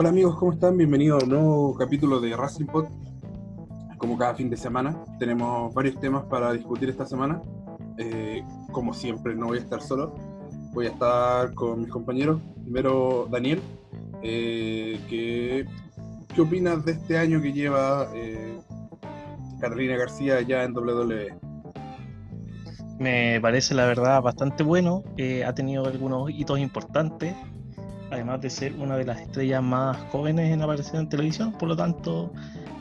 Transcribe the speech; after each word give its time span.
Hola 0.00 0.08
amigos, 0.08 0.36
¿cómo 0.38 0.54
están? 0.54 0.78
Bienvenidos 0.78 1.22
a 1.22 1.26
un 1.26 1.30
nuevo 1.30 1.74
capítulo 1.74 2.20
de 2.20 2.34
Racing 2.34 2.64
Pod. 2.64 2.86
Como 3.98 4.16
cada 4.16 4.34
fin 4.34 4.48
de 4.48 4.56
semana, 4.56 4.96
tenemos 5.18 5.74
varios 5.74 6.00
temas 6.00 6.24
para 6.24 6.54
discutir 6.54 6.88
esta 6.88 7.04
semana. 7.04 7.42
Eh, 7.98 8.42
como 8.72 8.94
siempre, 8.94 9.34
no 9.34 9.48
voy 9.48 9.58
a 9.58 9.60
estar 9.60 9.82
solo, 9.82 10.14
voy 10.72 10.86
a 10.86 10.88
estar 10.88 11.52
con 11.52 11.82
mis 11.82 11.90
compañeros. 11.90 12.40
Primero, 12.62 13.28
Daniel, 13.30 13.60
eh, 14.22 14.98
¿qué 15.06 16.40
opinas 16.40 16.82
de 16.86 16.92
este 16.92 17.18
año 17.18 17.42
que 17.42 17.52
lleva 17.52 18.08
eh, 18.14 18.58
Carolina 19.60 19.98
García 19.98 20.40
ya 20.40 20.64
en 20.64 20.74
WWE? 20.74 21.34
Me 22.98 23.38
parece 23.42 23.74
la 23.74 23.84
verdad 23.84 24.22
bastante 24.22 24.62
bueno, 24.62 25.04
ha 25.46 25.52
tenido 25.52 25.84
algunos 25.84 26.30
hitos 26.30 26.58
importantes, 26.58 27.34
además 28.10 28.40
de 28.40 28.50
ser 28.50 28.74
una 28.74 28.96
de 28.96 29.04
las 29.04 29.20
estrellas 29.20 29.62
más 29.62 29.96
jóvenes 30.10 30.52
en 30.52 30.62
aparecer 30.62 31.00
en 31.00 31.08
televisión, 31.08 31.52
por 31.52 31.68
lo 31.68 31.76
tanto 31.76 32.32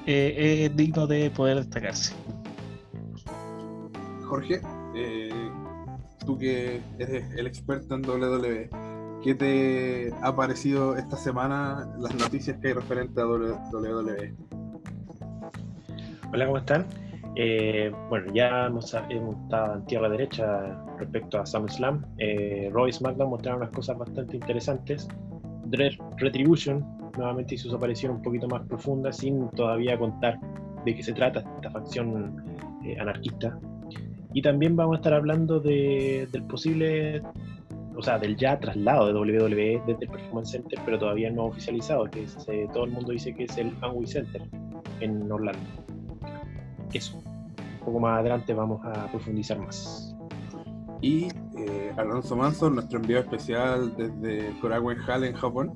eh, 0.06 0.66
es 0.66 0.76
digno 0.76 1.08
de 1.08 1.30
poder 1.32 1.58
destacarse. 1.58 2.14
Jorge, 4.26 4.62
eh, 4.96 5.52
tú 6.26 6.38
que 6.38 6.82
eres 7.00 7.26
el 7.36 7.48
experto 7.48 7.96
en 7.96 8.08
WWE, 8.08 8.70
¿qué 9.24 9.36
te 9.36 10.14
ha 10.22 10.36
parecido 10.36 10.96
esta 10.98 11.18
semana 11.18 11.88
las 12.00 12.14
noticias 12.16 12.58
que 12.60 12.70
hay 12.70 12.74
referente 12.74 13.22
a 13.22 13.26
WWE? 13.26 14.34
Hola, 16.32 16.46
¿cómo 16.46 16.58
están? 16.60 16.86
Eh, 17.36 17.92
bueno, 18.10 18.32
ya 18.34 18.66
hemos, 18.66 18.94
estado 18.94 19.76
en 19.76 19.86
tierra 19.86 20.10
derecha 20.10 20.84
respecto 21.00 21.40
a 21.40 21.46
SummerSlam. 21.46 22.06
Eh, 22.18 22.70
Roy 22.72 22.92
SmackDown 22.92 23.30
mostraron 23.30 23.62
unas 23.62 23.72
cosas 23.74 23.98
bastante 23.98 24.38
interesantes. 24.38 25.08
Dread 25.66 25.94
Retribution 26.18 26.86
nuevamente 27.18 27.56
hizo 27.56 27.70
su 27.70 27.76
aparición 27.76 28.14
un 28.14 28.22
poquito 28.22 28.48
más 28.48 28.62
profunda, 28.68 29.12
sin 29.12 29.50
todavía 29.52 29.98
contar 29.98 30.40
de 30.86 30.96
qué 30.96 31.04
se 31.04 31.14
trata 31.14 31.44
esta 31.56 31.72
facción 31.72 32.44
eh, 32.86 32.98
anarquista. 33.00 33.60
Y 34.34 34.42
también 34.42 34.76
vamos 34.76 34.96
a 34.96 34.98
estar 34.98 35.14
hablando 35.14 35.60
de, 35.60 36.28
del 36.32 36.44
posible, 36.44 37.22
o 37.96 38.02
sea, 38.02 38.20
del 38.20 38.38
ya 38.38 38.60
traslado 38.60 39.08
de 39.08 39.14
WWE 39.14 39.82
desde 39.88 40.06
el 40.06 40.12
Performance 40.12 40.52
Center, 40.52 40.80
pero 40.86 41.00
todavía 41.00 41.32
no 41.32 41.46
oficializado, 41.46 42.06
que 42.06 42.26
eh, 42.48 42.68
todo 42.74 42.86
el 42.86 42.92
mundo 42.92 43.12
dice 43.12 43.34
que 43.34 43.46
es 43.46 43.58
el 43.58 43.76
Amway 43.82 44.08
Center 44.08 44.42
en 45.00 45.32
Orlando. 45.32 45.60
Eso. 46.94 47.18
Un 47.18 47.86
poco 47.86 48.00
más 48.00 48.20
adelante 48.20 48.54
vamos 48.54 48.86
a 48.86 49.08
profundizar 49.08 49.58
más. 49.58 50.09
Y 51.02 51.28
eh, 51.58 51.94
Alonso 51.98 52.36
Manso, 52.36 52.70
nuestro 52.70 53.00
enviado 53.00 53.24
especial 53.24 53.96
desde 53.96 54.60
Korakuen 54.60 55.00
Hall 55.08 55.24
en 55.24 55.34
Japón. 55.34 55.74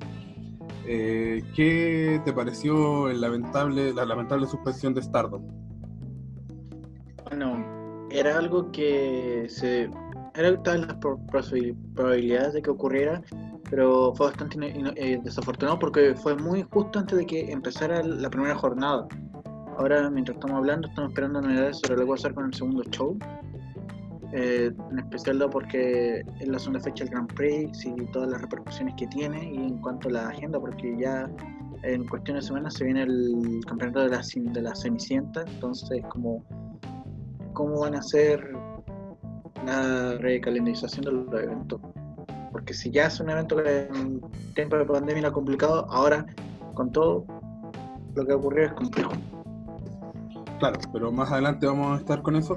Eh, 0.86 1.42
¿Qué 1.54 2.20
te 2.24 2.32
pareció 2.32 3.08
el 3.08 3.20
lamentable, 3.20 3.94
la 3.94 4.04
lamentable 4.04 4.46
suspensión 4.46 4.92
de 4.92 5.02
Stardom? 5.02 5.42
Bueno, 7.24 8.06
era 8.10 8.38
algo 8.38 8.70
que 8.70 9.46
se 9.48 9.88
era 10.34 10.62
tal 10.62 10.82
las 10.82 10.96
probabilidades 10.96 12.54
de 12.54 12.62
que 12.62 12.70
ocurriera, 12.70 13.22
pero 13.70 14.12
fue 14.14 14.26
bastante 14.26 14.58
eh, 14.96 15.20
desafortunado 15.22 15.78
porque 15.78 16.14
fue 16.16 16.34
muy 16.36 16.66
justo 16.70 16.98
antes 16.98 17.16
de 17.16 17.24
que 17.24 17.52
empezara 17.52 18.02
la 18.02 18.28
primera 18.28 18.54
jornada. 18.56 19.06
Ahora, 19.78 20.10
mientras 20.10 20.36
estamos 20.36 20.56
hablando, 20.56 20.88
estamos 20.88 21.10
esperando 21.10 21.40
novedades 21.40 21.78
sobre 21.78 21.96
lo 21.96 22.02
que 22.02 22.08
va 22.08 22.14
a 22.14 22.18
hacer 22.18 22.34
con 22.34 22.46
el 22.46 22.54
segundo 22.54 22.82
show. 22.90 23.16
Eh, 24.36 24.72
en 24.90 24.98
especial 24.98 25.48
porque 25.48 26.24
es 26.40 26.48
la 26.48 26.58
segunda 26.58 26.80
fecha 26.80 27.04
del 27.04 27.12
Grand 27.12 27.32
Prix 27.34 27.86
y 27.86 27.94
todas 28.06 28.28
las 28.28 28.42
repercusiones 28.42 28.96
que 28.96 29.06
tiene 29.06 29.48
y 29.48 29.56
en 29.58 29.78
cuanto 29.78 30.08
a 30.08 30.12
la 30.12 30.28
agenda, 30.28 30.58
porque 30.58 30.92
ya 30.98 31.30
en 31.84 32.04
cuestión 32.08 32.38
de 32.38 32.42
semanas 32.42 32.74
se 32.74 32.82
viene 32.82 33.04
el 33.04 33.60
campeonato 33.64 34.00
de 34.00 34.08
la, 34.08 34.22
de 34.34 34.62
la 34.62 34.74
Cenicienta, 34.74 35.44
entonces 35.46 36.02
como 36.08 36.44
cómo 37.52 37.78
van 37.78 37.94
a 37.94 38.00
hacer 38.00 38.56
la 39.64 40.16
recalendarización 40.18 41.04
de 41.04 41.12
los 41.12 41.42
eventos. 41.42 41.80
Porque 42.50 42.74
si 42.74 42.90
ya 42.90 43.06
es 43.06 43.20
un 43.20 43.30
evento 43.30 43.62
que 43.62 43.88
en 43.94 44.20
tiempo 44.56 44.76
de 44.76 44.84
pandemia 44.84 45.20
era 45.20 45.32
complicado, 45.32 45.86
ahora 45.90 46.26
con 46.74 46.90
todo 46.90 47.24
lo 48.16 48.26
que 48.26 48.32
ocurrió 48.32 48.66
es 48.66 48.72
complejo. 48.72 49.12
Claro, 50.58 50.80
pero 50.92 51.12
más 51.12 51.30
adelante 51.30 51.66
vamos 51.66 51.98
a 51.98 52.00
estar 52.00 52.20
con 52.20 52.34
eso. 52.34 52.56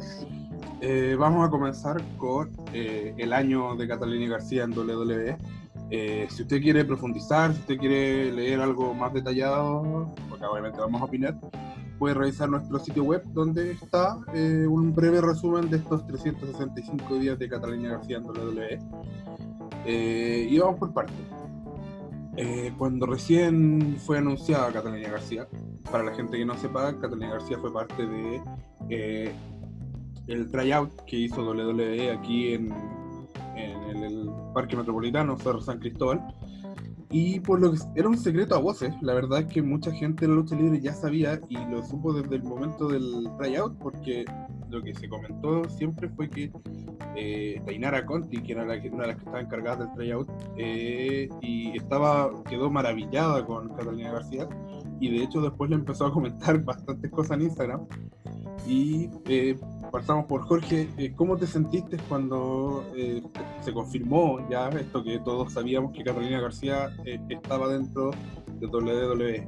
Eh, 0.79 1.15
vamos 1.17 1.47
a 1.47 1.49
comenzar 1.49 2.03
con 2.17 2.51
eh, 2.71 3.15
el 3.17 3.33
año 3.33 3.75
de 3.75 3.87
Catalina 3.87 4.29
García 4.29 4.63
en 4.63 4.77
WWE. 4.77 5.35
Eh, 5.89 6.27
si 6.29 6.43
usted 6.43 6.61
quiere 6.61 6.85
profundizar, 6.85 7.51
si 7.53 7.61
usted 7.61 7.77
quiere 7.77 8.31
leer 8.31 8.61
algo 8.61 8.93
más 8.93 9.11
detallado, 9.11 10.13
porque 10.29 10.45
obviamente 10.45 10.79
vamos 10.79 11.01
a 11.01 11.05
opinar, 11.05 11.39
puede 11.97 12.13
revisar 12.13 12.49
nuestro 12.49 12.77
sitio 12.77 13.03
web 13.03 13.23
donde 13.33 13.71
está 13.71 14.17
un 14.69 14.93
breve 14.93 15.19
resumen 15.19 15.67
de 15.67 15.77
estos 15.77 16.05
365 16.05 17.15
días 17.15 17.39
de 17.39 17.49
Catalina 17.49 17.89
García 17.93 18.17
en 18.17 18.25
WWE. 18.25 18.79
y 20.47 20.59
vamos 20.59 20.77
por 20.77 20.93
partes. 20.93 21.15
cuando 22.77 23.07
recién 23.07 23.97
fue 23.97 24.19
anunciada 24.19 24.71
Catalina 24.71 25.09
García, 25.09 25.47
para 25.91 26.03
la 26.03 26.13
gente 26.13 26.37
que 26.37 26.45
no 26.45 26.55
sepa, 26.55 26.93
Catalina 26.99 27.31
García 27.31 27.57
fue 27.57 27.73
parte 27.73 28.05
de 28.05 29.33
el 30.27 30.49
tryout 30.51 30.91
que 31.05 31.17
hizo 31.17 31.41
WWE 31.43 32.11
aquí 32.11 32.53
en, 32.53 32.73
el, 33.55 34.29
Parque 34.53 34.75
Metropolitano, 34.75 35.37
Cerro 35.37 35.61
San 35.61 35.79
Cristóbal. 35.79 36.21
Y 37.09 37.39
por 37.39 37.61
lo 37.61 37.71
que 37.71 37.79
era 37.95 38.09
un 38.09 38.17
secreto 38.17 38.55
a 38.55 38.59
voces, 38.59 38.93
la 39.01 39.13
verdad 39.13 39.39
es 39.39 39.47
que 39.47 39.61
mucha 39.61 39.91
gente 39.91 40.25
en 40.25 40.31
la 40.31 40.37
lucha 40.37 40.55
libre 40.55 40.81
ya 40.81 40.93
sabía 40.93 41.39
y 41.47 41.55
lo 41.55 41.85
supo 41.85 42.11
desde 42.11 42.35
el 42.35 42.43
momento 42.43 42.89
del 42.89 43.29
tryout, 43.37 43.77
porque 43.77 44.25
lo 44.69 44.83
que 44.83 44.93
se 44.93 45.07
comentó 45.07 45.63
siempre 45.69 46.09
fue 46.09 46.29
que 46.29 46.51
eh, 47.15 47.61
Conti, 48.05 48.41
que 48.41 48.51
era 48.51 48.65
la, 48.65 48.75
una 48.91 49.03
de 49.03 49.07
las 49.07 49.15
que 49.15 49.23
estaba 49.23 49.39
encargada 49.39 49.85
del 49.85 49.93
tryout, 49.95 50.29
eh, 50.57 51.29
y 51.41 51.77
estaba, 51.77 52.31
quedó 52.43 52.69
maravillada 52.69 53.45
con 53.45 53.69
Catalina 53.69 54.11
García, 54.11 54.47
y 54.99 55.17
de 55.17 55.23
hecho 55.23 55.41
después 55.41 55.69
le 55.69 55.77
empezó 55.77 56.07
a 56.07 56.11
comentar 56.11 56.59
bastantes 56.63 57.09
cosas 57.11 57.37
en 57.37 57.43
Instagram. 57.43 57.87
Y 58.67 59.09
eh, 59.25 59.57
pasamos 59.91 60.25
por 60.25 60.41
Jorge, 60.41 60.89
eh, 60.97 61.13
¿cómo 61.15 61.37
te 61.37 61.47
sentiste 61.47 61.97
cuando 62.09 62.85
eh, 62.95 63.21
se 63.61 63.73
confirmó 63.73 64.47
ya 64.49 64.69
esto 64.69 65.03
que 65.03 65.19
todos 65.19 65.53
sabíamos 65.53 65.93
que 65.93 66.03
Carolina 66.03 66.39
García 66.41 66.89
eh, 67.05 67.19
estaba 67.29 67.67
dentro 67.67 68.11
de 68.59 68.67
WWE? 68.67 69.47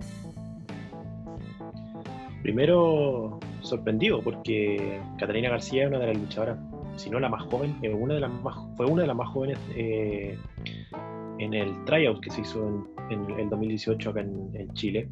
Primero 2.41 3.39
sorprendido 3.61 4.21
porque 4.21 5.01
Catalina 5.17 5.49
García 5.49 5.83
es 5.83 5.89
una 5.89 5.99
de 5.99 6.07
las 6.07 6.17
luchadoras, 6.17 6.57
si 6.95 7.09
no 7.09 7.19
la 7.19 7.29
más 7.29 7.43
joven, 7.43 7.75
una 7.93 8.13
de 8.13 8.19
las 8.21 8.31
más, 8.31 8.55
fue 8.77 8.85
una 8.85 9.01
de 9.01 9.07
las 9.07 9.15
más 9.15 9.29
jóvenes 9.29 9.57
en 9.75 11.53
el 11.53 11.85
tryout 11.85 12.21
que 12.21 12.31
se 12.31 12.41
hizo 12.41 12.87
en, 13.09 13.29
el 13.39 13.49
2018 13.49 14.09
acá 14.09 14.21
en 14.21 14.73
Chile 14.73 15.09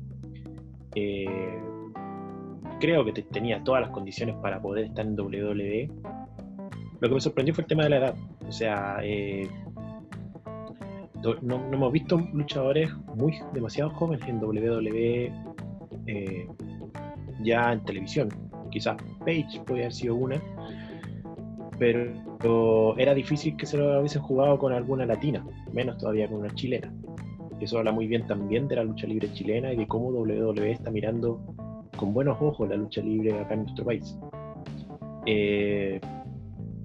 creo 2.79 3.05
que 3.05 3.13
tenía 3.13 3.63
todas 3.63 3.81
las 3.81 3.91
condiciones 3.91 4.35
para 4.41 4.61
poder 4.61 4.85
estar 4.85 5.05
en 5.05 5.19
WWE. 5.19 5.89
Lo 6.99 7.09
que 7.09 7.13
me 7.13 7.21
sorprendió 7.21 7.53
fue 7.53 7.63
el 7.63 7.67
tema 7.67 7.83
de 7.83 7.89
la 7.89 7.97
edad. 7.97 8.15
O 8.47 8.51
sea, 8.51 8.97
eh, 9.03 9.47
no, 11.41 11.55
hemos 11.71 11.91
visto 11.91 12.17
luchadores 12.33 12.91
muy 13.15 13.39
demasiado 13.53 13.89
jóvenes 13.91 14.27
en 14.27 14.43
WWE 14.43 15.31
eh, 16.07 16.47
ya 17.41 17.73
en 17.73 17.83
televisión. 17.85 18.29
Quizás 18.71 18.97
Page 19.19 19.61
puede 19.65 19.81
haber 19.81 19.93
sido 19.93 20.15
una, 20.15 20.41
pero 21.79 22.97
era 22.97 23.13
difícil 23.13 23.55
que 23.57 23.65
se 23.65 23.77
lo 23.77 23.99
hubiesen 23.99 24.21
jugado 24.21 24.57
con 24.57 24.73
alguna 24.73 25.05
latina, 25.05 25.45
menos 25.73 25.97
todavía 25.97 26.27
con 26.27 26.39
una 26.39 26.53
chilena. 26.53 26.91
Eso 27.59 27.79
habla 27.79 27.91
muy 27.91 28.07
bien 28.07 28.27
también 28.27 28.67
de 28.67 28.75
la 28.75 28.83
lucha 28.83 29.07
libre 29.07 29.31
chilena 29.33 29.73
y 29.73 29.77
de 29.77 29.87
cómo 29.87 30.09
WWE 30.09 30.71
está 30.71 30.91
mirando 30.91 31.41
con 31.97 32.13
buenos 32.13 32.37
ojos 32.39 32.69
la 32.69 32.77
lucha 32.77 33.01
libre 33.01 33.37
acá 33.37 33.55
en 33.55 33.63
nuestro 33.63 33.83
país. 33.83 34.17
Eh, 35.25 35.99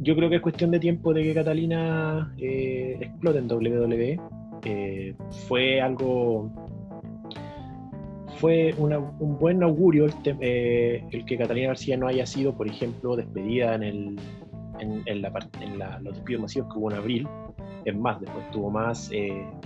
yo 0.00 0.16
creo 0.16 0.28
que 0.28 0.36
es 0.36 0.42
cuestión 0.42 0.72
de 0.72 0.80
tiempo 0.80 1.14
de 1.14 1.22
que 1.22 1.32
Catalina 1.32 2.34
eh, 2.38 2.98
explote 3.00 3.38
en 3.38 3.50
WWE. 3.50 4.20
Eh, 4.64 5.14
fue 5.46 5.80
algo. 5.80 6.50
Fue 8.38 8.74
un 8.76 9.38
buen 9.38 9.62
augurio 9.62 10.06
el, 10.06 11.24
que 11.26 11.38
Catalina 11.38 11.68
García 11.68 11.96
no 11.96 12.08
haya 12.08 12.26
sido, 12.26 12.56
por 12.56 12.66
ejemplo, 12.66 13.14
despedida 13.14 13.76
en, 13.76 13.82
el, 13.84 14.20
en, 14.80 15.22
la, 15.22 15.32
en 15.60 16.04
los 16.04 16.14
despidos 16.14 16.42
masivos 16.42 16.72
que 16.72 16.78
hubo 16.80 16.90
en 16.90 16.96
abril. 16.96 17.28
Es 17.84 17.94
más, 17.94 18.20
después 18.20 18.50
tuvo 18.50 18.68
más, 18.68 19.12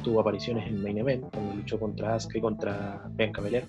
tuvo 0.02 0.20
apariciones 0.20 0.68
en 0.68 0.82
Main 0.82 0.98
Event, 0.98 1.24
cuando 1.32 1.54
luchó 1.54 1.80
contra 1.80 2.16
Asuka 2.16 2.36
y 2.36 2.40
contra 2.42 3.08
Bianca 3.14 3.40
Belair 3.40 3.64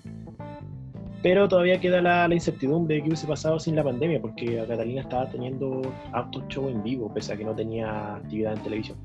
pero 1.22 1.48
todavía 1.48 1.80
queda 1.80 2.00
la, 2.00 2.32
incertidumbre 2.32 2.96
de 2.96 3.02
qué 3.02 3.08
hubiese 3.08 3.26
pasado 3.26 3.58
sin 3.58 3.74
la 3.76 3.82
pandemia, 3.82 4.20
porque 4.20 4.64
Catalina 4.68 5.00
estaba 5.00 5.28
teniendo 5.28 5.82
autos 6.12 6.44
show 6.48 6.68
en 6.68 6.82
vivo, 6.82 7.12
pese 7.12 7.32
a 7.32 7.36
que 7.36 7.44
no 7.44 7.54
tenía 7.54 8.16
actividad 8.16 8.54
en 8.54 8.62
televisión. 8.62 8.98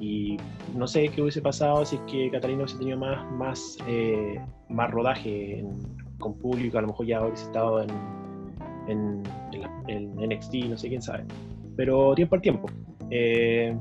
Y 0.00 0.36
no 0.74 0.86
sé 0.86 1.08
qué 1.08 1.22
hubiese 1.22 1.40
pasado 1.42 1.84
si 1.84 1.96
es 1.96 2.02
que 2.02 2.30
Catalina 2.30 2.62
hubiese 2.62 2.78
tenido 2.78 2.98
más, 2.98 3.30
más, 3.32 3.78
eh, 3.86 4.40
más 4.68 4.90
rodaje 4.90 5.64
con 6.18 6.38
público, 6.38 6.78
a 6.78 6.82
lo 6.82 6.88
mejor 6.88 7.06
ya 7.06 7.22
hubiese 7.22 7.44
estado 7.44 7.82
en, 7.82 7.90
en, 8.88 9.22
en, 9.88 10.14
NXT, 10.16 10.54
no 10.70 10.78
sé 10.78 10.88
quién 10.88 11.02
sabe. 11.02 11.24
Pero 11.76 12.14
tiempo 12.14 12.36
al 12.36 12.40
tiempo. 12.40 12.68
Eh, 13.10 13.76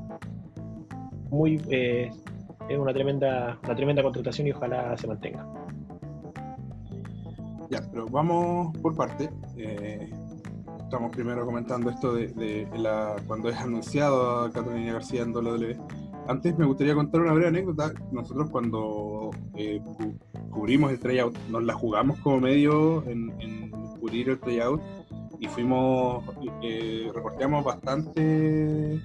muy, 1.29 1.61
eh, 1.69 2.11
es 2.69 2.77
una 2.77 2.94
tremenda, 2.94 3.57
una 3.63 3.75
tremenda 3.75 4.03
contratación 4.03 4.47
y 4.47 4.51
ojalá 4.51 4.97
se 4.97 5.07
mantenga. 5.07 5.64
Ya, 7.69 7.81
pero 7.91 8.06
vamos 8.07 8.77
por 8.79 8.95
parte. 8.95 9.29
estamos 9.56 11.12
primero 11.12 11.45
comentando 11.45 11.89
esto 11.89 12.13
de, 12.13 12.67
la, 12.77 13.15
cuando 13.27 13.50
es 13.50 13.57
anunciado 13.57 14.41
a 14.41 14.51
Catalina 14.51 14.94
García 14.94 15.23
en 15.23 15.35
WWE 15.35 15.77
antes 16.27 16.57
me 16.57 16.65
gustaría 16.65 16.95
contar 16.95 17.21
una 17.21 17.33
breve 17.33 17.50
anécdota. 17.50 17.94
Nosotros 18.12 18.50
cuando 18.50 19.29
eh, 19.56 19.79
cubrimos 20.50 20.91
el 20.91 21.00
tryout, 21.00 21.38
nos 21.50 21.63
la 21.63 21.73
jugamos 21.73 22.19
como 22.19 22.39
medio 22.39 23.03
en, 23.07 23.69
cubrir 24.00 24.29
el 24.29 24.39
tryout 24.39 24.81
y 25.39 25.47
fuimos, 25.47 26.23
eh, 26.63 27.11
reporteamos 27.13 27.63
bastante 27.63 29.00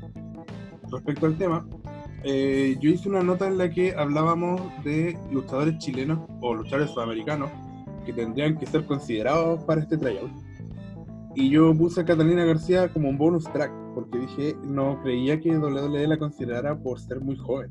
respecto 0.90 1.26
al 1.26 1.36
tema. 1.36 1.66
Eh, 2.22 2.76
yo 2.80 2.90
hice 2.90 3.08
una 3.08 3.22
nota 3.22 3.46
en 3.46 3.58
la 3.58 3.70
que 3.70 3.94
hablábamos 3.94 4.60
de 4.84 5.18
luchadores 5.30 5.78
chilenos 5.78 6.20
o 6.40 6.54
luchadores 6.54 6.90
sudamericanos 6.90 7.50
tendrían 8.12 8.56
que 8.58 8.66
ser 8.66 8.84
considerados 8.84 9.64
para 9.64 9.80
este 9.80 9.96
tryout 9.96 10.30
y 11.34 11.48
yo 11.48 11.74
puse 11.76 12.00
a 12.00 12.04
Catalina 12.04 12.44
García 12.44 12.92
como 12.92 13.08
un 13.08 13.16
bonus 13.16 13.44
track, 13.44 13.70
porque 13.94 14.18
dije, 14.18 14.56
no 14.64 15.00
creía 15.02 15.40
que 15.40 15.56
WWE 15.56 16.08
la 16.08 16.18
considerara 16.18 16.76
por 16.76 16.98
ser 16.98 17.20
muy 17.20 17.36
joven, 17.36 17.70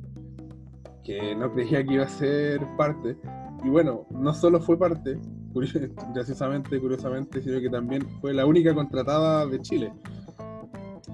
que 1.04 1.36
no 1.36 1.52
creía 1.52 1.84
que 1.84 1.96
iba 1.96 2.06
a 2.06 2.10
ser 2.10 2.66
parte. 2.78 3.18
Y 3.64 3.70
bueno, 3.70 4.08
no 4.12 4.34
solo 4.34 4.62
fue 4.62 4.80
parte, 4.80 5.20
graciosamente, 6.14 6.80
curiosamente, 6.80 7.42
sino 7.42 7.60
que 7.60 7.70
también 7.70 8.08
fue 8.22 8.34
la 8.34 8.46
única 8.46 8.74
contratada 8.74 9.46
de 9.46 9.60
Chile. 9.60 9.92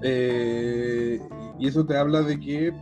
Eh, 0.02 1.20
y 1.58 1.66
eso 1.66 1.84
te 1.84 1.96
habla 1.96 2.22
de 2.22 2.38
que, 2.38 2.72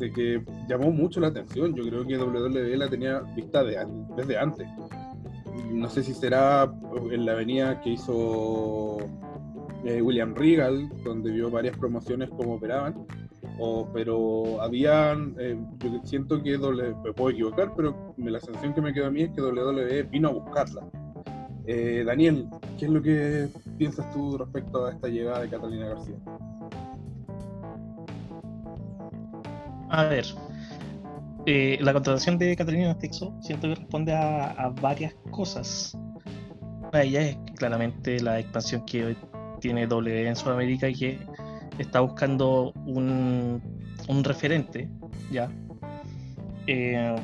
de 0.00 0.12
que 0.12 0.42
llamó 0.68 0.90
mucho 0.90 1.20
la 1.20 1.28
atención. 1.28 1.76
Yo 1.76 1.84
creo 1.84 2.04
que 2.04 2.18
WWE 2.18 2.76
la 2.76 2.88
tenía 2.88 3.20
vista 3.36 3.62
de, 3.62 3.78
desde 4.16 4.36
antes 4.36 4.66
no 5.70 5.88
sé 5.88 6.02
si 6.02 6.14
será 6.14 6.72
en 7.10 7.24
la 7.26 7.32
avenida 7.32 7.80
que 7.80 7.90
hizo 7.90 8.98
eh, 9.84 10.02
William 10.02 10.34
Regal, 10.34 10.88
donde 11.04 11.30
vio 11.30 11.50
varias 11.50 11.76
promociones 11.76 12.28
como 12.30 12.54
operaban, 12.54 13.06
o, 13.58 13.88
pero 13.92 14.60
habían, 14.60 15.34
eh, 15.38 15.58
yo 15.78 16.00
siento 16.04 16.42
que 16.42 16.58
me 16.58 17.12
puedo 17.12 17.30
equivocar, 17.30 17.72
pero 17.76 18.14
la 18.16 18.40
sensación 18.40 18.74
que 18.74 18.80
me 18.80 18.92
quedó 18.92 19.06
a 19.06 19.10
mí 19.10 19.22
es 19.22 19.30
que 19.30 19.42
WWE 19.42 20.02
vino 20.04 20.28
a 20.28 20.32
buscarla. 20.32 20.82
Eh, 21.66 22.02
Daniel, 22.04 22.48
¿qué 22.78 22.86
es 22.86 22.90
lo 22.90 23.02
que 23.02 23.48
piensas 23.78 24.10
tú 24.12 24.36
respecto 24.38 24.86
a 24.86 24.92
esta 24.92 25.08
llegada 25.08 25.42
de 25.42 25.48
Catalina 25.48 25.88
García? 25.88 26.16
A 29.90 30.04
ver, 30.04 30.24
eh, 31.46 31.78
la 31.80 31.92
contratación 31.92 32.38
de 32.38 32.54
Catalina 32.54 32.98
Texo 32.98 33.34
siento 33.40 33.68
que 33.68 33.76
responde 33.76 34.14
a, 34.14 34.72
varias 34.80 35.14
cosas. 35.30 35.96
Una 36.80 36.90
de 37.00 37.04
ellas 37.04 37.24
es 37.24 37.38
claramente 37.56 38.20
la 38.20 38.38
expansión 38.38 38.84
que 38.84 39.16
tiene 39.60 39.86
W 39.86 40.28
en 40.28 40.36
Sudamérica 40.36 40.88
y 40.88 40.94
que 40.94 41.18
está 41.78 42.00
buscando 42.00 42.72
un, 42.86 43.62
referente, 44.22 44.88
¿ya? 45.30 45.50
Eh, 46.66 47.16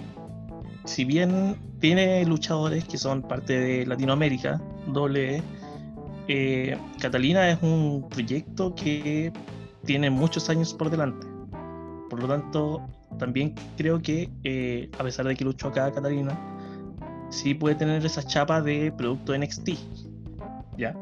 si 0.85 1.05
bien 1.05 1.57
tiene 1.81 2.25
luchadores 2.25 2.85
que 2.85 2.97
son 2.97 3.23
parte 3.23 3.59
de 3.59 3.87
Latinoamérica, 3.87 4.61
W, 4.87 5.43
eh, 6.29 6.79
Catalina 7.01 7.51
es 7.51 7.63
un 7.63 8.09
proyecto 8.09 8.75
que 8.75 9.33
tiene 9.85 10.11
muchos 10.11 10.49
años 10.49 10.73
por 10.75 10.91
delante. 10.91 11.27
Por 12.09 12.23
lo 12.23 12.29
tanto, 12.29 12.87
también 13.19 13.55
creo 13.77 14.01
que, 14.01 14.31
eh, 14.45 14.91
a 14.99 15.03
pesar 15.03 15.27
de 15.27 15.37
que 15.37 15.45
luchó 15.45 15.69
acá 15.69 15.91
Catalina, 15.93 16.39
sí 17.31 17.55
puede 17.55 17.75
tener 17.75 18.05
esa 18.05 18.23
chapa 18.23 18.61
de 18.61 18.93
producto 18.97 19.37
NXT. 19.37 19.71
¿Ya? 20.77 20.95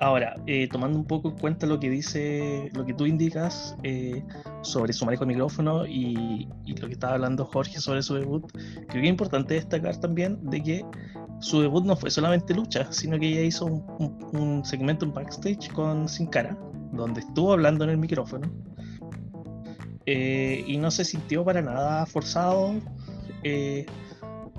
Ahora, 0.00 0.34
eh, 0.46 0.68
tomando 0.70 0.98
un 0.98 1.06
poco 1.06 1.30
en 1.30 1.38
cuenta 1.38 1.66
lo 1.66 1.78
que 1.78 1.88
dice, 1.88 2.70
lo 2.74 2.84
que 2.84 2.92
tú 2.92 3.06
indicas 3.06 3.76
eh, 3.84 4.22
sobre 4.62 4.92
su 4.92 5.04
manejo 5.04 5.24
micrófono 5.24 5.86
y, 5.86 6.48
lo 6.66 6.88
que 6.88 6.94
estaba 6.94 7.14
hablando 7.14 7.44
Jorge 7.46 7.80
sobre 7.80 8.02
su 8.02 8.14
debut, 8.14 8.50
creo 8.52 8.86
que 8.88 9.02
es 9.02 9.08
importante 9.08 9.54
destacar 9.54 9.96
también 9.98 10.38
de 10.50 10.62
que 10.62 10.84
su 11.40 11.60
debut 11.60 11.84
no 11.84 11.96
fue 11.96 12.10
solamente 12.10 12.54
lucha, 12.54 12.86
sino 12.92 13.18
que 13.18 13.28
ella 13.28 13.42
hizo 13.42 13.66
un, 13.66 14.28
un 14.32 14.64
segmento 14.64 15.04
en 15.04 15.14
backstage 15.14 15.70
con 15.72 16.08
Sin 16.08 16.26
Cara, 16.26 16.58
donde 16.92 17.20
estuvo 17.20 17.52
hablando 17.52 17.84
en 17.84 17.90
el 17.90 17.98
micrófono 17.98 18.50
eh, 20.06 20.64
y 20.66 20.76
no 20.76 20.90
se 20.90 21.04
sintió 21.04 21.44
para 21.44 21.62
nada 21.62 22.06
forzado. 22.06 22.74
Eh, 23.42 23.86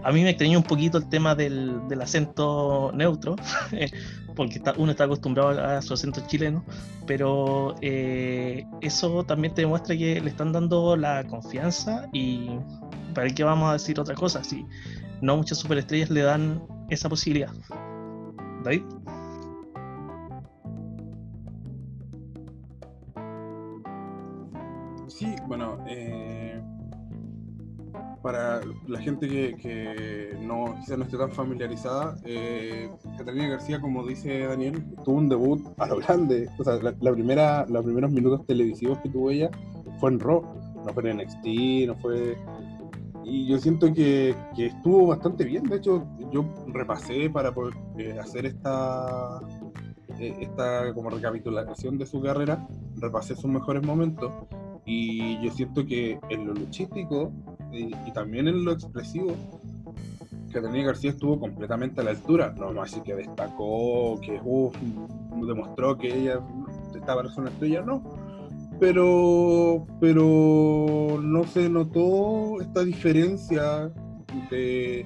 a 0.04 0.12
mí 0.12 0.22
me 0.22 0.30
extrañó 0.30 0.60
un 0.60 0.64
poquito 0.64 1.00
el 1.00 1.10
tema 1.10 1.34
del, 1.34 1.82
acento 2.00 2.92
neutro, 2.94 3.36
porque 4.36 4.62
uno 4.78 4.92
está 4.92 5.06
acostumbrado 5.06 5.50
a 5.60 5.82
su 5.82 5.96
acento 5.96 6.22
chileno, 6.28 6.64
pero 7.08 7.76
eh, 7.82 8.66
eso 8.82 9.24
también 9.24 9.56
te 9.56 9.62
demuestra 9.62 9.98
que 9.98 10.22
le 10.22 10.30
están 10.30 10.52
dando 10.52 10.96
la 10.96 11.24
confianza 11.24 12.08
y 12.14 12.52
para 13.16 13.30
qué 13.30 13.44
vamos 13.44 13.70
a 13.70 13.74
decir 13.74 14.00
otra 14.00 14.14
cosa, 14.14 14.44
si 14.44 14.66
no 15.22 15.38
muchas 15.38 15.58
superestrellas 15.58 16.12
le 16.12 16.22
dan 16.22 16.62
esa 16.90 17.10
posibilidad. 17.10 17.52
David. 18.64 18.84
Bueno, 25.48 25.78
eh, 25.88 26.62
para 28.22 28.62
la 28.88 29.00
gente 29.00 29.28
que, 29.28 30.36
no, 30.42 30.76
quizás 30.80 30.98
no 30.98 31.04
esté 31.04 31.18
tan 31.18 31.32
familiarizada, 31.32 32.18
eh, 32.26 32.90
Catalina 33.18 33.50
García, 33.50 33.80
como 33.80 34.06
dice 34.06 34.48
Daniel, 34.48 34.84
tuvo 35.04 35.18
un 35.18 35.30
debut 35.30 35.62
a 35.78 35.88
lo 35.88 35.98
grande. 35.98 36.50
O 36.58 36.64
sea, 36.64 36.76
la, 36.82 37.12
primera, 37.12 37.66
los 37.70 37.84
primeros 37.84 38.12
minutos 38.12 38.46
televisivos 38.48 39.00
que 39.00 39.10
tuvo 39.10 39.30
ella 39.30 39.52
fue 40.00 40.12
en 40.12 40.20
Raw, 40.20 40.44
no 40.86 40.94
fue 40.94 41.10
en 41.10 41.18
NXT, 41.18 41.88
no 41.88 41.96
fue 41.96 42.38
y 43.28 43.48
yo 43.48 43.58
siento 43.58 43.92
que, 43.92 44.36
estuvo 44.56 45.08
bastante 45.08 45.44
bien. 45.44 45.64
De 45.64 45.78
hecho, 45.78 46.06
yo 46.32 46.46
repasé 46.68 47.30
para 47.30 47.54
poder 47.54 47.74
eh, 47.98 48.18
hacer 48.20 48.46
esta, 48.46 49.40
esta 50.20 50.94
como 50.94 51.10
recapitulación 51.10 51.98
de 51.98 52.06
su 52.06 52.22
carrera, 52.22 52.68
repasé 52.98 53.36
sus 53.36 53.50
mejores 53.50 53.84
momentos 53.84 54.32
y 54.86 55.42
yo 55.42 55.52
siento 55.52 55.86
que 55.86 56.20
en 56.30 56.48
lo 56.48 56.54
luchístico 56.54 57.32
y, 57.72 57.92
también 58.14 58.48
en 58.48 58.64
lo 58.64 58.72
expresivo, 58.72 59.36
Catalina 60.54 60.86
García 60.86 61.10
estuvo 61.10 61.40
completamente 61.40 62.00
a 62.00 62.04
la 62.04 62.12
altura. 62.12 62.54
No 62.58 62.72
más 62.72 62.94
así 62.94 63.02
que 63.02 63.16
destacó, 63.16 64.20
que 64.22 64.40
demostró 65.46 65.98
que 65.98 66.08
ella 66.08 66.40
estaba 66.96 67.22
en 67.22 67.28
una 67.38 67.50
estrella, 67.50 67.82
no. 67.82 68.04
Pero, 68.80 69.86
pero 70.00 71.20
no 71.22 71.44
se 71.46 71.70
notó 71.70 72.62
esta 72.62 72.84
diferencia 72.84 73.92
de 74.50 75.06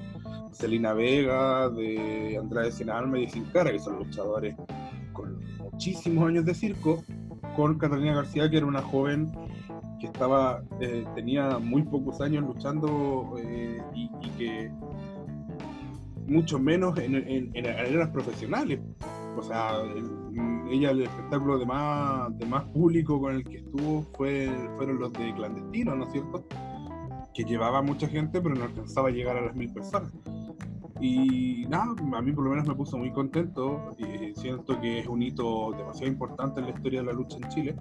Celina 0.52 0.92
Vega, 0.92 1.68
de 1.70 2.36
Andrade 2.38 2.72
Senalma 2.72 3.18
y 3.18 3.28
Sin 3.28 3.44
Cara, 3.46 3.72
que 3.72 3.78
son 3.78 3.98
luchadores 3.98 4.56
con 5.12 5.40
muchísimos 5.58 6.28
años 6.28 6.44
de 6.44 6.54
circo, 6.54 7.02
con 7.56 7.78
Catalina 7.78 8.14
García, 8.14 8.50
que 8.50 8.58
era 8.58 8.66
una 8.66 8.82
joven 8.82 9.30
que 10.00 10.06
estaba, 10.06 10.62
eh, 10.80 11.04
tenía 11.14 11.58
muy 11.58 11.82
pocos 11.82 12.20
años 12.20 12.44
luchando 12.44 13.34
eh, 13.38 13.80
y, 13.94 14.08
que 14.30 14.72
mucho 16.26 16.58
menos 16.58 16.98
en, 16.98 17.14
en, 17.54 17.66
arenas 17.66 18.08
profesionales. 18.08 18.80
O 19.36 19.42
sea, 19.42 19.82
ella 20.70 20.90
el 20.90 21.02
espectáculo 21.02 21.58
de 21.58 21.66
más, 21.66 22.36
de 22.38 22.46
más 22.46 22.64
público 22.64 23.20
con 23.20 23.36
el 23.36 23.44
que 23.44 23.58
estuvo 23.58 24.02
fue, 24.16 24.50
fueron 24.76 24.98
los 24.98 25.12
de 25.12 25.34
clandestinos, 25.34 25.96
¿no 25.96 26.04
es 26.04 26.12
cierto? 26.12 26.44
Que 27.34 27.44
llevaba 27.44 27.82
mucha 27.82 28.08
gente, 28.08 28.40
pero 28.40 28.54
no 28.54 28.64
alcanzaba 28.64 29.08
a 29.08 29.12
llegar 29.12 29.36
a 29.36 29.42
las 29.42 29.54
mil 29.54 29.72
personas. 29.72 30.12
Y 31.00 31.64
nada, 31.68 31.94
a 32.14 32.22
mí 32.22 32.32
por 32.32 32.44
lo 32.44 32.50
menos 32.50 32.66
me 32.66 32.74
puso 32.74 32.98
muy 32.98 33.10
contento 33.10 33.94
y 33.98 34.34
siento 34.38 34.80
que 34.80 35.00
es 35.00 35.06
un 35.06 35.22
hito 35.22 35.72
demasiado 35.72 36.12
importante 36.12 36.60
en 36.60 36.66
la 36.66 36.72
historia 36.72 37.00
de 37.00 37.06
la 37.06 37.12
lucha 37.12 37.36
en 37.38 37.48
Chile 37.48 37.76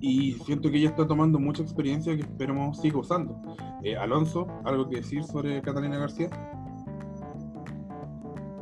y 0.00 0.32
siento 0.44 0.70
que 0.70 0.78
ella 0.78 0.88
está 0.88 1.06
tomando 1.06 1.38
mucha 1.38 1.62
experiencia 1.62 2.14
que 2.16 2.22
esperemos 2.22 2.80
siga 2.80 2.98
usando. 2.98 3.40
Eh, 3.82 3.96
Alonso, 3.96 4.46
¿algo 4.64 4.88
que 4.88 4.96
decir 4.96 5.22
sobre 5.24 5.60
Catalina 5.60 5.98
García? 5.98 6.30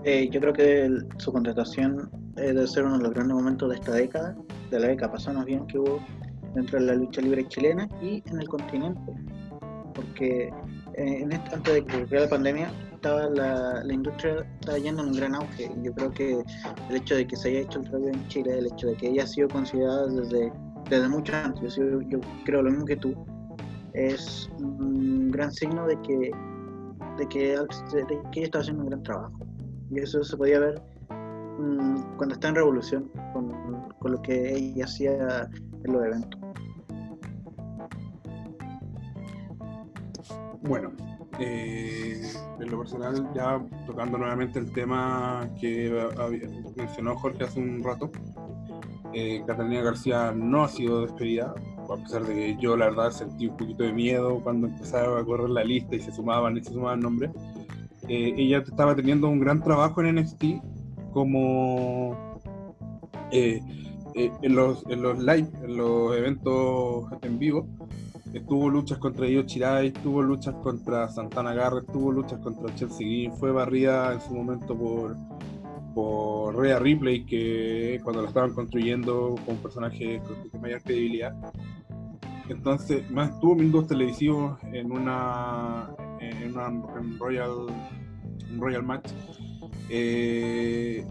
Eh, 0.04 0.28
yo 0.30 0.40
creo 0.40 0.52
que 0.52 0.90
su 1.18 1.32
contratación 1.32 2.10
debe 2.34 2.66
ser 2.66 2.84
uno 2.84 2.98
de 2.98 3.04
los 3.04 3.14
grandes 3.14 3.36
momentos 3.36 3.68
de 3.68 3.76
esta 3.76 3.92
década, 3.92 4.36
de 4.70 4.80
la 4.80 4.88
década 4.88 5.12
pasada 5.12 5.38
más 5.38 5.46
bien 5.46 5.66
que 5.66 5.78
hubo 5.78 6.00
dentro 6.54 6.80
de 6.80 6.86
la 6.86 6.94
lucha 6.94 7.20
libre 7.20 7.46
chilena 7.48 7.88
y 8.02 8.22
en 8.26 8.40
el 8.40 8.48
continente. 8.48 9.12
Porque 9.94 10.52
eh, 10.94 11.18
en 11.22 11.32
esto, 11.32 11.56
antes 11.56 11.74
de 11.74 11.84
que 11.84 11.96
ocurriera 11.96 12.24
la 12.24 12.30
pandemia, 12.30 12.72
estaba 12.94 13.28
la, 13.30 13.84
la, 13.84 13.92
industria 13.92 14.46
estaba 14.60 14.78
yendo 14.78 15.02
en 15.02 15.08
un 15.10 15.16
gran 15.16 15.34
auge. 15.34 15.70
Yo 15.82 15.92
creo 15.94 16.10
que 16.10 16.42
el 16.90 16.96
hecho 16.96 17.14
de 17.16 17.26
que 17.26 17.36
se 17.36 17.50
haya 17.50 17.60
hecho 17.60 17.80
el 17.80 17.86
radio 17.86 18.08
en 18.08 18.28
Chile, 18.28 18.58
el 18.58 18.66
hecho 18.66 18.88
de 18.88 18.94
que 18.96 19.08
ella 19.08 19.24
ha 19.24 19.26
sido 19.26 19.48
considerada 19.48 20.06
desde, 20.08 20.52
desde 20.88 21.08
mucho 21.08 21.34
antes, 21.36 21.76
yo, 21.76 22.00
yo 22.02 22.20
creo 22.44 22.62
lo 22.62 22.70
mismo 22.70 22.84
que 22.84 22.96
tú, 22.96 23.14
es 23.94 24.50
un 24.58 25.30
gran 25.30 25.52
signo 25.52 25.86
de 25.86 26.00
que, 26.02 26.30
de 27.18 27.28
que, 27.28 27.56
de 27.56 28.42
está 28.42 28.60
haciendo 28.60 28.82
un 28.82 28.88
gran 28.90 29.02
trabajo. 29.02 29.46
Y 29.90 30.00
eso 30.00 30.22
se 30.22 30.36
podía 30.36 30.60
ver 30.60 30.82
um, 31.10 32.02
cuando 32.16 32.34
está 32.34 32.48
en 32.48 32.54
revolución 32.56 33.10
con, 33.32 33.50
con 33.98 34.12
lo 34.12 34.22
que 34.22 34.54
ella 34.54 34.84
hacía 34.84 35.48
en 35.84 35.92
los 35.92 36.04
eventos. 36.04 36.40
Bueno, 40.62 40.92
eh, 41.38 42.20
en 42.60 42.70
lo 42.70 42.78
personal, 42.78 43.30
ya 43.34 43.64
tocando 43.86 44.18
nuevamente 44.18 44.58
el 44.58 44.70
tema 44.72 45.48
que 45.60 46.08
mencionó 46.76 47.16
Jorge 47.16 47.44
hace 47.44 47.60
un 47.60 47.82
rato, 47.82 48.10
eh, 49.14 49.42
Catalina 49.46 49.82
García 49.82 50.32
no 50.32 50.64
ha 50.64 50.68
sido 50.68 51.02
despedida, 51.02 51.54
a 51.88 51.96
pesar 51.96 52.24
de 52.24 52.34
que 52.34 52.56
yo 52.60 52.76
la 52.76 52.86
verdad 52.86 53.10
sentí 53.10 53.46
un 53.46 53.56
poquito 53.56 53.84
de 53.84 53.92
miedo 53.92 54.40
cuando 54.42 54.66
empezaba 54.66 55.20
a 55.20 55.24
correr 55.24 55.50
la 55.50 55.64
lista 55.64 55.96
y 55.96 56.00
se 56.00 56.12
sumaban 56.12 56.56
y 56.56 56.62
se 56.62 56.72
sumaban 56.72 57.00
nombres. 57.00 57.30
Eh, 58.08 58.34
ella 58.36 58.58
estaba 58.58 58.94
teniendo 58.94 59.28
un 59.28 59.40
gran 59.40 59.62
trabajo 59.62 60.02
en 60.02 60.16
NXT 60.16 60.44
como 61.12 62.38
eh, 63.30 63.60
eh, 64.14 64.30
en, 64.42 64.54
los, 64.54 64.84
en 64.88 65.02
los 65.02 65.18
live, 65.18 65.48
en 65.62 65.76
los 65.76 66.16
eventos 66.16 67.04
en 67.22 67.38
vivo, 67.38 67.66
Estuvo 68.32 68.68
luchas 68.68 68.98
contra 68.98 69.26
Io 69.26 69.42
Chirai, 69.44 69.90
tuvo 69.90 70.22
luchas 70.22 70.54
contra 70.56 71.08
Santana 71.08 71.54
Garrett, 71.54 71.90
tuvo 71.90 72.12
luchas 72.12 72.38
contra 72.40 72.74
Chelsea 72.74 73.06
Green, 73.06 73.32
fue 73.32 73.52
barrida 73.52 74.12
en 74.12 74.20
su 74.20 74.34
momento 74.34 74.76
por, 74.76 75.16
por 75.98 76.56
Rhea 76.56 76.78
Ripley, 76.78 77.24
que 77.24 78.00
cuando 78.04 78.22
la 78.22 78.28
estaban 78.28 78.54
construyendo 78.54 79.34
con 79.44 79.56
un 79.56 79.62
personaje 79.62 80.22
con, 80.52 80.60
mayor 80.60 80.80
credibilidad. 80.80 81.34
Entonces, 82.48 83.10
más 83.10 83.40
tuvo 83.40 83.56
minutos 83.56 83.88
televisivos 83.88 84.56
en 84.72 84.92
una 84.92 85.90
en 86.20 86.56
una 86.56 86.70
Royal 87.18 87.66
Royal 88.58 88.84
Match. 88.84 89.10
Eh, 89.90 91.04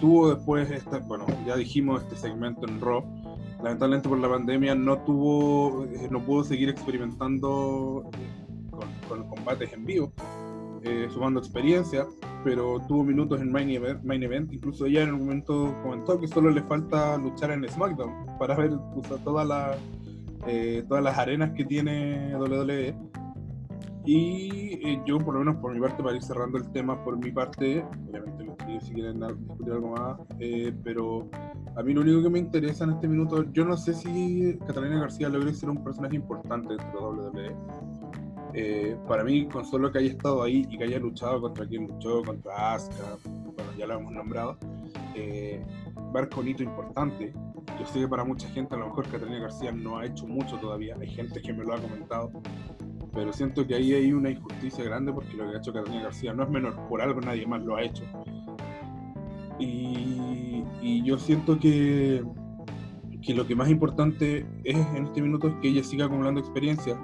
tuvo 0.00 0.34
después, 0.34 0.70
esta, 0.70 1.00
bueno, 1.00 1.26
ya 1.46 1.54
dijimos 1.54 2.02
este 2.02 2.16
segmento 2.16 2.66
en 2.66 2.80
Raw 2.80 3.04
lamentablemente 3.62 4.08
por 4.08 4.18
la 4.18 4.30
pandemia 4.30 4.74
no 4.74 4.98
tuvo, 4.98 5.84
eh, 5.84 6.08
no 6.10 6.24
pudo 6.24 6.44
seguir 6.44 6.70
experimentando 6.70 8.08
eh, 8.12 8.86
con, 9.08 9.28
combates 9.28 9.72
en 9.74 9.84
vivo, 9.84 10.12
eh, 10.86 11.08
sumando 11.10 11.40
experiencia, 11.40 12.06
pero 12.44 12.80
tuvo 12.86 13.04
minutos 13.04 13.40
en 13.40 13.50
main 13.50 13.68
event, 13.70 14.02
main 14.04 14.22
event, 14.22 14.52
incluso 14.52 14.86
ella 14.86 15.02
en 15.02 15.14
un 15.14 15.20
momento 15.20 15.74
comentó 15.82 16.20
que 16.20 16.28
solo 16.28 16.50
le 16.50 16.62
falta 16.62 17.18
luchar 17.18 17.50
en 17.50 17.68
SmackDown 17.68 18.38
para 18.38 18.54
ver 18.56 18.72
todas 19.24 19.46
las 19.46 19.78
todas 20.88 21.02
las 21.02 21.18
arenas 21.18 21.50
que 21.54 21.64
tiene 21.64 22.32
WWE. 22.36 22.94
Y 24.04 25.04
yo, 25.04 25.18
por 25.18 25.34
lo 25.34 25.40
menos 25.40 25.56
por 25.56 25.74
mi 25.74 25.80
parte, 25.80 26.00
para 26.00 26.14
ir 26.14 26.22
cerrando 26.22 26.58
el 26.58 26.70
tema, 26.70 27.02
por 27.02 27.18
mi 27.18 27.32
parte, 27.32 27.84
obviamente 28.08 28.46
si 28.80 28.92
quieren 28.92 29.20
discutir 29.20 29.72
algo 29.72 29.90
más, 29.90 30.18
pero 30.82 31.28
a 31.76 31.82
mí 31.82 31.94
lo 31.94 32.00
único 32.00 32.22
que 32.22 32.30
me 32.30 32.38
interesa 32.38 32.84
en 32.84 32.90
este 32.90 33.08
minuto, 33.08 33.44
yo 33.52 33.64
no 33.64 33.76
sé 33.76 33.94
si 33.94 34.58
Catalina 34.66 35.00
García 35.00 35.28
logre 35.28 35.52
ser 35.54 35.70
un 35.70 35.82
personaje 35.82 36.16
importante 36.16 36.74
dentro 36.76 37.12
de 37.12 37.28
WWE. 37.28 37.56
Eh, 38.58 38.96
para 39.06 39.22
mí, 39.22 39.46
con 39.48 39.66
solo 39.66 39.92
que 39.92 39.98
haya 39.98 40.08
estado 40.08 40.42
ahí 40.42 40.66
y 40.70 40.78
que 40.78 40.84
haya 40.84 40.98
luchado 40.98 41.42
contra 41.42 41.66
quien 41.66 41.86
luchó, 41.86 42.22
contra 42.22 42.72
Asuka, 42.72 43.18
bueno, 43.22 43.70
ya 43.76 43.86
lo 43.86 43.98
hemos 43.98 44.12
nombrado, 44.12 44.56
eh, 45.14 45.62
barco 46.10 46.40
un 46.40 46.48
hito 46.48 46.62
importante. 46.62 47.34
Yo 47.78 47.84
sé 47.84 48.00
que 48.00 48.08
para 48.08 48.24
mucha 48.24 48.48
gente 48.48 48.74
a 48.74 48.78
lo 48.78 48.86
mejor 48.86 49.06
Catalina 49.10 49.40
García 49.40 49.72
no 49.72 49.98
ha 49.98 50.06
hecho 50.06 50.26
mucho 50.26 50.56
todavía, 50.56 50.96
hay 50.98 51.08
gente 51.08 51.42
que 51.42 51.52
me 51.52 51.64
lo 51.64 51.74
ha 51.74 51.78
comentado, 51.78 52.30
pero 53.12 53.30
siento 53.30 53.66
que 53.66 53.74
ahí 53.74 53.92
hay 53.92 54.14
una 54.14 54.30
injusticia 54.30 54.82
grande 54.84 55.12
porque 55.12 55.34
lo 55.34 55.50
que 55.50 55.56
ha 55.56 55.58
hecho 55.58 55.74
Catalina 55.74 56.04
García 56.04 56.32
no 56.32 56.42
es 56.44 56.48
menor, 56.48 56.88
por 56.88 57.02
algo 57.02 57.20
nadie 57.20 57.46
más 57.46 57.62
lo 57.62 57.76
ha 57.76 57.82
hecho. 57.82 58.04
Y, 59.58 61.02
yo 61.04 61.18
siento 61.18 61.58
que, 61.58 62.24
que 63.20 63.34
lo 63.34 63.46
que 63.46 63.54
más 63.54 63.68
importante 63.68 64.46
es 64.64 64.76
en 64.94 65.04
este 65.04 65.20
minuto 65.20 65.46
es 65.48 65.54
que 65.56 65.68
ella 65.68 65.84
siga 65.84 66.06
acumulando 66.06 66.40
experiencia. 66.40 66.98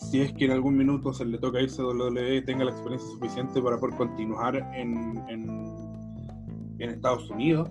Si 0.00 0.20
es 0.20 0.32
que 0.32 0.46
en 0.46 0.52
algún 0.52 0.76
minuto 0.76 1.12
se 1.12 1.24
le 1.24 1.38
toca 1.38 1.60
irse 1.60 1.82
a 1.82 1.84
WWE, 1.84 2.42
tenga 2.42 2.64
la 2.64 2.72
experiencia 2.72 3.08
suficiente 3.10 3.62
para 3.62 3.78
poder 3.78 3.96
continuar 3.96 4.56
en, 4.74 5.22
en, 5.28 5.90
Estados 6.78 7.28
Unidos 7.30 7.68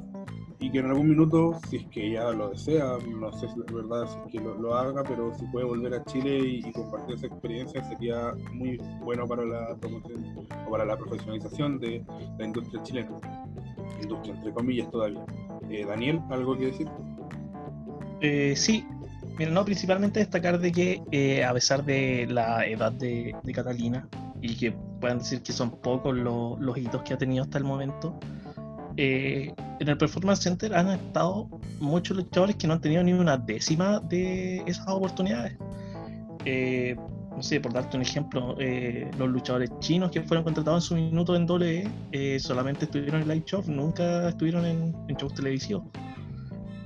y 0.59 0.69
que 0.71 0.79
en 0.79 0.85
algún 0.85 1.09
minuto, 1.09 1.59
si 1.67 1.77
es 1.77 1.85
que 1.87 2.11
ella 2.11 2.31
lo 2.31 2.49
desea, 2.49 2.97
no 3.07 3.31
sé 3.33 3.47
si 3.49 3.59
es 3.59 3.73
verdad 3.73 4.07
si 4.07 4.19
es 4.19 4.31
que 4.31 4.39
lo, 4.39 4.75
haga, 4.75 5.03
pero 5.03 5.33
si 5.33 5.45
puede 5.47 5.65
volver 5.65 5.95
a 5.95 6.03
Chile 6.05 6.37
y, 6.37 6.71
compartir 6.71 7.15
esa 7.15 7.27
experiencia 7.27 7.83
sería 7.89 8.33
muy 8.53 8.77
bueno 9.03 9.27
para 9.27 9.43
la 9.45 9.75
promoción 9.77 10.23
o 10.37 10.71
para 10.71 10.85
la 10.85 10.95
profesionalización 10.95 11.79
de 11.79 12.05
la 12.37 12.45
industria 12.45 12.83
chilena 12.83 13.19
industria, 14.01 14.35
entre 14.35 14.53
comillas 14.53 14.89
todavía. 14.91 15.25
Eh, 15.69 15.85
Daniel, 15.85 16.21
¿algo 16.29 16.57
que 16.57 16.67
decir? 16.67 16.87
Eh, 18.21 18.53
sí, 18.55 18.85
Mira, 19.39 19.49
no, 19.51 19.65
principalmente 19.65 20.19
destacar 20.19 20.59
de 20.59 20.71
que 20.71 21.01
eh, 21.11 21.43
a 21.43 21.53
pesar 21.53 21.83
de 21.83 22.27
la 22.29 22.65
edad 22.67 22.91
de, 22.91 23.35
Catalina 23.53 24.07
y 24.41 24.55
que 24.55 24.71
puedan 25.01 25.19
decir 25.19 25.41
que 25.41 25.51
son 25.51 25.71
pocos 25.71 26.15
los 26.15 26.77
hitos 26.77 27.01
que 27.01 27.15
ha 27.15 27.17
tenido 27.17 27.43
hasta 27.43 27.57
el 27.57 27.63
momento, 27.63 28.19
en 28.97 29.87
el 29.87 29.97
Performance 29.97 30.43
Center 30.43 30.75
han 30.75 30.89
estado 30.89 31.47
muchos 31.79 32.17
luchadores 32.17 32.57
que 32.57 32.67
no 32.67 32.73
han 32.73 32.81
tenido 32.81 33.01
ni 33.01 33.13
una 33.13 33.37
décima 33.37 34.01
de 34.01 34.57
esas 34.67 34.87
oportunidades 34.89 35.57
no 37.39 37.43
sé, 37.43 37.61
por 37.61 37.71
darte 37.71 37.95
un 37.95 38.03
ejemplo, 38.03 38.57
eh, 38.59 39.09
los 39.17 39.29
luchadores 39.29 39.71
chinos 39.79 40.11
que 40.11 40.21
fueron 40.21 40.43
contratados 40.43 40.83
en 40.83 40.87
su 40.89 40.95
minuto 40.95 41.37
en 41.37 41.45
doble 41.45 41.87
eh, 42.11 42.37
solamente 42.37 42.83
estuvieron 42.83 43.21
en 43.21 43.29
live 43.29 43.43
show, 43.45 43.63
nunca 43.65 44.27
estuvieron 44.27 44.65
en, 44.65 44.93
shows 45.15 45.33
televisivos. 45.35 45.83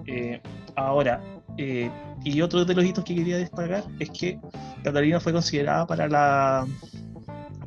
Eh, 0.05 0.39
ahora, 0.75 1.23
y 1.57 2.41
otro 2.41 2.65
de 2.65 2.73
los 2.73 2.85
hitos 2.85 3.03
que 3.03 3.15
quería 3.15 3.37
destacar 3.37 3.83
es 3.99 4.09
que 4.09 4.39
Catalina 4.83 5.19
fue 5.19 5.33
considerada 5.33 5.85
para 5.85 6.07
la 6.07 6.65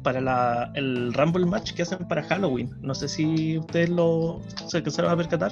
para 0.02 0.20
la, 0.20 0.70
el 0.74 1.12
Rumble 1.14 1.46
match 1.46 1.72
que 1.72 1.82
hacen 1.82 2.06
para 2.06 2.22
Halloween. 2.22 2.70
No 2.80 2.94
sé 2.94 3.08
si 3.08 3.58
ustedes 3.58 3.90
lo 3.90 4.40
se 4.68 4.76
alcanzaron 4.76 5.10
a 5.10 5.16
percatar. 5.16 5.50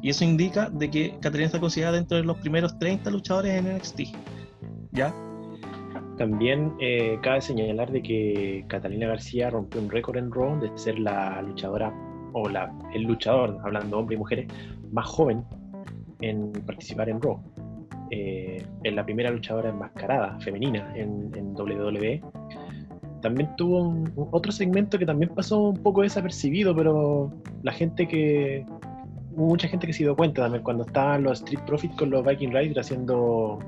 Y 0.00 0.10
eso 0.10 0.24
indica 0.24 0.70
de 0.70 0.88
que 0.88 1.16
Catalina 1.20 1.46
está 1.46 1.58
considerada 1.58 1.96
dentro 1.96 2.16
de 2.16 2.22
los 2.22 2.36
primeros 2.38 2.78
30 2.78 3.10
luchadores 3.10 3.52
en 3.52 3.76
NXT. 3.76 4.00
¿Ya? 4.92 5.12
También 6.16 6.74
eh, 6.80 7.18
cabe 7.22 7.40
señalar 7.40 7.90
de 7.90 8.02
que 8.02 8.64
Catalina 8.68 9.08
García 9.08 9.50
rompió 9.50 9.80
un 9.80 9.90
récord 9.90 10.16
en 10.16 10.30
Raw 10.30 10.60
de 10.60 10.70
ser 10.78 11.00
la 11.00 11.42
luchadora 11.42 11.92
o 12.34 12.48
la, 12.48 12.72
el 12.94 13.02
luchador, 13.02 13.58
hablando 13.64 13.98
hombre 13.98 14.14
y 14.14 14.18
mujeres, 14.18 14.46
más 14.92 15.06
joven 15.06 15.44
en 16.22 16.52
participar 16.52 17.08
en 17.08 17.20
Raw. 17.20 17.40
Eh, 18.10 18.62
es 18.82 18.94
la 18.94 19.04
primera 19.04 19.30
luchadora 19.30 19.70
enmascarada 19.70 20.38
femenina 20.40 20.92
en, 20.96 21.30
en 21.34 21.54
WWE. 21.54 22.22
También 23.22 23.54
tuvo 23.56 23.94
otro 24.32 24.50
segmento 24.50 24.98
que 24.98 25.06
también 25.06 25.32
pasó 25.34 25.60
un 25.60 25.82
poco 25.82 26.02
desapercibido, 26.02 26.74
pero 26.74 27.32
la 27.62 27.72
gente 27.72 28.06
que. 28.08 28.66
Mucha 29.34 29.66
gente 29.66 29.86
que 29.86 29.94
se 29.94 30.02
dio 30.02 30.14
cuenta 30.14 30.42
también 30.42 30.62
cuando 30.62 30.84
estaban 30.84 31.22
los 31.22 31.40
Street 31.40 31.64
Profits 31.66 31.96
con 31.96 32.10
los 32.10 32.22
Viking 32.22 32.50
Riders 32.50 32.76
haciendo 32.76 33.60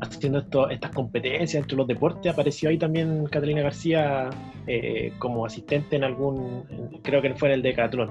haciendo 0.00 0.68
estas 0.70 0.90
competencias 0.92 1.62
entre 1.62 1.76
los 1.76 1.86
deportes. 1.86 2.32
Apareció 2.32 2.70
ahí 2.70 2.78
también 2.78 3.26
Catalina 3.26 3.62
García 3.62 4.30
eh, 4.66 5.12
como 5.18 5.46
asistente 5.46 5.96
en 5.96 6.04
algún, 6.04 6.64
creo 7.02 7.22
que 7.22 7.34
fue 7.34 7.48
en 7.48 7.54
el 7.54 7.62
Decathlon. 7.62 8.10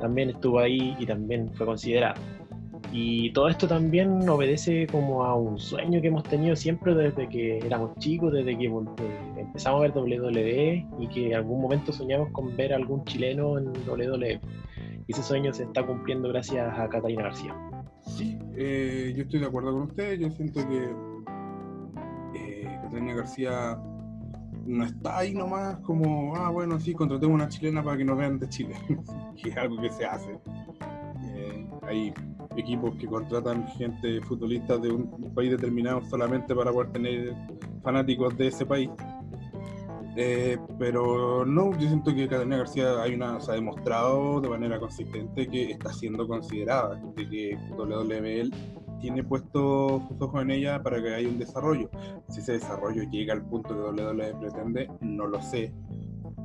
También 0.00 0.30
estuvo 0.30 0.58
ahí 0.58 0.96
y 0.98 1.06
también 1.06 1.50
fue 1.54 1.66
considerada. 1.66 2.14
Y 2.92 3.32
todo 3.32 3.48
esto 3.48 3.66
también 3.66 4.28
obedece 4.28 4.86
como 4.86 5.24
a 5.24 5.34
un 5.34 5.58
sueño 5.58 6.00
que 6.00 6.08
hemos 6.08 6.22
tenido 6.22 6.54
siempre 6.54 6.94
desde 6.94 7.28
que 7.28 7.58
éramos 7.58 7.96
chicos, 7.98 8.32
desde 8.32 8.56
que 8.56 8.66
empezamos 9.36 9.80
a 9.80 9.82
ver 9.82 9.90
WWE 9.90 10.86
y 11.00 11.08
que 11.08 11.26
en 11.26 11.34
algún 11.34 11.60
momento 11.60 11.92
soñamos 11.92 12.30
con 12.30 12.56
ver 12.56 12.72
a 12.72 12.76
algún 12.76 13.04
chileno 13.04 13.58
en 13.58 13.66
WWE. 13.88 14.40
Y 15.06 15.12
ese 15.12 15.22
sueño 15.22 15.52
se 15.52 15.64
está 15.64 15.84
cumpliendo 15.84 16.28
gracias 16.28 16.78
a 16.78 16.88
Catalina 16.88 17.24
García. 17.24 17.54
Sí, 18.06 18.38
eh, 18.56 19.12
yo 19.16 19.24
estoy 19.24 19.40
de 19.40 19.46
acuerdo 19.46 19.72
con 19.72 19.82
usted. 19.82 20.18
Yo 20.18 20.30
siento 20.30 20.60
que 20.68 20.84
eh, 22.38 22.78
Catalina 22.82 23.14
García 23.14 23.76
no 24.66 24.84
está 24.84 25.18
ahí 25.18 25.34
nomás 25.34 25.78
como, 25.78 26.34
ah, 26.36 26.50
bueno, 26.50 26.78
sí, 26.80 26.94
contratemos 26.94 27.34
una 27.34 27.48
chilena 27.48 27.82
para 27.82 27.96
que 27.96 28.04
nos 28.04 28.16
vean 28.16 28.38
de 28.38 28.48
Chile, 28.48 28.74
es 29.44 29.56
algo 29.56 29.80
que 29.80 29.90
se 29.90 30.04
hace. 30.04 30.38
Eh, 31.22 31.66
ahí 31.82 32.12
equipos 32.56 32.94
que 32.96 33.06
contratan 33.06 33.66
gente, 33.68 34.20
futbolistas 34.22 34.80
de 34.80 34.92
un 34.92 35.34
país 35.34 35.50
determinado 35.50 36.02
solamente 36.04 36.54
para 36.54 36.72
poder 36.72 36.92
tener 36.92 37.34
fanáticos 37.82 38.36
de 38.36 38.48
ese 38.48 38.64
país. 38.64 38.90
Eh, 40.16 40.56
pero 40.78 41.44
no, 41.44 41.72
yo 41.72 41.88
siento 41.88 42.14
que 42.14 42.28
Catalina 42.28 42.58
García 42.58 43.02
hay 43.02 43.14
una, 43.14 43.40
se 43.40 43.50
ha 43.50 43.54
demostrado 43.54 44.40
de 44.40 44.48
manera 44.48 44.78
consistente 44.78 45.48
que 45.48 45.72
está 45.72 45.92
siendo 45.92 46.28
considerada, 46.28 47.00
de 47.16 47.28
que 47.28 47.58
WWE 47.76 48.50
tiene 49.04 49.22
puesto 49.22 50.02
sus 50.08 50.18
ojos 50.22 50.40
en 50.40 50.50
ella 50.50 50.82
para 50.82 51.02
que 51.02 51.14
haya 51.14 51.28
un 51.28 51.38
desarrollo. 51.38 51.90
Si 52.30 52.40
ese 52.40 52.52
desarrollo 52.52 53.02
llega 53.02 53.34
al 53.34 53.44
punto 53.44 53.68
que 53.68 54.02
WWE 54.02 54.34
pretende, 54.40 54.90
no 55.02 55.26
lo 55.26 55.42
sé. 55.42 55.74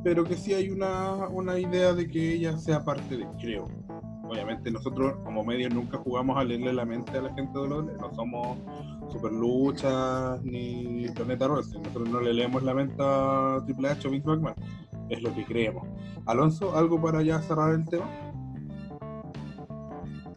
Pero 0.04 0.26
que 0.26 0.36
sí 0.36 0.54
hay 0.54 0.70
una, 0.70 1.30
una 1.30 1.58
idea 1.58 1.94
de 1.94 2.10
que 2.10 2.34
ella 2.34 2.58
sea 2.58 2.84
parte 2.84 3.16
de, 3.16 3.26
creo, 3.40 3.66
obviamente 4.28 4.72
nosotros 4.72 5.16
como 5.24 5.46
medios 5.46 5.74
nunca 5.74 6.00
jugamos 6.00 6.38
a 6.38 6.44
leerle 6.44 6.74
la 6.74 6.84
mente 6.84 7.18
a 7.18 7.22
la 7.22 7.34
gente 7.34 7.58
de 7.58 7.68
los 7.70 7.86
no 7.86 8.14
somos 8.14 8.58
super 9.08 9.32
luchas 9.32 10.44
ni 10.44 11.08
planeta 11.16 11.48
Wrestling, 11.48 11.80
nosotros 11.80 12.10
no 12.10 12.20
le 12.20 12.34
leemos 12.34 12.62
la 12.62 12.74
mente 12.74 12.96
a 13.00 13.62
Triple 13.64 13.88
H 13.88 14.06
o 14.06 14.12
Vince 14.12 14.28
McMahon, 14.28 14.56
es 15.08 15.22
lo 15.22 15.34
que 15.34 15.46
creemos. 15.46 15.88
Alonso, 16.26 16.76
¿algo 16.76 17.02
para 17.02 17.22
ya 17.22 17.42
cerrar 17.42 17.74
el 17.74 17.86
tema? 17.86 18.29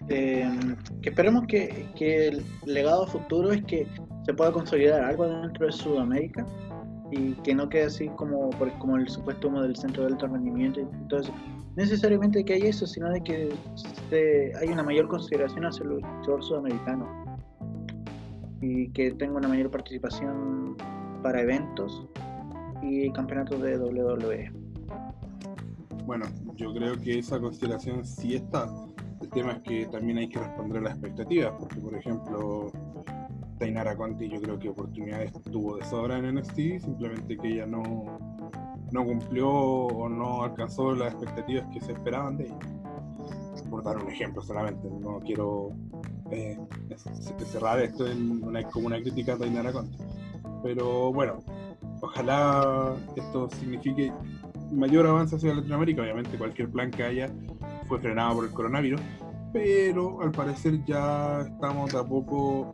Eh, 0.08 0.50
que 1.00 1.10
esperemos 1.10 1.46
que, 1.46 1.86
que, 1.96 2.28
el 2.28 2.44
legado 2.66 3.06
futuro 3.06 3.52
es 3.52 3.62
que 3.64 3.86
se 4.24 4.34
pueda 4.34 4.52
consolidar 4.52 5.02
algo 5.04 5.26
dentro 5.26 5.66
de 5.66 5.72
Sudamérica 5.72 6.44
y 7.10 7.32
que 7.42 7.54
no 7.54 7.68
quede 7.68 7.84
así 7.84 8.08
como, 8.16 8.50
como 8.78 8.96
el 8.96 9.08
supuesto 9.08 9.48
humo 9.48 9.62
del 9.62 9.76
centro 9.76 10.04
de 10.04 10.12
alto 10.12 10.26
rendimiento 10.26 10.80
y 10.80 10.86
necesariamente 11.76 12.44
que 12.44 12.54
haya 12.54 12.68
eso, 12.68 12.86
sino 12.86 13.10
de 13.10 13.22
que 13.22 14.52
hay 14.60 14.68
una 14.68 14.82
mayor 14.82 15.08
consideración 15.08 15.64
hacia 15.64 15.84
el 15.84 15.90
luchador 15.90 16.42
sudamericano 16.42 17.06
y 18.60 18.88
que 18.90 19.10
tenga 19.12 19.36
una 19.36 19.48
mayor 19.48 19.70
participación 19.70 20.76
para 21.22 21.42
eventos 21.42 22.06
y 22.82 23.10
campeonatos 23.12 23.60
de 23.60 23.78
WWE. 23.78 24.52
Bueno, 26.06 26.26
yo 26.56 26.72
creo 26.72 26.96
que 26.98 27.18
esa 27.18 27.38
consideración 27.40 28.04
sí 28.04 28.34
está. 28.34 28.68
El 29.22 29.30
tema 29.30 29.52
es 29.52 29.62
que 29.62 29.86
también 29.86 30.18
hay 30.18 30.28
que 30.28 30.40
responder 30.40 30.78
a 30.78 30.80
las 30.82 30.92
expectativas, 30.94 31.52
porque 31.58 31.80
por 31.80 31.94
ejemplo, 31.94 32.72
Tainara 33.58 33.96
Conti 33.96 34.28
yo 34.28 34.40
creo 34.40 34.58
que 34.58 34.68
oportunidades 34.68 35.32
tuvo 35.44 35.76
de 35.76 35.84
sobra 35.84 36.18
en 36.18 36.34
NXT, 36.34 36.84
simplemente 36.84 37.36
que 37.38 37.48
ella 37.48 37.66
no, 37.66 38.18
no 38.90 39.04
cumplió 39.04 39.48
o 39.48 40.08
no 40.08 40.42
alcanzó 40.42 40.92
las 40.94 41.14
expectativas 41.14 41.66
que 41.72 41.80
se 41.80 41.92
esperaban 41.92 42.36
de 42.36 42.46
ella. 42.46 42.58
Por 43.70 43.84
dar 43.84 43.96
un 43.98 44.10
ejemplo 44.10 44.42
solamente, 44.42 44.88
no 44.90 45.20
quiero 45.20 45.70
eh, 46.32 46.58
cerrar 47.46 47.80
esto 47.80 48.08
en 48.08 48.42
una, 48.42 48.64
como 48.64 48.88
una 48.88 49.00
crítica 49.00 49.34
a 49.34 49.38
Tainara 49.38 49.72
Conti. 49.72 49.98
Pero 50.64 51.12
bueno, 51.12 51.38
ojalá 52.00 52.96
esto 53.14 53.48
signifique 53.50 54.12
mayor 54.72 55.06
avance 55.06 55.36
hacia 55.36 55.54
Latinoamérica. 55.54 56.02
Obviamente 56.02 56.36
cualquier 56.36 56.68
plan 56.70 56.90
que 56.90 57.04
haya 57.04 57.30
fue 57.92 58.00
frenado 58.00 58.36
por 58.36 58.44
el 58.46 58.52
coronavirus, 58.52 59.02
pero 59.52 60.22
al 60.22 60.32
parecer 60.32 60.82
ya 60.86 61.42
estamos 61.42 61.92
de 61.92 61.98
a 61.98 62.04
poco 62.04 62.72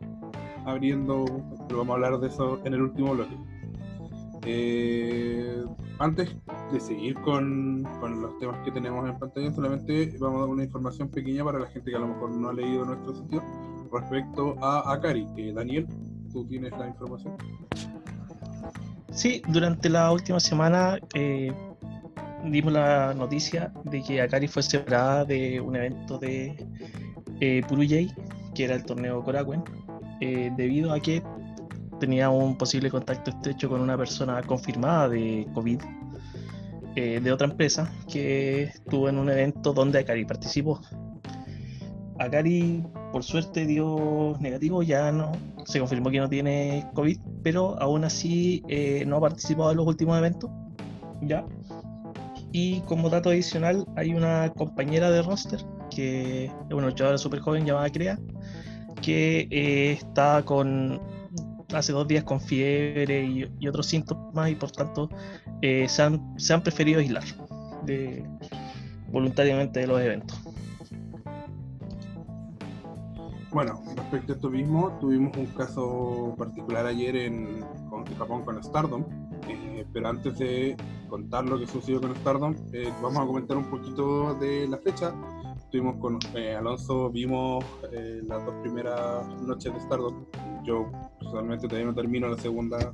abriendo, 0.65 1.25
pero 1.67 1.79
vamos 1.79 1.91
a 1.91 1.95
hablar 1.95 2.19
de 2.21 2.27
eso 2.27 2.61
en 2.63 2.73
el 2.73 2.83
último 2.83 3.11
bloque. 3.11 3.35
Eh, 4.45 5.61
antes 5.99 6.33
de 6.71 6.79
seguir 6.79 7.15
con, 7.15 7.83
los 7.83 8.39
temas 8.39 8.63
que 8.63 8.71
tenemos 8.71 9.09
en 9.09 9.19
pantalla, 9.19 9.51
solamente 9.51 10.15
vamos 10.21 10.37
a 10.37 10.39
dar 10.39 10.49
una 10.51 10.63
información 10.63 11.09
pequeña 11.09 11.43
para 11.43 11.59
la 11.59 11.67
gente 11.67 11.91
que 11.91 11.97
a 11.97 11.99
lo 11.99 12.07
mejor 12.07 12.31
no 12.31 12.47
ha 12.47 12.53
leído 12.53 12.85
nuestro 12.85 13.13
sitio 13.13 13.43
respecto 13.91 14.55
a 14.63 14.93
Akari. 14.93 15.27
Eh, 15.35 15.51
Daniel, 15.53 15.85
¿tú 16.31 16.47
tienes 16.47 16.71
la 16.77 16.87
información? 16.87 17.35
Sí, 19.11 19.41
durante 19.49 19.89
la 19.89 20.13
última 20.13 20.39
semana 20.39 20.97
eh, 21.13 21.51
dimos 22.45 22.73
la 22.73 23.13
noticia 23.13 23.71
de 23.83 24.01
que 24.01 24.21
Akari 24.21 24.47
fue 24.47 24.63
separada 24.63 25.25
de 25.25 25.59
un 25.59 25.75
evento 25.75 26.17
de 26.17 26.55
eh, 27.39 27.61
Puruyei, 27.67 28.13
que 28.53 28.65
era 28.65 28.75
el 28.75 28.83
torneo 28.83 29.23
Korakuen, 29.23 29.63
eh, 30.21 30.51
debido 30.55 30.93
a 30.93 30.99
que 30.99 31.23
tenía 31.99 32.29
un 32.29 32.57
posible 32.57 32.89
contacto 32.89 33.31
estrecho 33.31 33.69
con 33.69 33.81
una 33.81 33.97
persona 33.97 34.41
confirmada 34.43 35.09
de 35.09 35.47
COVID 35.53 35.81
eh, 36.95 37.19
de 37.21 37.31
otra 37.31 37.47
empresa 37.47 37.91
que 38.11 38.63
estuvo 38.63 39.09
en 39.09 39.17
un 39.17 39.29
evento 39.29 39.73
donde 39.73 39.99
Akari 39.99 40.25
participó. 40.25 40.81
Akari, 42.17 42.83
por 43.11 43.23
suerte, 43.23 43.65
dio 43.65 44.35
negativo, 44.39 44.83
ya 44.83 45.11
no 45.11 45.31
se 45.65 45.79
confirmó 45.79 46.09
que 46.09 46.19
no 46.19 46.27
tiene 46.27 46.85
COVID, 46.93 47.19
pero 47.43 47.79
aún 47.79 48.03
así 48.03 48.63
eh, 48.67 49.03
no 49.07 49.17
ha 49.17 49.21
participado 49.21 49.71
en 49.71 49.77
los 49.77 49.87
últimos 49.87 50.17
eventos. 50.17 50.49
Ya. 51.21 51.45
Y 52.51 52.81
como 52.81 53.09
dato 53.09 53.29
adicional, 53.29 53.85
hay 53.95 54.13
una 54.13 54.51
compañera 54.55 55.11
de 55.11 55.21
roster 55.21 55.59
que 55.89 56.45
es 56.45 56.73
una 56.73 56.87
luchadora 56.87 57.17
súper 57.17 57.39
joven 57.39 57.65
llamada 57.65 57.89
Crea, 57.89 58.19
que 59.01 59.47
eh, 59.51 59.91
está 59.93 60.43
con 60.43 60.99
hace 61.73 61.91
dos 61.91 62.07
días 62.07 62.23
con 62.23 62.41
fiebre 62.41 63.23
y, 63.59 63.67
otros 63.67 63.85
síntomas 63.85 64.49
y 64.49 64.55
por 64.55 64.71
tanto 64.71 65.09
eh, 65.61 65.87
se, 65.87 66.01
han, 66.01 66.63
preferido 66.63 66.99
aislar 66.99 67.23
voluntariamente 69.11 69.81
de 69.81 69.87
los 69.87 70.01
eventos. 70.01 70.39
Bueno, 73.51 73.81
respecto 73.95 74.33
a 74.33 74.35
esto 74.35 74.49
mismo, 74.49 74.91
tuvimos 74.99 75.35
un 75.35 75.47
caso 75.47 76.35
particular 76.37 76.85
ayer 76.85 77.15
en, 77.15 77.65
Japón 78.17 78.43
con 78.45 78.63
Stardom, 78.63 79.03
eh, 79.79 79.85
pero 79.91 80.09
antes 80.09 80.37
de 80.37 80.75
contar 81.07 81.45
lo 81.45 81.59
que 81.59 81.67
sucedió 81.67 82.01
con 82.01 82.15
Stardom, 82.15 82.55
eh, 82.73 82.91
vamos 83.01 83.19
a 83.19 83.25
comentar 83.25 83.57
un 83.57 83.69
poquito 83.69 84.33
de 84.35 84.67
la 84.67 84.77
fecha. 84.77 85.13
Estuvimos 85.57 85.97
con 85.97 86.17
Alonso, 86.57 87.11
vimos 87.11 87.63
las 88.27 88.43
dos 88.43 88.55
primeras 88.63 89.27
noches 89.41 89.71
de 89.71 89.79
Stardom. 89.81 90.25
Yo 90.63 90.91
personalmente 91.19 91.67
todavía 91.67 91.91
no 91.91 91.95
termino 91.95 92.27
la 92.27 92.37
segunda 92.37 92.91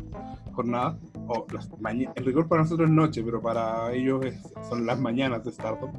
jornada. 0.52 0.98
O 1.28 1.45
las 1.54 1.69
el 2.15 2.26
rigor 2.26 2.48
para 2.48 2.63
nosotros 2.63 2.89
es 2.89 2.95
noche, 2.95 3.24
pero 3.24 3.41
para 3.41 3.93
ellos 3.93 4.26
son 4.67 4.86
las 4.86 5.00
mañanas 5.00 5.43
de 5.45 5.52
Stardom. 5.52 5.91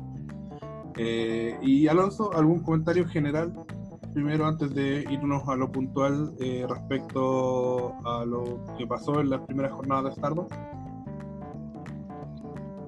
Eh, 0.97 1.59
y 1.63 1.87
Alonso, 1.89 2.33
¿algún 2.35 2.61
comentario 2.61 3.07
general? 3.07 3.53
Primero, 4.17 4.47
antes 4.47 4.75
de 4.75 5.05
irnos 5.11 5.47
a 5.47 5.57
lo 5.57 5.71
puntual 5.71 6.33
eh, 6.41 6.65
respecto 6.67 7.95
a 8.03 8.25
lo 8.25 8.65
que 8.79 8.87
pasó 8.87 9.21
en 9.21 9.29
las 9.29 9.43
primeras 9.43 9.73
jornadas 9.73 10.05
de 10.05 10.13
Stardom. 10.13 10.47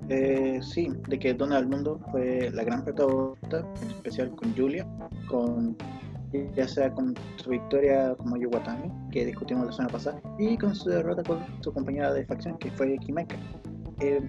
Eh, 0.09 0.59
sí, 0.62 0.91
de 1.07 1.19
que 1.19 1.35
Donna 1.35 1.57
del 1.57 1.67
Mundo 1.67 2.01
fue 2.11 2.51
la 2.51 2.64
gran 2.64 2.83
protagonista, 2.83 3.59
en 3.59 3.91
especial 3.91 4.31
con 4.37 4.57
Julia, 4.57 4.87
con 5.29 5.77
ya 6.57 6.67
sea 6.67 6.91
con 6.95 7.14
su 7.37 7.51
victoria 7.51 8.14
como 8.17 8.38
Yuwatami, 8.38 8.91
que 9.11 9.27
discutimos 9.27 9.67
la 9.67 9.73
semana 9.73 9.93
pasada, 9.93 10.23
y 10.38 10.57
con 10.57 10.75
su 10.75 10.88
derrota 10.88 11.23
con 11.25 11.41
su 11.61 11.71
compañera 11.75 12.11
de 12.14 12.25
facción, 12.25 12.57
que 12.57 12.71
fue 12.71 12.97
Kimeka. 13.01 13.37
Eh, 14.01 14.27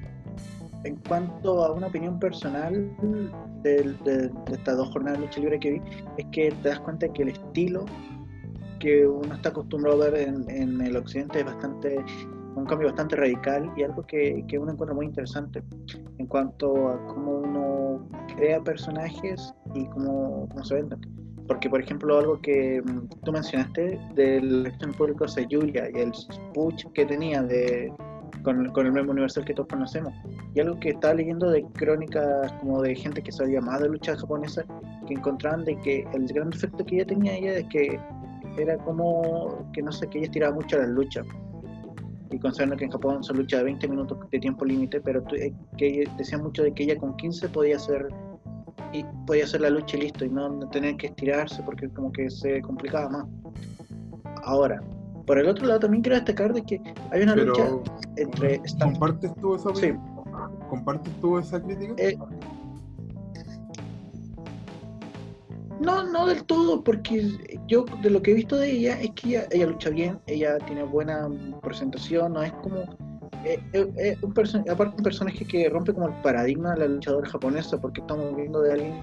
en 0.84 0.96
cuanto 1.08 1.63
a 1.63 1.74
una 1.74 1.88
opinión 1.88 2.20
personal 2.20 2.96
de, 3.63 3.96
de, 4.04 4.32
estas 4.52 4.78
dos 4.78 4.89
jornadas 4.89 5.20
de 5.20 5.26
lucha 5.26 5.39
libre 5.42 5.60
que 5.60 5.72
vi, 5.72 5.82
es 6.18 6.26
que 6.32 6.52
te 6.63 6.70
das 6.70 6.80
cuenta 6.80 7.12
que 7.12 7.24
el 7.24 7.30
estilo 7.30 7.86
que 8.80 9.06
uno 9.06 9.34
está 9.34 9.50
acostumbrado 9.50 10.04
a 10.04 10.10
ver 10.10 10.30
en, 10.30 10.82
el 10.82 10.96
occidente 10.96 11.39
es 11.39 11.46
bastante 11.46 12.04
un 12.56 12.65
cambio 12.65 12.88
bastante 12.88 13.15
radical 13.15 13.72
y 13.78 13.84
algo 13.84 14.06
que, 14.06 14.44
que, 14.48 14.58
uno 14.58 14.72
encuentra 14.72 14.96
muy 14.96 15.06
interesante 15.06 15.63
en 16.18 16.26
cuanto 16.26 16.89
a 16.89 17.06
cómo 17.08 17.39
uno 17.39 18.08
crea 18.36 18.62
personajes 18.62 19.54
y 19.76 19.86
cómo, 19.86 20.48
cómo 20.50 20.63
se 20.63 20.76
venden. 20.76 21.00
Porque, 21.48 21.70
por 21.70 21.82
ejemplo, 21.82 22.18
algo 22.18 22.42
que 22.42 22.82
mm, 22.82 23.08
tú 23.24 23.32
mencionaste 23.32 24.00
del 24.13 24.65
acción 24.65 24.92
público 24.94 25.26
de 25.26 25.48
Julia 25.50 25.89
y 25.94 26.00
el 26.00 26.12
push 26.54 26.86
que 26.94 27.06
tenía 27.06 27.42
de, 27.44 27.94
con, 28.43 28.86
el 28.86 28.91
mismo 28.91 29.12
universal 29.12 29.45
que 29.45 29.54
todos 29.54 29.69
conocemos. 29.69 30.13
Y 30.54 30.60
algo 30.60 30.80
que 30.80 30.89
estaba 30.89 31.13
leyendo 31.13 31.49
de 31.49 31.63
crónicas 31.73 32.52
como 32.54 32.82
de 32.82 32.95
gente 32.95 33.21
que 33.21 33.32
sabía 33.32 33.62
más 33.62 33.82
de 33.82 33.89
lucha 33.89 34.15
japonesa, 34.15 34.63
que 35.08 35.13
encontraban 35.13 35.65
de 35.65 35.78
que 35.78 36.08
el 36.13 36.28
gran 36.28 36.52
efecto 36.54 36.86
que 36.86 36.95
ella 36.95 37.06
tenía 37.06 37.36
ella 37.36 37.54
es 37.58 37.67
que 37.67 37.99
era 38.58 38.78
como 38.78 39.69
que 39.73 39.82
no 39.82 39.91
sé, 39.91 40.08
que 40.08 40.19
ella 40.19 40.28
estiraba 40.28 40.56
mucho 40.56 40.78
las 40.78 40.89
luchas. 40.89 41.25
Y 42.32 42.38
considerando 42.38 42.78
que 42.78 42.86
en 42.86 42.91
Japón 42.91 43.23
son 43.23 43.38
luchas 43.38 43.60
de 43.60 43.65
20 43.65 43.88
minutos 43.88 44.17
de 44.30 44.39
tiempo 44.39 44.63
límite, 44.63 45.02
pero 45.02 45.23
eh, 45.36 45.52
que 45.78 46.08
decía 46.17 46.38
mucho 46.38 46.63
de 46.63 46.71
que 46.73 46.84
ella 46.84 46.97
con 46.97 47.15
15 47.17 47.49
podía 47.49 47.78
hacer 47.78 48.08
y 48.93 49.04
podía 49.25 49.43
hacer 49.43 49.62
la 49.62 49.69
lucha 49.69 49.97
y 49.97 50.02
listo, 50.02 50.25
y 50.25 50.30
no 50.30 50.67
tener 50.69 50.97
que 50.97 51.08
estirarse 51.08 51.62
porque 51.63 51.89
como 51.89 52.12
que 52.12 52.30
se 52.30 52.62
complicaba 52.62 53.10
más. 53.10 53.28
Ahora, 54.43 54.82
por 55.30 55.38
el 55.38 55.48
otro 55.48 55.68
lado 55.68 55.82
también 55.82 56.02
quiero 56.02 56.15
destacar 56.15 56.56
de 56.56 56.63
que 56.63 56.82
hay 57.12 57.22
una 57.22 57.36
lucha 57.36 57.70
entre... 58.15 58.60
¿Compartes 58.82 59.32
tú 59.39 59.54
esa, 59.54 59.76
sí. 59.76 59.94
¿Compartes 60.72 61.13
tú 61.22 61.38
esa 61.38 61.62
crítica? 61.62 61.94
Eh, 62.00 62.18
No, 65.80 66.04
no 66.12 66.26
del 66.26 66.44
todo, 66.46 66.84
porque 66.84 67.30
yo 67.68 67.86
de 68.02 68.10
lo 68.10 68.24
que 68.24 68.32
he 68.32 68.34
visto 68.34 68.56
de 68.56 68.72
ella 68.72 69.00
es 69.00 69.12
que 69.12 69.30
ella, 69.30 69.46
ella 69.52 69.68
lucha 69.68 69.92
bien, 69.92 70.20
ella 70.26 70.58
tiene 70.65 70.82
buena 70.82 71.30
presentación, 71.62 72.34
no 72.34 72.42
es 72.42 72.52
como 72.63 72.80
eh, 73.46 73.63
eh, 73.74 73.94
eh, 73.98 74.18
un 74.24 74.34
aparte 74.68 74.96
un 74.98 75.04
personaje 75.04 75.46
que 75.46 75.70
rompe 75.70 75.94
como 75.94 76.08
el 76.08 76.15
paradigma 76.24 76.74
de 76.74 76.80
la 76.80 76.88
luchadora 76.88 77.30
japonesa, 77.30 77.80
porque 77.80 78.02
estamos 78.02 78.36
viendo 78.36 78.62
de 78.62 78.74
alguien 78.74 79.02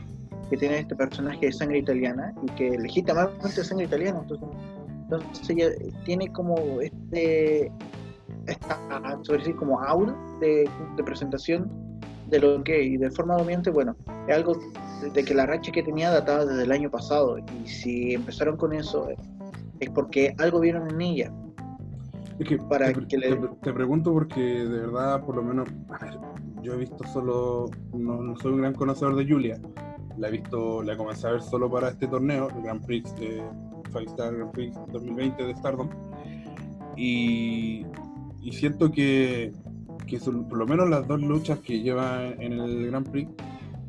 que 0.51 0.57
tiene 0.57 0.81
este 0.81 0.97
personaje 0.97 1.47
de 1.47 1.53
sangre 1.53 1.79
italiana 1.79 2.35
y 2.43 2.47
que 2.57 2.77
legítimamente 2.77 3.61
es 3.61 3.67
sangre 3.69 3.87
italiana, 3.87 4.19
entonces, 4.23 4.49
entonces 5.11 5.51
ella 5.51 5.71
tiene 6.05 6.33
como 6.33 6.81
este 6.81 7.71
esta 8.47 8.79
sobre 9.23 9.39
decir 9.39 9.57
como 9.57 9.81
aura 9.81 10.17
de, 10.41 10.69
de 10.97 11.05
presentación 11.05 11.71
de 12.29 12.41
lo 12.41 12.63
que 12.65 12.83
y 12.83 12.97
de 12.97 13.11
forma 13.11 13.37
dominante, 13.37 13.71
bueno, 13.71 13.97
es 14.27 14.35
algo 14.35 14.57
de 15.13 15.25
que 15.25 15.35
la 15.35 15.47
racha 15.47 15.71
que 15.73 15.83
tenía 15.83 16.11
databa 16.11 16.45
desde 16.45 16.65
el 16.65 16.73
año 16.73 16.91
pasado. 16.91 17.39
Y 17.39 17.69
si 17.69 18.15
empezaron 18.15 18.57
con 18.57 18.73
eso 18.73 19.09
es 19.81 19.91
porque 19.91 20.35
algo 20.39 20.61
vieron 20.61 20.91
en 20.91 21.01
ella. 21.01 21.33
Es 22.39 22.49
que 22.49 22.59
para 22.59 22.93
te, 22.93 23.07
que 23.07 23.17
le... 23.17 23.37
te, 23.63 23.73
pregunto 23.73 24.13
porque 24.13 24.41
de 24.41 24.81
verdad, 24.81 25.25
por 25.25 25.37
lo 25.37 25.43
menos, 25.43 25.69
a 25.89 25.99
ver, 26.05 26.19
yo 26.63 26.75
he 26.75 26.77
visto 26.77 27.05
solo, 27.07 27.71
no, 27.95 28.37
soy 28.37 28.53
un 28.53 28.61
gran 28.61 28.75
conocedor 28.75 29.17
de 29.17 29.27
Julia, 29.27 29.59
la 30.19 30.29
he 30.29 30.33
visto, 30.33 30.83
la 30.83 30.97
comencé 30.97 31.29
a 31.29 31.33
ver 31.33 31.43
solo 31.43 31.71
para 31.71 31.89
este 31.91 32.07
torneo, 32.09 32.51
el 32.51 32.63
Grand 32.63 32.85
Prix 32.85 33.15
de 33.17 33.43
Star 34.05 34.51
Prix 34.53 34.77
2020 34.93 35.45
de 35.45 35.55
Stardom, 35.55 35.89
y, 36.97 37.85
y 38.43 38.53
siento 38.53 38.91
que, 38.91 39.53
que 40.07 40.19
son, 40.19 40.49
por 40.49 40.59
lo 40.59 40.67
menos 40.67 40.89
las 40.89 41.07
dos 41.07 41.21
luchas 41.21 41.59
que 41.61 41.81
lleva 41.81 42.27
en 42.27 42.53
el 42.53 42.87
Grand 42.87 43.11
Prix 43.11 43.31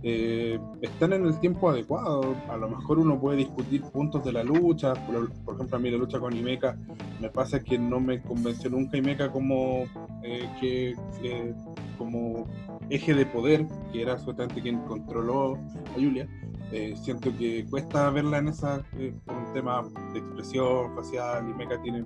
eh, 0.04 0.60
están 0.82 1.14
en 1.14 1.26
el 1.26 1.40
tiempo 1.40 1.70
adecuado. 1.70 2.36
A 2.50 2.58
lo 2.58 2.70
mejor 2.70 3.00
uno 3.00 3.20
puede 3.20 3.38
discutir 3.38 3.82
puntos 3.82 4.24
de 4.24 4.32
la 4.32 4.44
lucha. 4.44 4.94
Por, 4.94 5.56
ejemplo, 5.56 5.78
a 5.78 5.80
mí 5.80 5.90
la 5.90 5.98
lucha 5.98 6.20
con 6.20 6.36
Imeca 6.36 6.78
me 7.20 7.30
pasa 7.30 7.64
que 7.64 7.78
no 7.78 8.00
me 8.00 8.22
convenció 8.22 8.70
nunca 8.70 8.98
Imeca 8.98 9.32
como, 9.32 9.86
eh, 10.24 10.48
que, 10.60 10.96
eh, 11.24 11.54
como 11.98 12.48
eje 12.90 13.14
de 13.16 13.26
poder, 13.26 13.66
que 13.92 14.02
era 14.02 14.18
supuestamente 14.18 14.62
quien 14.62 14.80
controló 14.82 15.56
a 15.56 15.94
Julia. 15.96 16.28
Siento 16.72 17.36
que 17.38 17.66
cuesta 17.70 18.10
verla 18.10 18.40
en 18.40 18.50
esa, 18.50 18.84
por 19.26 19.36
un 19.36 19.54
tema 19.54 19.84
de 20.14 20.20
expresión 20.20 20.96
facial. 20.96 21.50
Imeca 21.50 21.82
tiene 21.82 22.06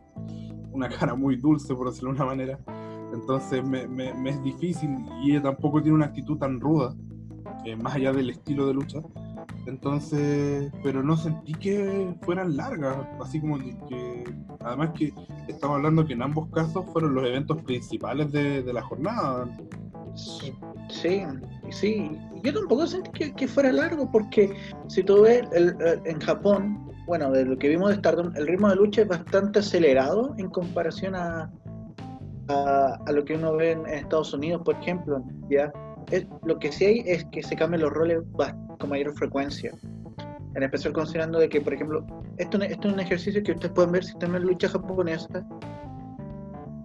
una 0.71 0.89
cara 0.99 1.15
muy 1.15 1.35
dulce, 1.35 1.73
por 1.75 1.89
decirlo 1.89 2.11
de 2.11 2.15
una 2.17 2.25
manera. 2.25 2.59
Entonces 3.13 3.63
me, 3.63 3.87
me 3.87 4.29
es 4.29 4.41
difícil 4.43 4.89
y 5.23 5.31
ella 5.31 5.41
tampoco 5.43 5.81
tiene 5.81 5.95
una 5.95 6.05
actitud 6.05 6.37
tan 6.37 6.59
ruda 6.59 6.95
eh, 7.65 7.75
más 7.75 7.95
allá 7.95 8.11
del 8.11 8.29
estilo 8.29 8.65
de 8.65 8.73
lucha. 8.73 8.99
Entonces, 9.67 10.71
pero 10.83 11.03
no 11.03 11.15
sentí 11.15 11.53
que 11.53 12.15
fueran 12.23 12.57
largas, 12.57 12.97
así 13.21 13.39
como 13.39 13.59
que, 13.59 14.23
además 14.59 14.91
que 14.95 15.13
estamos 15.47 15.75
hablando 15.75 16.05
que 16.05 16.13
en 16.13 16.23
ambos 16.23 16.49
casos 16.49 16.85
fueron 16.91 17.13
los 17.13 17.25
eventos 17.25 17.61
principales 17.61 18.31
de, 18.31 18.63
la 18.73 18.81
jornada. 18.81 19.47
Sí, 20.15 20.53
sí, 21.71 22.11
yo 22.43 22.53
tampoco 22.53 22.87
sentí 22.87 23.31
que, 23.31 23.47
fuera 23.47 23.71
largo, 23.71 24.09
porque 24.11 24.53
si 24.87 25.03
tú 25.03 25.21
ves 25.23 25.43
el, 25.53 25.75
en 26.05 26.19
Japón, 26.19 26.91
bueno, 27.07 27.31
de 27.31 27.45
lo 27.45 27.57
que 27.57 27.69
vimos 27.69 27.89
de 27.89 27.95
Stardom, 27.95 28.31
el 28.35 28.47
ritmo 28.47 28.69
de 28.69 28.75
lucha 28.75 29.01
es 29.01 29.07
bastante 29.07 29.59
acelerado 29.59 30.33
en 30.37 30.49
comparación 30.49 31.15
a, 31.15 31.51
a, 32.47 33.11
lo 33.11 33.23
que 33.25 33.35
uno 33.35 33.55
ve 33.55 33.71
en 33.71 33.85
Estados 33.87 34.33
Unidos, 34.33 34.61
por 34.63 34.75
ejemplo, 34.75 35.23
ya 35.49 35.71
lo 36.43 36.59
que 36.59 36.71
sí 36.71 36.85
hay 36.85 37.03
es 37.05 37.25
que 37.25 37.43
se 37.43 37.55
cambian 37.55 37.81
los 37.81 37.91
roles 37.91 38.19
con 38.79 38.89
mayor 38.89 39.13
frecuencia. 39.15 39.71
En 40.53 40.63
especial 40.63 40.91
considerando 40.91 41.39
de 41.39 41.47
que, 41.47 41.61
por 41.61 41.73
ejemplo, 41.73 42.05
esto, 42.37 42.61
esto 42.61 42.87
es 42.87 42.93
un 42.93 42.99
ejercicio 42.99 43.41
que 43.41 43.53
ustedes 43.53 43.73
pueden 43.73 43.93
ver 43.93 44.03
si 44.03 44.11
están 44.11 44.35
en 44.35 44.43
lucha 44.43 44.67
japonesa, 44.67 45.47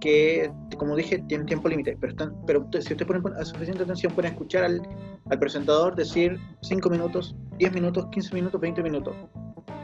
que, 0.01 0.51
como 0.77 0.97
dije, 0.97 1.23
tiene 1.29 1.45
tiempo 1.45 1.69
límite, 1.69 1.97
pero, 2.01 2.13
están, 2.13 2.35
pero 2.47 2.67
si 2.73 2.79
ustedes 2.79 3.07
ponen 3.07 3.45
suficiente 3.45 3.83
atención, 3.83 4.13
pueden 4.13 4.33
escuchar 4.33 4.65
al, 4.65 4.83
presentador 5.39 5.97
decir 5.97 6.39
5 6.63 6.91
minutos, 6.91 7.35
10 7.59 7.73
minutos, 7.73 8.07
15 8.13 8.35
minutos, 8.35 8.61
20 8.61 8.83
minutos. 8.83 9.15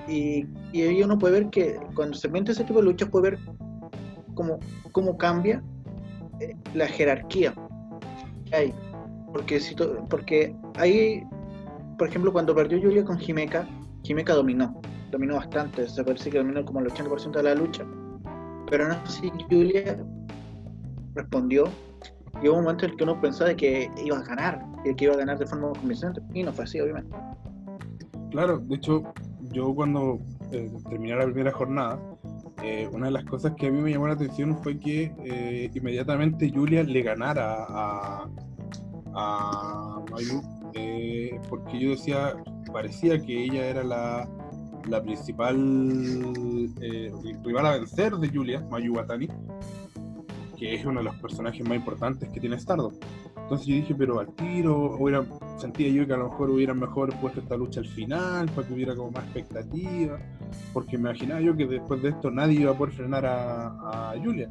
Y, 0.09 0.47
y 0.73 0.83
ahí 0.83 1.03
uno 1.03 1.19
puede 1.19 1.41
ver 1.41 1.51
que 1.51 1.79
cuando 1.95 2.17
se 2.17 2.29
mete 2.29 2.53
ese 2.53 2.65
tipo 2.65 2.81
de 2.81 2.87
luchas, 2.87 3.09
puede 3.09 3.31
ver 3.31 3.39
cómo, 4.35 4.59
cómo 4.93 5.17
cambia 5.17 5.63
eh, 6.41 6.57
la 6.75 6.87
jerarquía 6.87 7.55
que 8.47 8.57
hay 8.57 8.75
porque, 9.33 9.61
porque 10.11 10.55
ahí, 10.77 11.25
por 11.99 12.09
ejemplo, 12.09 12.33
cuando 12.33 12.55
perdió 12.55 12.81
Julia 12.81 13.05
con 13.05 13.19
Jimeca, 13.19 13.67
Jimeca 14.03 14.35
dominó, 14.35 14.81
dominó 15.11 15.37
bastante, 15.37 15.89
se 15.89 16.05
parece 16.05 16.31
que 16.31 16.39
dominó 16.39 16.65
como 16.65 16.81
el 16.81 16.87
80% 16.87 17.33
de 17.33 17.43
la 17.43 17.55
lucha. 17.55 17.85
Pero 18.73 18.89
no 18.89 18.95
sé 19.07 19.21
si 19.21 19.31
Julia 19.51 20.03
respondió 21.15 21.65
y 22.43 22.49
hubo 22.49 22.57
un 22.57 22.65
momento 22.65 22.87
en 22.87 22.93
el 22.93 22.97
que 22.97 23.05
uno 23.05 23.21
pensaba 23.21 23.55
que 23.55 23.91
iba 24.03 24.17
a 24.17 24.23
ganar, 24.23 24.65
que 24.97 25.05
iba 25.05 25.13
a 25.13 25.19
ganar 25.19 25.39
de 25.39 25.47
forma 25.47 25.73
convincente, 25.79 26.23
y 26.33 26.43
no 26.43 26.55
fue 26.55 26.65
así, 26.65 26.81
obviamente. 26.81 27.15
Claro, 28.31 28.61
de 28.61 28.75
hecho, 28.75 29.03
yo 29.51 29.75
cuando 29.75 30.21
eh, 30.53 30.73
terminé 30.89 31.15
la 31.15 31.25
primera 31.25 31.53
jornada, 31.53 32.01
eh, 32.63 32.89
una 32.91 33.09
de 33.09 33.13
las 33.13 33.25
cosas 33.27 33.53
que 33.59 33.67
a 33.67 33.71
mí 33.71 33.79
me 33.79 33.91
llamó 33.91 34.07
la 34.07 34.15
atención 34.15 34.57
fue 34.63 34.79
que 34.79 35.13
eh, 35.23 35.71
inmediatamente 35.75 36.51
Julia 36.51 36.83
le 36.83 37.03
ganara 37.03 37.67
a, 37.69 38.27
a 39.13 40.01
Mayu, 40.11 40.41
eh, 40.73 41.39
porque 41.51 41.79
yo 41.79 41.91
decía, 41.91 42.43
parecía 42.73 43.21
que 43.21 43.45
ella 43.45 43.67
era 43.67 43.85
la, 43.85 44.27
la 44.89 45.03
principal 45.03 45.57
eh, 46.81 47.13
rival 47.45 47.67
a 47.67 47.73
vencer 47.73 48.15
de 48.15 48.29
Julia, 48.29 48.61
Mayu 48.71 48.95
Watani, 48.95 49.29
que 50.57 50.75
es 50.75 50.85
uno 50.85 51.01
de 51.01 51.05
los 51.05 51.17
personajes 51.17 51.67
más 51.67 51.77
importantes 51.77 52.29
que 52.29 52.41
tiene 52.41 52.59
Stardom. 52.59 52.93
Entonces 53.53 53.67
yo 53.67 53.75
dije, 53.75 53.95
pero 53.95 54.21
al 54.21 54.29
tiro, 54.35 54.97
hubiera, 54.99 55.25
sentía 55.59 55.89
yo 55.89 56.07
que 56.07 56.15
a 56.15 56.17
lo 56.17 56.31
mejor 56.31 56.51
hubieran 56.51 56.79
mejor 56.79 57.15
puesto 57.21 57.41
esta 57.41 57.57
lucha 57.57 57.81
al 57.81 57.87
final, 57.87 58.49
para 58.51 58.67
que 58.67 58.73
hubiera 58.73 58.95
como 58.95 59.11
más 59.11 59.25
expectativa, 59.25 60.19
porque 60.73 60.97
me 60.97 61.11
imaginaba 61.11 61.41
yo 61.41 61.57
que 61.57 61.67
después 61.67 62.01
de 62.03 62.11
esto 62.11 62.31
nadie 62.31 62.61
iba 62.61 62.71
a 62.71 62.75
poder 62.75 62.95
frenar 62.95 63.27
a, 63.27 64.15
Julia. 64.23 64.49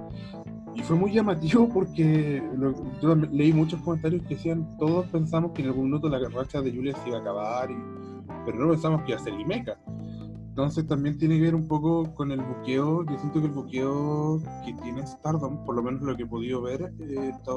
Y 0.75 0.81
fue 0.81 0.95
muy 0.95 1.11
llamativo 1.11 1.67
porque 1.69 2.43
yo 3.01 3.15
leí 3.15 3.53
muchos 3.53 3.81
comentarios 3.81 4.21
que 4.23 4.35
decían, 4.35 4.67
todos 4.77 5.05
pensamos 5.07 5.51
que 5.51 5.61
en 5.61 5.69
algún 5.69 5.85
minuto 5.85 6.07
la 6.09 6.19
racha 6.29 6.61
de 6.61 6.71
Julia 6.71 6.95
se 7.01 7.09
iba 7.09 7.17
a 7.17 7.21
acabar, 7.21 7.69
pero 8.45 8.59
no 8.59 8.69
pensamos 8.69 9.01
que 9.01 9.11
iba 9.11 9.19
a 9.19 9.23
ser 9.23 9.33
Imeca. 9.33 9.77
Entonces 10.51 10.85
también 10.85 11.17
tiene 11.17 11.37
que 11.37 11.43
ver 11.43 11.55
un 11.55 11.65
poco 11.65 12.13
con 12.13 12.29
el 12.29 12.41
buqueo. 12.41 13.05
Yo 13.05 13.17
siento 13.19 13.39
que 13.39 13.45
el 13.45 13.53
buqueo 13.53 14.41
que 14.65 14.73
tiene 14.83 15.07
Stardom, 15.07 15.63
por 15.65 15.75
lo 15.75 15.81
menos 15.81 16.01
lo 16.01 16.17
que 16.17 16.23
he 16.23 16.25
podido 16.25 16.61
ver 16.61 16.91
eh, 16.99 17.31
esta 17.33 17.53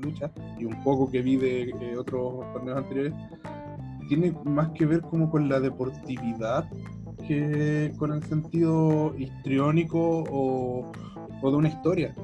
lucha 0.00 0.30
y 0.60 0.64
un 0.64 0.80
poco 0.84 1.10
que 1.10 1.22
vi 1.22 1.36
de 1.36 1.70
eh, 1.70 1.96
otros 1.98 2.40
torneos 2.52 2.78
anteriores, 2.78 3.14
tiene 4.08 4.32
más 4.44 4.70
que 4.70 4.86
ver 4.86 5.00
como 5.00 5.28
con 5.28 5.48
la 5.48 5.58
deportividad 5.58 6.70
que 7.26 7.92
con 7.98 8.12
el 8.12 8.22
sentido 8.22 9.12
histriónico 9.18 10.22
o, 10.30 10.92
o 11.42 11.50
de 11.50 11.56
una 11.56 11.68
historia. 11.68 12.14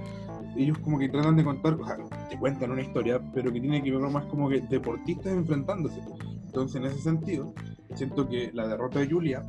Ellos 0.57 0.79
como 0.79 1.01
que 1.01 1.09
tratan 1.09 1.37
de 1.37 1.43
contar, 1.43 1.75
o 1.75 1.85
sea, 1.85 1.99
te 2.29 2.39
cuentan 2.39 2.71
una 2.71 2.83
historia, 2.83 3.21
pero 3.35 3.53
que 3.53 3.61
tiene 3.61 3.83
que 3.83 3.91
ver 3.91 4.09
más 4.09 4.27
como 4.27 4.49
que 4.49 4.61
deportistas 4.61 5.33
enfrentándose. 5.33 6.01
Entonces, 6.47 6.77
en 6.77 6.87
ese 6.87 7.01
sentido, 7.01 7.53
siento 7.95 8.29
que 8.29 8.51
la 8.53 8.67
derrota 8.67 9.01
de 9.01 9.11
Julia, 9.11 9.45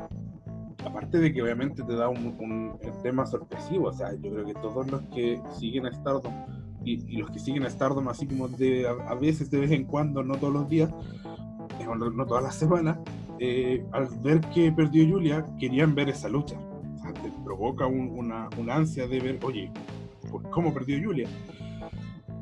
aparte 0.86 1.20
de 1.20 1.34
que 1.34 1.42
obviamente 1.42 1.84
te 1.84 1.96
da 1.96 2.10
un, 2.10 2.78
tema 3.04 3.26
sorpresivo, 3.26 3.88
o 3.88 3.94
sea, 3.94 4.14
yo 4.14 4.32
creo 4.32 4.46
que 4.46 4.54
todos 4.54 4.90
los 4.92 5.02
que 5.14 5.42
siguen 5.58 5.86
a 5.86 5.92
Stardom 5.92 6.34
y, 6.84 7.18
los 7.18 7.30
que 7.32 7.40
siguen 7.40 7.64
a 7.64 7.70
Stardom 7.70 8.08
así 8.10 8.28
como 8.28 8.48
de 8.48 8.88
a, 8.88 9.14
veces, 9.16 9.50
de 9.50 9.60
vez 9.60 9.72
en 9.72 9.86
cuando, 9.86 10.24
no 10.24 10.36
todos 10.36 10.54
los 10.54 10.70
días, 10.70 10.92
eh, 11.80 11.86
no, 11.86 12.10
no 12.10 12.26
todas 12.26 12.44
las 12.44 12.56
semanas, 12.56 12.98
eh, 13.40 13.84
al 13.92 14.08
ver 14.22 14.42
que 14.54 14.72
perdió 14.72 15.08
Julia, 15.08 15.46
querían 15.60 15.96
ver 15.96 16.10
esa 16.10 16.30
lucha 16.30 16.58
te 17.14 17.32
provoca 17.44 17.86
una, 17.88 18.50
ansia 18.70 19.08
de 19.08 19.20
ver, 19.20 19.40
oye, 19.44 19.72
¿cómo 20.52 20.74
perdió 20.74 21.00
Julia? 21.04 21.28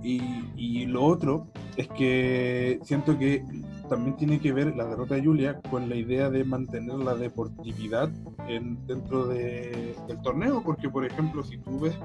Y, 0.04 0.86
lo 0.86 1.04
otro 1.04 1.48
es 1.78 1.88
que 1.90 2.80
siento 2.84 3.18
que 3.18 3.44
también 3.90 4.16
tiene 4.18 4.40
que 4.40 4.54
ver 4.54 4.76
la 4.76 4.86
derrota 4.86 5.16
de 5.16 5.24
Julia 5.24 5.60
con 5.70 5.90
la 5.90 5.96
idea 5.96 6.30
de 6.30 6.44
mantener 6.44 6.96
la 6.96 7.16
deportividad 7.16 8.10
en, 8.48 8.86
dentro 8.88 9.28
del 9.28 10.22
torneo, 10.24 10.62
porque 10.64 10.90
por 10.90 11.06
ejemplo, 11.06 11.44
si 11.44 11.58
tú 11.58 11.80
ves 11.82 11.98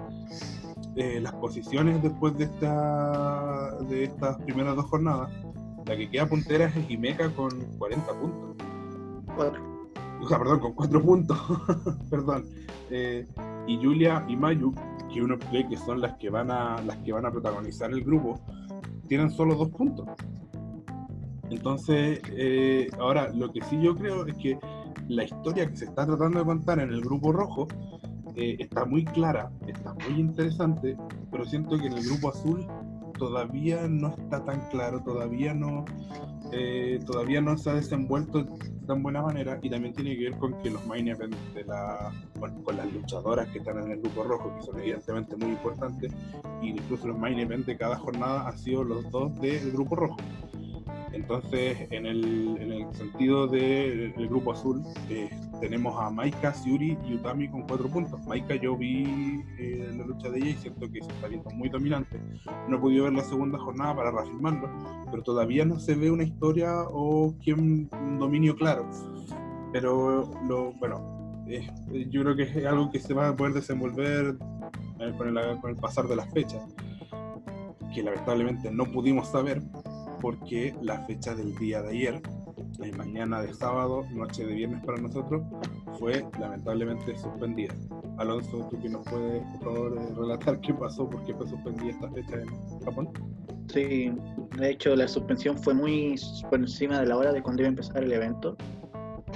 eh, 0.96 1.20
las 1.20 1.32
posiciones 1.34 2.02
después 2.02 2.36
de, 2.36 2.44
esta, 2.44 3.76
de 3.88 4.04
estas 4.04 4.36
primeras 4.42 4.76
dos 4.76 4.86
jornadas, 4.86 5.30
la 5.86 5.96
que 5.96 6.10
queda 6.10 6.26
puntera 6.26 6.66
es 6.66 6.86
Jimeca 6.86 7.30
con 7.30 7.50
40 7.78 8.20
puntos 8.20 8.54
o 10.24 10.28
sea, 10.28 10.38
perdón, 10.38 10.60
con 10.60 10.72
cuatro 10.72 11.02
puntos, 11.02 11.38
perdón. 12.10 12.44
Eh, 12.90 13.26
y 13.66 13.76
Julia 13.76 14.24
y 14.28 14.36
Mayu, 14.36 14.74
que 15.12 15.22
uno 15.22 15.38
cree 15.38 15.68
que 15.68 15.76
son 15.76 16.00
las 16.00 16.16
que 16.16 16.30
van 16.30 16.50
a 16.50 16.80
las 16.82 16.96
que 16.98 17.12
van 17.12 17.26
a 17.26 17.30
protagonizar 17.30 17.90
el 17.90 18.02
grupo, 18.02 18.40
tienen 19.06 19.30
solo 19.30 19.54
dos 19.54 19.68
puntos. 19.70 20.06
Entonces, 21.50 22.20
eh, 22.30 22.88
ahora 22.98 23.30
lo 23.34 23.52
que 23.52 23.62
sí 23.62 23.80
yo 23.80 23.94
creo 23.94 24.26
es 24.26 24.36
que 24.38 24.58
la 25.08 25.24
historia 25.24 25.68
que 25.68 25.76
se 25.76 25.84
está 25.84 26.06
tratando 26.06 26.38
de 26.38 26.44
contar 26.44 26.78
en 26.78 26.90
el 26.90 27.02
grupo 27.02 27.32
rojo 27.32 27.68
eh, 28.34 28.56
está 28.58 28.84
muy 28.84 29.04
clara, 29.04 29.50
está 29.66 29.94
muy 29.94 30.20
interesante, 30.20 30.96
pero 31.30 31.44
siento 31.44 31.78
que 31.78 31.86
en 31.86 31.92
el 31.92 32.04
grupo 32.04 32.30
azul 32.30 32.66
todavía 33.18 33.86
no 33.88 34.08
está 34.08 34.44
tan 34.44 34.60
claro, 34.70 35.02
todavía 35.04 35.54
no, 35.54 35.84
eh, 36.52 36.98
todavía 37.06 37.40
no 37.40 37.56
se 37.58 37.70
ha 37.70 37.74
desenvuelto 37.74 38.42
de 38.42 38.73
tan 38.86 39.02
buena 39.02 39.22
manera 39.22 39.58
y 39.62 39.70
también 39.70 39.94
tiene 39.94 40.16
que 40.16 40.30
ver 40.30 40.38
con 40.38 40.54
que 40.62 40.70
los 40.70 40.84
main 40.86 41.08
events 41.08 41.38
de 41.54 41.64
la, 41.64 42.12
bueno, 42.38 42.62
con 42.62 42.76
las 42.76 42.92
luchadoras 42.92 43.48
que 43.48 43.58
están 43.58 43.78
en 43.82 43.92
el 43.92 44.00
grupo 44.00 44.24
rojo, 44.24 44.54
que 44.56 44.62
son 44.62 44.80
evidentemente 44.80 45.36
muy 45.36 45.50
importantes, 45.50 46.12
y 46.62 46.70
incluso 46.70 47.08
los 47.08 47.18
main 47.18 47.38
events 47.38 47.66
de 47.66 47.76
cada 47.76 47.96
jornada 47.96 48.48
han 48.48 48.58
sido 48.58 48.84
los 48.84 49.10
dos 49.10 49.38
del 49.40 49.72
grupo 49.72 49.96
rojo. 49.96 50.16
Entonces, 51.12 51.86
en 51.90 52.06
el, 52.06 52.56
en 52.60 52.72
el 52.72 52.94
sentido 52.94 53.46
del 53.46 54.12
grupo 54.28 54.52
azul, 54.52 54.82
eh, 55.08 55.30
tenemos 55.64 55.98
a 55.98 56.10
Maika, 56.10 56.52
Siuri 56.52 56.98
y 57.06 57.14
Utami 57.14 57.48
con 57.48 57.62
cuatro 57.62 57.88
puntos. 57.88 58.20
Maika 58.26 58.54
yo 58.54 58.76
vi 58.76 59.42
eh, 59.58 59.90
la 59.96 60.04
lucha 60.04 60.28
de 60.28 60.36
ella 60.36 60.50
y 60.50 60.54
siento 60.56 60.92
que 60.92 61.00
se 61.02 61.10
está 61.10 61.26
viendo 61.26 61.48
muy 61.52 61.70
dominante. 61.70 62.20
No 62.68 62.76
he 62.76 62.80
podido 62.80 63.04
ver 63.04 63.14
la 63.14 63.24
segunda 63.24 63.58
jornada 63.58 63.96
para 63.96 64.10
reafirmarlo, 64.10 64.68
pero 65.10 65.22
todavía 65.22 65.64
no 65.64 65.80
se 65.80 65.94
ve 65.94 66.10
una 66.10 66.22
historia 66.22 66.82
o 66.90 67.34
quien, 67.42 67.88
un 67.90 68.18
dominio 68.18 68.54
claro. 68.56 68.90
Pero 69.72 70.30
lo, 70.46 70.74
bueno, 70.74 71.46
eh, 71.48 71.66
yo 72.10 72.20
creo 72.20 72.36
que 72.36 72.42
es 72.42 72.66
algo 72.66 72.90
que 72.90 73.00
se 73.00 73.14
va 73.14 73.30
a 73.30 73.34
poder 73.34 73.54
desenvolver 73.54 74.36
con 75.16 75.38
el, 75.38 75.60
con 75.62 75.70
el 75.70 75.76
pasar 75.76 76.06
de 76.08 76.16
las 76.16 76.30
fechas, 76.30 76.62
que 77.94 78.02
lamentablemente 78.02 78.70
no 78.70 78.84
pudimos 78.84 79.28
saber 79.28 79.62
porque 80.20 80.74
la 80.82 81.00
fecha 81.06 81.34
del 81.34 81.54
día 81.56 81.80
de 81.80 81.88
ayer, 81.88 82.22
la 82.78 82.96
mañana 82.96 83.42
de 83.42 83.52
sábado, 83.54 84.04
noche 84.12 84.44
de 84.44 84.54
viernes 84.54 84.84
para 84.84 85.00
nosotros, 85.00 85.42
fue 85.98 86.24
lamentablemente 86.38 87.16
suspendida. 87.16 87.74
Alonso, 88.18 88.68
¿tú 88.70 88.78
que 88.80 88.88
nos 88.88 89.06
puedes, 89.06 89.42
por 89.42 89.74
favor, 89.74 89.98
eh, 89.98 90.14
relatar 90.16 90.60
qué 90.60 90.74
pasó, 90.74 91.08
por 91.08 91.24
qué 91.24 91.34
fue 91.34 91.48
suspendida 91.48 91.90
esta 91.90 92.10
fecha 92.10 92.36
en 92.36 92.80
Japón? 92.84 93.08
Sí, 93.72 94.12
de 94.58 94.70
hecho 94.70 94.94
la 94.94 95.08
suspensión 95.08 95.58
fue 95.58 95.74
muy 95.74 96.16
por 96.50 96.60
encima 96.60 97.00
de 97.00 97.06
la 97.06 97.16
hora 97.16 97.32
de 97.32 97.42
cuando 97.42 97.62
iba 97.62 97.68
a 97.68 97.70
empezar 97.70 98.04
el 98.04 98.12
evento, 98.12 98.56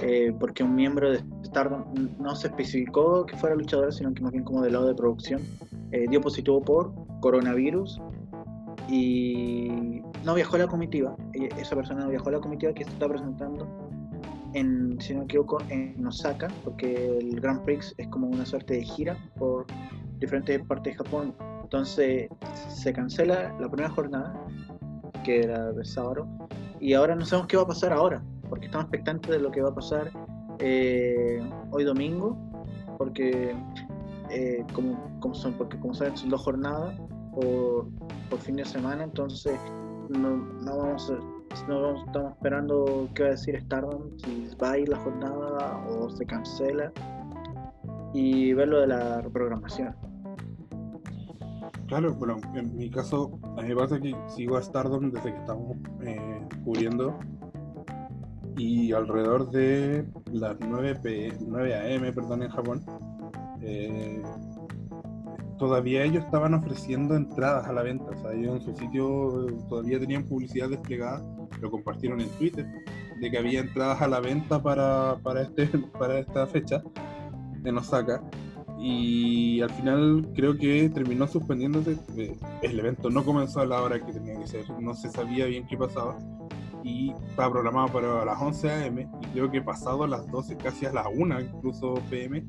eh, 0.02 0.32
porque 0.38 0.62
un 0.62 0.74
miembro 0.74 1.10
de 1.10 1.24
Stardom 1.44 1.84
no 2.18 2.36
se 2.36 2.48
especificó 2.48 3.26
que 3.26 3.36
fuera 3.36 3.56
luchador, 3.56 3.92
sino 3.92 4.12
que 4.12 4.22
más 4.22 4.32
bien 4.32 4.44
como 4.44 4.62
del 4.62 4.74
lado 4.74 4.86
de 4.86 4.94
producción, 4.94 5.42
eh, 5.92 6.06
dio 6.08 6.20
positivo 6.20 6.62
por 6.62 6.92
coronavirus 7.20 8.00
y 8.88 10.02
no 10.24 10.34
viajó 10.34 10.56
a 10.56 10.60
la 10.60 10.66
comitiva, 10.66 11.16
esa 11.32 11.76
persona 11.76 12.04
no 12.04 12.10
viajó 12.10 12.28
a 12.28 12.32
la 12.32 12.40
comitiva 12.40 12.72
que 12.72 12.84
se 12.84 12.90
está 12.90 13.08
presentando 13.08 13.66
en, 14.54 15.00
si 15.00 15.12
no 15.12 15.20
me 15.20 15.24
equivoco, 15.26 15.58
en 15.68 16.06
Osaka, 16.06 16.48
porque 16.64 17.18
el 17.18 17.40
Grand 17.40 17.62
Prix 17.62 17.94
es 17.98 18.08
como 18.08 18.28
una 18.28 18.46
suerte 18.46 18.74
de 18.74 18.82
gira 18.82 19.16
por 19.38 19.66
diferentes 20.18 20.60
partes 20.66 20.94
de 20.94 21.04
Japón. 21.04 21.34
Entonces 21.62 22.28
se 22.68 22.92
cancela 22.92 23.54
la 23.60 23.68
primera 23.68 23.90
jornada, 23.90 24.34
que 25.24 25.40
era 25.40 25.72
de 25.72 25.84
sábado, 25.84 26.26
y 26.80 26.94
ahora 26.94 27.14
no 27.14 27.24
sabemos 27.24 27.48
qué 27.48 27.56
va 27.56 27.64
a 27.64 27.68
pasar 27.68 27.92
ahora, 27.92 28.22
porque 28.48 28.66
estamos 28.66 28.86
expectantes 28.86 29.30
de 29.30 29.38
lo 29.38 29.50
que 29.50 29.60
va 29.60 29.68
a 29.70 29.74
pasar 29.74 30.10
eh, 30.60 31.42
hoy 31.70 31.84
domingo, 31.84 32.38
porque 32.96 33.54
eh, 34.30 34.64
como, 34.72 35.18
como, 35.20 35.34
son, 35.34 35.54
porque 35.54 35.78
como 35.78 35.94
saben 35.94 36.16
son 36.16 36.30
dos 36.30 36.42
jornadas 36.42 36.94
por 37.34 38.40
fin 38.40 38.56
de 38.56 38.64
semana, 38.64 39.04
entonces 39.04 39.60
no, 40.10 40.36
no 40.36 40.78
vamos 40.78 41.12
no 41.66 42.04
estamos 42.04 42.32
esperando 42.32 43.08
qué 43.14 43.22
va 43.22 43.28
a 43.28 43.32
decir 43.32 43.60
Stardom, 43.60 44.10
si 44.18 44.48
va 44.62 44.72
a 44.72 44.78
ir 44.78 44.88
la 44.88 44.98
jornada 44.98 45.84
o 45.88 46.10
se 46.10 46.24
cancela 46.26 46.92
y 48.12 48.52
ver 48.52 48.68
lo 48.68 48.80
de 48.80 48.86
la 48.88 49.20
reprogramación. 49.20 49.94
Claro, 51.86 52.14
bueno, 52.14 52.36
en 52.54 52.76
mi 52.76 52.90
caso, 52.90 53.38
a 53.56 53.62
mí 53.62 53.68
me 53.68 53.76
pasa 53.76 53.98
que 53.98 54.14
sigo 54.28 54.56
a 54.56 54.62
Stardom 54.62 55.10
desde 55.10 55.32
que 55.32 55.38
estamos 55.38 55.76
eh, 56.02 56.40
cubriendo 56.64 57.18
y 58.58 58.92
alrededor 58.92 59.50
de 59.50 60.06
las 60.32 60.56
9, 60.60 60.96
p 61.02 61.32
9 61.46 61.74
a.m. 61.74 62.12
Perdón, 62.12 62.42
en 62.42 62.50
Japón, 62.50 62.84
eh, 63.62 64.22
todavía 65.58 66.04
ellos 66.04 66.24
estaban 66.24 66.54
ofreciendo 66.54 67.16
entradas 67.16 67.66
a 67.66 67.72
la 67.72 67.82
venta. 67.82 68.10
O 68.10 68.16
sea, 68.16 68.32
ellos 68.32 68.56
en 68.56 68.62
su 68.62 68.74
sitio 68.74 69.48
eh, 69.48 69.56
todavía 69.68 69.98
tenían 69.98 70.24
publicidad 70.24 70.68
desplegada, 70.68 71.22
lo 71.60 71.70
compartieron 71.70 72.20
en 72.20 72.28
Twitter, 72.30 72.66
de 73.20 73.30
que 73.30 73.38
había 73.38 73.60
entradas 73.60 74.00
a 74.00 74.08
la 74.08 74.20
venta 74.20 74.62
para, 74.62 75.16
para, 75.22 75.42
este, 75.42 75.66
para 75.98 76.18
esta 76.18 76.46
fecha 76.46 76.82
en 77.64 77.76
Osaka. 77.76 78.22
Y 78.80 79.60
al 79.60 79.70
final 79.70 80.28
creo 80.34 80.56
que 80.56 80.88
terminó 80.88 81.26
suspendiéndose. 81.26 81.98
Eh, 82.16 82.36
el 82.62 82.78
evento 82.78 83.10
no 83.10 83.24
comenzó 83.24 83.60
a 83.60 83.66
la 83.66 83.82
hora 83.82 83.98
que 83.98 84.12
tenía 84.12 84.38
que 84.38 84.46
ser, 84.46 84.70
no 84.80 84.94
se 84.94 85.10
sabía 85.10 85.46
bien 85.46 85.66
qué 85.66 85.76
pasaba. 85.76 86.16
Y 86.84 87.12
estaba 87.28 87.50
programado 87.50 87.88
para 87.88 88.24
las 88.24 88.40
11 88.40 88.70
a.m. 88.70 89.08
Y 89.20 89.26
creo 89.32 89.50
que 89.50 89.60
pasado 89.60 90.04
a 90.04 90.08
las 90.08 90.30
12, 90.30 90.56
casi 90.56 90.86
a 90.86 90.92
las 90.92 91.06
1 91.12 91.40
incluso 91.40 91.94
p.m., 92.08 92.44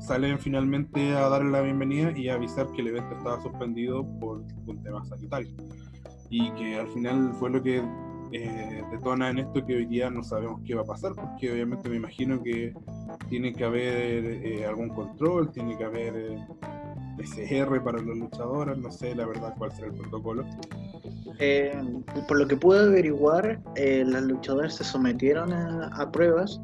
salen 0.00 0.38
finalmente 0.38 1.14
a 1.14 1.28
darle 1.28 1.50
la 1.50 1.60
bienvenida 1.60 2.16
y 2.16 2.28
a 2.28 2.34
avisar 2.34 2.66
que 2.72 2.80
el 2.80 2.88
evento 2.88 3.16
estaba 3.16 3.40
suspendido 3.42 4.04
por 4.18 4.42
un 4.66 4.82
tema 4.82 5.04
sanitario. 5.04 5.50
Y 6.30 6.50
que 6.52 6.78
al 6.78 6.88
final 6.88 7.32
fue 7.38 7.50
lo 7.50 7.62
que 7.62 7.82
eh, 8.32 8.82
detona 8.90 9.30
en 9.30 9.40
esto 9.40 9.64
que 9.66 9.76
hoy 9.76 9.86
día 9.86 10.08
no 10.08 10.22
sabemos 10.22 10.60
qué 10.64 10.74
va 10.74 10.82
a 10.82 10.86
pasar, 10.86 11.12
porque 11.14 11.52
obviamente 11.52 11.88
me 11.88 11.96
imagino 11.96 12.42
que 12.42 12.72
tiene 13.28 13.52
que 13.52 13.64
haber 13.64 14.24
eh, 14.24 14.66
algún 14.66 14.88
control, 14.90 15.50
tiene 15.50 15.76
que 15.76 15.84
haber 15.84 16.16
eh, 16.16 16.46
PCR 17.18 17.82
para 17.82 17.98
los 17.98 18.16
luchadores, 18.16 18.78
no 18.78 18.90
sé 18.90 19.14
la 19.14 19.26
verdad 19.26 19.54
cuál 19.58 19.72
será 19.72 19.88
el 19.88 19.94
protocolo. 19.94 20.44
por 22.26 22.38
lo 22.38 22.46
que 22.46 22.56
pude 22.56 22.80
averiguar, 22.80 23.60
las 23.76 24.22
luchadoras 24.22 24.76
se 24.76 24.84
sometieron 24.84 25.52
a, 25.52 25.88
a 25.88 26.10
pruebas 26.10 26.60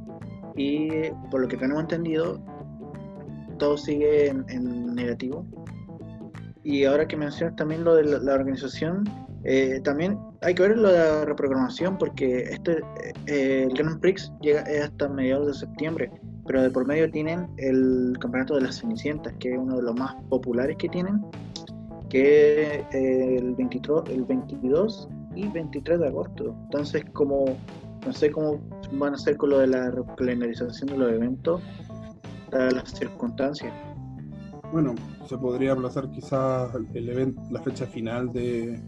y 0.56 1.10
por 1.30 1.40
lo 1.40 1.48
que 1.48 1.56
tenemos 1.56 1.82
entendido, 1.82 2.40
todo 3.56 3.76
sigue 3.76 4.28
en, 4.28 4.94
negativo. 4.94 5.46
Y 6.62 6.84
ahora 6.84 7.06
que 7.06 7.16
mencionas 7.16 7.56
también 7.56 7.84
lo 7.84 7.94
de 7.94 8.04
la, 8.04 8.34
organización, 8.34 9.04
eh, 9.44 9.80
también 9.84 10.18
hay 10.42 10.54
que 10.54 10.62
ver 10.62 10.76
lo 10.76 10.90
de 10.90 10.98
la 10.98 11.24
reprogramación 11.24 11.96
porque 11.96 12.40
este 12.40 12.82
eh, 13.26 13.68
el 13.68 13.74
Grand 13.74 14.00
Prix 14.00 14.32
llega 14.40 14.64
hasta 14.84 15.08
mediados 15.08 15.46
de 15.46 15.54
septiembre, 15.54 16.10
pero 16.46 16.62
de 16.62 16.70
por 16.70 16.86
medio 16.86 17.08
tienen 17.10 17.46
el 17.58 18.16
campeonato 18.20 18.56
de 18.56 18.62
las 18.62 18.80
Cenicientas, 18.80 19.32
que 19.38 19.52
es 19.52 19.58
uno 19.58 19.76
de 19.76 19.82
los 19.82 19.96
más 19.96 20.16
populares 20.28 20.76
que 20.76 20.88
tienen, 20.88 21.24
que 22.08 22.62
es 22.62 22.84
el, 22.92 23.54
23, 23.54 24.16
el 24.16 24.24
22 24.24 25.08
y 25.36 25.48
23 25.48 26.00
de 26.00 26.06
agosto. 26.08 26.56
Entonces, 26.64 27.04
como 27.12 27.56
no 28.06 28.12
sé 28.12 28.30
cómo 28.30 28.60
van 28.92 29.12
a 29.12 29.16
hacer 29.16 29.36
con 29.36 29.50
lo 29.50 29.58
de 29.58 29.66
la 29.66 29.92
calendarización 30.16 30.90
de 30.90 30.98
los 30.98 31.12
eventos, 31.12 31.60
las 32.50 32.90
circunstancias. 32.90 33.72
Bueno, 34.72 34.94
se 35.28 35.38
podría 35.38 35.72
aplazar 35.72 36.10
quizás 36.10 36.70
el 36.94 37.08
evento, 37.08 37.40
la 37.50 37.62
fecha 37.62 37.86
final 37.86 38.32
de, 38.32 38.80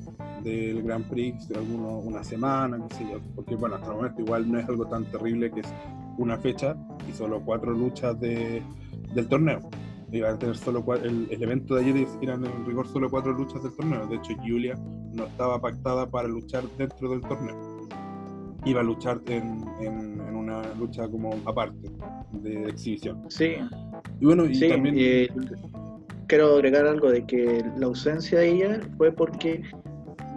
del 0.43 0.83
Grand 0.83 1.05
Prix 1.09 1.49
de 1.49 1.59
alguno, 1.59 1.99
una 1.99 2.25
semana, 2.25 2.79
qué 2.89 2.95
sé 2.97 3.05
yo, 3.11 3.21
porque 3.35 3.55
bueno, 3.55 3.77
hasta 3.77 3.89
el 3.89 3.97
momento 3.97 4.23
igual 4.23 4.51
no 4.51 4.59
es 4.59 4.69
algo 4.69 4.87
tan 4.87 5.05
terrible 5.05 5.51
que 5.51 5.61
es 5.61 5.73
una 6.19 6.37
fecha 6.37 6.77
y 7.09 7.13
solo 7.13 7.41
cuatro 7.45 7.73
luchas 7.73 8.19
de, 8.21 8.63
del 9.15 9.29
torneo. 9.29 9.61
Iba 10.11 10.31
a 10.31 10.39
tener 10.39 10.57
solo 10.57 10.83
el, 10.95 11.29
el, 11.31 11.43
evento 11.43 11.75
de 11.75 11.83
ayer 11.83 12.09
eran 12.23 12.45
en 12.45 12.67
rigor 12.67 12.89
solo 12.89 13.11
cuatro 13.11 13.33
luchas 13.33 13.63
del 13.63 13.73
torneo. 13.73 14.07
De 14.07 14.17
hecho, 14.17 14.35
Julia 14.39 14.75
no 15.13 15.25
estaba 15.25 15.61
pactada 15.61 16.11
para 16.11 16.27
luchar 16.27 16.65
dentro 16.79 17.11
del 17.11 17.21
torneo 17.21 17.79
iba 18.65 18.81
a 18.81 18.85
luchar 18.85 19.21
en, 19.27 19.65
en, 19.81 20.28
una 20.59 20.75
lucha 20.75 21.09
como 21.09 21.35
aparte 21.47 21.91
de 22.33 22.69
exhibición. 22.69 23.25
Sí. 23.29 23.57
Y 24.21 24.25
bueno, 24.25 24.47
y 24.47 24.69
también... 24.69 24.95
Eh, 24.99 25.29
quiero 26.29 26.55
agregar 26.55 26.87
algo 26.87 27.11
de 27.11 27.25
que 27.27 27.65
la 27.79 27.87
ausencia 27.87 28.39
de 28.41 28.51
ella 28.51 28.81
fue 28.97 29.11
porque 29.11 29.63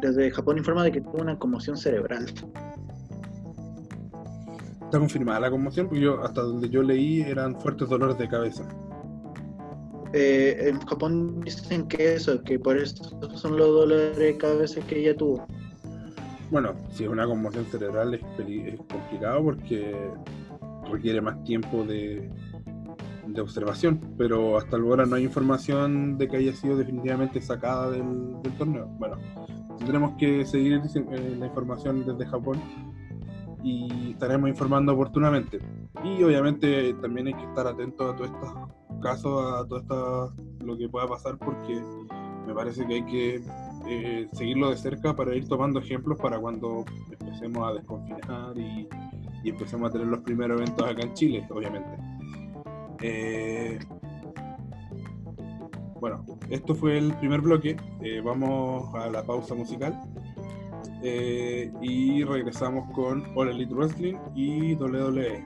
desde 0.01 0.31
Japón 0.31 0.57
informa 0.57 0.83
de 0.83 0.91
que 0.93 1.01
tuvo 1.01 1.21
una 1.21 1.37
conmoción 1.37 1.77
cerebral. 1.77 2.25
Está 4.85 4.99
confirmada 4.99 5.41
la 5.41 5.51
conmoción 5.51 5.87
porque 5.87 6.01
yo 6.01 6.23
hasta 6.23 6.41
donde 6.41 6.69
yo 6.69 6.81
leí 6.81 7.21
eran 7.21 7.59
fuertes 7.59 7.87
dolores 7.87 8.17
de 8.17 8.27
cabeza. 8.27 8.67
Eh, 10.13 10.67
en 10.67 10.79
Japón 10.81 11.39
dicen 11.41 11.87
que 11.87 12.15
eso, 12.15 12.41
que 12.43 12.59
por 12.59 12.77
eso 12.77 12.95
son 13.35 13.57
los 13.57 13.67
dolores 13.67 14.17
de 14.17 14.35
cabeza 14.37 14.81
que 14.81 14.99
ella 14.99 15.15
tuvo. 15.15 15.45
Bueno, 16.51 16.73
si 16.89 17.05
es 17.05 17.09
una 17.09 17.25
conmoción 17.25 17.65
cerebral 17.67 18.13
es, 18.13 18.21
complicado 18.89 19.41
porque 19.41 19.95
requiere 20.91 21.21
más 21.21 21.41
tiempo 21.45 21.85
de, 21.85 22.29
observación, 23.41 24.01
pero 24.17 24.57
hasta 24.57 24.75
ahora 24.75 25.05
no 25.05 25.15
hay 25.15 25.23
información 25.23 26.17
de 26.17 26.27
que 26.27 26.35
haya 26.35 26.53
sido 26.53 26.75
definitivamente 26.75 27.39
sacada 27.39 27.89
del, 27.91 28.35
torneo. 28.57 28.87
Bueno, 28.99 29.17
tendremos 29.77 30.17
que 30.17 30.45
seguir 30.45 30.81
eh, 30.93 31.35
la 31.39 31.45
información 31.45 32.05
desde 32.05 32.29
Japón 32.29 32.61
y 33.63 34.11
estaremos 34.11 34.49
informando 34.49 34.91
oportunamente. 34.91 35.59
Y 36.03 36.21
obviamente 36.21 36.93
también 36.95 37.27
hay 37.27 37.33
que 37.33 37.45
estar 37.45 37.65
atentos 37.65 38.13
a 38.13 38.17
todos 38.17 38.29
estos 38.29 38.53
casos, 39.01 39.53
a 39.53 39.65
todo 39.65 39.79
esto, 39.79 40.33
lo 40.65 40.77
que 40.77 40.89
pueda 40.89 41.07
pasar, 41.07 41.37
porque 41.37 41.81
me 42.45 42.53
parece 42.53 42.85
que 42.85 42.95
hay 42.95 43.05
que 43.05 43.41
eh, 43.87 44.27
seguirlo 44.33 44.69
de 44.69 44.77
cerca 44.77 45.15
para 45.15 45.35
ir 45.35 45.47
tomando 45.47 45.79
ejemplos 45.79 46.19
para 46.19 46.39
cuando 46.39 46.85
empecemos 47.09 47.69
a 47.69 47.73
desconfinar 47.73 48.57
y, 48.57 48.87
y 49.43 49.49
empecemos 49.49 49.89
a 49.89 49.91
tener 49.91 50.07
los 50.07 50.21
primeros 50.21 50.61
eventos 50.61 50.87
acá 50.87 51.01
en 51.01 51.13
Chile, 51.13 51.45
obviamente. 51.49 51.89
Eh, 53.01 53.79
bueno, 55.99 56.25
esto 56.49 56.75
fue 56.75 56.97
el 56.97 57.13
primer 57.15 57.41
bloque. 57.41 57.77
Eh, 58.01 58.21
vamos 58.23 58.93
a 58.95 59.09
la 59.09 59.23
pausa 59.23 59.55
musical. 59.55 59.99
Y 61.03 62.23
regresamos 62.23 62.91
con 62.93 63.25
All 63.35 63.49
Elite 63.49 63.73
Wrestling 63.73 64.17
y 64.35 64.75
WWE. 64.75 65.43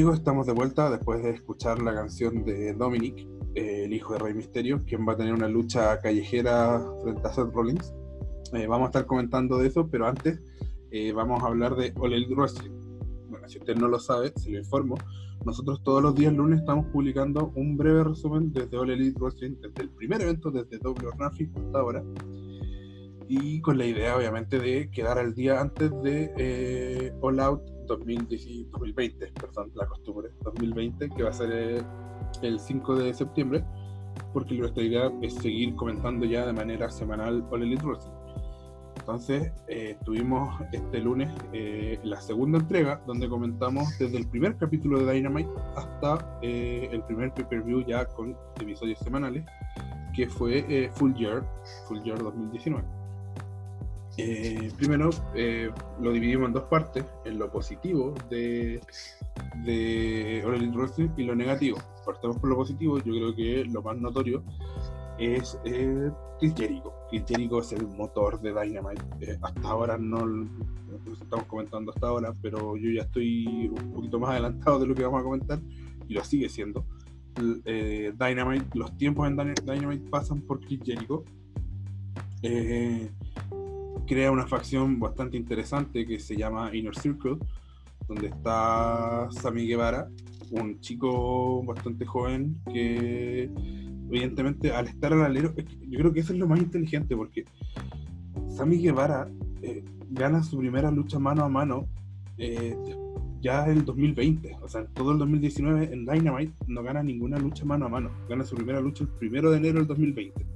Amigos, 0.00 0.18
estamos 0.20 0.46
de 0.46 0.54
vuelta 0.54 0.88
después 0.88 1.22
de 1.22 1.28
escuchar 1.28 1.82
la 1.82 1.92
canción 1.92 2.42
de 2.42 2.72
Dominic, 2.72 3.18
eh, 3.54 3.84
el 3.84 3.92
hijo 3.92 4.14
de 4.14 4.20
Rey 4.20 4.32
Misterio, 4.32 4.82
quien 4.86 5.06
va 5.06 5.12
a 5.12 5.16
tener 5.18 5.34
una 5.34 5.46
lucha 5.46 6.00
callejera 6.00 6.82
frente 7.02 7.20
a 7.28 7.30
Seth 7.30 7.52
Rollins. 7.52 7.92
Eh, 8.54 8.66
vamos 8.66 8.86
a 8.86 8.88
estar 8.88 9.04
comentando 9.04 9.58
de 9.58 9.68
eso, 9.68 9.90
pero 9.90 10.06
antes 10.06 10.40
eh, 10.90 11.12
vamos 11.12 11.42
a 11.42 11.48
hablar 11.48 11.76
de 11.76 11.92
All 11.98 12.14
Elite 12.14 12.34
Wrestling. 12.34 12.70
Bueno, 13.28 13.46
si 13.46 13.58
usted 13.58 13.76
no 13.76 13.88
lo 13.88 13.98
sabe, 13.98 14.32
se 14.36 14.50
lo 14.50 14.56
informo. 14.56 14.96
Nosotros 15.44 15.82
todos 15.82 16.02
los 16.02 16.14
días 16.14 16.32
lunes 16.32 16.60
estamos 16.60 16.86
publicando 16.86 17.52
un 17.54 17.76
breve 17.76 18.02
resumen 18.02 18.54
desde 18.54 18.78
All 18.78 18.88
Elite 18.88 19.20
Wrestling, 19.20 19.56
desde 19.60 19.82
el 19.82 19.90
primer 19.90 20.22
evento, 20.22 20.50
desde 20.50 20.78
Double 20.78 21.08
or 21.08 21.18
Nothing 21.18 21.52
hasta 21.58 21.78
ahora. 21.78 22.02
Y 23.28 23.60
con 23.60 23.76
la 23.76 23.84
idea, 23.84 24.16
obviamente, 24.16 24.60
de 24.60 24.90
quedar 24.90 25.18
al 25.18 25.34
día 25.34 25.60
antes 25.60 25.90
de 26.02 26.32
eh, 26.38 27.12
All 27.20 27.38
Out 27.38 27.79
2010 27.96 28.70
2020, 28.70 29.32
perdón, 29.32 29.70
la 29.74 29.86
costumbre, 29.86 30.30
2020, 30.44 31.10
que 31.10 31.22
va 31.22 31.30
a 31.30 31.32
ser 31.32 31.50
eh, 31.52 31.82
el 32.42 32.60
5 32.60 32.96
de 32.96 33.14
septiembre, 33.14 33.64
porque 34.32 34.54
nuestra 34.54 34.82
idea 34.82 35.10
es 35.22 35.34
seguir 35.34 35.74
comentando 35.76 36.26
ya 36.26 36.46
de 36.46 36.52
manera 36.52 36.90
semanal 36.90 37.46
All 37.50 37.62
Elite 37.62 37.84
Wrestling. 37.84 38.20
Entonces, 39.00 39.50
eh, 39.66 39.96
tuvimos 40.04 40.60
este 40.72 41.00
lunes 41.00 41.32
eh, 41.52 41.98
la 42.04 42.20
segunda 42.20 42.58
entrega, 42.58 43.02
donde 43.06 43.28
comentamos 43.28 43.98
desde 43.98 44.18
el 44.18 44.28
primer 44.28 44.56
capítulo 44.56 45.00
de 45.00 45.14
Dynamite 45.14 45.50
hasta 45.74 46.38
eh, 46.42 46.88
el 46.92 47.02
primer 47.04 47.32
pay-per-view 47.32 47.84
ya 47.86 48.04
con 48.06 48.36
episodios 48.60 48.98
semanales, 49.00 49.44
que 50.14 50.28
fue 50.28 50.64
eh, 50.68 50.90
Full 50.94 51.14
Year, 51.14 51.42
Full 51.88 52.02
Year 52.02 52.22
2019. 52.22 52.99
Eh, 54.22 54.70
primero 54.76 55.08
eh, 55.34 55.70
lo 56.00 56.12
dividimos 56.12 56.48
en 56.48 56.52
dos 56.52 56.64
partes, 56.64 57.04
en 57.24 57.38
lo 57.38 57.50
positivo 57.50 58.12
de, 58.28 58.78
de 59.64 60.42
Wrestling 60.74 61.08
y 61.16 61.22
lo 61.24 61.34
negativo. 61.34 61.78
Partamos 62.04 62.36
por 62.38 62.50
lo 62.50 62.56
positivo, 62.56 62.98
yo 62.98 63.12
creo 63.14 63.34
que 63.34 63.64
lo 63.64 63.82
más 63.82 63.96
notorio 63.96 64.42
es 65.18 65.58
eh, 65.64 66.10
Chris 66.38 66.54
Jericho. 66.54 66.92
Chris 67.08 67.24
Jericho 67.26 67.60
es 67.60 67.72
el 67.72 67.86
motor 67.86 68.40
de 68.42 68.50
Dynamite. 68.50 69.02
Eh, 69.20 69.38
hasta 69.40 69.68
ahora 69.68 69.96
no 69.96 70.26
lo 70.26 70.46
estamos 71.12 71.46
comentando 71.46 71.90
hasta 71.92 72.08
ahora, 72.08 72.32
pero 72.42 72.76
yo 72.76 72.90
ya 72.90 73.02
estoy 73.02 73.68
un 73.68 73.92
poquito 73.92 74.18
más 74.20 74.30
adelantado 74.30 74.80
de 74.80 74.86
lo 74.86 74.94
que 74.94 75.02
vamos 75.04 75.20
a 75.20 75.24
comentar 75.24 75.58
y 76.08 76.12
lo 76.14 76.22
sigue 76.24 76.48
siendo. 76.50 76.84
Dynamite, 77.36 78.66
los 78.78 78.94
tiempos 78.98 79.26
en 79.28 79.36
Dyna- 79.36 79.54
Dynamite 79.64 80.10
pasan 80.10 80.42
por 80.42 80.60
Chris 80.60 80.80
Jericho. 80.84 81.24
Crea 84.10 84.32
una 84.32 84.44
facción 84.44 84.98
bastante 84.98 85.36
interesante 85.36 86.04
que 86.04 86.18
se 86.18 86.36
llama 86.36 86.74
Inner 86.74 86.96
Circle, 86.96 87.36
donde 88.08 88.26
está 88.26 89.28
Sammy 89.30 89.68
Guevara, 89.68 90.08
un 90.50 90.80
chico 90.80 91.62
bastante 91.62 92.04
joven 92.04 92.60
que 92.72 93.48
evidentemente 94.08 94.72
al 94.72 94.88
estar 94.88 95.12
al 95.12 95.22
alero, 95.22 95.54
yo 95.54 95.98
creo 96.00 96.12
que 96.12 96.18
eso 96.18 96.32
es 96.32 96.40
lo 96.40 96.48
más 96.48 96.58
inteligente 96.58 97.14
porque 97.14 97.44
Sammy 98.48 98.78
Guevara 98.78 99.30
eh, 99.62 99.84
gana 100.10 100.42
su 100.42 100.58
primera 100.58 100.90
lucha 100.90 101.20
mano 101.20 101.44
a 101.44 101.48
mano 101.48 101.86
eh, 102.36 102.76
ya 103.40 103.64
en 103.66 103.78
el 103.78 103.84
2020, 103.84 104.56
o 104.60 104.66
sea, 104.66 104.86
todo 104.86 105.12
el 105.12 105.18
2019 105.18 105.92
en 105.92 106.04
Dynamite 106.04 106.52
no 106.66 106.82
gana 106.82 107.04
ninguna 107.04 107.38
lucha 107.38 107.64
mano 107.64 107.86
a 107.86 107.88
mano, 107.88 108.10
gana 108.28 108.42
su 108.42 108.56
primera 108.56 108.80
lucha 108.80 109.04
el 109.04 109.10
primero 109.10 109.52
de 109.52 109.58
enero 109.58 109.78
del 109.78 109.86
2020. 109.86 110.46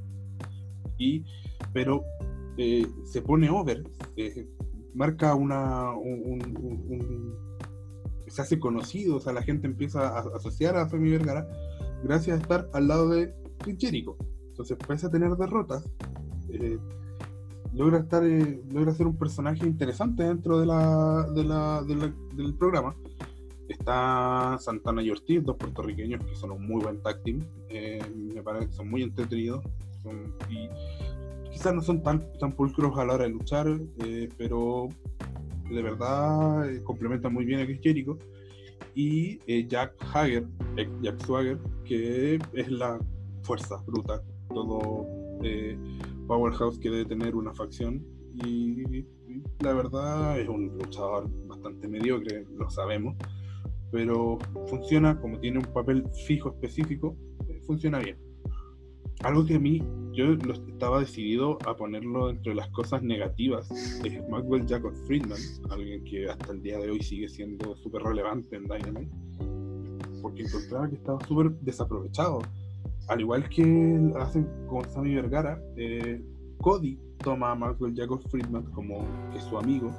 Y, 0.98 1.24
pero 1.72 2.02
eh, 2.57 2.86
se 3.05 3.22
pone 3.22 3.50
over, 3.50 3.82
marca 4.94 5.34
una, 5.34 5.92
un, 5.92 7.34
se 8.26 8.42
hace 8.42 8.59
conocido, 8.59 9.16
o 9.16 9.20
sea, 9.20 9.32
la 9.32 9.42
gente 9.42 9.66
empieza 9.66 10.09
a 10.09 10.20
asociar 10.36 10.76
a 10.76 10.88
Sammy 10.88 11.11
Vergara 11.11 11.46
gracias 12.02 12.38
a 12.38 12.42
estar 12.42 12.70
al 12.72 12.88
lado 12.88 13.09
de 13.09 13.32
Jericho. 13.78 14.16
Entonces, 14.48 14.76
pese 14.86 15.07
a 15.07 15.11
tener 15.11 15.30
derrotas, 15.32 15.88
eh, 16.48 16.78
logra 17.72 17.98
estar, 17.98 18.24
eh, 18.24 18.62
logra 18.72 18.94
ser 18.94 19.07
un 19.07 19.16
personaje 19.16 19.66
interesante 19.66 20.22
dentro 20.22 20.59
de 20.61 20.66
la, 20.66 21.28
de 21.34 21.44
la, 21.44 21.82
del 21.82 22.55
programa. 22.55 22.94
Está 23.68 24.59
Santana 24.61 25.02
y 25.02 25.11
Ortiz, 25.11 25.42
dos 25.42 25.57
puertorriqueños 25.57 26.24
que 26.24 26.34
son 26.34 26.52
un 26.52 26.66
muy 26.66 26.82
buen 26.82 27.02
tag 27.02 27.22
team. 27.22 27.40
Eh, 27.68 28.00
me 28.34 28.42
parece 28.42 28.66
que 28.68 28.72
son 28.72 28.88
muy 28.88 29.02
entretenidos. 29.02 29.64
Quizás 31.55 31.72
no 31.72 31.80
son 31.82 32.02
tan, 32.02 32.20
tan 32.40 32.50
pulcros 32.50 32.98
a 32.98 33.05
la 33.05 33.14
hora 33.14 33.24
de 33.24 33.30
luchar, 33.30 33.66
pero 34.36 34.88
de 35.70 35.82
verdad 35.82 36.68
complementan 36.82 37.32
muy 37.32 37.44
bien 37.44 37.61
a 37.61 37.64
Chris. 37.64 37.80
Y 38.96 39.68
Jack 39.68 39.94
Hager, 40.12 40.46
Jack 41.00 41.24
Swagger, 41.24 41.59
que 41.84 42.40
es 42.55 42.70
la 42.70 42.98
fuerza 43.42 43.76
bruta, 43.86 44.20
todo 44.48 45.07
eh, 45.44 45.78
Powerhouse 46.26 46.78
que 46.78 46.90
debe 46.90 47.05
tener 47.05 47.36
una 47.36 47.55
facción 47.55 48.05
y, 48.44 49.05
la 49.61 49.72
verdad 49.72 50.38
es 50.40 50.48
un 50.48 50.76
luchador 50.76 51.28
bastante 51.46 51.86
mediocre, 51.86 52.46
lo 52.57 52.68
sabemos, 52.68 53.16
pero 53.92 54.38
funciona 54.66 55.20
como 55.20 55.38
tiene 55.38 55.59
un 55.59 55.66
papel 55.66 56.05
fijo 56.26 56.50
específico, 56.50 57.16
eh, 57.48 57.61
funciona 57.64 58.00
bien. 58.00 58.16
Algo 59.22 59.46
que 59.46 59.54
a 59.54 59.58
mí, 59.58 59.82
yo 60.12 60.32
estaba 60.68 61.00
decidido 61.00 61.58
a 61.66 61.76
ponerlo 61.76 62.30
entre 62.30 62.54
las 62.54 62.68
cosas 62.70 63.02
negativas, 63.02 63.70
es 64.04 64.28
Maxwell 64.28 64.66
Jacob 64.68 64.92
Friedman, 65.06 65.38
alguien 65.70 66.04
que 66.04 66.28
hasta 66.28 66.52
el 66.52 66.62
día 66.62 66.78
de 66.78 66.90
hoy 66.90 67.00
sigue 67.02 67.28
siendo 67.28 67.76
súper 67.76 68.02
relevante 68.02 68.56
en 68.56 68.64
Dynamite, 68.64 69.10
porque 70.20 70.42
encontraba 70.42 70.88
que 70.88 70.96
estaba 70.96 71.24
súper 71.26 71.52
desaprovechado 71.60 72.42
al 73.08 73.20
igual 73.20 73.48
que 73.48 74.12
hacen 74.18 74.48
con 74.66 74.88
Sammy 74.90 75.14
Vergara, 75.14 75.60
eh, 75.76 76.22
Cody 76.60 76.98
toma 77.18 77.52
a 77.52 77.54
Maxwell 77.54 77.94
Jacob 77.94 78.20
Friedman 78.30 78.64
como 78.72 79.04
su 79.48 79.58
amigo. 79.58 79.92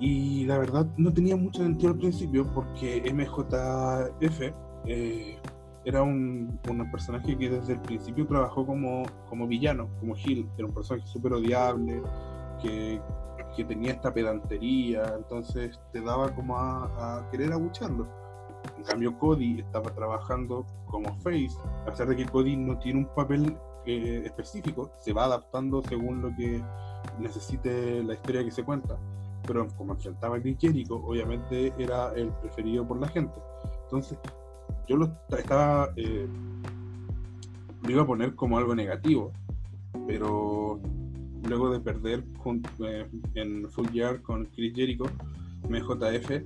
Y 0.00 0.44
la 0.46 0.58
verdad 0.58 0.86
no 0.96 1.12
tenía 1.12 1.36
mucho 1.36 1.62
sentido 1.62 1.92
al 1.92 1.98
principio 1.98 2.46
porque 2.54 3.02
MJF 3.12 4.40
eh, 4.86 5.36
era 5.84 6.02
un, 6.02 6.58
personaje 6.90 7.36
que 7.36 7.48
desde 7.48 7.74
el 7.74 7.80
principio 7.80 8.26
trabajó 8.26 8.66
como, 8.66 9.04
como 9.28 9.46
villano, 9.46 9.88
como 10.00 10.14
Gil, 10.14 10.48
era 10.56 10.66
un 10.66 10.74
personaje 10.74 11.06
súper 11.06 11.32
odiable, 11.34 12.02
que, 12.62 13.00
tenía 13.66 13.90
esta 13.90 14.14
pedantería, 14.14 15.14
entonces 15.16 15.80
te 15.92 16.00
daba 16.00 16.32
como 16.32 16.56
a, 16.56 17.18
a 17.18 17.28
querer 17.28 17.52
abucharlo 17.52 18.06
en 18.76 18.84
cambio, 18.84 19.18
Cody 19.18 19.60
estaba 19.60 19.90
trabajando 19.92 20.64
como 20.86 21.14
Face, 21.18 21.56
a 21.86 21.90
pesar 21.90 22.08
de 22.08 22.16
que 22.16 22.26
Cody 22.26 22.56
no 22.56 22.78
tiene 22.78 23.00
un 23.00 23.06
papel 23.06 23.56
eh, 23.86 24.22
específico, 24.24 24.90
se 25.00 25.12
va 25.12 25.24
adaptando 25.24 25.82
según 25.82 26.22
lo 26.22 26.34
que 26.36 26.62
necesite 27.18 28.02
la 28.02 28.14
historia 28.14 28.44
que 28.44 28.50
se 28.50 28.64
cuenta. 28.64 28.96
Pero 29.46 29.66
como 29.76 29.94
enfrentaba 29.94 30.36
a 30.36 30.40
Chris 30.40 30.58
obviamente 30.90 31.72
era 31.78 32.12
el 32.14 32.28
preferido 32.34 32.86
por 32.86 33.00
la 33.00 33.08
gente. 33.08 33.34
Entonces, 33.84 34.18
yo 34.88 34.96
lo 34.96 35.12
estaba. 35.36 35.92
Eh, 35.96 36.26
lo 37.82 37.90
iba 37.90 38.02
a 38.02 38.06
poner 38.06 38.34
como 38.34 38.58
algo 38.58 38.74
negativo, 38.74 39.32
pero 40.06 40.80
luego 41.48 41.70
de 41.70 41.80
perder 41.80 42.24
eh, 42.80 43.06
en 43.34 43.68
Full 43.70 43.88
Year 43.92 44.20
con 44.22 44.46
Chris 44.46 44.74
Jericho, 44.74 45.04
MJF 45.68 46.42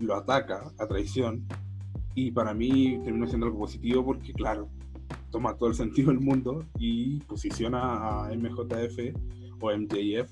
lo 0.00 0.14
ataca 0.16 0.72
a 0.78 0.86
traición 0.86 1.44
y 2.14 2.30
para 2.30 2.54
mí 2.54 2.98
terminó 3.04 3.26
siendo 3.26 3.46
algo 3.46 3.58
positivo 3.60 4.04
porque, 4.04 4.32
claro, 4.32 4.68
toma 5.30 5.56
todo 5.56 5.68
el 5.68 5.74
sentido 5.74 6.10
del 6.10 6.20
mundo 6.20 6.64
y 6.78 7.18
posiciona 7.20 8.26
a 8.26 8.34
MJF 8.34 9.14
o 9.60 9.70
MJF 9.70 10.30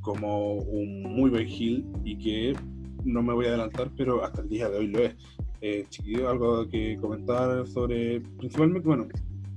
como 0.00 0.54
un 0.54 1.02
muy 1.02 1.30
buen 1.30 1.46
heel 1.46 1.84
y 2.04 2.16
que 2.16 2.56
no 3.04 3.22
me 3.22 3.32
voy 3.32 3.46
a 3.46 3.48
adelantar, 3.48 3.90
pero 3.96 4.24
hasta 4.24 4.42
el 4.42 4.48
día 4.48 4.68
de 4.68 4.78
hoy 4.78 4.86
lo 4.88 5.00
es. 5.00 5.16
Eh, 5.60 5.86
chiquillo, 5.88 6.28
algo 6.28 6.68
que 6.68 6.96
comentar 7.00 7.66
sobre, 7.66 8.20
principalmente, 8.20 8.86
bueno, 8.86 9.08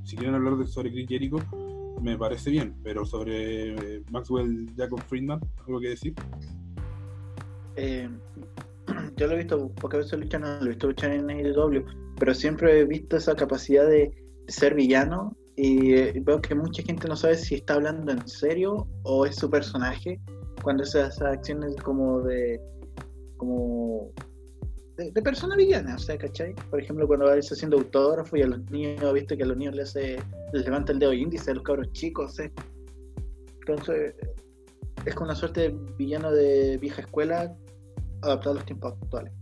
si 0.04 0.16
quieren 0.16 0.36
hablar 0.36 0.58
de, 0.58 0.68
sobre 0.68 0.91
Chris 0.91 1.08
Jericho, 1.08 1.38
me 2.02 2.18
parece 2.18 2.49
bien, 2.49 2.76
pero 2.84 3.06
sobre 3.06 3.74
eh, 3.74 4.04
Maxwell 4.10 4.70
Jacob 4.76 4.99
Friedman, 5.08 5.39
¿algo 5.68 5.80
que 5.80 5.89
decir? 5.89 6.16
Eh, 7.76 8.10
yo 9.18 9.28
lo 9.28 9.34
he 9.34 9.38
visto 9.38 9.70
pocas 9.76 9.99
veces 9.99 10.14
lo 10.14 10.66
he 10.66 10.70
visto 10.70 10.88
luchar 10.88 11.12
en 11.12 11.30
AEW, 11.30 11.86
pero 12.20 12.34
siempre 12.34 12.80
he 12.80 12.86
visto 12.86 13.18
esa 13.18 13.36
capacidad 13.36 13.88
de, 13.88 14.12
ser 14.47 14.76
villano 14.76 15.36
y 15.56 15.93
eh, 15.93 16.14
veo 16.24 16.41
que 16.41 16.56
mucha 16.56 16.84
gente 16.84 17.08
no 17.08 17.16
sabe 17.16 17.38
si 17.38 17.56
está 17.56 17.76
hablando 17.76 18.12
en 18.12 18.28
serio 18.28 18.88
o 19.04 19.26
es 19.26 19.36
su 19.36 19.49
personaje 19.49 20.20
cuando 20.62 20.84
esas 20.84 21.22
acciones 21.22 21.76
como 21.78 22.22
de 22.22 22.60
como 23.38 24.12
de, 25.10 25.22
persona 25.22 25.56
villana, 25.56 25.95
o 25.95 25.99
sea, 25.99 26.18
¿cachai? 26.18 26.54
Por 26.70 26.82
ejemplo, 26.82 27.08
cuando 27.08 27.26
va 27.26 27.34
haciendo 27.34 27.78
autógrafo 27.78 28.38
y 28.38 28.41
a 28.41 28.47
los 28.47 28.60
niños, 28.70 29.14
viste 29.14 29.38
que 29.38 29.43
a 29.43 29.45
los 29.45 29.58
niños 29.58 29.76
les, 29.76 29.95
levanta 30.54 30.91
el 30.91 30.99
dedo 30.99 31.14
índice 31.14 31.52
a 31.52 31.56
los 31.56 31.64
cabros 31.64 31.91
chicos, 31.93 32.39
¿eh? 32.39 32.52
Entonces, 33.60 34.16
es 35.06 35.16
como 35.16 35.30
una 35.30 35.36
suerte 35.36 35.62
de 35.62 35.70
villano 35.97 36.32
de 36.32 36.78
vieja 36.78 37.02
escuela 37.02 37.56
adaptar 38.22 38.52
a 38.52 38.56
los 38.56 38.66
tiempos 38.66 38.93
actuales. 39.02 39.34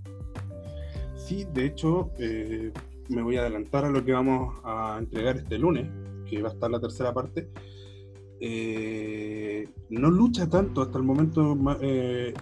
Sí, 1.16 1.46
de 1.54 1.66
hecho, 1.66 2.12
eh, 2.18 2.72
me 3.10 3.22
voy 3.22 3.38
a 3.38 3.42
adelantar 3.42 3.86
a 3.86 3.90
lo 3.90 4.04
que 4.04 4.14
vamos 4.14 4.56
a 4.64 4.98
entregar 5.00 5.38
este 5.38 5.58
lunes, 5.58 5.90
que 6.30 6.42
va 6.42 6.50
a 6.50 6.54
estar 6.54 6.72
la 6.72 6.80
tercera 6.80 7.14
parte. 7.14 7.50
Eh, 8.40 9.68
no 9.90 10.10
lucha 10.10 10.50
tanto 10.50 10.82
hasta 10.82 10.98
el 10.98 11.04
momento 11.04 11.58
eh, 11.82 12.34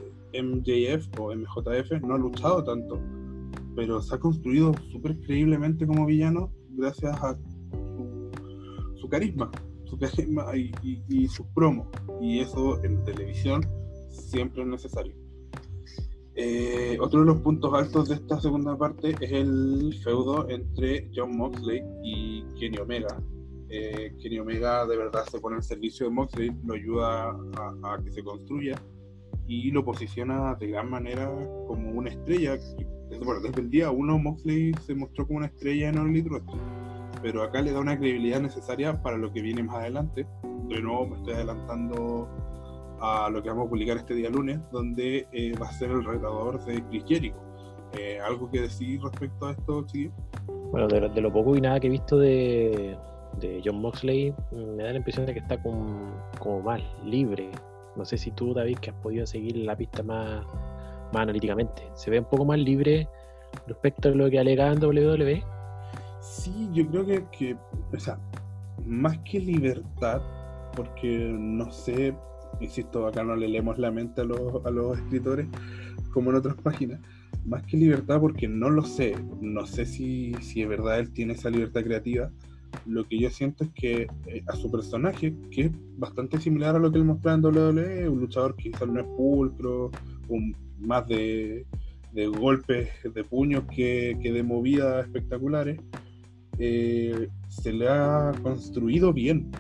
MJF 0.42 1.08
o 1.20 1.36
MJF, 1.36 1.92
no 2.02 2.16
ha 2.16 2.18
luchado 2.18 2.64
tanto, 2.64 3.00
pero 3.76 4.02
se 4.02 4.16
ha 4.16 4.20
construido 4.20 4.74
súper 4.92 5.20
creíblemente 5.22 5.86
como 5.86 6.06
villano 6.06 6.52
gracias 6.70 7.16
a 7.24 7.38
su, 8.96 9.10
carisma, 9.10 9.52
su 9.86 9.98
carisma 9.98 10.46
y, 10.56 10.72
y, 10.84 11.04
y 11.10 11.28
sus 11.28 11.46
promos. 11.48 11.88
Y 12.22 12.40
eso 12.40 12.84
en 12.84 13.04
televisión 13.04 13.62
siempre 14.10 14.64
es 14.64 14.68
necesario. 14.68 15.14
Eh, 16.40 17.00
otro 17.02 17.22
de 17.22 17.26
los 17.26 17.42
puntos 17.42 17.74
altos 17.74 18.10
de 18.10 18.16
esta 18.16 18.40
segunda 18.40 18.78
parte 18.78 19.16
es 19.20 19.32
el 19.32 19.92
feudo 20.04 20.48
entre 20.50 21.10
John 21.16 21.36
Moxley 21.36 21.82
y 22.04 22.44
Kenny 22.60 22.78
Omega. 22.78 23.20
Eh, 23.70 24.16
Kenny 24.22 24.38
Omega 24.38 24.86
de 24.86 24.98
verdad 24.98 25.26
se 25.32 25.40
pone 25.40 25.56
al 25.56 25.64
servicio 25.64 26.06
de 26.06 26.12
Moxley, 26.12 26.52
lo 26.64 26.76
ayuda 26.76 27.30
a, 27.82 27.98
que 28.04 28.12
se 28.12 28.24
construya 28.24 28.80
y 29.48 29.72
lo 29.72 29.84
posiciona 29.84 30.56
de 30.56 30.68
gran 30.68 30.90
manera 30.90 31.32
como 31.68 31.92
una 31.92 32.10
estrella. 32.10 32.58
Bueno, 33.24 33.42
desde 33.42 33.62
el 33.62 33.70
día 33.70 33.90
uno 33.92 34.20
Moxley 34.20 34.74
se 34.86 34.94
mostró 34.94 35.26
como 35.26 35.38
una 35.38 35.48
estrella 35.48 35.90
en 35.90 35.98
All 35.98 36.10
Elite 36.10 36.30
pero 37.22 37.42
acá 37.42 37.62
le 37.62 37.72
da 37.72 37.80
una 37.80 37.98
credibilidad 37.98 38.40
necesaria 38.40 39.02
para 39.02 39.18
lo 39.18 39.32
que 39.32 39.42
viene 39.42 39.64
más 39.64 39.78
adelante. 39.78 40.28
De 40.68 40.82
nuevo 40.82 41.08
me 41.08 41.18
estoy 41.18 41.34
adelantando 41.34 42.30
a 43.00 43.30
lo 43.30 43.42
que 43.42 43.50
vamos 43.50 43.68
a 43.68 43.70
publicar 43.70 43.98
este 43.98 44.14
día 44.14 44.30
lunes, 44.30 44.60
donde 44.72 45.28
eh, 45.32 45.54
va 45.60 45.68
a 45.68 45.72
ser 45.72 45.92
el 45.92 46.04
retador 46.04 46.64
de 46.66 46.84
Chris 46.90 47.04
Jericho. 47.08 47.38
Eh, 47.98 48.20
¿Algo 48.20 48.50
que 48.52 48.62
decir 48.62 49.02
respecto 49.02 49.48
a 49.48 49.52
esto, 49.52 49.86
chicos? 49.86 50.18
Bueno, 50.72 50.88
de, 50.88 51.22
lo 51.22 51.32
poco 51.32 51.56
y 51.56 51.62
nada 51.62 51.80
que 51.80 51.88
he 51.88 51.90
visto 51.90 52.18
de, 52.20 52.98
John 53.64 53.80
Moxley, 53.82 54.34
me 54.52 54.84
da 54.84 54.92
la 54.92 54.98
impresión 54.98 55.26
de 55.26 55.34
que 55.34 55.40
está 55.40 55.62
como 55.62 56.62
más 56.64 56.82
libre. 57.04 57.50
No 57.98 58.06
sé 58.06 58.18
si 58.18 58.32
tú, 58.32 58.54
David, 58.54 58.78
que 58.78 58.92
has 58.92 58.96
podido 58.98 59.26
seguir 59.26 59.58
la 59.58 59.76
pista 59.76 60.04
más, 60.04 60.46
analíticamente. 61.14 61.84
¿Se 61.96 62.12
ve 62.12 62.20
un 62.20 62.30
poco 62.30 62.46
más 62.46 62.60
libre 62.60 63.08
respecto 63.68 64.10
a 64.10 64.12
lo 64.12 64.30
que 64.30 64.40
alega 64.40 64.72
en 64.72 64.84
WWE? 64.84 65.44
Sí, 66.22 66.70
yo 66.74 66.88
creo 66.88 67.06
que, 67.06 67.26
que 67.38 67.58
o 67.94 68.00
sea, 68.00 68.20
más 68.86 69.18
que 69.20 69.40
libertad, 69.40 70.22
porque 70.76 71.30
no 71.34 71.72
sé 71.72 72.14
insisto, 72.60 73.08
acá 73.08 73.24
no 73.24 73.36
le 73.36 73.48
leemos 73.48 73.78
la 73.78 73.92
mente 73.92 74.22
a 74.22 74.24
los, 74.24 74.66
a 74.66 74.72
los 74.72 74.98
escritores 74.98 75.48
como 76.12 76.32
en 76.32 76.38
otras 76.38 76.56
páginas, 76.56 77.00
más 77.46 77.64
que 77.64 77.78
libertad, 77.78 78.20
porque 78.20 78.48
no 78.48 78.70
lo 78.70 78.84
sé, 78.84 79.16
no 79.42 79.66
sé 79.66 79.86
si, 79.86 80.34
si 80.42 80.62
de 80.62 80.68
verdad 80.68 81.00
él 81.00 81.12
tiene 81.12 81.34
esa 81.34 81.50
libertad 81.50 81.84
creativa. 81.84 82.32
Lo 82.86 83.06
que 83.08 83.20
yo 83.20 83.30
siento 83.30 83.64
es 83.66 83.72
que 83.72 84.08
eh, 84.28 84.44
a 84.48 84.56
su 84.56 84.72
personaje, 84.72 85.36
que 85.52 85.62
es 85.64 85.72
bastante 85.98 86.40
similar 86.40 86.76
a 86.76 86.80
lo 86.80 86.92
que 86.92 86.98
él 87.00 87.06
mostraba 87.06 87.36
en 87.38 87.44
WWE, 87.46 88.10
un 88.10 88.20
luchador 88.22 88.56
que 88.56 88.72
quizás 88.72 88.88
no 88.88 89.00
es 89.02 89.08
pulcro, 89.08 89.92
más 90.80 91.08
de, 91.08 91.66
de 92.14 92.28
golpes 92.28 92.90
de 93.04 93.24
puños 93.24 93.66
que, 93.76 94.18
que 94.22 94.32
de 94.32 94.44
movidas 94.44 95.06
espectaculares, 95.06 95.80
eh, 96.60 97.30
se 97.48 97.74
le 97.74 97.88
ha 97.90 98.34
construido 98.44 99.14
bien. 99.14 99.52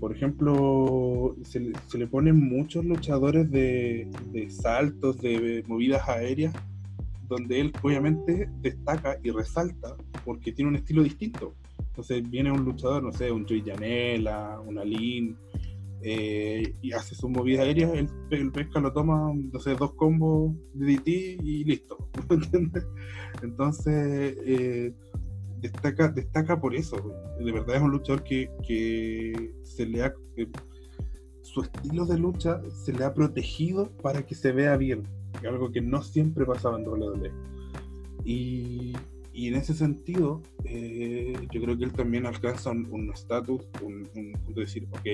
Por 0.00 0.14
ejemplo, 0.14 1.36
se, 1.42 1.60
le- 1.60 1.74
se 1.88 1.98
le 1.98 2.06
ponen 2.06 2.36
muchos 2.38 2.84
luchadores 2.84 3.50
de, 3.50 4.08
de 4.32 4.50
saltos, 4.50 5.20
de 5.20 5.64
movidas 5.66 6.08
aéreas, 6.08 6.54
donde 7.28 7.60
él 7.60 7.72
obviamente 7.82 8.48
destaca 8.62 9.18
y 9.22 9.30
resalta 9.30 9.96
porque 10.24 10.52
tiene 10.52 10.70
un 10.70 10.76
estilo 10.76 11.02
distinto. 11.02 11.57
Entonces 11.98 12.30
viene 12.30 12.52
un 12.52 12.64
luchador, 12.64 13.02
no 13.02 13.10
sé, 13.10 13.32
un 13.32 13.44
Joey 13.44 13.60
Janela, 13.60 14.60
un 14.64 14.78
Alin, 14.78 15.36
eh, 16.00 16.72
y 16.80 16.92
hace 16.92 17.16
sus 17.16 17.28
movidas 17.28 17.66
aéreas, 17.66 17.90
él, 17.92 18.08
el 18.30 18.52
pesca 18.52 18.78
lo 18.78 18.92
toma, 18.92 19.32
no 19.34 19.58
sé, 19.58 19.74
dos 19.74 19.94
combos 19.94 20.54
de 20.74 20.94
DT 20.94 21.08
y 21.42 21.64
listo. 21.64 21.98
Entonces, 23.42 24.36
eh, 24.46 24.94
destaca, 25.60 26.06
destaca 26.06 26.60
por 26.60 26.76
eso. 26.76 26.98
De 27.40 27.50
verdad 27.50 27.74
es 27.74 27.82
un 27.82 27.90
luchador 27.90 28.22
que, 28.22 28.48
que 28.64 29.52
se 29.64 29.84
le 29.84 30.04
ha. 30.04 30.14
su 31.42 31.62
estilo 31.62 32.06
de 32.06 32.16
lucha 32.16 32.62
se 32.70 32.92
le 32.92 33.02
ha 33.02 33.12
protegido 33.12 33.90
para 34.04 34.24
que 34.24 34.36
se 34.36 34.52
vea 34.52 34.76
bien. 34.76 35.02
Algo 35.44 35.72
que 35.72 35.80
no 35.80 36.00
siempre 36.04 36.46
pasaba 36.46 36.78
en 36.78 36.86
WWE. 36.86 37.32
Y, 38.24 38.92
y 39.38 39.46
en 39.46 39.54
ese 39.54 39.72
sentido, 39.72 40.42
eh, 40.64 41.32
yo 41.52 41.62
creo 41.62 41.78
que 41.78 41.84
él 41.84 41.92
también 41.92 42.26
alcanza 42.26 42.72
un 42.72 42.88
un 42.90 43.12
estatus, 43.12 43.60
un, 43.84 44.08
un 44.16 44.32
punto 44.32 44.54
de 44.58 44.66
decir, 44.66 44.88
ok, 44.90 45.06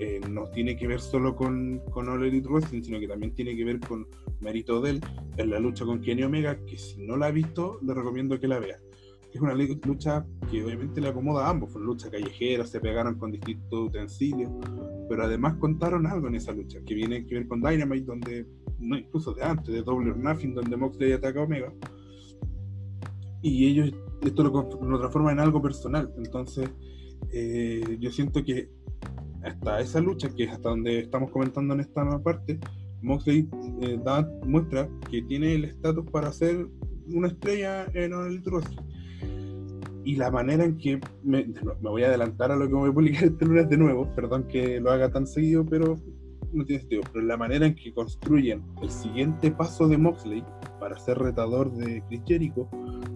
eh, 0.00 0.20
no 0.28 0.48
tiene 0.48 0.76
que 0.76 0.88
ver 0.88 1.00
solo 1.00 1.36
con, 1.36 1.80
con 1.92 2.08
All 2.08 2.24
Elite 2.24 2.48
Wrestling, 2.48 2.82
sino 2.82 2.98
que 2.98 3.06
también 3.06 3.36
tiene 3.36 3.54
que 3.54 3.64
ver 3.64 3.78
con 3.78 4.08
mérito 4.40 4.80
de 4.80 4.90
él 4.90 5.00
en 5.36 5.50
la 5.50 5.60
lucha 5.60 5.84
con 5.84 6.00
Kenny 6.00 6.24
Omega, 6.24 6.58
que 6.66 6.76
si 6.76 7.06
no 7.06 7.16
la 7.16 7.26
ha 7.26 7.30
visto, 7.30 7.78
le 7.86 7.94
recomiendo 7.94 8.40
que 8.40 8.48
la 8.48 8.58
vea. 8.58 8.78
Es 9.32 9.40
una 9.40 9.54
lucha 9.54 10.26
que 10.50 10.64
obviamente 10.64 11.00
le 11.00 11.06
acomoda 11.06 11.46
a 11.46 11.50
ambos, 11.50 11.70
fue 11.70 11.80
una 11.80 11.92
lucha 11.92 12.10
callejera, 12.10 12.66
se 12.66 12.80
pegaron 12.80 13.16
con 13.16 13.30
distintos 13.30 13.90
utensilios, 13.90 14.50
pero 15.08 15.22
además 15.22 15.54
contaron 15.60 16.08
algo 16.08 16.26
en 16.26 16.34
esa 16.34 16.50
lucha, 16.50 16.80
que 16.84 16.94
viene 16.94 17.24
que 17.24 17.36
ver 17.36 17.46
con 17.46 17.62
Dynamite, 17.62 18.06
donde, 18.06 18.44
no 18.80 18.98
incluso 18.98 19.32
de 19.34 19.44
antes, 19.44 19.72
de 19.72 19.82
Double 19.82 20.10
or 20.10 20.16
Nothing, 20.16 20.52
donde 20.52 20.76
Moxley 20.76 21.12
ataca 21.12 21.38
a 21.38 21.44
Omega, 21.44 21.72
y 23.42 23.66
ellos 23.66 23.92
esto 24.22 24.42
lo, 24.42 24.50
lo 24.88 24.98
transforma 24.98 25.32
en 25.32 25.40
algo 25.40 25.62
personal, 25.62 26.12
entonces 26.16 26.70
eh, 27.32 27.96
yo 28.00 28.10
siento 28.10 28.42
que 28.42 28.70
hasta 29.42 29.80
esa 29.80 30.00
lucha, 30.00 30.28
que 30.34 30.44
es 30.44 30.50
hasta 30.50 30.70
donde 30.70 31.00
estamos 31.00 31.30
comentando 31.30 31.74
en 31.74 31.80
esta 31.80 32.04
parte, 32.22 32.58
Moxley 33.02 33.48
eh, 33.82 33.98
da, 34.04 34.28
muestra 34.44 34.88
que 35.10 35.22
tiene 35.22 35.54
el 35.54 35.64
estatus 35.64 36.10
para 36.10 36.32
ser 36.32 36.66
una 37.12 37.28
estrella 37.28 37.86
en 37.94 38.12
Elite 38.12 38.50
Wrestling. 38.50 38.78
Y 40.04 40.16
la 40.16 40.30
manera 40.30 40.64
en 40.64 40.78
que 40.78 41.00
me, 41.22 41.46
me 41.46 41.90
voy 41.90 42.04
a 42.04 42.08
adelantar 42.08 42.52
a 42.52 42.56
lo 42.56 42.68
que 42.68 42.74
voy 42.74 42.90
a 42.90 42.92
publicar 42.92 43.24
este 43.28 43.44
lunes 43.44 43.68
de 43.68 43.76
nuevo, 43.76 44.12
perdón 44.14 44.46
que 44.48 44.80
lo 44.80 44.90
haga 44.90 45.10
tan 45.10 45.26
seguido, 45.26 45.64
pero 45.64 45.96
no 46.56 46.64
tiene 46.64 46.80
sentido. 46.80 47.02
Pero 47.12 47.24
la 47.24 47.36
manera 47.36 47.66
en 47.66 47.74
que 47.74 47.92
construyen 47.92 48.64
el 48.82 48.90
siguiente 48.90 49.50
paso 49.50 49.88
de 49.88 49.98
Moxley 49.98 50.44
para 50.80 50.98
ser 50.98 51.18
retador 51.18 51.70
de 51.72 52.02
Chris 52.08 52.22
Jericho, 52.26 52.68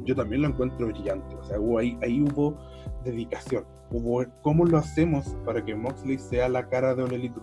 yo 0.05 0.15
también 0.15 0.43
lo 0.43 0.49
encuentro 0.49 0.87
brillante. 0.87 1.35
O 1.37 1.45
sea, 1.45 1.59
hubo 1.61 1.79
ahí, 1.79 1.99
ahí 2.03 2.23
hubo 2.23 2.57
dedicación. 3.05 3.65
Hubo 3.91 4.25
cómo 4.43 4.65
lo 4.65 4.79
hacemos 4.79 5.37
para 5.45 5.65
que 5.65 5.75
Moxley 5.75 6.19
sea 6.19 6.49
la 6.49 6.69
cara 6.69 6.95
de 6.95 7.03
All 7.03 7.13
Elite. 7.13 7.41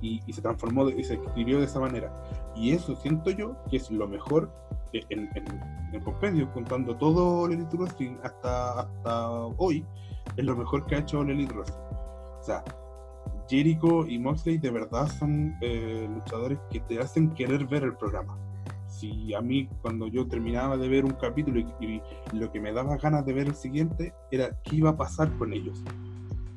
Y, 0.00 0.20
y 0.26 0.32
se 0.32 0.40
transformó 0.40 0.86
de- 0.86 0.98
y 0.98 1.04
se 1.04 1.14
escribió 1.14 1.58
de 1.58 1.66
esa 1.66 1.78
manera. 1.80 2.12
Y 2.56 2.72
eso 2.72 2.96
siento 2.96 3.30
yo 3.30 3.56
que 3.68 3.76
es 3.76 3.90
lo 3.90 4.08
mejor 4.08 4.50
en, 4.92 5.28
en, 5.34 5.46
en 5.46 5.94
el 5.94 6.02
compendio, 6.02 6.50
contando 6.52 6.96
todo 6.96 7.40
All 7.42 7.52
Elite 7.52 7.76
hasta, 8.22 8.80
hasta 8.80 9.30
hoy, 9.58 9.84
es 10.36 10.44
lo 10.44 10.56
mejor 10.56 10.86
que 10.86 10.94
ha 10.94 10.98
hecho 11.00 11.18
All 11.20 11.30
Elite. 11.30 11.54
O 11.58 12.42
sea, 12.42 12.64
Jericho 13.50 14.06
y 14.06 14.16
Moxley 14.20 14.58
de 14.58 14.70
verdad 14.70 15.08
son 15.18 15.56
eh, 15.60 16.08
luchadores 16.08 16.60
que 16.70 16.78
te 16.78 17.00
hacen 17.00 17.30
querer 17.30 17.66
ver 17.66 17.82
el 17.82 17.96
programa. 17.96 18.38
Si 18.86 19.34
a 19.34 19.40
mí, 19.40 19.68
cuando 19.82 20.06
yo 20.06 20.28
terminaba 20.28 20.76
de 20.76 20.88
ver 20.88 21.04
un 21.04 21.12
capítulo 21.12 21.58
y, 21.58 21.66
y 22.32 22.36
lo 22.38 22.52
que 22.52 22.60
me 22.60 22.72
daba 22.72 22.96
ganas 22.96 23.26
de 23.26 23.32
ver 23.32 23.48
el 23.48 23.56
siguiente 23.56 24.12
era 24.30 24.56
qué 24.62 24.76
iba 24.76 24.90
a 24.90 24.96
pasar 24.96 25.36
con 25.36 25.52
ellos. 25.52 25.82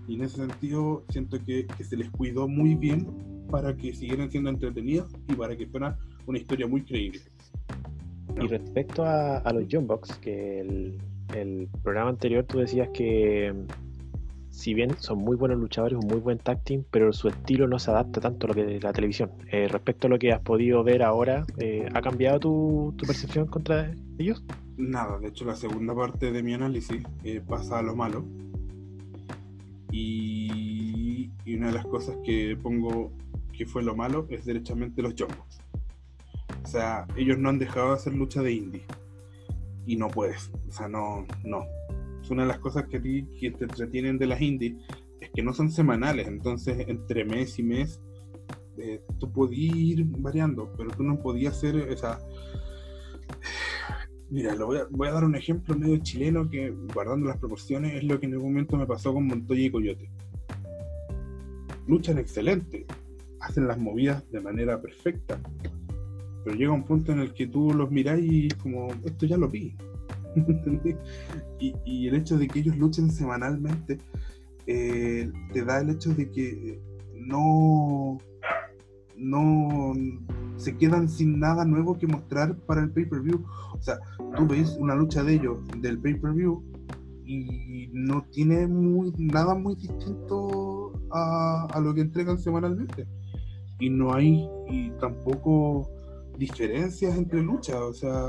Y 0.07 0.15
en 0.15 0.21
ese 0.21 0.37
sentido, 0.37 1.03
siento 1.09 1.43
que, 1.43 1.65
que 1.65 1.83
se 1.83 1.97
les 1.97 2.11
cuidó 2.11 2.47
muy 2.47 2.75
bien 2.75 3.07
para 3.49 3.75
que 3.75 3.93
siguieran 3.93 4.29
siendo 4.29 4.51
entretenidos 4.51 5.09
y 5.27 5.33
para 5.33 5.55
que 5.55 5.65
fuera 5.65 5.97
una 6.27 6.37
historia 6.37 6.67
muy 6.67 6.83
creíble. 6.83 7.21
Y 8.39 8.47
respecto 8.47 9.03
a, 9.03 9.37
a 9.37 9.51
los 9.51 9.65
John 9.71 9.87
Box, 9.87 10.17
que 10.19 10.59
el, 10.59 11.01
el 11.35 11.69
programa 11.81 12.11
anterior 12.11 12.43
tú 12.43 12.59
decías 12.59 12.89
que 12.93 13.53
si 14.53 14.75
bien 14.75 14.95
son 14.99 15.17
muy 15.17 15.35
buenos 15.35 15.57
luchadores, 15.57 15.97
un 15.97 16.07
muy 16.07 16.19
buen 16.19 16.37
tag 16.37 16.59
pero 16.91 17.11
su 17.11 17.27
estilo 17.27 17.67
no 17.67 17.79
se 17.79 17.89
adapta 17.89 18.21
tanto 18.21 18.45
a 18.45 18.49
lo 18.49 18.53
que 18.53 18.75
es 18.75 18.83
la 18.83 18.93
televisión. 18.93 19.31
Eh, 19.51 19.67
respecto 19.67 20.05
a 20.05 20.11
lo 20.11 20.19
que 20.19 20.31
has 20.31 20.41
podido 20.41 20.83
ver 20.83 21.01
ahora, 21.01 21.43
eh, 21.57 21.89
¿ha 21.91 22.01
cambiado 22.01 22.39
tu, 22.39 22.93
percepción 23.05 23.47
contra 23.47 23.91
ellos? 24.19 24.43
Nada, 24.77 25.17
de 25.17 25.29
hecho 25.29 25.43
la 25.43 25.55
segunda 25.55 25.95
parte 25.95 26.31
de 26.31 26.43
mi 26.43 26.53
análisis 26.53 27.01
eh, 27.23 27.41
pasa 27.45 27.79
a 27.79 27.81
lo 27.81 27.95
malo. 27.95 28.25
Y, 29.91 31.31
y 31.45 31.55
una 31.55 31.67
de 31.67 31.73
las 31.73 31.85
cosas 31.87 32.15
que 32.23 32.55
pongo 32.55 33.11
que 33.57 33.65
fue 33.65 33.81
lo 33.81 33.95
malo 33.95 34.27
es 34.29 34.45
derechamente 34.45 35.01
los 35.01 35.15
Jumbos. 35.17 35.61
O 36.63 36.67
sea, 36.67 37.07
ellos 37.17 37.39
no 37.39 37.49
han 37.49 37.57
dejado 37.57 37.89
de 37.89 37.95
hacer 37.95 38.13
lucha 38.13 38.43
de 38.43 38.53
indie. 38.53 38.85
Y 39.87 39.95
no 39.95 40.09
puedes. 40.09 40.51
O 40.69 40.71
sea, 40.71 40.87
no, 40.87 41.25
no. 41.43 41.65
Es 42.23 42.31
una 42.31 42.43
de 42.43 42.47
las 42.47 42.59
cosas 42.59 42.85
que 42.85 43.01
que 43.01 43.51
te 43.51 43.65
entretienen 43.65 44.17
de 44.17 44.27
las 44.27 44.41
indies 44.41 44.75
es 45.19 45.29
que 45.31 45.43
no 45.43 45.53
son 45.53 45.69
semanales. 45.69 46.27
Entonces, 46.27 46.85
entre 46.87 47.25
mes 47.25 47.59
y 47.59 47.63
mes, 47.63 48.01
eh, 48.77 49.01
tú 49.19 49.31
podías 49.31 49.75
ir 49.75 50.05
variando, 50.05 50.71
pero 50.77 50.91
tú 50.91 51.03
no 51.03 51.19
podías 51.19 51.57
hacer 51.57 51.75
esa. 51.75 52.19
Mira, 54.29 54.55
lo 54.55 54.67
voy, 54.67 54.77
a, 54.77 54.87
voy 54.89 55.07
a 55.07 55.11
dar 55.11 55.25
un 55.25 55.35
ejemplo 55.35 55.75
medio 55.75 55.97
chileno 55.97 56.49
que, 56.49 56.71
guardando 56.93 57.27
las 57.27 57.37
proporciones, 57.37 57.95
es 57.95 58.03
lo 58.03 58.19
que 58.19 58.25
en 58.25 58.33
algún 58.33 58.53
momento 58.53 58.77
me 58.77 58.87
pasó 58.87 59.13
con 59.13 59.27
Montoya 59.27 59.65
y 59.65 59.71
Coyote. 59.71 60.09
Luchan 61.87 62.17
excelente, 62.17 62.85
hacen 63.41 63.67
las 63.67 63.77
movidas 63.77 64.29
de 64.31 64.39
manera 64.39 64.81
perfecta, 64.81 65.39
pero 66.43 66.55
llega 66.55 66.71
un 66.71 66.85
punto 66.85 67.11
en 67.11 67.19
el 67.19 67.33
que 67.33 67.47
tú 67.47 67.73
los 67.73 67.91
mirás 67.91 68.19
y 68.21 68.47
como, 68.49 68.87
esto 69.05 69.25
ya 69.25 69.37
lo 69.37 69.49
vi. 69.49 69.75
Y 71.59 72.07
el 72.09 72.15
hecho 72.15 72.37
de 72.37 72.47
que 72.49 72.59
ellos 72.59 72.75
luchen 72.75 73.09
semanalmente 73.09 73.97
eh, 74.65 75.31
te 75.51 75.65
da 75.65 75.81
el 75.81 75.89
hecho 75.89 76.13
de 76.13 76.29
que 76.29 76.79
no, 77.13 78.17
no 79.17 79.93
se 80.55 80.77
quedan 80.77 81.09
sin 81.09 81.39
nada 81.39 81.65
nuevo 81.65 81.97
que 81.97 82.07
mostrar 82.07 82.57
para 82.65 82.81
el 82.81 82.91
pay-per-view. 82.91 83.43
O 83.73 83.81
sea, 83.81 83.99
tú 84.37 84.47
ves 84.47 84.77
una 84.79 84.95
lucha 84.95 85.23
de 85.23 85.35
ellos 85.35 85.59
del 85.79 85.99
pay-per-view 85.99 86.63
y 87.25 87.89
no 87.93 88.25
tiene 88.31 88.67
muy, 88.67 89.13
nada 89.17 89.55
muy 89.55 89.75
distinto 89.75 90.93
a, 91.11 91.67
a 91.71 91.79
lo 91.79 91.93
que 91.93 92.01
entregan 92.01 92.37
semanalmente. 92.37 93.07
Y 93.79 93.89
no 93.89 94.13
hay 94.13 94.47
y 94.69 94.91
tampoco 94.99 95.89
diferencias 96.37 97.17
entre 97.17 97.41
luchas. 97.41 97.75
O 97.75 97.93
sea, 97.93 98.23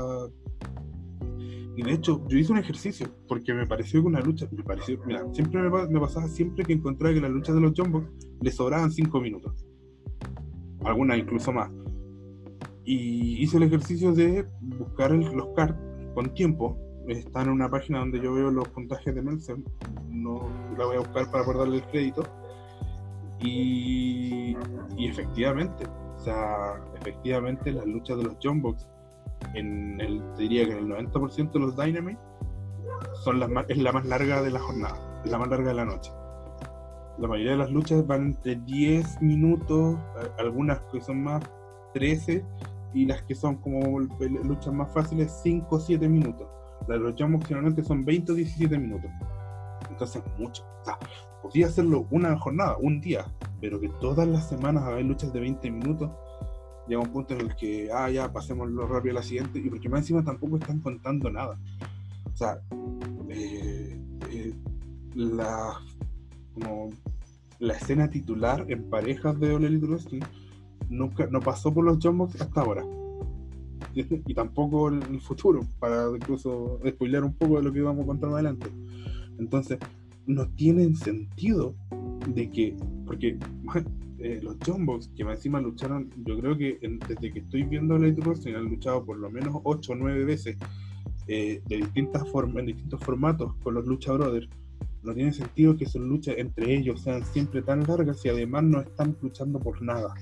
y 1.75 1.83
de 1.83 1.91
hecho, 1.93 2.25
yo 2.27 2.37
hice 2.37 2.51
un 2.53 2.57
ejercicio 2.59 3.07
porque 3.27 3.53
me 3.53 3.65
pareció 3.67 4.01
que 4.01 4.07
una 4.07 4.21
lucha, 4.21 4.47
me 4.51 4.63
pareció, 4.63 4.97
mira, 5.05 5.23
siempre 5.33 5.61
me, 5.61 5.69
pa- 5.69 5.87
me 5.87 5.99
pasaba 5.99 6.27
siempre 6.27 6.63
que 6.65 6.73
encontraba 6.73 7.13
que 7.13 7.21
las 7.21 7.31
luchas 7.31 7.53
de 7.55 7.61
los 7.61 7.73
Jumbo 7.75 8.03
le 8.41 8.51
sobraban 8.51 8.91
5 8.91 9.19
minutos. 9.21 9.65
Algunas 10.83 11.17
incluso 11.17 11.51
más. 11.51 11.69
Y 12.83 13.41
hice 13.43 13.57
el 13.57 13.63
ejercicio 13.63 14.13
de 14.13 14.47
buscar 14.61 15.11
el- 15.11 15.31
los 15.35 15.47
cards 15.55 15.75
con 16.13 16.33
tiempo. 16.33 16.77
Están 17.07 17.47
en 17.47 17.53
una 17.53 17.69
página 17.69 17.99
donde 17.99 18.19
yo 18.21 18.33
veo 18.33 18.49
los 18.51 18.67
puntajes 18.69 19.13
de 19.13 19.21
Meltzer. 19.21 19.57
No 20.09 20.47
la 20.77 20.85
voy 20.85 20.95
a 20.97 20.99
buscar 20.99 21.29
para 21.31 21.43
poder 21.43 21.59
darle 21.59 21.77
el 21.77 21.83
crédito. 21.87 22.23
Y, 23.41 24.55
y 24.97 25.07
efectivamente, 25.07 25.85
o 26.15 26.19
sea, 26.19 26.81
efectivamente 26.99 27.71
las 27.71 27.85
luchas 27.85 28.17
de 28.17 28.23
los 28.23 28.35
Jumbox 28.41 28.87
en 29.55 29.99
el, 30.01 30.21
te 30.35 30.43
diría 30.43 30.65
que 30.65 30.71
en 30.71 30.91
el 30.91 31.11
90% 31.11 31.51
de 31.51 31.59
los 31.59 31.75
Dynamite 31.75 32.19
son 33.23 33.39
las 33.39 33.49
más, 33.49 33.65
es 33.69 33.77
la 33.77 33.91
más 33.91 34.05
larga 34.05 34.41
de 34.41 34.51
la 34.51 34.59
jornada, 34.59 35.21
es 35.23 35.31
la 35.31 35.37
más 35.37 35.49
larga 35.49 35.69
de 35.69 35.75
la 35.75 35.85
noche. 35.85 36.11
La 37.17 37.27
mayoría 37.27 37.51
de 37.51 37.57
las 37.57 37.71
luchas 37.71 38.05
van 38.05 38.27
entre 38.27 38.55
10 38.55 39.21
minutos, 39.21 39.97
algunas 40.37 40.81
que 40.91 40.99
son 40.99 41.23
más 41.23 41.41
13, 41.93 42.45
y 42.95 43.05
las 43.05 43.21
que 43.23 43.35
son 43.35 43.57
como 43.57 43.99
luchas 43.99 44.73
más 44.73 44.91
fáciles 44.93 45.39
5 45.43 45.75
o 45.75 45.79
7 45.79 46.07
minutos. 46.07 46.47
Las 46.87 46.99
Bucks 46.99 47.47
generalmente 47.47 47.83
son 47.83 48.05
20 48.05 48.31
o 48.31 48.35
17 48.35 48.77
minutos. 48.77 49.11
Entonces, 49.89 50.23
mucho. 50.37 50.63
O 50.81 50.85
sea, 50.85 50.97
podía 51.41 51.67
hacerlo 51.67 52.07
una 52.09 52.37
jornada, 52.39 52.77
un 52.77 53.01
día, 53.01 53.25
pero 53.59 53.79
que 53.79 53.89
todas 53.99 54.27
las 54.27 54.47
semanas 54.47 54.83
haga 54.83 54.99
luchas 55.01 55.33
de 55.33 55.41
20 55.41 55.71
minutos, 55.71 56.09
llega 56.87 57.01
un 57.01 57.11
punto 57.11 57.33
en 57.33 57.41
el 57.41 57.55
que, 57.55 57.89
ah, 57.91 58.09
ya, 58.09 58.31
pasémoslo 58.31 58.87
rápido 58.87 59.13
a 59.13 59.19
la 59.19 59.23
siguiente, 59.23 59.59
y 59.59 59.69
porque 59.69 59.89
más 59.89 60.01
encima 60.01 60.23
tampoco 60.23 60.57
están 60.57 60.79
contando 60.79 61.31
nada. 61.31 61.57
O 62.33 62.37
sea, 62.37 62.59
eh, 63.29 63.99
eh, 64.31 64.53
la, 65.15 65.79
como 66.53 66.89
la 67.59 67.73
escena 67.73 68.09
titular 68.09 68.65
en 68.69 68.89
parejas 68.89 69.39
de 69.39 69.55
Elite 69.55 69.85
Wrestling 69.85 70.21
nunca, 70.89 71.27
no 71.27 71.39
pasó 71.39 71.73
por 71.73 71.85
los 71.85 71.97
Jumbox 72.01 72.41
hasta 72.41 72.61
ahora. 72.61 72.83
Y 73.95 74.33
tampoco 74.33 74.89
en 74.89 75.01
el 75.03 75.21
futuro, 75.21 75.61
para 75.79 76.09
incluso 76.13 76.81
spoilear 76.85 77.23
un 77.23 77.33
poco 77.33 77.55
de 77.57 77.63
lo 77.63 77.71
que 77.71 77.81
vamos 77.81 78.03
a 78.03 78.07
contar 78.07 78.29
adelante. 78.31 78.67
Entonces, 79.39 79.79
no 80.27 80.47
tienen 80.49 80.97
sentido 80.97 81.75
de 82.27 82.49
que, 82.51 82.75
porque 83.05 83.37
los 84.41 84.57
Jumbox 84.65 85.09
que 85.15 85.23
más 85.23 85.37
encima 85.37 85.61
lucharon, 85.61 86.09
yo 86.25 86.39
creo 86.39 86.57
que 86.57 86.79
desde 87.07 87.33
que 87.33 87.39
estoy 87.39 87.63
viendo 87.63 87.95
Elite 87.95 88.21
Wrestling 88.21 88.55
han 88.55 88.65
luchado 88.65 89.05
por 89.05 89.17
lo 89.17 89.29
menos 89.29 89.61
8 89.63 89.91
o 89.91 89.95
9 89.95 90.25
veces 90.25 90.57
eh, 91.27 91.61
de 91.67 91.77
distintas 91.77 92.27
formas, 92.29 92.57
en 92.57 92.67
distintos 92.67 92.99
formatos 93.01 93.55
con 93.63 93.73
los 93.73 93.85
Lucha 93.85 94.13
Brothers 94.13 94.47
no 95.03 95.13
tiene 95.13 95.31
sentido 95.31 95.77
que 95.77 95.85
sus 95.85 96.01
luchas 96.01 96.35
entre 96.37 96.75
ellos 96.75 97.01
sean 97.01 97.23
siempre 97.25 97.61
tan 97.61 97.83
largas 97.83 98.25
y 98.25 98.29
además 98.29 98.63
no 98.63 98.81
están 98.81 99.15
luchando 99.21 99.59
por 99.59 99.81
nada. 99.81 100.13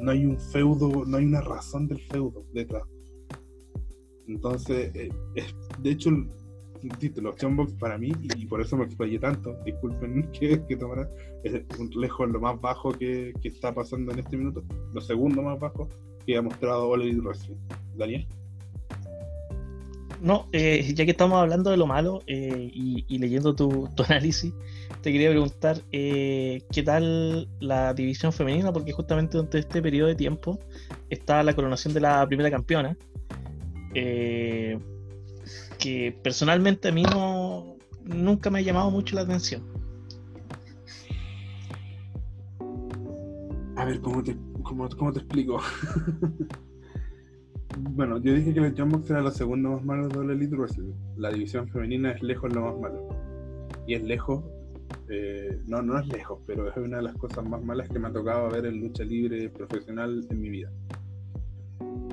No 0.00 0.12
hay 0.12 0.24
un 0.24 0.38
feudo, 0.38 1.04
no 1.04 1.16
hay 1.16 1.24
una 1.24 1.40
razón 1.40 1.88
del 1.88 2.00
feudo 2.00 2.44
detrás. 2.52 2.84
Entonces, 4.28 4.94
eh, 4.94 5.10
de 5.82 5.90
hecho, 5.90 6.10
los 7.20 7.36
Box 7.56 7.72
para 7.74 7.98
mí, 7.98 8.12
y 8.22 8.46
por 8.46 8.60
eso 8.60 8.76
me 8.76 8.84
explayé 8.84 9.18
tanto, 9.18 9.56
disculpen 9.64 10.30
que, 10.38 10.64
que 10.64 10.76
tomara, 10.76 11.08
es 11.42 11.62
lejos 11.96 12.28
lo 12.30 12.40
más 12.40 12.60
bajo 12.60 12.92
que, 12.92 13.32
está 13.42 13.74
pasando 13.74 14.12
en 14.12 14.20
este 14.20 14.36
minuto, 14.36 14.62
lo 14.92 15.00
segundo 15.00 15.42
más 15.42 15.58
bajo 15.58 15.88
que 16.26 16.36
ha 16.36 16.42
mostrado 16.42 16.94
Elite 16.94 17.20
Wrestling. 17.20 17.56
Daniel. 17.96 18.26
No, 20.20 20.48
eh, 20.52 20.90
ya 20.94 21.04
que 21.04 21.10
estamos 21.10 21.38
hablando 21.38 21.70
de 21.70 21.76
lo 21.76 21.86
malo 21.86 22.22
eh, 22.26 22.70
y, 22.72 23.18
leyendo 23.18 23.54
tu, 23.54 23.90
análisis, 24.08 24.54
te 25.02 25.12
quería 25.12 25.28
preguntar 25.28 25.82
eh, 25.92 26.62
qué 26.72 26.82
tal 26.82 27.46
la 27.60 27.92
división 27.92 28.32
femenina, 28.32 28.72
porque 28.72 28.92
justamente 28.92 29.36
durante 29.36 29.58
este 29.58 29.82
periodo 29.82 30.08
de 30.08 30.14
tiempo 30.14 30.58
está 31.10 31.42
la 31.42 31.52
coronación 31.52 31.92
de 31.92 32.00
la 32.00 32.26
primera 32.26 32.50
campeona, 32.50 32.96
que 35.84 36.18
personalmente 36.22 36.88
a 36.88 36.92
mí 36.92 37.02
no 37.02 37.76
nunca 38.06 38.48
me 38.48 38.60
ha 38.60 38.62
llamado 38.62 38.90
mucho 38.90 39.16
la 39.16 39.20
atención. 39.20 39.62
A 43.76 43.84
ver, 43.84 44.00
¿cómo 44.00 44.22
te, 44.22 44.34
cómo, 44.62 44.88
cómo 44.88 45.12
te 45.12 45.18
explico? 45.18 45.60
Bueno, 47.76 48.18
yo 48.18 48.32
dije 48.32 48.54
que 48.54 48.60
el 48.60 48.74
John 48.78 48.88
Box 48.88 49.10
era 49.10 49.20
lo 49.20 49.32
segundo 49.32 49.70
más 49.70 49.84
malo 49.84 50.06
de 50.06 50.24
la 50.24 50.32
Elite 50.32 50.54
Wrestling. 50.54 50.92
La 51.16 51.32
división 51.32 51.68
femenina 51.68 52.12
es 52.12 52.22
lejos 52.22 52.54
lo 52.54 52.60
más 52.62 52.78
malo. 52.78 53.08
Y 53.88 53.94
es 53.94 54.04
lejos, 54.04 54.44
eh, 55.08 55.58
no, 55.66 55.82
no 55.82 55.98
es 55.98 56.06
lejos, 56.06 56.38
pero 56.46 56.70
es 56.70 56.76
una 56.76 56.98
de 56.98 57.02
las 57.02 57.16
cosas 57.16 57.44
más 57.48 57.64
malas 57.64 57.88
que 57.88 57.98
me 57.98 58.06
ha 58.06 58.12
tocado 58.12 58.48
ver 58.48 58.66
en 58.66 58.80
lucha 58.80 59.02
libre 59.02 59.48
profesional 59.48 60.24
en 60.30 60.40
mi 60.40 60.50
vida. 60.50 60.70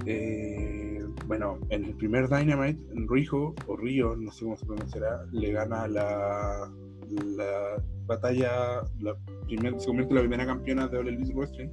Eh, 0.07 0.80
bueno, 1.25 1.59
en 1.69 1.85
el 1.85 1.95
primer 1.95 2.27
Dynamite, 2.27 2.79
Rijo, 3.07 3.53
o 3.67 3.77
Río, 3.77 4.15
no 4.15 4.31
sé 4.31 4.45
cómo 4.45 4.57
se 4.57 4.65
pronunciará, 4.65 5.25
le 5.31 5.51
gana 5.51 5.87
la, 5.87 6.71
la 7.09 7.83
batalla, 8.05 8.81
la 8.99 9.15
primer, 9.45 9.79
se 9.79 9.87
convierte 9.87 10.11
en 10.11 10.15
la 10.15 10.21
primera 10.21 10.45
campeona 10.45 10.87
de 10.87 10.97
All 10.97 11.07
Elite 11.07 11.33
Wrestling, 11.33 11.69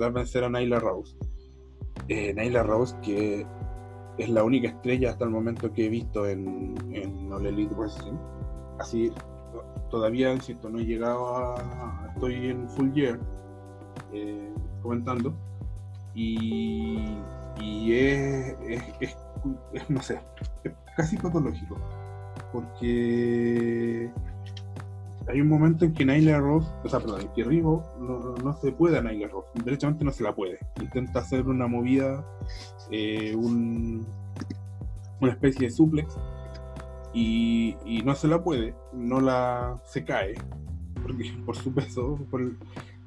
a 0.00 0.08
vencer 0.08 0.44
a 0.44 0.48
Nyla 0.48 0.78
Rose 0.80 1.14
eh, 2.10 2.34
Naila 2.34 2.62
Rose, 2.64 2.96
que 3.02 3.46
es 4.18 4.28
la 4.28 4.42
única 4.42 4.68
estrella 4.68 5.10
hasta 5.10 5.24
el 5.24 5.30
momento 5.30 5.72
que 5.72 5.86
he 5.86 5.88
visto 5.88 6.26
en, 6.26 6.74
en 6.92 7.32
All 7.32 7.46
Elite. 7.46 7.74
Así, 8.78 9.12
todavía, 9.90 10.32
insisto, 10.32 10.68
no 10.68 10.80
he 10.80 10.84
llegado 10.84 11.36
a. 11.36 12.10
Estoy 12.14 12.48
en 12.48 12.68
Full 12.70 12.92
Year 12.92 13.20
eh, 14.12 14.52
comentando. 14.82 15.34
Y, 16.14 16.98
y 17.58 17.92
es, 17.94 18.56
no 19.88 20.02
sé, 20.02 20.20
es 20.64 20.72
casi 20.96 21.16
patológico. 21.16 21.78
Porque 22.52 24.10
hay 25.28 25.40
un 25.40 25.48
momento 25.48 25.84
en 25.84 25.94
que 25.94 26.04
Naila 26.04 26.38
Ross, 26.38 26.66
o 26.84 26.88
sea, 26.88 27.00
perdón, 27.00 27.30
que 27.34 27.44
Rivo 27.44 27.84
no, 28.00 28.52
se 28.54 28.72
puede 28.72 28.98
a 28.98 29.02
Naila 29.02 29.28
Ross, 29.28 29.44
derechamente 29.64 30.04
no 30.04 30.12
se 30.12 30.24
la 30.24 30.34
puede. 30.34 30.58
Intenta 30.80 31.20
hacer 31.20 31.46
una 31.46 31.66
movida, 31.66 32.24
eh, 32.90 33.34
un, 33.36 34.06
una 35.20 35.32
especie 35.32 35.68
de 35.68 35.70
suplex, 35.70 36.16
y, 37.12 38.02
no 38.04 38.14
se 38.14 38.28
la 38.28 38.42
puede, 38.42 38.74
no 38.92 39.20
la 39.20 39.80
se 39.84 40.04
cae, 40.04 40.34
porque 41.02 41.32
por 41.46 41.56
su 41.56 41.72
peso, 41.72 42.18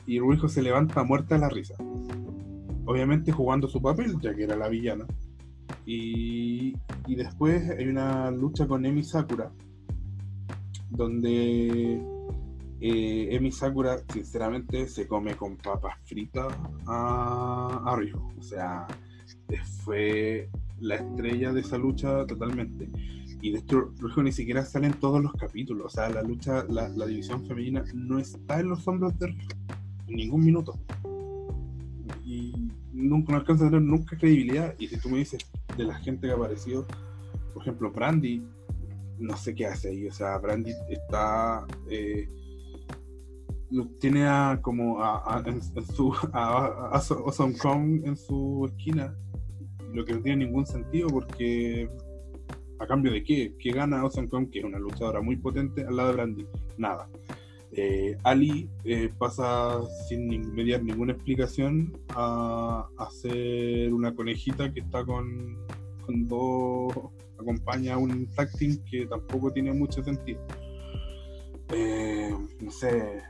y 0.05 0.19
Ruijo 0.19 0.47
se 0.47 0.61
levanta 0.61 1.03
muerta 1.03 1.35
de 1.35 1.41
la 1.41 1.49
risa. 1.49 1.75
Obviamente 2.86 3.31
jugando 3.31 3.67
su 3.67 3.81
papel, 3.81 4.19
ya 4.21 4.34
que 4.36 4.43
era 4.43 4.55
la 4.55 4.69
villana. 4.69 5.05
Y, 5.86 6.75
y 7.07 7.15
después 7.15 7.69
hay 7.69 7.88
una 7.88 8.31
lucha 8.31 8.67
con 8.67 8.86
Emi 8.86 9.03
Sakura, 9.03 9.51
donde 10.89 12.01
eh, 12.86 13.29
Emi 13.31 13.51
Sakura, 13.51 13.97
sinceramente, 14.11 14.89
se 14.89 15.07
come 15.07 15.36
con 15.36 15.55
papas 15.55 15.95
fritas 16.03 16.53
a, 16.86 17.81
a 17.86 17.97
O 18.38 18.41
sea, 18.41 18.88
fue 19.84 20.49
la 20.81 20.95
estrella 20.95 21.53
de 21.53 21.61
esa 21.61 21.77
lucha 21.77 22.25
totalmente. 22.25 22.89
Y 23.41 23.51
de 23.51 23.59
hecho, 23.59 23.93
Rijo 23.99 24.23
ni 24.23 24.31
siquiera 24.31 24.65
sale 24.65 24.88
en 24.88 24.93
todos 24.93 25.21
los 25.23 25.34
capítulos. 25.34 25.86
O 25.86 25.89
sea, 25.89 26.09
la 26.09 26.23
lucha, 26.23 26.65
la, 26.69 26.89
división 27.05 27.45
femenina 27.45 27.84
no 27.93 28.19
está 28.19 28.59
en 28.59 28.69
los 28.69 28.86
hombros 28.88 29.17
de 29.17 29.27
Rijo 29.27 29.53
en 30.07 30.15
ningún 30.15 30.43
minuto. 30.43 30.77
Nunca 33.03 33.33
no 33.33 33.39
alcanza 33.39 33.65
a 33.65 33.69
tener 33.69 33.83
nunca 33.83 34.17
credibilidad. 34.17 34.75
Y 34.79 34.87
si 34.87 34.97
tú 34.97 35.09
me 35.09 35.17
dices 35.17 35.45
de 35.77 35.83
la 35.83 35.95
gente 35.95 36.27
que 36.27 36.33
ha 36.33 36.35
aparecido, 36.35 36.85
por 37.53 37.61
ejemplo, 37.61 37.91
Brandy, 37.91 38.43
no 39.19 39.37
sé 39.37 39.53
qué 39.53 39.67
hace 39.67 39.89
ahí. 39.89 40.07
O 40.07 40.13
sea, 40.13 40.37
Brandy 40.37 40.71
está. 40.89 41.65
Eh, 41.89 42.27
tiene 43.99 44.27
a, 44.27 44.59
como 44.61 45.03
a, 45.03 45.43
en, 45.45 45.61
su 45.61 46.13
a, 46.31 46.91
Awesome 46.91 47.57
Kong 47.57 48.01
en 48.05 48.15
su 48.15 48.65
esquina, 48.67 49.15
lo 49.93 50.05
que 50.05 50.13
no 50.13 50.21
tiene 50.21 50.45
ningún 50.45 50.65
sentido 50.65 51.07
porque 51.09 51.89
a 52.79 52.85
cambio 52.85 53.11
de 53.11 53.23
qué, 53.23 53.55
qué 53.57 53.71
gana 53.71 54.01
Awesome 54.01 54.29
Kong, 54.29 54.49
que 54.51 54.59
es 54.59 54.65
una 54.65 54.77
luchadora 54.77 55.21
muy 55.21 55.37
potente 55.37 55.85
al 55.85 55.95
lado 55.95 56.09
de 56.09 56.15
Brandy, 56.15 56.47
nada. 56.77 57.09
Eh, 57.76 58.15
Ali 58.24 58.69
eh, 58.84 59.11
pasa 59.17 59.82
sin 60.07 60.53
mediar 60.53 60.84
ninguna 60.84 61.13
explicación 61.13 61.91
a, 62.09 62.88
hacer 62.97 63.91
una 63.91 64.13
conejita 64.13 64.71
que 64.71 64.82
está 64.82 65.03
con, 65.03 65.57
con 66.05 66.28
dos 66.28 66.93
acompaña 67.39 67.95
a 67.95 67.97
un 67.97 68.28
tag 68.36 68.49
que 68.89 69.05
tampoco 69.07 69.51
tiene 69.51 69.74
mucho 69.74 70.03
sentido. 70.03 70.39
Eh, 71.74 72.32
no 72.61 72.71
sé, 72.71 73.21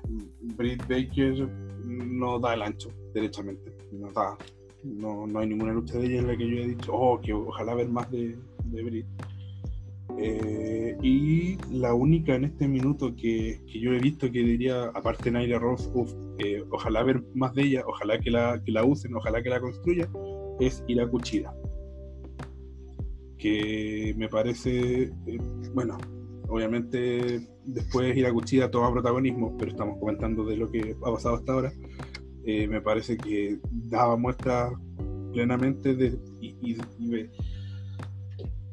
Britt 0.58 0.82
Baker 0.88 1.48
no 1.86 2.40
da 2.40 2.54
el 2.54 2.64
ancho, 2.64 2.90
derechamente. 3.14 3.76
No 3.92 4.12
da. 4.12 4.38
No, 4.84 5.26
no 5.26 5.40
hay 5.40 5.48
ninguna 5.48 5.74
lucha 5.74 5.98
de 5.98 6.08
ella 6.08 6.20
en 6.20 6.28
la 6.28 6.38
que 6.38 6.50
yo 6.50 6.58
he 6.58 6.68
dicho, 6.68 6.94
oh, 6.94 7.20
que 7.22 7.34
ojalá 7.34 7.74
ver 7.74 7.88
más 7.88 8.10
de, 8.12 8.38
de 8.66 8.84
Britt. 8.84 9.06
Eh, 10.20 10.96
y 11.02 11.58
la 11.72 11.94
única 11.94 12.36
en 12.36 12.46
este 12.46 12.68
minuto 12.68 13.16
que, 13.16 13.62
que, 13.68 13.80
yo 13.80 13.92
he 13.94 14.00
visto 14.00 14.32
que 14.32 14.40
diría, 14.40 14.86
aparte 14.94 15.26
de 15.26 15.32
Naira 15.32 15.60
Rose, 15.60 15.90
eh, 16.40 16.64
ojalá 16.70 17.04
ver 17.04 17.24
más 17.34 17.54
de 17.54 17.64
ella, 17.64 17.84
ojalá 17.86 18.20
que 18.20 18.32
la, 18.32 18.62
que 18.64 18.72
la 18.72 18.86
usen, 18.86 19.16
ojalá 19.16 19.42
que 19.42 19.50
la 19.50 19.60
construya, 19.60 20.10
es 20.60 20.84
Ira 20.88 21.08
Cuchida. 21.08 21.54
Que 23.38 24.14
me 24.18 24.30
parece, 24.30 25.04
eh, 25.04 25.38
bueno, 25.74 25.98
obviamente 26.48 27.42
después 27.66 28.16
ir 28.16 28.26
a 28.26 28.34
Cuchilla 28.34 28.72
toma 28.72 28.92
protagonismo, 28.92 29.56
pero 29.58 29.72
estamos 29.72 29.98
comentando 30.00 30.46
de 30.46 30.58
lo 30.58 30.70
que 30.70 30.96
ha 31.02 31.12
pasado 31.12 31.36
hasta 31.36 31.54
ahora. 31.54 31.74
Eh, 32.46 32.68
me 32.68 32.82
parece 32.82 33.18
que 33.18 33.60
daba 33.72 34.18
muestra 34.18 34.72
plenamente 35.32 35.96
de, 35.96 36.20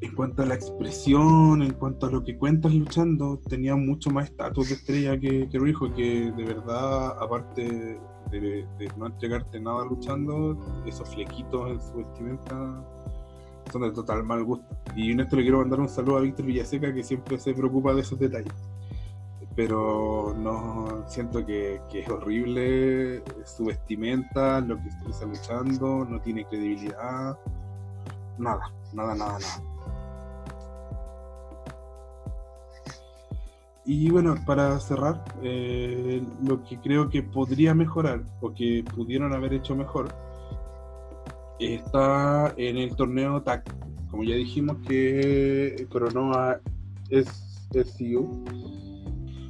en 0.00 0.14
cuanto 0.14 0.42
a 0.42 0.46
la 0.46 0.54
expresión, 0.54 1.62
en 1.62 1.74
cuanto 1.74 2.06
a 2.06 2.10
lo 2.10 2.24
que 2.24 2.36
cuentas 2.38 2.74
luchando, 2.74 3.38
tenía 3.48 3.76
mucho 3.76 4.10
más 4.10 4.30
estatus 4.30 4.68
de 4.70 4.74
estrella 4.76 5.20
que, 5.20 5.48
que 5.48 5.58
Rijo, 5.58 5.92
que 5.94 6.32
de 6.32 6.44
verdad, 6.44 7.18
aparte 7.20 8.00
de, 8.30 8.66
no 8.96 9.06
entregarte 9.06 9.60
nada 9.60 9.84
luchando, 9.84 10.56
esos 10.86 11.08
flequitos 11.10 11.70
en 11.70 11.80
su 11.80 11.94
vestimenta 11.96 12.84
son 13.70 13.82
de 13.82 13.90
total 13.92 14.24
mal 14.24 14.42
gusto. 14.42 14.66
Y 14.96 15.12
en 15.12 15.20
esto 15.20 15.36
le 15.36 15.42
quiero 15.42 15.58
mandar 15.58 15.80
un 15.80 15.88
saludo 15.88 16.16
a 16.16 16.20
Víctor 16.22 16.46
Villaseca, 16.46 16.94
que 16.94 17.02
siempre 17.02 17.38
se 17.38 17.52
preocupa 17.52 17.92
de 17.92 18.00
esos 18.00 18.18
detalles. 18.18 18.54
Pero 19.54 20.34
no 20.38 21.04
siento 21.08 21.44
que, 21.44 21.80
que 21.90 22.00
es 22.00 22.08
horrible 22.08 23.22
su 23.44 23.66
vestimenta, 23.66 24.60
lo 24.60 24.76
que 24.76 24.88
está 25.10 25.26
luchando, 25.26 26.06
no 26.06 26.20
tiene 26.20 26.46
credibilidad, 26.46 27.38
nada, 28.38 28.72
nada, 28.94 29.14
nada, 29.14 29.38
nada. 29.38 29.70
Y 33.92 34.08
bueno, 34.08 34.36
para 34.46 34.78
cerrar, 34.78 35.24
eh, 35.42 36.22
lo 36.46 36.62
que 36.62 36.78
creo 36.78 37.10
que 37.10 37.24
podría 37.24 37.74
mejorar 37.74 38.22
o 38.40 38.54
que 38.54 38.84
pudieron 38.94 39.32
haber 39.32 39.52
hecho 39.52 39.74
mejor 39.74 40.14
está 41.58 42.54
en 42.56 42.76
el 42.76 42.94
torneo 42.94 43.42
TAC. 43.42 43.74
Como 44.08 44.22
ya 44.22 44.36
dijimos 44.36 44.76
que 44.86 45.88
coronó 45.90 46.32
a 46.34 46.60
SCU. 47.10 48.44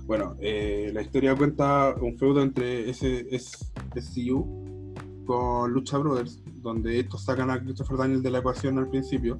Bueno, 0.07 0.37
eh, 0.41 0.91
la 0.95 1.03
historia 1.03 1.37
cuenta 1.37 1.95
un 2.01 2.17
feudo 2.17 2.41
entre 2.41 2.91
SCU 2.95 4.95
con 5.27 5.71
Lucha 5.71 5.99
Brothers, 5.99 6.43
donde 6.63 6.99
estos 6.99 7.25
sacan 7.25 7.51
a 7.51 7.61
Christopher 7.61 7.99
Daniel 7.99 8.23
de 8.23 8.31
la 8.31 8.39
ecuación 8.39 8.79
al 8.79 8.89
principio 8.89 9.39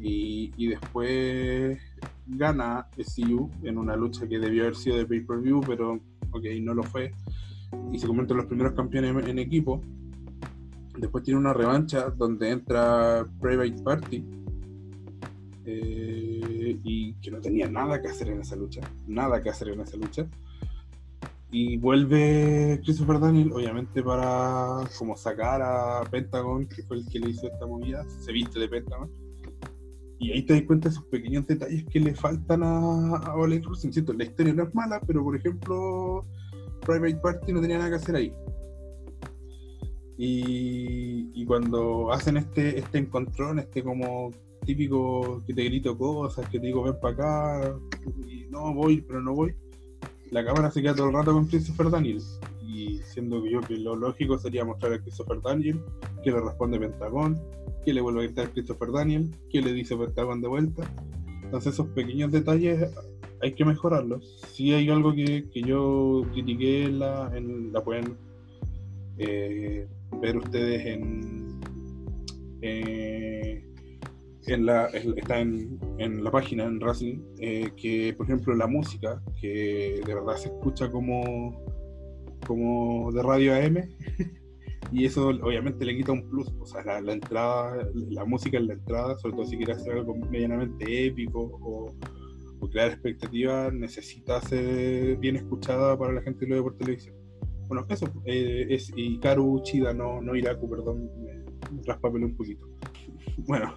y, 0.00 0.68
después 0.68 1.78
gana 2.26 2.88
SCU 2.98 3.50
en 3.62 3.78
una 3.78 3.96
lucha 3.96 4.26
que 4.26 4.38
debió 4.38 4.62
haber 4.62 4.76
sido 4.76 4.96
de 4.96 5.06
pay-per-view, 5.06 5.62
pero 5.66 6.00
ok, 6.30 6.44
no 6.60 6.74
lo 6.74 6.82
fue. 6.82 7.12
Y 7.92 7.98
se 7.98 8.06
convierte 8.06 8.32
en 8.32 8.38
los 8.38 8.46
primeros 8.46 8.74
campeones 8.74 9.28
en 9.28 9.38
equipo. 9.38 9.80
Después 10.98 11.24
tiene 11.24 11.40
una 11.40 11.52
revancha 11.52 12.10
donde 12.10 12.50
entra 12.50 13.26
Private 13.40 13.82
Party. 13.82 14.24
eh, 15.68 16.78
y 16.84 17.14
que 17.14 17.30
no 17.32 17.40
tenía 17.40 17.68
nada 17.68 18.00
que 18.00 18.08
hacer 18.08 18.28
en 18.28 18.40
esa 18.40 18.54
lucha. 18.54 18.82
Nada 19.08 19.42
que 19.42 19.50
hacer 19.50 19.68
en 19.68 19.80
esa 19.80 19.96
lucha. 19.96 20.26
Y 21.50 21.76
vuelve 21.76 22.80
Christopher 22.84 23.18
Daniel, 23.18 23.52
obviamente 23.52 24.02
para 24.02 24.88
como 24.98 25.16
sacar 25.16 25.62
a 25.62 26.02
Pentagon, 26.10 26.66
que 26.66 26.82
fue 26.82 26.98
el 26.98 27.08
que 27.08 27.18
le 27.18 27.30
hizo 27.30 27.46
esta 27.46 27.66
movida. 27.66 28.04
Se 28.20 28.32
viste 28.32 28.58
de 28.60 28.68
Pentagon. 28.68 29.10
Y 30.18 30.32
ahí 30.32 30.42
te 30.42 30.54
das 30.54 30.62
cuenta 30.62 30.88
de 30.88 30.94
esos 30.94 31.04
pequeños 31.06 31.46
detalles 31.46 31.84
que 31.84 32.00
le 32.00 32.14
faltan 32.14 32.62
a, 32.62 33.16
a 33.16 33.36
Ole 33.36 33.60
Russell. 33.60 33.92
Siento, 33.92 34.12
la 34.12 34.24
historia 34.24 34.54
no 34.54 34.62
es 34.64 34.74
mala, 34.74 35.00
pero 35.06 35.22
por 35.22 35.36
ejemplo, 35.36 36.24
Private 36.86 37.16
Party 37.16 37.52
no 37.52 37.60
tenía 37.60 37.78
nada 37.78 37.90
que 37.90 37.96
hacer 37.96 38.16
ahí. 38.16 38.32
Y, 40.18 41.44
cuando 41.44 42.12
hacen 42.12 42.38
este, 42.38 42.78
este 42.78 42.98
encontrón, 42.98 43.58
este 43.58 43.82
como 43.82 44.32
típico 44.64 45.42
que 45.46 45.54
te 45.54 45.64
grito 45.64 45.96
cosas, 45.96 46.48
que 46.48 46.58
te 46.58 46.66
digo 46.66 46.82
ven 46.82 46.98
para 47.00 47.14
acá, 47.14 47.78
y 48.26 48.46
no 48.50 48.74
voy, 48.74 49.00
pero 49.00 49.20
no 49.20 49.34
voy, 49.34 49.54
la 50.30 50.44
cámara 50.44 50.70
se 50.70 50.82
queda 50.82 50.94
todo 50.94 51.08
el 51.08 51.14
rato 51.14 51.32
con 51.32 51.46
Christopher 51.46 51.90
Daniel. 51.90 52.20
Siendo 53.04 53.44
yo 53.46 53.60
que 53.60 53.76
lo 53.76 53.96
lógico 53.96 54.38
sería 54.38 54.64
mostrar 54.64 54.92
a 54.94 55.00
Christopher 55.00 55.40
Daniel, 55.42 55.80
que 56.22 56.30
le 56.30 56.40
responde 56.40 56.78
Pentagón, 56.78 57.40
que 57.84 57.92
le 57.92 58.00
vuelve 58.00 58.20
a 58.20 58.24
gritar 58.24 58.50
Christopher 58.50 58.90
Daniel, 58.92 59.30
que 59.50 59.60
le 59.60 59.72
dice 59.72 59.96
Pentagón 59.96 60.40
de 60.40 60.48
vuelta. 60.48 60.90
Entonces 61.42 61.74
esos 61.74 61.86
pequeños 61.88 62.32
detalles 62.32 62.90
hay 63.42 63.52
que 63.52 63.64
mejorarlos. 63.64 64.40
Si 64.52 64.72
hay 64.72 64.88
algo 64.90 65.14
que, 65.14 65.48
que 65.50 65.62
yo 65.62 66.22
critiqué, 66.32 66.84
en 66.84 66.98
la, 66.98 67.30
en, 67.34 67.72
la 67.72 67.82
pueden 67.82 68.16
eh, 69.18 69.86
ver 70.20 70.36
ustedes 70.36 70.86
en, 70.86 71.60
eh, 72.62 73.64
en 74.46 74.66
la, 74.66 74.86
está 74.86 75.40
en, 75.40 75.78
en 75.98 76.22
la 76.22 76.30
página 76.30 76.64
en 76.64 76.80
Racing, 76.80 77.18
eh, 77.38 77.70
que 77.76 78.14
por 78.16 78.26
ejemplo 78.26 78.54
la 78.54 78.66
música, 78.66 79.22
que 79.40 80.00
de 80.04 80.14
verdad 80.14 80.36
se 80.36 80.48
escucha 80.48 80.90
como, 80.90 81.64
como 82.46 83.12
de 83.12 83.22
radio 83.22 83.54
AM, 83.54 83.76
y 84.92 85.04
eso 85.04 85.28
obviamente 85.28 85.84
le 85.84 85.96
quita 85.96 86.12
un 86.12 86.28
plus, 86.28 86.48
o 86.60 86.66
sea, 86.66 86.82
la, 86.84 87.00
la 87.00 87.12
entrada, 87.12 87.88
la 87.94 88.24
música 88.24 88.58
en 88.58 88.68
la 88.68 88.74
entrada, 88.74 89.18
sobre 89.18 89.36
todo 89.36 89.46
si 89.46 89.56
quieres 89.56 89.78
hacer 89.78 89.94
algo 89.94 90.14
medianamente 90.14 91.06
épico 91.06 91.40
o, 91.40 91.94
o 92.60 92.68
crear 92.68 92.90
expectativas, 92.90 93.72
necesita 93.72 94.40
ser 94.40 95.16
bien 95.18 95.36
escuchada 95.36 95.98
para 95.98 96.12
la 96.12 96.22
gente 96.22 96.46
que 96.46 96.50
lo 96.50 96.56
ve 96.56 96.62
por 96.62 96.76
televisión. 96.76 97.14
Bueno, 97.68 97.84
eso 97.88 98.06
eh, 98.24 98.66
es 98.70 98.92
Hikaru 98.94 99.60
Chida, 99.62 99.92
no, 99.92 100.20
no 100.20 100.36
Iraku, 100.36 100.70
perdón, 100.70 101.10
me, 101.22 101.82
traspapelé 101.82 102.26
un 102.26 102.36
poquito. 102.36 102.66
Bueno, 103.46 103.74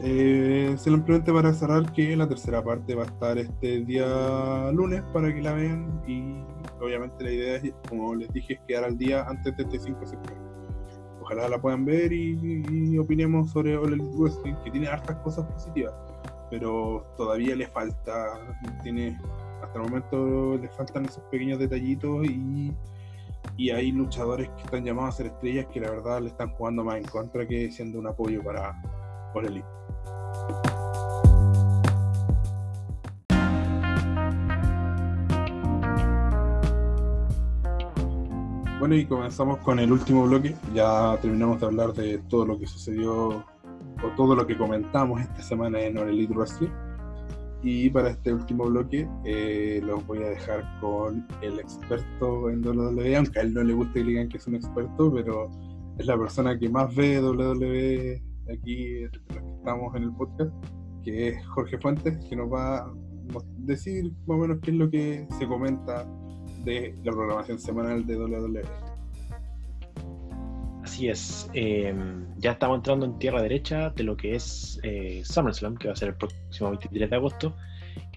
eh, 0.00 0.76
simplemente 0.78 1.32
para 1.32 1.52
cerrar 1.52 1.92
que 1.92 2.16
la 2.16 2.28
tercera 2.28 2.62
parte 2.62 2.94
va 2.94 3.02
a 3.02 3.06
estar 3.06 3.36
este 3.36 3.80
día 3.80 4.70
lunes 4.72 5.02
para 5.12 5.34
que 5.34 5.42
la 5.42 5.52
vean 5.54 6.02
y 6.06 6.40
obviamente 6.80 7.24
la 7.24 7.32
idea 7.32 7.56
es, 7.56 7.74
como 7.88 8.14
les 8.14 8.32
dije, 8.32 8.54
es 8.54 8.60
quedar 8.68 8.84
al 8.84 8.96
día 8.96 9.26
antes 9.28 9.56
de 9.56 9.64
este 9.64 9.80
5 9.80 10.00
de 10.00 10.06
septiembre. 10.06 10.46
Ojalá 11.20 11.48
la 11.48 11.60
puedan 11.60 11.84
ver 11.84 12.12
y, 12.12 12.96
opinemos 12.96 13.50
sobre 13.50 13.76
All 13.76 14.00
Wrestling, 14.00 14.54
que 14.64 14.70
tiene 14.70 14.86
hartas 14.86 15.16
cosas 15.16 15.44
positivas, 15.46 15.94
pero 16.48 17.04
todavía 17.16 17.56
le 17.56 17.66
falta, 17.66 18.38
tiene, 18.84 19.20
hasta 19.62 19.78
el 19.78 19.84
momento 19.84 20.58
le 20.58 20.68
faltan 20.68 21.06
esos 21.06 21.24
pequeños 21.24 21.58
detallitos 21.58 22.24
y, 22.24 22.72
y 23.56 23.70
hay 23.70 23.90
luchadores 23.90 24.48
que 24.50 24.62
están 24.62 24.84
llamados 24.84 25.14
a 25.14 25.18
ser 25.18 25.26
estrellas 25.26 25.66
que 25.66 25.80
la 25.80 25.90
verdad 25.90 26.20
le 26.22 26.28
están 26.28 26.50
jugando 26.52 26.84
más 26.84 26.98
en 26.98 27.04
contra 27.04 27.46
que 27.46 27.70
siendo 27.72 27.98
un 27.98 28.06
apoyo 28.06 28.42
para 28.44 28.80
All. 29.34 29.77
Bueno, 38.78 38.94
y 38.94 39.06
comenzamos 39.06 39.58
con 39.58 39.80
el 39.80 39.90
último 39.90 40.24
bloque. 40.24 40.54
Ya 40.72 41.18
terminamos 41.20 41.58
de 41.60 41.66
hablar 41.66 41.92
de 41.94 42.18
todo 42.28 42.46
lo 42.46 42.58
que 42.60 42.66
sucedió 42.68 43.28
o 43.28 44.08
todo 44.16 44.36
lo 44.36 44.46
que 44.46 44.56
comentamos 44.56 45.20
esta 45.20 45.42
semana 45.42 45.80
en 45.80 45.98
All 45.98 46.10
Elite 46.10 46.32
Wrestling. 46.32 46.70
Y 47.64 47.90
para 47.90 48.10
este 48.10 48.32
último 48.32 48.66
bloque 48.66 49.08
eh, 49.24 49.80
los 49.84 50.06
voy 50.06 50.18
a 50.18 50.28
dejar 50.28 50.64
con 50.80 51.26
el 51.42 51.58
experto 51.58 52.50
en 52.50 52.64
WWE, 52.64 53.16
aunque 53.16 53.40
a 53.40 53.42
él 53.42 53.52
no 53.52 53.64
le 53.64 53.74
gusta 53.74 53.94
que 53.94 54.04
digan 54.04 54.28
que 54.28 54.36
es 54.36 54.46
un 54.46 54.54
experto, 54.54 55.12
pero 55.12 55.50
es 55.98 56.06
la 56.06 56.16
persona 56.16 56.56
que 56.56 56.68
más 56.68 56.94
ve 56.94 57.20
WWE 57.20 58.22
aquí 58.52 59.00
los 59.00 59.10
que 59.10 59.38
estamos 59.56 59.96
en 59.96 60.04
el 60.04 60.12
podcast, 60.12 60.52
que 61.02 61.30
es 61.30 61.46
Jorge 61.48 61.78
Fuentes, 61.78 62.16
que 62.28 62.36
nos 62.36 62.48
va 62.48 62.76
a 62.76 62.92
decir 63.56 64.12
más 64.28 64.38
o 64.38 64.42
menos 64.42 64.58
qué 64.62 64.70
es 64.70 64.76
lo 64.76 64.88
que 64.88 65.26
se 65.36 65.48
comenta 65.48 66.06
de 66.64 66.94
la 67.04 67.12
programación 67.12 67.58
semanal 67.58 68.06
de 68.06 68.16
WWE. 68.16 68.62
Así 70.82 71.08
es, 71.08 71.50
eh, 71.52 71.94
ya 72.38 72.52
estamos 72.52 72.78
entrando 72.78 73.06
en 73.06 73.18
tierra 73.18 73.42
derecha 73.42 73.90
de 73.90 74.04
lo 74.04 74.16
que 74.16 74.34
es 74.34 74.80
eh, 74.82 75.22
SummerSlam, 75.24 75.76
que 75.76 75.88
va 75.88 75.92
a 75.92 75.96
ser 75.96 76.08
el 76.08 76.16
próximo 76.16 76.70
23 76.70 77.10
de 77.10 77.16
agosto, 77.16 77.54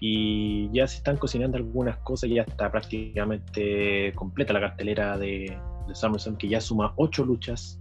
y 0.00 0.70
ya 0.72 0.86
se 0.86 0.96
están 0.96 1.16
cocinando 1.16 1.58
algunas 1.58 1.98
cosas, 1.98 2.30
ya 2.30 2.42
está 2.42 2.70
prácticamente 2.70 4.12
completa 4.14 4.52
la 4.52 4.60
cartelera 4.60 5.18
de, 5.18 5.56
de 5.86 5.94
SummerSlam, 5.94 6.36
que 6.36 6.48
ya 6.48 6.60
suma 6.60 6.94
8 6.96 7.24
luchas 7.24 7.78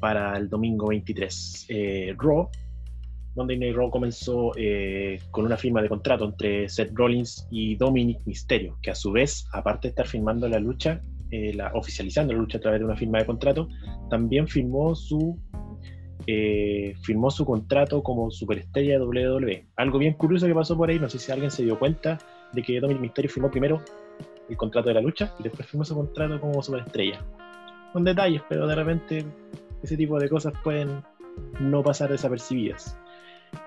para 0.00 0.36
el 0.36 0.48
domingo 0.48 0.88
23. 0.88 1.66
Eh, 1.68 2.14
Raw, 2.18 2.48
Monday 3.38 3.56
Night 3.56 3.76
Raw 3.76 3.88
comenzó 3.88 4.50
eh, 4.56 5.20
con 5.30 5.46
una 5.46 5.56
firma 5.56 5.80
de 5.80 5.88
contrato 5.88 6.24
entre 6.24 6.68
Seth 6.68 6.90
Rollins 6.92 7.46
y 7.50 7.76
Dominic 7.76 8.18
Mysterio, 8.26 8.76
que 8.82 8.90
a 8.90 8.94
su 8.94 9.12
vez, 9.12 9.46
aparte 9.52 9.88
de 9.88 9.90
estar 9.90 10.06
firmando 10.06 10.48
la 10.48 10.58
lucha, 10.58 11.00
eh, 11.30 11.54
la, 11.54 11.70
oficializando 11.74 12.32
la 12.32 12.40
lucha 12.40 12.58
a 12.58 12.60
través 12.60 12.80
de 12.80 12.86
una 12.86 12.96
firma 12.96 13.18
de 13.18 13.26
contrato, 13.26 13.68
también 14.10 14.48
firmó 14.48 14.94
su 14.94 15.38
eh, 16.26 16.94
firmó 17.02 17.30
su 17.30 17.46
contrato 17.46 18.02
como 18.02 18.30
superestrella 18.30 18.98
de 18.98 19.04
WWE. 19.04 19.68
Algo 19.76 19.98
bien 19.98 20.14
curioso 20.14 20.46
que 20.46 20.54
pasó 20.54 20.76
por 20.76 20.90
ahí, 20.90 20.98
no 20.98 21.08
sé 21.08 21.18
si 21.18 21.32
alguien 21.32 21.50
se 21.50 21.62
dio 21.62 21.78
cuenta 21.78 22.18
de 22.52 22.62
que 22.62 22.80
Dominic 22.80 23.00
Mysterio 23.00 23.30
firmó 23.30 23.50
primero 23.50 23.80
el 24.48 24.56
contrato 24.56 24.88
de 24.88 24.94
la 24.94 25.00
lucha 25.00 25.32
y 25.38 25.44
después 25.44 25.68
firmó 25.68 25.84
su 25.84 25.94
contrato 25.94 26.40
como 26.40 26.62
superestrella. 26.62 27.24
Con 27.92 28.04
detalles, 28.04 28.42
pero 28.48 28.66
de 28.66 28.74
repente 28.74 29.24
ese 29.82 29.96
tipo 29.96 30.18
de 30.18 30.28
cosas 30.28 30.52
pueden 30.64 31.02
no 31.60 31.82
pasar 31.82 32.10
desapercibidas. 32.10 32.98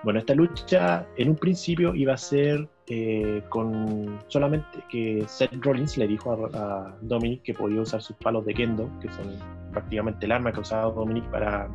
Bueno, 0.04 0.18
esta 0.18 0.34
lucha 0.34 1.06
en 1.16 1.30
un 1.30 1.36
principio 1.36 1.94
iba 1.94 2.14
a 2.14 2.16
ser 2.16 2.68
eh, 2.88 3.42
con 3.48 4.18
solamente 4.26 4.84
que 4.88 5.24
Seth 5.26 5.54
Rollins 5.60 5.96
le 5.96 6.08
dijo 6.08 6.32
a, 6.32 6.58
a, 6.58 6.96
Dominic 7.00 7.42
que 7.42 7.54
podía 7.54 7.80
usar 7.80 8.02
sus 8.02 8.16
palos 8.16 8.44
de 8.44 8.54
Kendo, 8.54 8.90
que 9.00 9.08
son 9.08 9.36
prácticamente 9.72 10.26
el 10.26 10.32
arma 10.32 10.52
que 10.52 10.60
usaba 10.60 10.92
Dominic 10.92 11.24
para, 11.30 11.68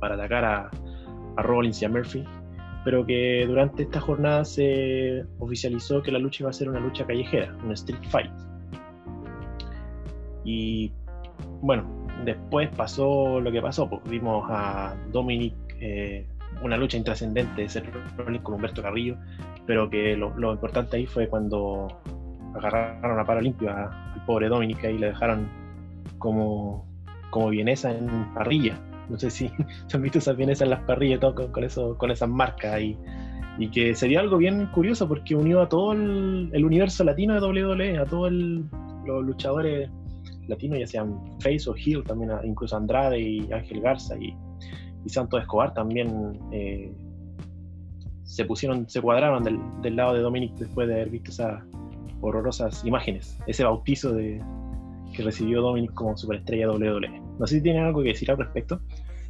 para 0.00 0.14
atacar 0.14 0.44
a, 0.44 0.70
Rollins 1.36 1.82
y 1.82 1.84
a 1.84 1.88
Murphy, 1.88 2.24
pero 2.84 3.04
que 3.04 3.44
durante 3.46 3.82
esta 3.82 4.00
jornada 4.00 4.44
se 4.44 5.24
oficializó 5.40 6.00
que 6.00 6.12
la 6.12 6.20
lucha 6.20 6.44
iba 6.44 6.50
a 6.50 6.52
ser 6.52 6.68
una 6.68 6.78
lucha 6.78 7.04
callejera, 7.04 7.56
un 7.64 7.72
street 7.72 7.98
fight. 8.08 8.30
Y 10.44 10.92
bueno, 11.60 12.06
después 12.24 12.68
pasó 12.76 13.40
lo 13.40 13.50
que 13.50 13.60
pasó, 13.60 13.88
pues 13.88 14.02
vimos 14.04 14.44
a 14.48 14.94
Dominic, 15.10 15.54
eh, 15.80 16.24
una 16.62 16.76
lucha 16.76 16.96
intrascendente 16.96 17.62
de 17.62 17.68
ser 17.68 17.84
Rollins 18.16 18.42
con 18.42 18.54
Humberto 18.54 18.82
Carrillo, 18.82 19.16
pero 19.66 19.88
que 19.90 20.16
lo, 20.16 20.36
lo 20.38 20.52
importante 20.52 20.96
ahí 20.96 21.06
fue 21.06 21.28
cuando 21.28 21.88
agarraron 22.54 23.18
a 23.18 23.24
paro 23.24 23.40
limpio 23.40 23.70
al 23.70 24.24
pobre 24.26 24.48
Dominic 24.48 24.82
y 24.84 24.98
le 24.98 25.08
dejaron 25.08 25.48
como, 26.18 26.86
como 27.30 27.48
vienesa 27.50 27.90
en 27.92 28.32
parrilla. 28.34 28.78
No 29.08 29.18
sé 29.18 29.30
si 29.30 29.50
se 29.86 29.96
han 29.96 30.02
visto 30.02 30.18
esas 30.18 30.36
vienesas 30.36 30.62
en 30.62 30.70
las 30.70 30.80
parrillas 30.80 31.20
todo 31.20 31.34
con, 31.34 31.52
con 31.52 31.64
eso, 31.64 31.96
con 31.98 32.10
esas 32.10 32.28
marcas 32.28 32.80
y, 32.80 32.96
y 33.58 33.68
que 33.70 33.94
sería 33.94 34.20
algo 34.20 34.36
bien 34.38 34.66
curioso 34.66 35.08
porque 35.08 35.34
unió 35.34 35.60
a 35.60 35.68
todo 35.68 35.92
el, 35.92 36.50
el 36.52 36.64
universo 36.64 37.04
latino 37.04 37.34
de 37.34 37.40
WWE, 37.46 37.98
a 37.98 38.04
todos 38.06 38.32
los 38.32 39.24
luchadores 39.24 39.90
latinos, 40.48 40.78
ya 40.78 40.86
sean 40.86 41.18
face 41.40 41.68
o 41.68 41.74
heel, 41.74 42.02
también 42.04 42.30
a- 42.30 42.44
incluso 42.44 42.76
Andrade 42.76 43.18
y 43.20 43.52
Ángel 43.52 43.80
Garza 43.80 44.16
y, 44.18 44.34
y 45.04 45.08
Santos 45.10 45.40
Escobar 45.42 45.74
también 45.74 46.38
eh, 46.52 46.92
se 48.24 48.44
pusieron, 48.44 48.88
se 48.88 49.00
cuadraron 49.00 49.42
del, 49.44 49.58
del 49.82 49.96
lado 49.96 50.14
de 50.14 50.20
Dominic 50.20 50.54
después 50.54 50.88
de 50.88 50.94
haber 50.94 51.10
visto 51.10 51.30
esas 51.30 51.62
horrorosas 52.20 52.84
imágenes, 52.84 53.38
ese 53.46 53.64
bautizo 53.64 54.12
de, 54.14 54.42
que 55.14 55.22
recibió 55.22 55.60
Dominic 55.60 55.92
como 55.92 56.16
superestrella 56.16 56.70
WWE. 56.70 57.20
No 57.38 57.46
sé 57.46 57.56
si 57.56 57.62
tienen 57.62 57.84
algo 57.84 58.02
que 58.02 58.08
decir 58.08 58.30
al 58.30 58.38
respecto. 58.38 58.80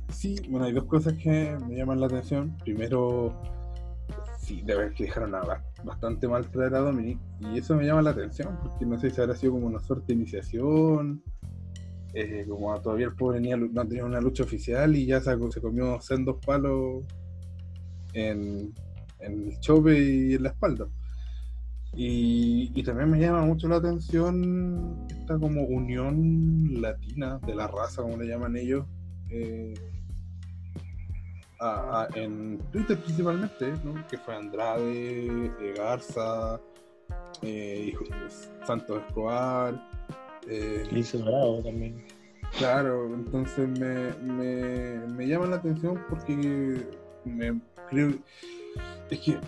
Sí, 0.09 0.37
bueno, 0.49 0.67
hay 0.67 0.73
dos 0.73 0.85
cosas 0.85 1.15
que 1.15 1.57
me 1.67 1.77
llaman 1.77 1.99
la 1.99 2.07
atención. 2.07 2.57
Primero, 2.63 3.35
sí, 4.39 4.61
de 4.63 4.77
ver 4.77 4.93
que 4.93 5.05
dejaron 5.05 5.35
a 5.35 5.41
ba- 5.41 5.65
bastante 5.83 6.29
mal 6.29 6.47
traer 6.51 6.75
a 6.75 6.81
Dominic. 6.81 7.19
Y 7.41 7.59
eso 7.59 7.75
me 7.75 7.85
llama 7.87 8.03
la 8.03 8.11
atención, 8.11 8.57
porque 8.63 8.85
no 8.87 8.99
sé 8.99 9.11
si 9.11 9.21
habrá 9.21 9.35
sido 9.35 9.55
como 9.55 9.67
una 9.67 9.81
suerte 9.81 10.09
de 10.09 10.13
iniciación. 10.15 11.23
Eh, 12.15 12.47
como 12.49 12.81
todavía 12.81 13.07
el 13.07 13.15
pobre 13.15 13.41
niño 13.41 13.57
no 13.57 13.87
tenía 13.87 14.05
una 14.05 14.21
lucha 14.21 14.45
oficial 14.45 14.95
y 14.95 15.07
ya 15.07 15.21
se, 15.21 15.37
se 15.51 15.61
comió 15.61 16.01
sendos 16.01 16.37
palos 16.45 17.05
en, 18.13 18.73
el 19.19 19.59
chope 19.61 19.99
y 19.99 20.35
en 20.35 20.43
la 20.45 20.51
espalda. 20.51 20.87
Y, 21.97 22.83
también 22.83 23.11
me 23.11 23.21
llama 23.21 23.43
mucho 23.43 23.69
la 23.69 23.77
atención 23.77 25.07
esta 25.09 25.39
como 25.39 25.63
unión 25.63 26.81
latina 26.81 27.39
de 27.47 27.55
la 27.55 27.69
raza, 27.69 28.03
como 28.03 28.17
le 28.17 28.27
llaman 28.27 28.57
ellos, 28.57 28.85
eh, 29.31 29.75
en 32.15 32.59
Twitter 32.73 32.99
principalmente, 32.99 33.73
que 34.11 34.19
fue 34.19 34.35
Andrade, 34.35 35.47
eh, 35.61 35.75
Garza, 35.77 36.61
eh, 37.43 37.93
Santos 38.67 39.03
Escobar. 39.07 39.81
Eh, 40.49 40.87
también. 41.63 42.05
Claro, 42.59 43.13
entonces 43.15 43.69
me, 43.79 44.13
me, 44.23 45.07
me 45.09 45.27
llama 45.27 45.47
la 45.47 45.57
atención 45.57 46.01
porque 46.09 46.87
me 47.25 47.61
creo 47.91 48.13
es 49.11 49.21
que 49.21 49.39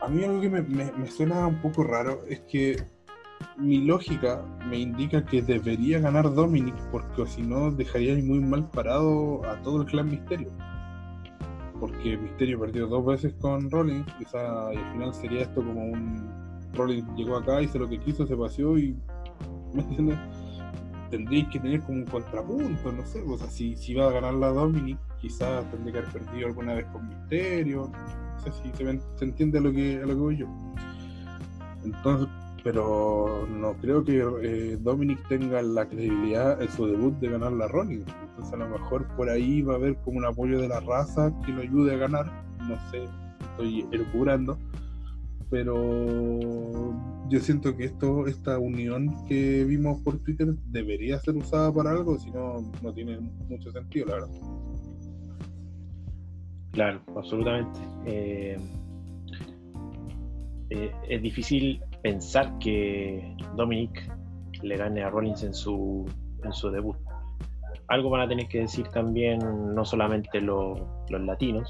a 0.00 0.08
mí 0.08 0.24
algo 0.24 0.40
que 0.40 0.50
me, 0.50 0.62
me- 0.62 0.92
me 0.92 1.06
suena 1.06 1.46
un 1.46 1.60
poco 1.62 1.84
raro 1.84 2.20
es 2.28 2.40
que 2.40 2.76
mi 3.56 3.78
lógica 3.84 4.44
me 4.68 4.78
indica 4.78 5.24
que 5.24 5.42
debería 5.42 5.98
ganar 6.00 6.32
Dominic 6.34 6.74
porque 6.90 7.26
si 7.26 7.42
no 7.42 7.70
dejaría 7.70 8.14
muy 8.22 8.40
mal 8.40 8.68
parado 8.70 9.44
a 9.46 9.60
todo 9.62 9.82
el 9.82 9.86
clan 9.86 10.10
Misterio. 10.10 10.50
Porque 11.80 12.16
Misterio 12.16 12.60
perdió 12.60 12.86
dos 12.86 13.04
veces 13.04 13.34
con 13.40 13.70
Rollins 13.70 14.06
y 14.20 14.36
al 14.36 14.92
final 14.92 15.14
sería 15.14 15.42
esto 15.42 15.62
como 15.64 15.84
un 15.84 16.30
Rollins 16.74 17.06
llegó 17.16 17.36
acá, 17.36 17.60
hizo 17.60 17.78
lo 17.78 17.88
que 17.88 17.98
quiso, 17.98 18.26
se 18.26 18.36
paseó 18.36 18.78
y 18.78 18.96
¿me 19.74 19.82
tendréis 21.12 21.46
que 21.48 21.60
tener 21.60 21.82
como 21.82 21.98
un 21.98 22.04
contrapunto, 22.06 22.90
no 22.90 23.04
sé, 23.04 23.22
o 23.22 23.36
sea, 23.36 23.46
si, 23.48 23.76
si 23.76 23.92
va 23.92 24.08
a 24.08 24.12
ganar 24.12 24.32
la 24.32 24.48
Dominic, 24.48 24.98
quizás 25.20 25.70
tendría 25.70 25.92
que 25.92 25.98
haber 25.98 26.10
perdido 26.10 26.46
alguna 26.46 26.74
vez 26.74 26.86
con 26.86 27.06
Misterio, 27.06 27.92
no 27.92 28.40
sé 28.42 28.50
si 28.62 28.70
se, 28.72 29.00
se 29.16 29.24
entiende 29.26 29.58
a 29.58 29.60
lo 29.60 29.72
que 29.72 29.98
a 29.98 30.06
lo 30.06 30.14
que 30.14 30.20
voy 30.20 30.36
yo. 30.38 30.46
Entonces, 31.84 32.28
pero 32.64 33.46
no 33.46 33.74
creo 33.74 34.02
que 34.04 34.24
eh, 34.42 34.78
Dominic 34.80 35.26
tenga 35.28 35.60
la 35.60 35.86
credibilidad 35.86 36.62
en 36.62 36.70
su 36.70 36.86
debut 36.86 37.14
de 37.18 37.28
ganar 37.28 37.52
la 37.52 37.68
Rollins. 37.68 38.06
Entonces 38.22 38.54
a 38.54 38.56
lo 38.56 38.68
mejor 38.70 39.06
por 39.16 39.28
ahí 39.28 39.60
va 39.60 39.74
a 39.74 39.76
haber 39.76 39.96
como 39.96 40.16
un 40.16 40.24
apoyo 40.24 40.60
de 40.60 40.68
la 40.68 40.80
raza 40.80 41.30
que 41.44 41.52
lo 41.52 41.60
ayude 41.60 41.94
a 41.94 41.98
ganar, 41.98 42.26
no 42.60 42.76
sé, 42.90 43.04
estoy 43.50 43.86
elucubrando 43.92 44.58
pero 45.52 45.76
yo 47.28 47.38
siento 47.38 47.76
que 47.76 47.84
esto, 47.84 48.26
esta 48.26 48.58
unión 48.58 49.14
que 49.28 49.64
vimos 49.64 50.00
por 50.00 50.18
Twitter 50.20 50.54
debería 50.70 51.18
ser 51.18 51.36
usada 51.36 51.70
para 51.70 51.90
algo, 51.90 52.18
si 52.18 52.30
no, 52.30 52.72
no 52.82 52.92
tiene 52.94 53.20
mucho 53.50 53.70
sentido, 53.70 54.06
la 54.06 54.14
verdad. 54.14 54.30
Claro, 56.72 57.02
absolutamente. 57.14 57.80
Eh, 58.06 58.56
eh, 60.70 60.90
es 61.10 61.20
difícil 61.22 61.82
pensar 62.02 62.58
que 62.58 63.36
Dominic 63.54 64.10
le 64.62 64.78
gane 64.78 65.02
a 65.02 65.10
Rollins 65.10 65.42
en 65.42 65.52
su, 65.52 66.06
en 66.44 66.52
su 66.54 66.70
debut. 66.70 66.96
Algo 67.88 68.08
van 68.08 68.22
a 68.22 68.28
tener 68.28 68.48
que 68.48 68.60
decir 68.60 68.88
también 68.88 69.38
no 69.74 69.84
solamente 69.84 70.40
lo- 70.40 71.04
los 71.10 71.20
latinos, 71.20 71.68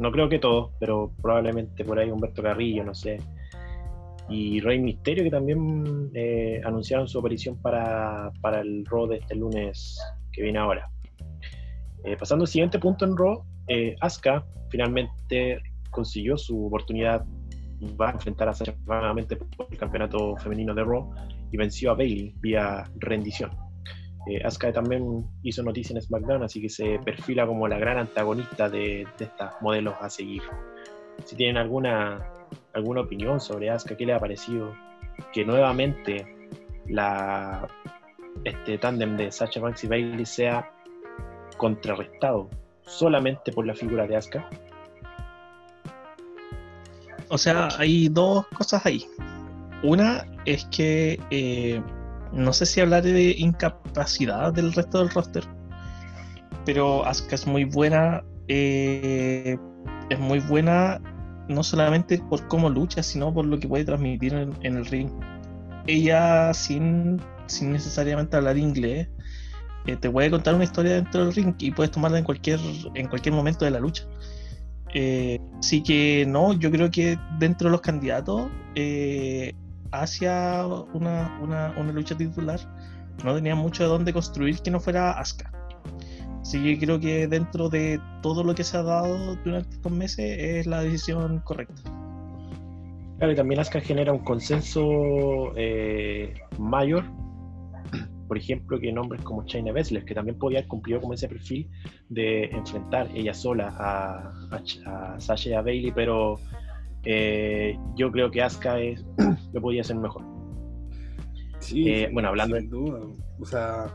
no 0.00 0.10
creo 0.10 0.28
que 0.28 0.38
todos, 0.38 0.72
pero 0.80 1.12
probablemente 1.20 1.84
por 1.84 1.98
ahí 1.98 2.10
Humberto 2.10 2.42
Carrillo, 2.42 2.82
no 2.84 2.94
sé, 2.94 3.18
y 4.30 4.60
Rey 4.60 4.78
Misterio 4.78 5.22
que 5.24 5.30
también 5.30 6.10
eh, 6.14 6.60
anunciaron 6.64 7.06
su 7.06 7.18
aparición 7.18 7.60
para, 7.60 8.30
para 8.40 8.60
el 8.60 8.86
Raw 8.86 9.06
de 9.08 9.18
este 9.18 9.34
lunes 9.34 9.98
que 10.32 10.42
viene 10.42 10.58
ahora. 10.58 10.90
Eh, 12.04 12.16
pasando 12.16 12.44
al 12.44 12.48
siguiente 12.48 12.78
punto 12.78 13.04
en 13.04 13.16
Raw, 13.16 13.44
eh, 13.68 13.94
Asuka 14.00 14.46
finalmente 14.70 15.60
consiguió 15.90 16.38
su 16.38 16.66
oportunidad, 16.66 17.26
va 18.00 18.08
a 18.08 18.12
enfrentar 18.12 18.48
a 18.48 18.54
Sasha 18.54 18.74
nuevamente 18.86 19.36
por 19.36 19.66
el 19.70 19.76
campeonato 19.76 20.34
femenino 20.36 20.74
de 20.74 20.84
Raw 20.84 21.12
y 21.52 21.56
venció 21.58 21.90
a 21.90 21.94
Bailey 21.94 22.34
vía 22.40 22.84
rendición. 22.96 23.50
Eh, 24.26 24.40
Asuka 24.44 24.72
también 24.72 25.24
hizo 25.42 25.62
noticia 25.62 25.94
en 25.94 26.02
SmackDown, 26.02 26.42
así 26.42 26.60
que 26.60 26.68
se 26.68 26.98
perfila 26.98 27.46
como 27.46 27.66
la 27.68 27.78
gran 27.78 27.98
antagonista 27.98 28.68
de, 28.68 29.06
de 29.18 29.24
estas 29.24 29.54
modelos 29.62 29.94
a 30.00 30.10
seguir. 30.10 30.42
Si 31.24 31.36
tienen 31.36 31.56
alguna, 31.56 32.26
alguna 32.74 33.02
opinión 33.02 33.40
sobre 33.40 33.70
Asuka, 33.70 33.96
¿qué 33.96 34.06
le 34.06 34.12
ha 34.12 34.18
parecido? 34.18 34.74
Que 35.32 35.44
nuevamente 35.44 36.50
la, 36.86 37.68
este 38.44 38.78
tándem 38.78 39.16
de 39.16 39.30
Sasha 39.30 39.60
Banks 39.60 39.84
y 39.84 39.86
Bailey 39.86 40.26
sea 40.26 40.70
contrarrestado 41.56 42.48
solamente 42.82 43.52
por 43.52 43.66
la 43.66 43.74
figura 43.74 44.06
de 44.06 44.16
Asuka. 44.16 44.48
O 47.28 47.38
sea, 47.38 47.68
hay 47.78 48.08
dos 48.08 48.46
cosas 48.48 48.84
ahí. 48.84 49.06
Una 49.82 50.26
es 50.44 50.64
que 50.66 51.18
eh, 51.30 51.80
no 52.32 52.52
sé 52.52 52.66
si 52.66 52.80
hablar 52.80 53.02
de 53.02 53.34
incapacidad 53.38 54.52
del 54.52 54.72
resto 54.72 54.98
del 54.98 55.10
roster, 55.10 55.44
pero 56.64 57.04
Asuka 57.06 57.34
es 57.34 57.46
muy 57.46 57.64
buena. 57.64 58.22
eh, 58.48 59.56
es 60.10 60.18
muy 60.18 60.40
buena 60.40 61.00
no 61.48 61.62
solamente 61.62 62.18
por 62.18 62.46
cómo 62.48 62.68
lucha, 62.68 63.02
sino 63.02 63.32
por 63.32 63.44
lo 63.44 63.58
que 63.58 63.68
puede 63.68 63.84
transmitir 63.84 64.34
en, 64.34 64.52
en 64.62 64.76
el 64.76 64.86
ring. 64.86 65.10
Ella, 65.86 66.52
sin, 66.54 67.20
sin 67.46 67.72
necesariamente 67.72 68.36
hablar 68.36 68.58
inglés, 68.58 69.08
eh, 69.86 69.96
te 69.96 70.10
puede 70.10 70.30
contar 70.30 70.54
una 70.54 70.64
historia 70.64 70.94
dentro 70.94 71.24
del 71.24 71.34
ring 71.34 71.54
y 71.58 71.70
puedes 71.72 71.90
tomarla 71.90 72.18
en 72.18 72.24
cualquier, 72.24 72.60
en 72.94 73.08
cualquier 73.08 73.34
momento 73.34 73.64
de 73.64 73.70
la 73.72 73.80
lucha. 73.80 74.04
Eh, 74.94 75.40
así 75.58 75.82
que 75.82 76.24
no, 76.28 76.52
yo 76.52 76.70
creo 76.70 76.90
que 76.90 77.18
dentro 77.38 77.68
de 77.68 77.72
los 77.72 77.80
candidatos 77.80 78.48
eh, 78.74 79.54
hacia 79.92 80.66
una, 80.66 81.38
una, 81.42 81.74
una 81.76 81.92
lucha 81.92 82.16
titular 82.16 82.60
no 83.24 83.34
tenía 83.34 83.54
mucho 83.54 83.82
de 83.82 83.88
dónde 83.88 84.12
construir 84.12 84.60
que 84.60 84.70
no 84.70 84.80
fuera 84.80 85.12
Asuka. 85.12 85.52
Así 86.40 86.62
que 86.62 86.78
creo 86.78 86.98
que 86.98 87.26
dentro 87.26 87.68
de 87.68 88.00
todo 88.22 88.42
lo 88.42 88.54
que 88.54 88.64
se 88.64 88.76
ha 88.76 88.82
dado 88.82 89.36
durante 89.44 89.74
estos 89.74 89.92
meses 89.92 90.36
es 90.38 90.66
la 90.66 90.82
decisión 90.82 91.40
correcta. 91.40 91.82
Claro, 93.18 93.32
y 93.32 93.36
también 93.36 93.60
Asuka 93.60 93.80
genera 93.80 94.12
un 94.12 94.20
consenso 94.20 95.52
eh, 95.56 96.34
mayor. 96.58 97.04
Por 98.28 98.38
ejemplo, 98.38 98.78
que 98.78 98.92
nombres 98.92 99.22
como 99.22 99.44
China 99.44 99.72
Baszler, 99.72 100.04
que 100.04 100.14
también 100.14 100.38
podía 100.38 100.60
haber 100.60 100.68
cumplido 100.68 101.00
como 101.00 101.14
ese 101.14 101.28
perfil 101.28 101.68
de 102.08 102.44
enfrentar 102.44 103.08
ella 103.14 103.34
sola 103.34 103.74
a, 103.76 104.32
a 104.86 105.20
Sasha 105.20 105.50
y 105.50 105.52
a 105.52 105.62
Bailey, 105.62 105.92
pero 105.92 106.38
eh, 107.04 107.76
yo 107.96 108.10
creo 108.12 108.30
que 108.30 108.42
Asuka 108.42 108.78
es, 108.80 109.04
lo 109.52 109.60
podía 109.60 109.80
hacer 109.82 109.96
mejor. 109.96 110.22
Sí, 111.58 111.88
Eh, 111.88 112.10
bueno, 112.12 112.28
hablando 112.28 112.56
sin 112.58 112.70
duda. 112.70 113.00
O 113.38 113.44
sea, 113.44 113.86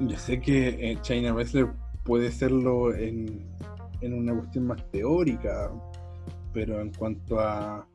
yo 0.00 0.16
sé 0.18 0.40
que 0.40 0.68
eh, 0.92 0.98
China 1.02 1.32
Wrestler 1.32 1.68
puede 2.04 2.30
serlo 2.32 2.94
en, 2.94 3.46
en 4.00 4.14
una 4.14 4.34
cuestión 4.34 4.66
más 4.66 4.84
teórica, 4.90 5.70
pero 6.52 6.80
en 6.80 6.92
cuanto 6.92 7.38
a, 7.38 7.86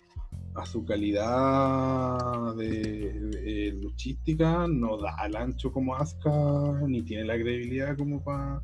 a 0.55 0.65
su 0.65 0.85
calidad 0.85 2.55
de, 2.55 3.13
de 3.13 3.77
luchística, 3.81 4.67
no 4.67 4.97
da 4.97 5.15
al 5.17 5.35
ancho 5.35 5.71
como 5.71 5.95
Asuka, 5.95 6.81
ni 6.87 7.03
tiene 7.03 7.25
la 7.25 7.35
credibilidad 7.35 7.97
como 7.97 8.23
pa- 8.23 8.61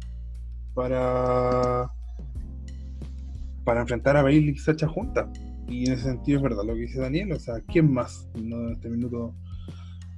para 0.74 1.92
para 3.64 3.82
enfrentar 3.82 4.18
a 4.18 4.24
Bailey 4.24 4.50
y 4.54 4.58
Sacha 4.58 4.88
juntas. 4.88 5.28
Y 5.68 5.88
en 5.88 5.94
ese 5.94 6.04
sentido 6.04 6.38
es 6.38 6.44
verdad 6.44 6.64
lo 6.66 6.74
que 6.74 6.82
dice 6.82 7.00
Daniel, 7.00 7.32
o 7.32 7.40
sea, 7.40 7.56
¿quién 7.68 7.92
más? 7.92 8.30
No, 8.36 8.68
en 8.68 8.74
este 8.74 8.90
minuto 8.90 9.34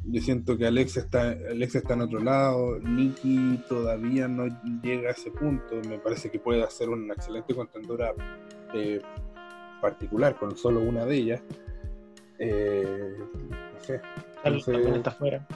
yo 0.08 0.22
siento 0.22 0.58
que 0.58 0.68
Alex 0.68 0.98
está, 0.98 1.32
Alex 1.50 1.76
está 1.76 1.94
en 1.94 2.02
otro 2.02 2.20
lado, 2.20 2.80
Nikki 2.80 3.60
todavía 3.70 4.28
no 4.28 4.46
llega 4.84 5.10
a 5.10 5.12
ese 5.14 5.32
punto, 5.32 5.76
me 5.88 5.98
parece 6.00 6.30
que 6.30 6.40
puede 6.40 6.64
hacer 6.64 6.90
una 6.90 7.14
excelente 7.14 7.56
contendora 7.56 8.14
eh, 8.74 9.02
particular 9.82 10.36
con 10.38 10.56
solo 10.58 10.82
una 10.82 11.06
de 11.06 11.16
ellas. 11.16 11.42
Eh, 12.40 13.16
no 13.50 13.80
sé. 13.80 14.02
Entonces- 14.44 14.96
está 14.96 15.10
afuera. 15.12 15.48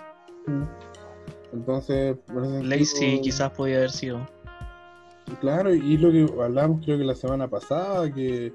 Entonces, 1.52 2.18
Lacey 2.64 2.86
sentido- 2.86 3.22
quizás 3.24 3.52
podía 3.52 3.78
haber 3.78 3.92
sido. 3.92 4.26
Claro, 5.42 5.74
y 5.74 5.98
lo 5.98 6.12
que 6.12 6.28
hablamos 6.44 6.84
creo 6.84 6.98
que 6.98 7.04
la 7.04 7.16
semana 7.16 7.48
pasada, 7.48 8.12
que, 8.14 8.52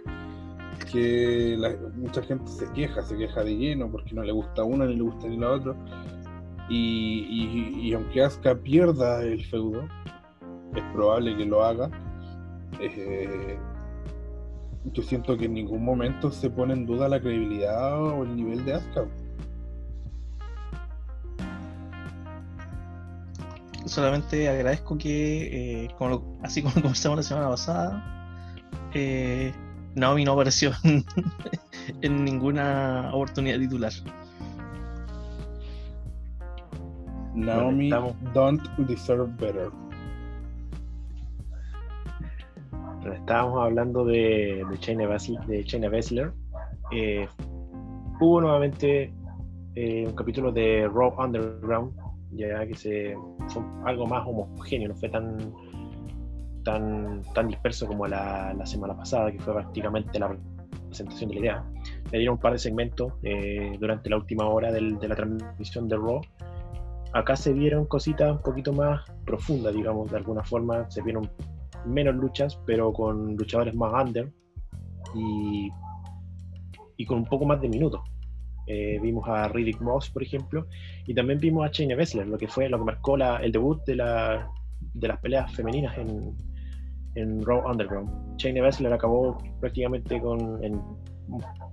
que 0.91 1.57
mucha 1.97 2.23
gente 2.23 2.47
se 2.51 2.71
queja, 2.73 3.03
se 3.03 3.17
queja 3.17 3.43
de 3.45 3.57
lleno 3.57 3.91
porque 3.91 4.15
no 4.15 4.23
le 4.23 4.33
gusta 4.33 4.65
una 4.65 4.85
ni 4.87 4.97
le 4.97 5.03
gusta 5.03 5.29
ni 5.29 5.37
la 5.37 5.53
otra. 5.53 5.75
Y, 6.69 7.27
y- 7.29 7.89
y 7.89 7.93
aunque 7.95 8.23
Asuka 8.23 8.55
pierda 8.57 9.23
el 9.23 9.45
feudo, 9.45 9.83
es 10.75 10.83
probable 10.93 11.37
que 11.37 11.45
lo 11.45 11.65
haga. 11.65 11.91
eh, 12.81 13.57
yo 14.93 15.03
siento 15.03 15.37
que 15.39 15.47
en 15.47 15.55
ningún 15.55 15.83
momento 15.85 16.31
se 16.31 16.51
pone 16.51 16.75
en 16.75 16.85
duda 16.87 17.09
la 17.09 17.21
credibilidad 17.21 18.03
o 18.03 18.25
el 18.25 18.37
nivel 18.37 18.65
de 18.65 18.75
Asuka. 18.75 19.07
Solamente 23.87 24.49
agradezco 24.49 24.97
que, 24.97 25.85
eh, 25.85 25.89
como 25.99 26.11
lo- 26.11 26.25
así 26.43 26.63
como 26.63 26.75
conversamos 26.75 27.19
la 27.19 27.23
semana 27.23 27.49
pasada, 27.51 28.53
eh, 28.95 29.53
Naomi 29.95 30.25
no 30.25 30.33
apareció 30.33 30.73
en, 30.85 31.05
en 32.03 32.25
ninguna 32.25 33.11
oportunidad 33.13 33.59
titular. 33.59 33.93
Naomi 37.35 37.87
estamos- 37.87 38.15
don't 38.33 38.63
deserve 38.79 39.27
better. 39.39 39.71
Pero 43.03 43.15
Estábamos 43.17 43.63
hablando 43.63 44.05
de, 44.05 44.65
de 44.71 44.77
Shayna 44.81 45.07
Baszler, 45.07 45.45
de 45.47 45.63
Shayna 45.65 45.91
Baszler. 45.91 46.33
Eh, 46.93 47.29
hubo 48.21 48.41
nuevamente 48.41 49.13
eh, 49.75 50.07
un 50.07 50.15
capítulo 50.15 50.53
de 50.53 50.89
Raw 50.89 51.15
Underground, 51.23 51.93
ya 52.37 52.67
que 52.67 52.75
se 52.75 53.17
fue 53.49 53.63
algo 53.85 54.07
más 54.07 54.27
homogéneo, 54.27 54.89
no 54.89 54.95
fue 54.95 55.09
tan 55.09 55.37
tan, 56.65 57.23
tan 57.35 57.49
disperso 57.49 57.87
como 57.87 58.07
la, 58.07 58.55
la 58.55 58.65
semana 58.67 58.97
pasada, 58.97 59.31
que 59.31 59.39
fue 59.39 59.53
prácticamente 59.53 60.19
la 60.19 60.35
presentación 60.89 61.29
de 61.29 61.35
la 61.35 61.41
idea. 61.41 61.65
Le 62.11 62.19
dieron 62.19 62.37
un 62.37 62.41
par 62.41 62.53
de 62.53 62.59
segmentos 62.59 63.13
eh, 63.23 63.77
durante 63.79 64.09
la 64.09 64.17
última 64.17 64.47
hora 64.49 64.73
del- 64.73 64.99
de 64.99 65.09
la 65.09 65.15
transmisión 65.15 65.89
de 65.89 65.97
Raw. 65.97 66.21
Acá 67.13 67.37
se 67.37 67.53
vieron 67.53 67.85
cositas 67.87 68.33
un 68.33 68.41
poquito 68.43 68.73
más 68.73 69.03
profundas, 69.27 69.75
digamos, 69.75 70.11
de 70.11 70.17
alguna 70.17 70.43
forma. 70.43 70.89
Se 70.91 71.03
vieron 71.03 71.31
menos 71.85 72.15
luchas, 72.15 72.59
pero 72.67 72.93
con 72.95 73.37
luchadores 73.37 73.75
más 73.75 73.93
under 74.03 74.33
y, 75.15 75.69
y 76.97 77.05
con 77.05 77.19
un 77.19 77.25
poco 77.27 77.45
más 77.45 77.61
de 77.61 77.69
minutos. 77.69 78.01
Eh, 78.67 78.99
vimos 79.03 79.29
a 79.29 79.49
Riddick 79.49 79.81
Moss, 79.81 80.11
por 80.11 80.23
ejemplo, 80.23 80.67
y 81.07 81.15
también 81.15 81.39
vimos 81.39 81.67
a 81.67 81.71
Shayna 81.71 81.97
Baszler, 81.97 82.27
lo 82.27 82.39
que 82.39 82.49
fue 82.49 82.69
lo 82.69 82.79
que 82.79 82.85
marcó 82.85 83.17
el 83.17 83.53
debut 83.53 83.85
de, 83.85 83.97
la, 83.97 84.49
de 84.95 85.09
las 85.09 85.19
peleas 85.21 85.53
femeninas 85.53 85.97
en, 85.99 86.35
Raw 87.45 87.71
Underground. 87.71 88.37
Shayna 88.39 88.63
Baszler 88.63 88.93
acabó 88.93 89.39
prácticamente 89.61 90.21
con 90.21 90.65
en 90.65 90.81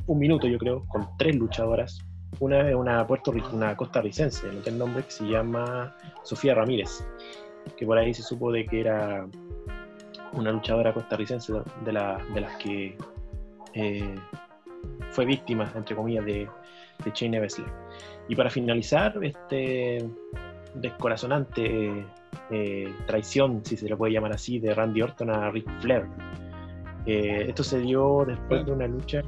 un- 0.08 0.20
minuto, 0.20 0.48
yo 0.48 0.58
creo, 0.60 0.84
con 0.88 1.08
tres 1.18 1.36
luchadoras. 1.36 2.00
Una 2.40 2.70
es 2.70 2.76
una, 2.76 3.08
Puerto, 3.08 3.34
una 3.52 3.76
costarricense, 3.76 4.48
no 4.52 4.60
tiene 4.60 4.78
nombre, 4.78 5.04
que 5.04 5.12
se 5.12 5.26
llama 5.26 5.96
Sofía 6.24 6.56
Ramírez, 6.56 7.06
que 7.78 7.86
por 7.86 7.98
ahí 7.98 8.14
se 8.14 8.22
supo 8.22 8.52
de 8.52 8.66
que 8.66 8.82
era 8.82 9.28
una 10.34 10.52
luchadora 10.52 10.94
costarricense 10.94 11.54
de 11.84 11.92
las 11.92 12.58
que 12.58 12.98
eh, 13.74 14.16
fue 15.10 15.26
víctima, 15.26 15.72
entre 15.76 15.96
comillas, 15.96 16.26
de, 16.26 16.48
de 17.04 17.12
Shayna 17.14 17.40
Baszler. 17.40 17.68
Y 18.28 18.36
para 18.36 18.50
finalizar, 18.50 19.14
este 19.24 20.08
descorazonante 20.76 22.06
eh, 22.50 22.94
traición, 23.06 23.62
si 23.66 23.78
se 23.78 23.88
le 23.90 23.96
puede 23.98 24.14
llamar 24.14 24.34
así, 24.34 24.60
de 24.60 24.74
Randy 24.74 25.02
Orton 25.02 25.30
a 25.30 25.50
Ric 25.52 25.68
Flair. 25.82 26.06
Eh, 27.06 27.46
esto 27.50 27.64
se 27.64 27.80
dio 27.80 28.24
después 28.26 28.66
de 28.66 28.72
una 28.72 28.88
lucha. 28.88 29.22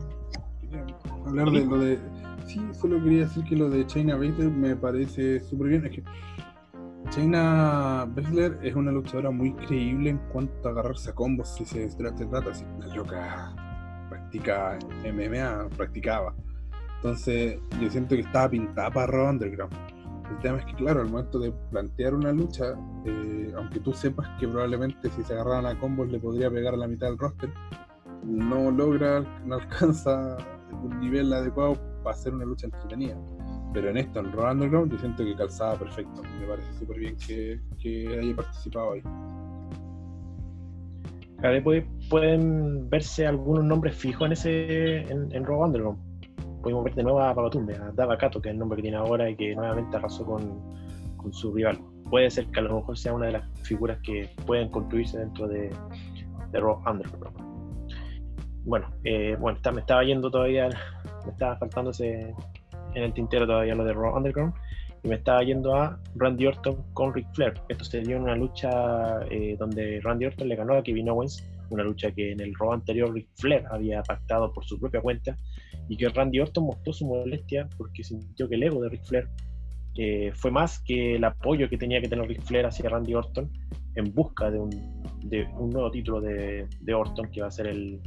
Hablar 1.26 1.50
de 1.52 1.66
lo 1.66 1.78
de. 1.80 2.00
Sí, 2.46 2.62
solo 2.74 3.02
quería 3.02 3.22
decir 3.22 3.44
que 3.46 3.56
lo 3.56 3.70
de 3.70 3.86
China 3.88 4.16
Baszler 4.16 4.50
me 4.52 4.76
parece 4.76 5.40
súper 5.40 5.68
bien. 5.70 5.86
Es 5.86 5.92
que 5.92 6.04
China 7.10 8.06
Baszler 8.16 8.58
es 8.64 8.76
una 8.76 8.92
luchadora 8.92 9.32
muy 9.32 9.54
creíble 9.54 10.12
en 10.12 10.18
cuanto 10.32 10.68
a 10.68 10.72
agarrarse 10.72 11.10
a 11.12 11.14
combos 11.16 11.56
si 11.56 11.66
se, 11.66 11.88
tra- 11.98 12.16
se 12.18 12.26
trata. 12.26 12.54
Si 12.54 12.66
la 12.80 12.96
loca 12.96 13.56
practica 14.10 14.78
MMA, 15.06 15.70
practicaba. 15.78 16.36
Entonces, 17.04 17.60
yo 17.82 17.90
siento 17.90 18.16
que 18.16 18.22
estaba 18.22 18.50
pintada 18.50 18.90
para 18.90 19.08
Raw 19.08 19.30
Underground. 19.32 19.74
El 20.32 20.38
tema 20.38 20.60
es 20.60 20.66
que, 20.68 20.74
claro, 20.76 21.02
al 21.02 21.10
momento 21.10 21.38
de 21.38 21.52
plantear 21.70 22.14
una 22.14 22.32
lucha, 22.32 22.76
eh, 23.06 23.52
aunque 23.58 23.82
tú 23.82 23.92
sepas 23.92 24.30
que 24.40 24.48
probablemente 24.48 25.10
si 25.10 25.22
se 25.22 25.34
agarraran 25.34 25.66
a 25.66 25.78
combos 25.78 26.10
le 26.10 26.18
podría 26.18 26.50
pegar 26.50 26.76
a 26.76 26.78
la 26.78 26.88
mitad 26.88 27.08
del 27.08 27.18
roster, 27.18 27.50
no 28.24 28.72
logra, 28.72 29.20
no 29.44 29.56
alcanza 29.56 30.38
un 30.82 30.98
nivel 31.02 31.34
adecuado 31.34 31.74
para 32.06 32.16
hacer 32.16 32.34
una 32.34 32.46
lucha 32.46 32.68
entretenida. 32.68 33.18
Pero 33.74 33.90
en 33.90 33.98
esto, 33.98 34.22
en 34.22 34.32
Raw 34.32 34.54
Underground, 34.54 34.94
yo 34.94 34.98
siento 34.98 35.26
que 35.26 35.36
calzaba 35.36 35.76
perfecto. 35.76 36.22
Me 36.40 36.48
parece 36.48 36.72
súper 36.80 37.00
bien 37.00 37.18
que, 37.18 38.18
haya 38.18 38.34
participado 38.34 38.94
ahí. 38.94 39.02
Claro, 41.42 41.82
pueden 42.10 42.90
verse 42.90 43.28
algunos 43.28 43.66
nombres 43.66 43.94
fijos 43.94 44.26
en 44.26 44.32
ese 44.32 45.02
en, 45.02 45.30
en 45.34 45.46
Underground. 45.46 46.13
Podemos 46.64 46.86
ver 46.86 46.96
de 46.96 47.04
nuevo 47.04 47.20
a 47.20 47.34
Babatunde, 47.34 47.76
a 47.76 47.92
Dava 47.92 48.18
Kato, 48.18 48.42
que 48.42 48.48
es 48.48 48.54
el 48.54 48.60
nombre 48.60 48.78
que 48.78 48.84
tiene 48.84 48.96
ahora 48.96 49.30
y 49.30 49.36
que 49.36 49.54
nuevamente 49.54 49.98
arrasó 49.98 50.26
con, 50.26 50.62
con 51.18 51.34
su 51.34 51.54
rival. 51.54 51.78
Puede 52.10 52.32
ser 52.32 52.48
que 52.48 52.62
a 52.62 52.64
lo 52.64 52.78
mejor 52.78 52.98
sea 52.98 53.14
una 53.14 53.26
de 53.26 53.34
las 53.34 53.44
figuras 53.64 54.00
que 54.02 54.30
pueden 54.46 54.70
construirse 54.70 55.20
dentro 55.20 55.46
de, 55.50 55.70
de 56.52 56.60
Raw 56.62 56.82
Underground. 56.90 57.38
Bueno, 58.64 58.88
eh, 59.04 59.36
bueno 59.38 59.60
me 59.74 59.82
estaba 59.82 60.06
yendo 60.06 60.32
todavía, 60.32 60.70
me 61.26 61.32
estaba 61.34 61.58
faltando 61.58 61.92
ese, 61.92 62.34
en 62.94 63.04
el 63.04 63.14
tintero 63.14 63.46
todavía 63.46 63.76
lo 63.76 63.84
de 63.84 63.92
Raw 63.92 64.16
Underground 64.16 64.54
y 65.04 65.10
me 65.10 65.16
estaba 65.16 65.44
yendo 65.44 65.76
a 65.76 66.00
Randy 66.16 66.48
Orton 66.48 66.82
con 66.94 67.14
Ric 67.14 67.28
Flair. 67.34 67.56
Esto 67.68 67.84
se 67.84 68.00
dio 68.00 68.16
en 68.16 68.24
una 68.24 68.38
lucha 68.38 69.20
eh, 69.30 69.58
donde 69.60 70.00
Randy 70.02 70.28
Orton 70.28 70.48
le 70.48 70.56
ganó 70.56 70.76
a 70.76 70.84
Kevin 70.84 71.10
Owens, 71.10 71.46
una 71.72 71.84
lucha 71.84 72.10
que 72.12 72.32
en 72.32 72.40
el 72.40 72.56
Raw 72.56 72.72
anterior 72.72 73.14
Ric 73.14 73.28
Flair 73.36 73.66
había 73.70 74.02
pactado 74.02 74.54
por 74.54 74.64
su 74.64 74.80
propia 74.80 75.02
cuenta 75.02 75.36
y 75.90 75.98
que 75.98 76.10
Randy 76.10 76.40
Orton 76.40 76.66
mostró 76.66 76.94
su 76.94 77.06
molestia 77.06 77.70
porque 77.78 78.04
sintió 78.04 78.48
que 78.48 78.56
el 78.56 78.64
ego 78.64 78.82
de 78.82 78.90
Ric 78.90 79.04
Flair 79.04 79.28
eh, 79.96 80.32
fue 80.34 80.50
más 80.50 80.80
que 80.80 81.16
el 81.16 81.24
apoyo 81.24 81.70
que 81.70 81.78
tenía 81.78 82.02
que 82.02 82.08
tener 82.08 82.28
Ric 82.28 82.42
Flair 82.42 82.66
hacia 82.66 82.90
Randy 82.90 83.14
Orton 83.14 83.52
en 83.96 84.14
busca 84.14 84.50
de 84.50 84.60
un, 84.60 84.70
nuevo 85.70 85.92
título 85.92 86.20
de, 86.22 86.68
Orton 86.94 87.30
que 87.32 87.42
va 87.42 87.48
a 87.48 87.52
ser 87.52 87.68
el, 87.68 88.02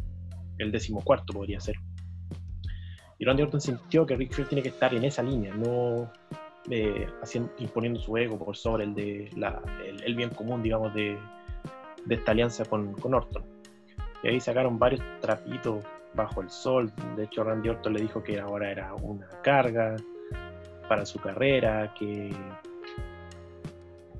el 0.59 0.73
décimo 0.73 1.03
cuarto 1.03 1.33
podría 1.33 1.61
ser. 1.61 1.77
Y 3.19 3.25
Randy 3.25 3.45
Orton 3.45 3.61
sintió 3.61 4.05
que 4.05 4.17
Ric 4.17 4.33
Flair 4.33 4.49
tiene 4.49 4.63
que 4.63 4.71
estar 4.71 4.93
en 4.95 5.05
esa 5.05 5.23
línea, 5.23 5.55
no 5.55 6.11
eh, 6.71 7.07
haciendo, 7.23 7.53
imponiendo 7.59 8.01
su 8.01 8.17
ego 8.17 8.39
por 8.39 8.57
sobre 8.57 8.85
el 8.85 8.95
de 8.95 9.31
bien 10.17 10.31
común, 10.31 10.63
digamos, 10.63 10.93
de, 10.95 11.17
de 12.05 12.15
esta 12.15 12.33
alianza 12.33 12.65
con, 12.65 12.93
con 12.95 13.15
Orton. 13.15 13.45
Y 14.25 14.29
ahí 14.29 14.41
sacaron 14.41 14.79
varios 14.79 15.01
trapitos 15.21 15.85
bajo 16.17 16.41
el 16.41 16.51
sol. 16.51 16.91
De 17.17 17.25
hecho, 17.25 17.45
Randy 17.45 17.69
Orton 17.69 17.93
le 17.93 18.01
dijo 18.01 18.23
que 18.23 18.41
ahora 18.41 18.71
era 18.71 18.95
una 18.95 19.29
carga 19.43 19.95
para 20.89 21.05
su 21.05 21.19
carrera, 21.21 21.93
que, 21.99 22.33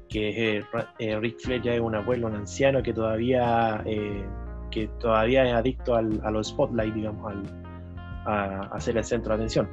que 0.09 0.59
eh, 0.59 0.65
eh, 0.99 1.19
Ric 1.19 1.39
Flair 1.41 1.63
ya 1.63 1.75
es 1.75 1.81
un 1.81 1.95
abuelo, 1.95 2.27
un 2.29 2.35
anciano 2.35 2.83
que 2.83 2.93
todavía, 2.93 3.83
eh, 3.85 4.25
que 4.71 4.89
todavía 5.01 5.45
es 5.47 5.53
adicto 5.55 5.95
a 5.95 6.03
los 6.03 6.49
spotlight, 6.49 6.95
digamos, 6.95 7.33
a, 8.25 8.61
a 8.73 8.81
ser 8.81 8.97
el 8.97 9.05
centro 9.05 9.31
de 9.31 9.37
atención. 9.37 9.69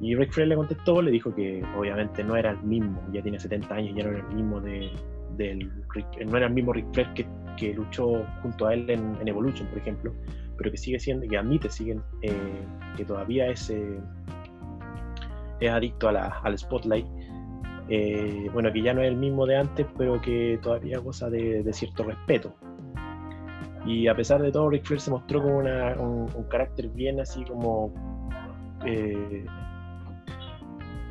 Y 0.00 0.14
Ric 0.14 0.32
Flair 0.32 0.48
le 0.48 0.56
contestó, 0.56 1.00
le 1.00 1.10
dijo 1.10 1.34
que 1.34 1.62
obviamente 1.76 2.22
no 2.22 2.36
era 2.36 2.50
el 2.50 2.62
mismo, 2.62 3.02
ya 3.12 3.22
tiene 3.22 3.38
70 3.38 3.74
años, 3.74 3.94
ya 3.96 4.04
no 4.04 4.10
era 4.10 4.18
el 4.28 4.34
mismo 4.34 4.60
de, 4.60 4.90
del 5.36 5.70
Ric- 5.88 6.26
no 6.26 6.36
era 6.36 6.46
el 6.46 6.52
mismo 6.52 6.72
Ric 6.74 6.86
Flair 6.92 7.08
que, 7.56 7.74
luchó 7.74 8.22
junto 8.42 8.66
a 8.66 8.74
él 8.74 8.88
en 8.90 9.26
Evolution, 9.26 9.66
por 9.68 9.78
ejemplo, 9.78 10.12
pero 10.56 10.70
que 10.70 10.76
sigue 10.76 10.98
siendo, 10.98 11.26
que 11.28 11.36
admite 11.36 11.68
siguen, 11.70 12.02
eh, 12.22 12.32
que 12.96 13.04
todavía 13.04 13.48
es, 13.48 13.70
eh, 13.70 13.98
es 15.60 15.70
adicto 15.70 16.08
al 16.08 16.58
spotlight. 16.58 17.06
Eh, 17.88 18.50
bueno, 18.52 18.72
que 18.72 18.82
ya 18.82 18.94
no 18.94 19.02
es 19.02 19.08
el 19.08 19.16
mismo 19.16 19.46
de 19.46 19.56
antes, 19.56 19.86
pero 19.96 20.20
que 20.20 20.58
todavía 20.62 20.98
goza 20.98 21.30
de, 21.30 21.62
de 21.62 21.72
cierto 21.72 22.02
respeto. 22.02 22.54
Y 23.84 24.08
a 24.08 24.16
pesar 24.16 24.42
de 24.42 24.50
todo, 24.50 24.68
Ric 24.68 24.84
Flair 24.84 25.00
se 25.00 25.10
mostró 25.10 25.42
como 25.42 25.58
un, 25.58 26.44
carácter 26.48 26.88
bien 26.88 27.20
así 27.20 27.44
como 27.44 27.92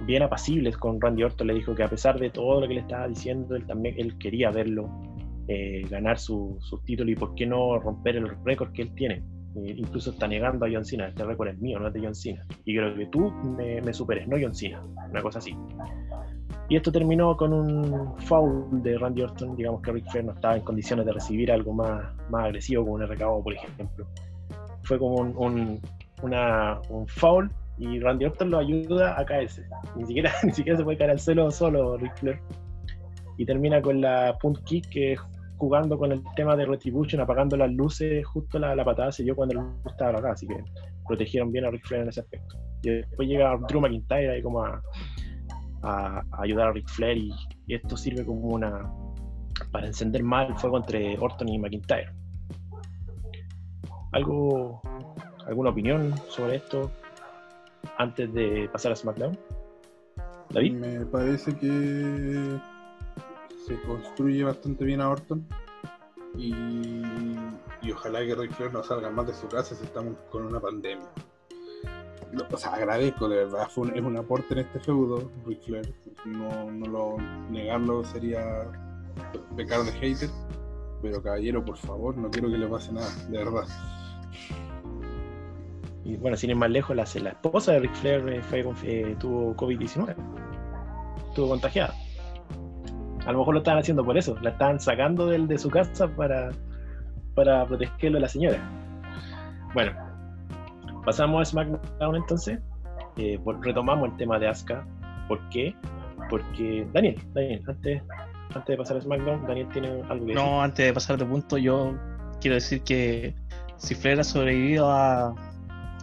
bien 0.05 0.21
apacible 0.21 0.73
con 0.73 0.99
Randy 0.99 1.23
Orton. 1.23 1.47
Le 1.47 1.53
dijo 1.53 1.73
que 1.73 1.83
a 1.83 1.87
pesar 1.87 2.19
de 2.19 2.29
todo 2.29 2.59
lo 2.59 2.67
que 2.67 2.73
le 2.73 2.81
estaba 2.81 3.07
diciendo, 3.07 3.55
él 3.55 3.65
también 3.65 3.95
él 3.97 4.17
quería 4.17 4.51
verlo 4.51 4.89
ganar 5.89 6.19
su, 6.19 6.57
su 6.59 6.79
título 6.79 7.11
y 7.11 7.15
por 7.15 7.33
qué 7.35 7.45
no 7.45 7.79
romper 7.79 8.17
el 8.17 8.27
récord 8.43 8.73
que 8.73 8.81
él 8.81 8.93
tiene. 8.93 9.23
Eh, 9.55 9.73
incluso 9.77 10.11
está 10.11 10.27
negando 10.27 10.65
a 10.65 10.69
John 10.71 10.83
Cena, 10.85 11.07
este 11.07 11.23
récord 11.23 11.47
es 11.49 11.57
mío, 11.59 11.79
no 11.79 11.87
es 11.87 11.93
de 11.93 12.01
John 12.01 12.15
Cena. 12.15 12.45
Y 12.65 12.75
creo 12.75 12.93
que 12.95 13.05
tú 13.07 13.31
me, 13.57 13.81
me 13.81 13.93
superes, 13.93 14.27
no 14.27 14.35
John 14.41 14.53
Cena, 14.53 14.83
una 15.09 15.21
cosa 15.21 15.39
así. 15.39 15.55
Y 16.67 16.75
esto 16.75 16.91
terminó 16.91 17.37
con 17.37 17.53
un 17.53 18.17
foul 18.21 18.81
de 18.81 18.97
Randy 18.97 19.21
Orton, 19.21 19.55
digamos 19.55 19.81
que 19.81 19.91
Ric 19.91 20.09
Flair 20.09 20.25
no 20.25 20.33
estaba 20.33 20.55
en 20.57 20.63
condiciones 20.63 21.05
de 21.05 21.13
recibir 21.13 21.51
algo 21.51 21.73
más, 21.73 22.03
más 22.29 22.45
agresivo 22.45 22.83
como 22.83 22.95
un 22.95 23.03
RKO, 23.07 23.43
por 23.43 23.53
ejemplo. 23.53 24.07
Fue 24.83 24.97
como 24.99 25.15
un, 25.15 25.33
un, 25.37 25.79
una- 26.23 26.79
un 26.89 27.07
foul 27.07 27.51
y 27.77 27.99
Randy 27.99 28.25
Orton 28.25 28.49
lo 28.49 28.57
ayuda 28.59 29.19
a 29.19 29.25
caerse. 29.25 29.63
Ni 29.95 30.05
siquiera, 30.05 30.31
ni 30.43 30.51
siquiera 30.51 30.77
se 30.77 30.83
puede 30.83 30.97
caer 30.97 31.11
al 31.11 31.19
suelo 31.19 31.51
solo 31.51 31.97
Ric 31.97 32.15
Flair. 32.17 32.39
Y 33.37 33.45
termina 33.45 33.81
con 33.81 34.01
la 34.01 34.35
punt 34.41 34.57
kick 34.63 34.89
que 34.89 35.13
es 35.13 35.19
jugando 35.57 35.97
con 35.97 36.11
el 36.11 36.21
tema 36.35 36.55
de 36.55 36.65
Retribution, 36.65 37.21
apagando 37.21 37.55
las 37.57 37.71
luces, 37.71 38.25
justo 38.25 38.59
la, 38.59 38.83
patada 38.83 39.11
se 39.11 39.23
dio 39.23 39.35
cuando 39.35 39.55
luz 39.55 39.65
estaba 39.85 40.17
acá, 40.17 40.31
así 40.31 40.47
que 40.47 40.63
protegieron 41.07 41.51
bien 41.51 41.65
a 41.65 41.71
Ric 41.71 41.85
Flair 41.85 42.03
en 42.03 42.09
ese 42.09 42.21
aspecto. 42.21 42.57
Y 42.83 42.89
después 42.89 43.27
llega 43.27 43.57
Drew 43.67 43.81
McIntyre 43.81 44.31
ahí 44.31 44.41
como 44.41 44.63
a, 44.63 44.81
ayudar 46.39 46.69
a 46.69 46.71
Ric 46.71 46.87
Flair 46.89 47.17
y, 47.17 47.31
y 47.67 47.75
esto 47.75 47.95
sirve 47.95 48.25
como 48.25 48.41
una 48.41 48.89
para 49.71 49.87
encender 49.87 50.23
más 50.23 50.49
el 50.49 50.55
fuego 50.55 50.77
entre 50.77 51.17
Orton 51.17 51.47
y 51.47 51.59
McIntyre. 51.59 52.11
¿Algo, 54.11 54.81
¿Alguna 55.47 55.69
opinión 55.69 56.15
sobre 56.29 56.57
esto 56.57 56.91
antes 57.97 58.33
de 58.33 58.69
pasar 58.71 58.91
a 58.91 58.95
SmackDown? 58.95 59.37
David. 60.49 60.73
Me 60.73 61.05
parece 61.05 61.55
que 61.57 62.57
se 63.65 63.79
construye 63.81 64.43
bastante 64.43 64.85
bien 64.85 65.01
a 65.01 65.09
Orton. 65.09 65.45
Y, 66.37 66.53
y 67.81 67.91
ojalá 67.91 68.19
que 68.19 68.35
Ric 68.35 68.53
Flair 68.53 68.73
no 68.73 68.83
salga 68.83 69.09
más 69.09 69.27
de 69.27 69.33
su 69.33 69.47
casa 69.47 69.73
si 69.75 69.83
estamos 69.85 70.15
con 70.29 70.45
una 70.45 70.59
pandemia. 70.59 71.07
O 72.51 72.57
sea, 72.57 72.73
agradezco, 72.73 73.29
de 73.29 73.45
verdad, 73.45 73.67
fue 73.69 73.87
un- 73.87 73.95
es 73.95 74.01
un 74.03 74.17
aporte 74.17 74.53
en 74.53 74.59
este 74.59 74.79
feudo, 74.79 75.31
Ric 75.45 75.61
Flair. 75.63 75.93
No, 76.25 76.69
no 76.71 76.85
lo 76.87 77.17
negarlo 77.49 78.03
sería 78.03 78.69
pecar 79.55 79.83
de 79.83 79.91
hater. 79.93 80.29
Pero 81.01 81.21
caballero, 81.21 81.63
por 81.63 81.77
favor, 81.77 82.17
no 82.17 82.29
quiero 82.29 82.49
que 82.49 82.57
le 82.57 82.67
pase 82.67 82.91
nada, 82.91 83.09
de 83.29 83.37
verdad. 83.37 83.65
Y 86.03 86.17
bueno, 86.17 86.35
sin 86.37 86.49
ir 86.51 86.55
más 86.55 86.69
lejos, 86.69 86.95
la, 86.95 87.03
esposa 87.03 87.73
de 87.73 87.79
Ric 87.79 87.93
Flair 87.95 88.27
eh, 88.29 88.41
fue, 88.41 88.65
eh, 88.83 89.15
tuvo 89.19 89.55
COVID-19. 89.55 90.15
Estuvo 91.29 91.49
contagiada. 91.49 91.93
A 93.25 93.31
lo 93.31 93.39
mejor 93.39 93.55
lo 93.55 93.59
estaban 93.59 93.79
haciendo 93.79 94.03
por 94.05 94.17
eso. 94.17 94.37
La 94.41 94.51
estaban 94.51 94.79
sacando 94.79 95.27
del, 95.27 95.47
de 95.47 95.57
su 95.57 95.69
casa 95.69 96.07
para, 96.07 96.51
para 97.33 97.65
protegerlo 97.65 98.17
a 98.17 98.21
la 98.21 98.27
señora. 98.27 98.59
Bueno, 99.73 99.91
pasamos 101.05 101.41
a 101.41 101.45
SmackDown 101.45 102.15
entonces. 102.15 102.59
Eh, 103.17 103.39
retomamos 103.61 104.09
el 104.09 104.17
tema 104.17 104.39
de 104.39 104.47
Asuka. 104.47 104.85
¿Por 105.27 105.39
qué? 105.49 105.75
Porque, 106.29 106.87
Daniel, 106.93 107.19
Daniel, 107.33 107.63
antes, 107.67 108.03
antes 108.53 108.67
de 108.67 108.77
pasar 108.77 108.97
a 108.97 109.01
SmackDown, 109.01 109.47
Daniel 109.47 109.67
tiene 109.73 109.87
algo 109.87 110.25
que 110.25 110.33
decir. 110.33 110.35
No, 110.35 110.61
antes 110.61 110.85
de 110.85 110.93
pasar 110.93 111.17
de 111.17 111.25
punto, 111.25 111.57
yo 111.57 111.95
quiero 112.41 112.55
decir 112.55 112.81
que 112.83 113.35
si 113.77 113.95
Flair 113.95 114.19
ha 114.19 114.23
sobrevivido 114.23 114.89
a, 114.89 115.29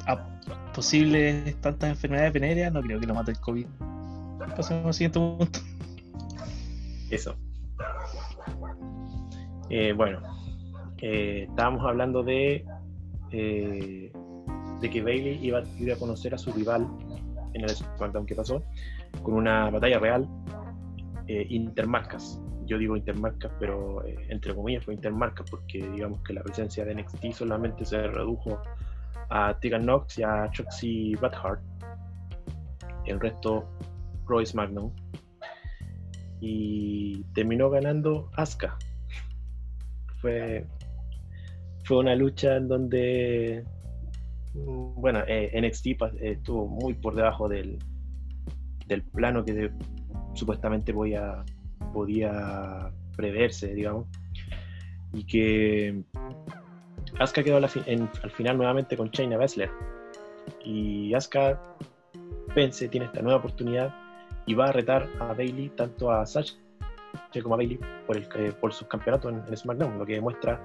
a 0.07 0.73
posibles 0.75 1.55
tantas 1.61 1.91
enfermedades 1.91 2.33
venéreas, 2.33 2.73
no 2.73 2.81
creo 2.83 2.99
que 2.99 3.07
lo 3.07 3.15
mate 3.15 3.33
el 3.33 3.41
COVID. 3.41 3.67
Pasemos 4.57 4.87
al 4.87 4.95
siguiente 4.95 5.19
punto. 5.19 5.61
Eso. 7.13 7.37
Eh, 9.69 9.93
bueno, 9.93 10.23
eh, 11.03 11.45
estábamos 11.47 11.85
hablando 11.85 12.23
de, 12.23 12.65
eh, 13.31 14.11
que 14.81 15.03
Bailey 15.03 15.39
iba 15.45 15.59
a 15.59 15.99
conocer 15.99 16.35
a 16.35 16.39
su 16.39 16.51
rival 16.53 16.89
en 17.53 17.65
el 17.65 17.69
SmackDown 17.69 18.25
que 18.25 18.35
pasó, 18.35 18.63
con 19.23 19.35
una 19.35 19.69
batalla 19.69 19.99
real 19.99 20.27
intermarcas. 21.29 22.41
Yo 22.65 22.79
digo 22.79 22.97
intermarcas, 22.97 23.53
pero 23.61 24.03
entre 24.07 24.55
comillas 24.55 24.85
fue 24.85 24.95
intermarcas 24.95 25.49
porque 25.51 25.87
digamos 25.91 26.23
que 26.23 26.33
la 26.33 26.43
presencia 26.43 26.85
de 26.85 26.95
NXT 26.95 27.33
solamente 27.33 27.85
se 27.85 28.07
redujo 28.07 28.59
a 29.29 29.59
Tegan 29.61 29.83
Knox 29.83 30.19
y 30.19 30.23
a 30.23 30.51
Choxy 30.51 31.15
Bradhart. 31.17 31.61
El 33.05 33.21
resto, 33.21 33.69
Roy 34.27 34.47
SmackDown 34.47 34.93
y 36.45 37.23
terminó 37.35 37.71
ganando 37.71 38.29
Asuka. 38.37 38.77
Fue, 40.21 40.67
fue 41.85 41.99
una 41.99 42.17
lucha 42.17 42.57
en 42.57 42.67
donde, 42.67 43.65
bueno, 44.53 45.21
eh, 45.29 45.53
NXT 45.55 46.03
estuvo 46.21 46.67
muy 46.67 46.95
por 46.95 47.15
debajo 47.15 47.49
del, 47.49 47.79
del 48.89 49.03
plano 49.05 49.45
que 49.45 49.71
supuestamente 50.35 50.93
podía, 50.93 51.45
preverse, 53.17 53.73
digamos, 53.75 54.09
y 55.13 55.25
que 55.25 56.03
Asuka 57.21 57.45
quedó 57.45 57.59
al 57.59 57.69
final 57.69 58.57
nuevamente 58.57 58.97
con 58.97 59.11
Shayna 59.11 59.37
Baszler. 59.37 59.71
Y 60.65 61.15
Asuka 61.15 61.63
Pence 62.53 62.89
tiene 62.89 63.07
esta 63.07 63.23
nueva 63.23 63.39
oportunidad 63.39 64.02
y 64.47 64.55
va 64.55 64.67
a 64.67 64.73
retar 64.73 65.09
a 65.21 65.33
Bailey, 65.35 65.71
tanto 65.71 66.11
a 66.11 66.27
Sasha 66.27 66.55
como 67.43 67.55
a 67.55 67.59
Bailey, 67.59 67.79
por, 68.07 68.17
el, 68.17 68.27
eh, 68.37 68.53
por 68.61 68.73
sus 68.73 68.89
campeonatos 68.89 69.33
en, 69.33 69.43
en 69.47 69.57
SmackDown, 69.57 69.99
lo 69.99 70.07
que 70.07 70.15
demuestra, 70.15 70.61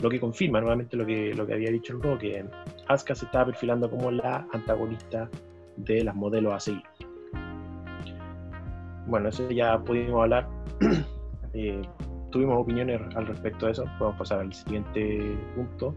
lo 0.00 0.08
que 0.08 0.20
confirma 0.20 0.60
nuevamente 0.60 0.96
lo 0.96 1.04
que, 1.04 1.34
lo 1.34 1.46
que 1.46 1.54
había 1.54 1.70
dicho 1.70 1.92
el 1.94 2.02
Raw, 2.02 2.18
que 2.18 2.44
Asuka 2.88 3.14
se 3.14 3.24
estaba 3.26 3.46
perfilando 3.46 3.90
como 3.90 4.10
la 4.10 4.46
antagonista 4.52 5.28
de 5.76 6.04
las 6.04 6.14
modelos 6.14 6.54
a 6.54 6.60
seguir. 6.60 6.82
Bueno, 9.06 9.28
eso 9.30 9.48
ya 9.50 9.78
pudimos 9.78 10.22
hablar. 10.22 10.48
Eh, 11.54 11.80
tuvimos 12.30 12.58
opiniones 12.58 13.00
al 13.16 13.26
respecto 13.26 13.66
de 13.66 13.72
eso. 13.72 13.84
Podemos 13.98 14.18
pasar 14.18 14.40
al 14.40 14.52
siguiente 14.52 15.34
punto. 15.56 15.96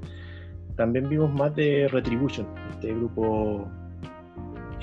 También 0.78 1.10
vimos 1.10 1.32
más 1.34 1.54
de 1.56 1.90
Retribution, 1.90 2.48
este 2.72 2.94
grupo 2.96 3.70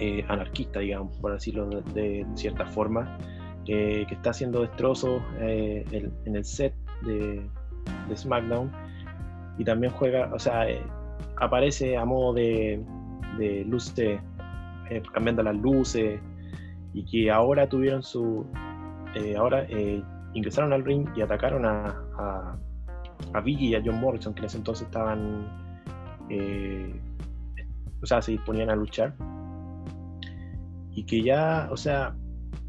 eh, 0.01 0.25
anarquista, 0.29 0.79
digamos, 0.79 1.17
por 1.19 1.33
decirlo 1.33 1.67
de, 1.67 2.25
cierta 2.35 2.65
forma, 2.67 3.19
eh, 3.67 4.05
que 4.09 4.15
está 4.15 4.31
haciendo 4.31 4.63
destrozos 4.63 5.21
eh, 5.41 5.85
en 6.25 6.37
el 6.37 6.45
set 6.45 6.73
de, 7.03 7.45
SmackDown. 8.15 8.71
Y 9.59 9.65
también 9.65 9.93
juega, 9.93 10.31
o 10.33 10.39
sea, 10.39 10.67
aparece 11.37 11.97
a 11.97 12.05
modo 12.05 12.33
de, 12.35 12.81
de 13.39 13.65
luces, 13.65 14.21
cambiando 15.13 15.43
las 15.43 15.57
luces 15.57 16.21
y 16.95 17.05
que 17.05 17.31
ahora 17.31 17.69
tuvieron 17.69 18.03
su, 18.03 18.47
ahora 19.37 19.67
ingresaron 20.33 20.73
al 20.73 20.85
ring 20.85 21.09
y 21.17 21.23
atacaron 21.23 21.67
a, 21.67 21.87
a, 22.19 22.57
a 23.35 23.41
Biggie 23.41 23.71
y 23.71 23.75
a 23.75 23.83
John 23.85 24.01
Morrison, 24.01 24.33
que 24.33 24.41
en 24.41 24.47
ese 24.47 24.59
entonces 24.59 24.87
estaban, 24.87 25.45
o 28.01 28.07
sea, 28.07 28.23
se 28.23 28.31
disponían 28.31 28.71
a 28.71 28.77
luchar 28.77 29.13
y 30.99 31.05
que 31.05 31.23
ya, 31.23 31.69
o 31.71 31.77
sea, 31.77 32.15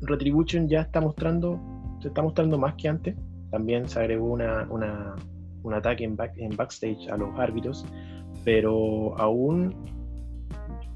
Retribution 0.01 0.67
ya 0.69 0.81
está 0.81 1.01
mostrando, 1.01 1.59
se 2.01 2.09
está 2.09 2.21
mostrando 2.21 2.57
más 2.57 2.75
que 2.75 2.87
antes. 2.87 3.15
También 3.51 3.87
se 3.89 3.99
agregó 3.99 4.25
una, 4.27 4.67
una- 4.69 5.15
un 5.63 5.73
ataque 5.73 6.03
en, 6.03 6.15
back- 6.15 6.37
en 6.37 6.55
backstage 6.55 7.09
a 7.09 7.17
los 7.17 7.37
árbitros, 7.39 7.85
pero 8.45 9.17
aún 9.17 9.75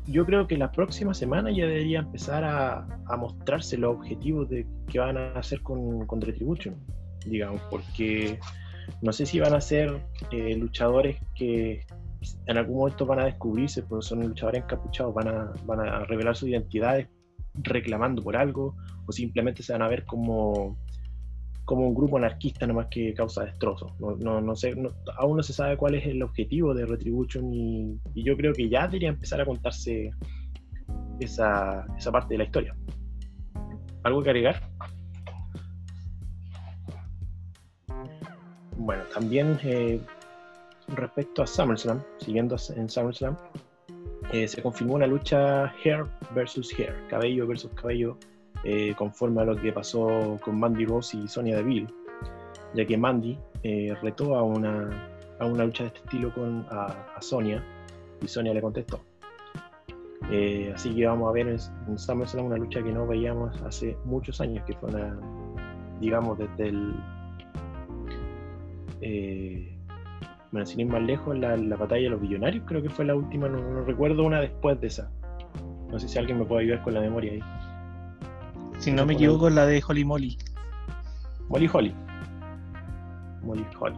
yo 0.05 0.25
creo 0.25 0.47
que 0.47 0.57
la 0.57 0.71
próxima 0.71 1.13
semana 1.13 1.49
ya 1.51 1.65
debería 1.65 1.99
empezar 1.99 2.43
a, 2.43 2.85
a 3.07 3.17
mostrarse 3.17 3.77
los 3.77 3.95
objetivos 3.97 4.49
de 4.49 4.67
que 4.87 4.99
van 4.99 5.17
a 5.17 5.31
hacer 5.33 5.61
con, 5.61 6.05
Retribution, 6.21 6.75
digamos, 7.25 7.61
porque 7.71 8.39
no 9.01 9.11
sé 9.11 9.25
si 9.25 9.39
van 9.39 9.53
a 9.53 9.61
ser 9.61 10.01
eh, 10.31 10.55
luchadores 10.55 11.17
que 11.35 11.81
en 12.45 12.57
algún 12.57 12.77
momento 12.77 13.05
van 13.05 13.19
a 13.19 13.25
descubrirse, 13.25 13.83
porque 13.83 14.05
son 14.05 14.21
luchadores 14.27 14.63
encapuchados, 14.63 15.13
van 15.13 15.27
a, 15.27 15.53
van 15.65 15.79
a 15.81 16.05
revelar 16.05 16.35
sus 16.35 16.47
identidades 16.49 17.07
reclamando 17.55 18.21
por 18.23 18.35
algo, 18.35 18.75
o 19.05 19.11
simplemente 19.11 19.63
se 19.63 19.73
van 19.73 19.81
a 19.81 19.87
ver 19.87 20.05
como, 20.05 20.77
como 21.65 21.87
un 21.87 21.95
grupo 21.95 22.17
anarquista 22.17 22.65
nomás 22.65 22.87
que 22.89 23.13
causa 23.13 23.45
destrozos. 23.45 23.91
No, 23.99 24.15
no, 24.15 24.41
no 24.41 24.55
sé, 24.55 24.75
aún 25.17 25.37
no 25.37 25.43
se 25.43 25.53
sabe 25.53 25.77
cuál 25.77 25.95
es 25.95 26.05
el 26.05 26.21
objetivo 26.23 26.73
de 26.73 26.85
Retribution 26.85 27.53
y, 27.53 27.99
y 28.13 28.23
yo 28.23 28.35
creo 28.35 28.53
que 28.53 28.69
ya 28.69 28.87
debería 28.87 29.09
empezar 29.09 29.41
a 29.41 29.45
contarse 29.45 30.11
esa, 31.19 31.85
esa 31.97 32.11
parte 32.11 32.33
de 32.33 32.39
la 32.39 32.43
historia. 32.45 32.75
¿Algo 34.03 34.21
que 34.21 34.29
agregar? 34.29 34.61
Bueno, 38.77 39.03
también 39.13 39.57
eh, 39.63 40.01
respecto 40.89 41.43
a 41.43 41.47
SummerSlam, 41.47 42.01
siguiendo 42.19 42.57
en 42.75 42.89
SummerSlam, 42.89 43.37
eh, 44.33 44.47
se 44.47 44.63
confirmó 44.63 44.95
una 44.95 45.05
lucha 45.05 45.71
hair 45.83 46.05
versus 46.33 46.73
hair, 46.73 46.95
cabello 47.07 47.45
versus 47.45 47.71
cabello, 47.73 48.17
eh, 48.63 48.95
conforme 48.97 49.41
a 49.41 49.45
lo 49.45 49.55
que 49.55 49.71
pasó 49.71 50.39
con 50.43 50.59
Mandy 50.59 50.85
Rose 50.85 51.15
y 51.15 51.27
Sonia 51.27 51.57
Deville, 51.57 51.85
ya 52.73 52.83
que 52.83 52.97
Mandy 52.97 53.37
eh, 53.61 53.95
retó 54.01 54.35
a 54.35 54.41
una, 54.41 55.07
a 55.39 55.45
una 55.45 55.65
lucha 55.65 55.83
de 55.83 55.89
este 55.89 55.99
estilo 55.99 56.33
con, 56.33 56.65
a, 56.71 57.21
Sonia 57.21 57.63
y 58.23 58.27
Sonia 58.27 58.55
le 58.55 58.61
contestó. 58.61 58.99
Así 60.73 60.95
que 60.95 61.05
vamos 61.05 61.29
a 61.29 61.31
ver 61.33 61.47
en, 61.47 61.59
en 61.87 61.99
SummerSlam 61.99 62.47
una 62.47 62.57
lucha 62.57 62.81
que 62.81 62.91
no 62.91 63.05
veíamos 63.05 63.61
hace 63.61 63.95
muchos 64.03 64.41
años, 64.41 64.65
que 64.65 64.73
fue 64.73 64.89
una, 64.89 65.15
digamos, 65.99 66.39
desde 66.39 66.69
el. 66.69 66.95
Bueno, 70.53 70.67
sin 70.67 70.81
ir 70.81 70.85
más 70.85 71.01
lejos, 71.01 71.35
la, 71.35 71.57
la 71.57 71.75
batalla 71.75 72.03
de 72.03 72.09
los 72.11 72.21
billonarios 72.21 72.63
creo 72.67 72.83
que 72.83 72.89
fue 72.89 73.05
la 73.05 73.15
última, 73.15 73.49
no, 73.49 73.57
no 73.59 73.81
recuerdo 73.85 74.23
una 74.23 74.39
después 74.39 74.79
de 74.79 74.85
esa. 74.85 75.09
No 75.89 75.97
sé 75.97 76.07
si 76.07 76.19
alguien 76.19 76.37
me 76.37 76.45
puede 76.45 76.65
ayudar 76.65 76.83
con 76.83 76.93
la 76.93 77.01
memoria 77.01 77.31
ahí. 77.31 77.39
Si 78.77 78.91
no 78.91 79.03
me 79.03 79.13
equivoco, 79.13 79.47
es 79.47 79.55
la 79.55 79.65
de 79.65 79.83
Holly 79.87 80.05
Molly. 80.05 80.37
Molly 81.49 81.67
Holly. 81.73 81.95
Molly 83.41 83.65
Holly. 83.79 83.97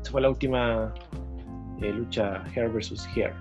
Esa 0.00 0.12
fue 0.12 0.22
la 0.22 0.30
última 0.30 0.94
eh, 1.82 1.92
lucha 1.92 2.42
Hair 2.54 2.70
versus 2.70 3.06
Hair. 3.14 3.34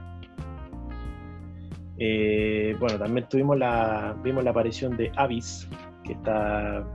Eh, 1.99 2.75
bueno, 2.81 2.99
también 2.99 3.29
tuvimos 3.29 3.57
la, 3.57 4.13
vimos 4.21 4.43
la 4.43 4.49
aparición 4.49 4.97
de 4.97 5.09
Abyss, 5.15 5.69
que 6.03 6.11
está 6.11 6.85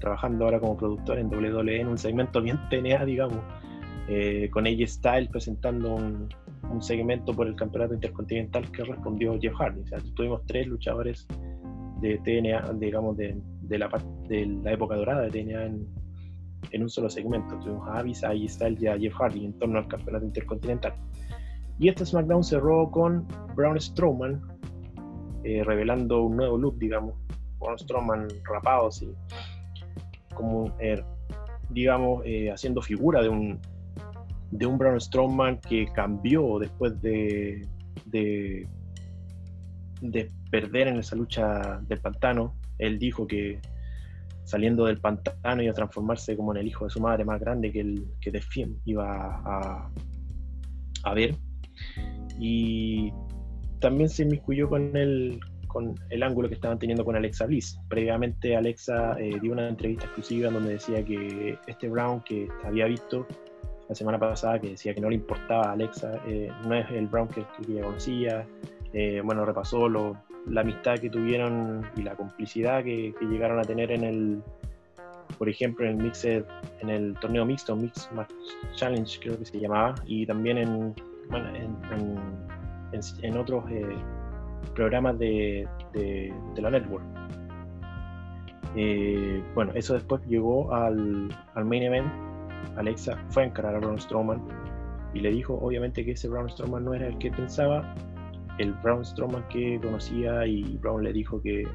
trabajando 0.00 0.44
ahora 0.44 0.60
como 0.60 0.76
productor 0.76 1.18
en 1.18 1.28
WWE 1.28 1.80
en 1.80 1.88
un 1.88 1.96
segmento 1.96 2.42
bien 2.42 2.60
TNA, 2.68 3.06
digamos, 3.06 3.38
eh, 4.08 4.48
con 4.50 4.66
AJ 4.66 4.88
Styles 4.88 5.28
presentando 5.28 5.94
un, 5.94 6.28
un 6.70 6.82
segmento 6.82 7.34
por 7.34 7.46
el 7.46 7.54
campeonato 7.54 7.94
intercontinental 7.94 8.70
que 8.72 8.84
respondió 8.84 9.38
Jeff 9.40 9.54
Hardy. 9.54 9.82
O 9.82 9.86
sea, 9.86 9.98
tuvimos 10.14 10.42
tres 10.46 10.66
luchadores 10.66 11.26
de 12.00 12.18
TNA, 12.18 12.72
digamos, 12.74 13.16
de, 13.16 13.36
de 13.62 13.78
la, 13.78 13.90
de 14.28 14.46
la 14.46 14.72
época 14.72 14.96
dorada 14.96 15.22
de 15.22 15.30
TNA 15.30 15.66
en, 15.66 15.86
en 16.70 16.82
un 16.82 16.88
solo 16.88 17.10
segmento. 17.10 17.58
Tuvimos 17.58 17.88
a 17.88 17.98
Abyss, 17.98 18.24
a 18.24 18.30
AJ 18.30 18.48
Styles 18.48 18.82
y 18.82 18.86
a 18.86 18.98
Jeff 18.98 19.14
Hardy 19.14 19.44
en 19.44 19.52
torno 19.58 19.78
al 19.78 19.88
campeonato 19.88 20.24
intercontinental. 20.24 20.94
Y 21.78 21.88
este 21.88 22.04
SmackDown 22.04 22.42
cerró 22.42 22.90
con 22.90 23.26
Braun 23.54 23.80
Strowman, 23.80 24.42
eh, 25.44 25.62
revelando 25.64 26.22
un 26.22 26.36
nuevo 26.36 26.58
look, 26.58 26.78
digamos. 26.78 27.14
Braun 27.60 27.78
Strowman 27.78 28.28
rapado, 28.44 28.88
así, 28.88 29.12
como, 30.34 30.74
eh, 30.80 31.02
digamos, 31.70 32.22
eh, 32.24 32.50
haciendo 32.50 32.82
figura 32.82 33.22
de 33.22 33.28
un, 33.28 33.60
de 34.50 34.66
un 34.66 34.78
Braun 34.78 35.00
Strowman 35.00 35.60
que 35.60 35.86
cambió 35.92 36.58
después 36.58 37.00
de, 37.02 37.66
de, 38.06 38.66
de 40.00 40.30
perder 40.50 40.88
en 40.88 40.98
esa 40.98 41.16
lucha 41.16 41.80
del 41.86 42.00
pantano. 42.00 42.54
Él 42.78 42.98
dijo 42.98 43.26
que 43.26 43.60
saliendo 44.44 44.86
del 44.86 44.98
pantano 44.98 45.62
iba 45.62 45.72
a 45.72 45.74
transformarse 45.74 46.36
como 46.36 46.52
en 46.52 46.58
el 46.58 46.66
hijo 46.66 46.84
de 46.84 46.90
su 46.90 47.00
madre 47.00 47.24
más 47.24 47.38
grande 47.40 47.70
que 47.70 47.80
el 47.80 48.06
que 48.20 48.30
The 48.30 48.40
iba 48.86 49.42
a, 49.44 49.90
a 51.04 51.14
ver. 51.14 51.36
Y 52.40 53.12
también 53.80 54.08
se 54.08 54.22
inmiscuyó 54.22 54.68
con 54.68 54.96
el, 54.96 55.38
con 55.66 55.94
el 56.08 56.22
ángulo 56.22 56.48
que 56.48 56.54
estaban 56.54 56.78
teniendo 56.78 57.04
con 57.04 57.16
Alexa 57.16 57.46
Bliss. 57.46 57.78
Previamente 57.88 58.56
Alexa 58.56 59.18
eh, 59.20 59.38
dio 59.40 59.52
una 59.52 59.68
entrevista 59.68 60.06
exclusiva 60.06 60.50
donde 60.50 60.72
decía 60.72 61.04
que 61.04 61.58
este 61.66 61.88
Brown 61.88 62.22
que 62.22 62.48
había 62.64 62.86
visto 62.86 63.26
la 63.88 63.94
semana 63.94 64.18
pasada, 64.18 64.58
que 64.60 64.70
decía 64.70 64.94
que 64.94 65.00
no 65.00 65.08
le 65.08 65.16
importaba 65.16 65.70
a 65.70 65.72
Alexa, 65.72 66.20
eh, 66.26 66.50
no 66.66 66.74
es 66.74 66.90
el 66.90 67.06
Brown 67.06 67.28
que, 67.28 67.44
ella 67.68 67.82
conocía. 67.82 68.46
Eh, 68.92 69.20
bueno, 69.24 69.44
repasó 69.44 69.88
lo, 69.88 70.16
la 70.46 70.60
amistad 70.60 70.98
que 70.98 71.10
tuvieron 71.10 71.86
y 71.96 72.02
la 72.02 72.14
complicidad 72.14 72.82
que, 72.84 73.14
llegaron 73.20 73.58
a 73.58 73.62
tener 73.62 73.90
en 73.90 74.04
el, 74.04 74.42
por 75.38 75.48
ejemplo, 75.48 75.86
en 75.86 75.92
el 75.92 76.04
mixed, 76.04 76.44
en 76.80 76.90
el 76.90 77.14
torneo 77.20 77.44
mixto, 77.44 77.76
Mix 77.76 78.10
Match 78.14 78.30
Challenge 78.74 79.18
creo 79.20 79.38
que 79.38 79.44
se 79.44 79.58
llamaba, 79.58 79.94
y 80.06 80.26
también 80.26 80.58
en, 80.58 80.94
bueno, 81.30 81.48
en, 81.54 82.18
en, 83.22 83.36
otros 83.36 83.64
eh, 83.70 83.86
programas 84.74 85.18
de, 85.18 85.66
de- 85.92 86.32
de 86.54 86.62
la 86.62 86.70
network. 86.70 87.04
Eh, 88.76 89.42
bueno, 89.54 89.72
eso 89.74 89.94
después 89.94 90.20
llegó 90.26 90.72
al, 90.74 91.28
al 91.54 91.64
main 91.64 91.82
event. 91.82 92.27
Alexa 92.76 93.16
fue 93.28 93.44
a 93.44 93.46
encarar 93.46 93.74
a 93.74 93.78
Braun 93.78 93.98
Strowman 93.98 94.42
y 95.14 95.20
le 95.20 95.30
dijo, 95.30 95.54
obviamente, 95.54 96.04
que 96.04 96.12
ese 96.12 96.28
Braun 96.28 96.48
Strowman 96.50 96.84
no 96.84 96.94
era 96.94 97.06
el 97.06 97.18
que 97.18 97.30
pensaba, 97.30 97.94
el 98.58 98.72
Braun 98.74 99.04
Strowman 99.04 99.46
que 99.48 99.80
conocía, 99.80 100.46
y 100.46 100.76
Braun 100.78 101.04
le 101.04 101.12
dijo 101.12 101.40
que 101.40 101.66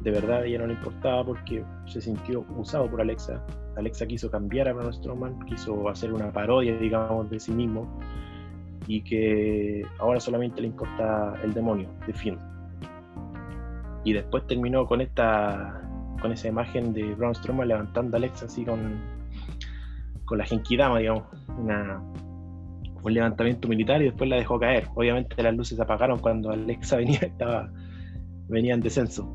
de 0.00 0.10
verdad 0.10 0.44
ella 0.46 0.60
no 0.60 0.66
le 0.66 0.74
importaba 0.74 1.24
porque 1.24 1.64
se 1.86 2.00
sintió 2.00 2.44
usado 2.56 2.90
por 2.90 3.00
Alexa. 3.00 3.44
Alexa 3.76 4.06
quiso 4.06 4.30
cambiar 4.30 4.68
a 4.68 4.72
Braun 4.72 4.92
Strowman, 4.92 5.38
quiso 5.46 5.88
hacer 5.88 6.12
una 6.12 6.32
parodia, 6.32 6.76
digamos, 6.76 7.30
de 7.30 7.38
sí 7.38 7.52
mismo 7.52 8.00
y 8.86 9.02
que 9.02 9.86
ahora 9.98 10.20
solamente 10.20 10.60
le 10.60 10.68
importa 10.68 11.34
el 11.44 11.52
demonio 11.54 11.88
de 12.06 12.12
Finn. 12.12 12.38
Y 14.04 14.12
después 14.14 14.46
terminó 14.46 14.86
con 14.86 15.00
esta 15.00 15.76
con 16.22 16.32
esa 16.32 16.48
imagen 16.48 16.92
de 16.92 17.14
Braun 17.14 17.34
Strowman 17.34 17.68
levantando 17.68 18.16
a 18.16 18.18
Alexa 18.18 18.46
así 18.46 18.64
con, 18.64 19.00
con 20.30 20.38
la 20.38 20.44
Genkidama, 20.44 21.00
digamos, 21.00 21.24
una, 21.58 22.00
un 23.02 23.12
levantamiento 23.12 23.66
militar 23.66 24.00
y 24.00 24.04
después 24.04 24.30
la 24.30 24.36
dejó 24.36 24.60
caer. 24.60 24.86
Obviamente 24.94 25.42
las 25.42 25.52
luces 25.56 25.76
se 25.76 25.82
apagaron 25.82 26.20
cuando 26.20 26.50
Alexa 26.52 26.96
venía, 27.02 27.18
estaba, 27.18 27.68
venía 28.48 28.74
en 28.74 28.80
descenso. 28.80 29.28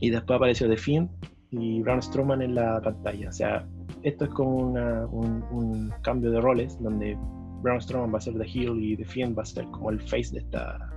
Y 0.00 0.10
después 0.10 0.36
apareció 0.36 0.68
The 0.68 0.76
Fiend 0.76 1.08
y 1.52 1.80
Braun 1.80 2.02
Strowman 2.02 2.42
en 2.42 2.54
la 2.54 2.82
pantalla. 2.82 3.30
O 3.30 3.32
sea, 3.32 3.66
esto 4.02 4.24
es 4.26 4.30
como 4.32 4.56
una- 4.56 5.06
un, 5.06 5.42
un 5.50 5.90
cambio 6.02 6.30
de 6.30 6.38
roles 6.42 6.76
donde 6.82 7.16
Braun 7.62 7.80
Strowman 7.80 8.12
va 8.12 8.18
a 8.18 8.20
ser 8.20 8.34
The 8.36 8.44
Heel 8.44 8.78
y 8.84 8.98
The 8.98 9.06
Fiend 9.06 9.38
va 9.38 9.42
a 9.42 9.46
ser 9.46 9.64
como 9.70 9.88
el 9.88 10.00
face 10.02 10.32
de 10.34 10.40
esta, 10.40 10.90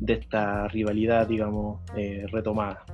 de 0.00 0.14
esta 0.14 0.66
rivalidad, 0.66 1.28
digamos, 1.28 1.80
eh, 1.96 2.26
retomada. 2.32 2.84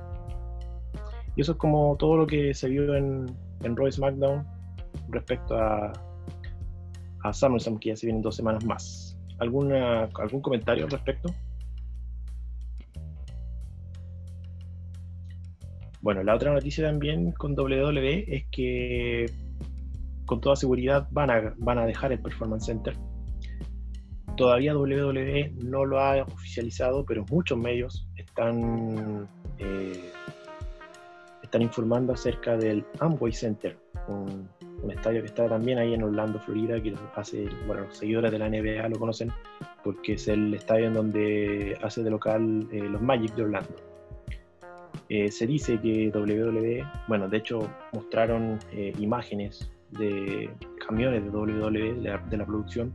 Y 1.35 1.41
eso 1.41 1.53
es 1.53 1.57
como 1.57 1.95
todo 1.97 2.15
lo 2.15 2.27
que 2.27 2.53
se 2.53 2.69
vio 2.69 2.93
en, 2.93 3.25
en 3.63 3.75
Raw 3.75 3.87
y 3.87 3.91
SmackDown 3.91 4.58
respecto 5.11 5.57
a, 5.57 5.91
a 7.23 7.33
SummerSlam, 7.33 7.79
que 7.79 7.89
ya 7.89 7.95
se 7.95 8.05
vienen 8.07 8.21
dos 8.21 8.35
semanas 8.35 8.65
más. 8.65 9.17
¿Alguna, 9.39 10.09
¿Algún 10.15 10.41
comentario 10.41 10.85
al 10.85 10.91
respecto? 10.91 11.33
Bueno, 16.01 16.23
la 16.23 16.35
otra 16.35 16.53
noticia 16.53 16.85
también 16.85 17.31
con 17.33 17.59
WWE 17.59 18.25
es 18.27 18.45
que 18.51 19.25
con 20.25 20.39
toda 20.39 20.55
seguridad 20.55 21.07
van 21.11 21.29
a, 21.29 21.53
van 21.57 21.79
a 21.79 21.85
dejar 21.85 22.11
el 22.13 22.19
Performance 22.19 22.67
Center. 22.67 22.95
Todavía 24.37 24.77
WWE 24.77 25.53
no 25.65 25.83
lo 25.83 25.99
ha 25.99 26.21
oficializado, 26.23 27.03
pero 27.03 27.25
muchos 27.29 27.57
medios 27.57 28.07
están, 28.15 29.27
eh, 29.57 30.11
están 31.43 31.61
informando 31.61 32.13
acerca 32.13 32.55
del 32.55 32.85
Amway 32.99 33.33
Center, 33.33 33.77
un 34.81 34.91
estadio 34.91 35.21
que 35.21 35.27
está 35.27 35.47
también 35.47 35.77
ahí 35.77 35.93
en 35.93 36.03
Orlando, 36.03 36.39
Florida, 36.39 36.81
que 36.81 36.93
hace, 37.15 37.47
bueno, 37.67 37.83
los 37.83 37.97
seguidores 37.97 38.31
de 38.31 38.39
la 38.39 38.49
NBA 38.49 38.87
lo 38.89 38.99
conocen 38.99 39.31
porque 39.83 40.13
es 40.13 40.27
el 40.27 40.53
estadio 40.53 40.87
en 40.87 40.93
donde 40.93 41.77
hace 41.81 42.03
de 42.03 42.09
local 42.09 42.67
eh, 42.71 42.83
los 42.83 43.01
Magic 43.01 43.33
de 43.35 43.43
Orlando. 43.43 43.75
Eh, 45.09 45.31
se 45.31 45.47
dice 45.47 45.79
que 45.79 46.11
WWE, 46.13 46.85
bueno, 47.07 47.27
de 47.27 47.37
hecho 47.37 47.67
mostraron 47.93 48.59
eh, 48.71 48.93
imágenes 48.99 49.71
de 49.91 50.49
camiones 50.85 51.23
de 51.23 51.29
WWE, 51.29 51.93
de 51.95 52.09
la, 52.09 52.17
de 52.17 52.37
la 52.37 52.45
producción, 52.45 52.91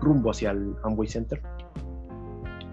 rumbo 0.00 0.30
hacia 0.30 0.50
el 0.50 0.74
Amway 0.82 1.08
Center, 1.08 1.40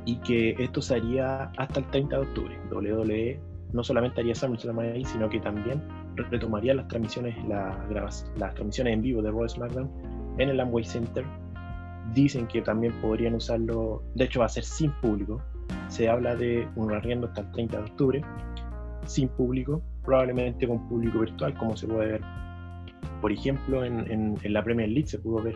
y 0.05 0.17
que 0.17 0.55
esto 0.59 0.81
se 0.81 0.95
haría 0.95 1.51
hasta 1.57 1.79
el 1.79 1.85
30 1.87 2.17
de 2.17 2.21
octubre. 2.23 2.59
WWE 2.71 3.39
no 3.73 3.83
solamente 3.83 4.21
haría 4.21 4.35
SummerSlam 4.35 4.79
ahí, 4.79 5.05
sino 5.05 5.29
que 5.29 5.39
también 5.39 5.81
retomaría 6.29 6.73
las 6.73 6.87
transmisiones, 6.87 7.35
las, 7.47 8.31
las 8.37 8.53
transmisiones 8.53 8.93
en 8.93 9.01
vivo 9.01 9.21
de 9.21 9.31
Raw 9.31 9.47
SmackDown 9.47 9.89
en 10.37 10.49
el 10.49 10.59
Amway 10.59 10.83
Center. 10.83 11.25
Dicen 12.13 12.47
que 12.47 12.61
también 12.61 12.93
podrían 13.01 13.35
usarlo, 13.35 14.03
de 14.15 14.25
hecho 14.25 14.39
va 14.41 14.45
a 14.47 14.49
ser 14.49 14.63
sin 14.63 14.91
público. 15.01 15.41
Se 15.87 16.09
habla 16.09 16.35
de 16.35 16.67
un 16.75 16.93
arriendo 16.93 17.27
hasta 17.27 17.41
el 17.41 17.51
30 17.51 17.77
de 17.77 17.83
octubre, 17.83 18.21
sin 19.05 19.27
público, 19.29 19.81
probablemente 20.03 20.67
con 20.67 20.87
público 20.89 21.19
virtual, 21.19 21.53
como 21.57 21.75
se 21.77 21.87
puede 21.87 22.13
ver, 22.13 22.21
por 23.21 23.31
ejemplo, 23.31 23.83
en, 23.85 23.99
en- 24.11 24.37
en 24.41 24.53
la 24.53 24.63
Premier 24.63 24.89
League 24.89 25.07
se 25.07 25.19
pudo 25.19 25.43
ver 25.43 25.55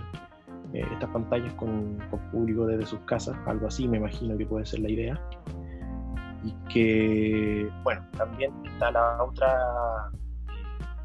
eh, 0.73 0.85
estas 0.93 1.09
pantallas 1.09 1.53
con, 1.55 1.97
con 2.09 2.19
público 2.31 2.65
desde 2.65 2.85
sus 2.85 2.99
casas, 3.01 3.35
algo 3.47 3.67
así 3.67 3.87
me 3.87 3.97
imagino 3.97 4.37
que 4.37 4.45
puede 4.45 4.65
ser 4.65 4.79
la 4.81 4.89
idea. 4.91 5.19
Y 6.43 6.51
que, 6.71 7.69
bueno, 7.83 8.05
también 8.17 8.51
está 8.65 8.91
la 8.91 9.23
otra, 9.23 10.11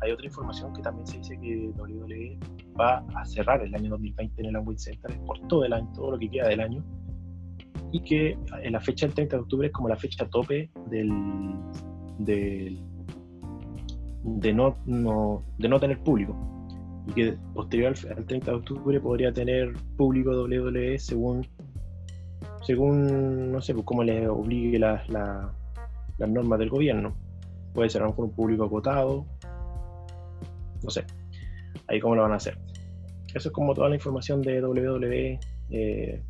hay 0.00 0.12
otra 0.12 0.26
información 0.26 0.72
que 0.72 0.82
también 0.82 1.06
se 1.06 1.18
dice 1.18 1.38
que 1.40 1.70
WWE 1.76 2.38
va 2.78 3.04
a 3.14 3.24
cerrar 3.24 3.62
el 3.62 3.74
año 3.74 3.90
2020 3.90 4.40
en 4.42 4.48
el 4.48 4.56
Amway 4.56 4.78
Center 4.78 5.18
por 5.26 5.38
todo 5.48 5.64
el 5.64 5.72
año, 5.72 5.90
todo 5.94 6.12
lo 6.12 6.18
que 6.18 6.30
queda 6.30 6.48
del 6.48 6.60
año, 6.60 6.84
y 7.92 8.00
que 8.00 8.38
en 8.62 8.72
la 8.72 8.80
fecha 8.80 9.06
del 9.06 9.14
30 9.14 9.36
de 9.36 9.42
octubre 9.42 9.66
es 9.66 9.72
como 9.72 9.88
la 9.88 9.96
fecha 9.96 10.26
tope 10.28 10.70
del, 10.88 11.10
del 12.18 12.80
de 14.22 14.52
no, 14.52 14.76
no- 14.86 15.42
de 15.58 15.68
no 15.68 15.80
tener 15.80 15.98
público 16.02 16.36
y 17.06 17.12
que 17.12 17.38
posterior 17.54 17.94
al, 18.08 18.18
al 18.18 18.24
30 18.26 18.50
de 18.50 18.56
octubre 18.56 19.00
podría 19.00 19.32
tener 19.32 19.72
público 19.96 20.30
WWE 20.30 20.98
según 20.98 21.46
según 22.62 23.50
no 23.52 23.60
sé 23.62 23.72
pues, 23.74 23.84
cómo 23.86 24.04
le 24.04 24.28
obligue 24.28 24.78
la- 24.78 25.02
la- 25.08 25.52
las 26.18 26.28
normas 26.28 26.58
del 26.58 26.68
gobierno. 26.68 27.14
Puede 27.72 27.88
ser 27.88 28.02
a 28.02 28.04
lo 28.04 28.10
mejor 28.10 28.26
un 28.26 28.32
público 28.32 28.64
acotado 28.64 29.24
no 30.82 30.90
sé 30.90 31.04
ahí 31.88 32.00
cómo 32.00 32.14
lo 32.14 32.22
van 32.22 32.32
a 32.32 32.36
hacer 32.36 32.58
eso 33.34 33.48
es 33.48 33.52
como 33.52 33.74
toda 33.74 33.88
la 33.88 33.94
información 33.94 34.42
de 34.42 34.62
WWE 34.62 35.40
eh, 35.70 36.22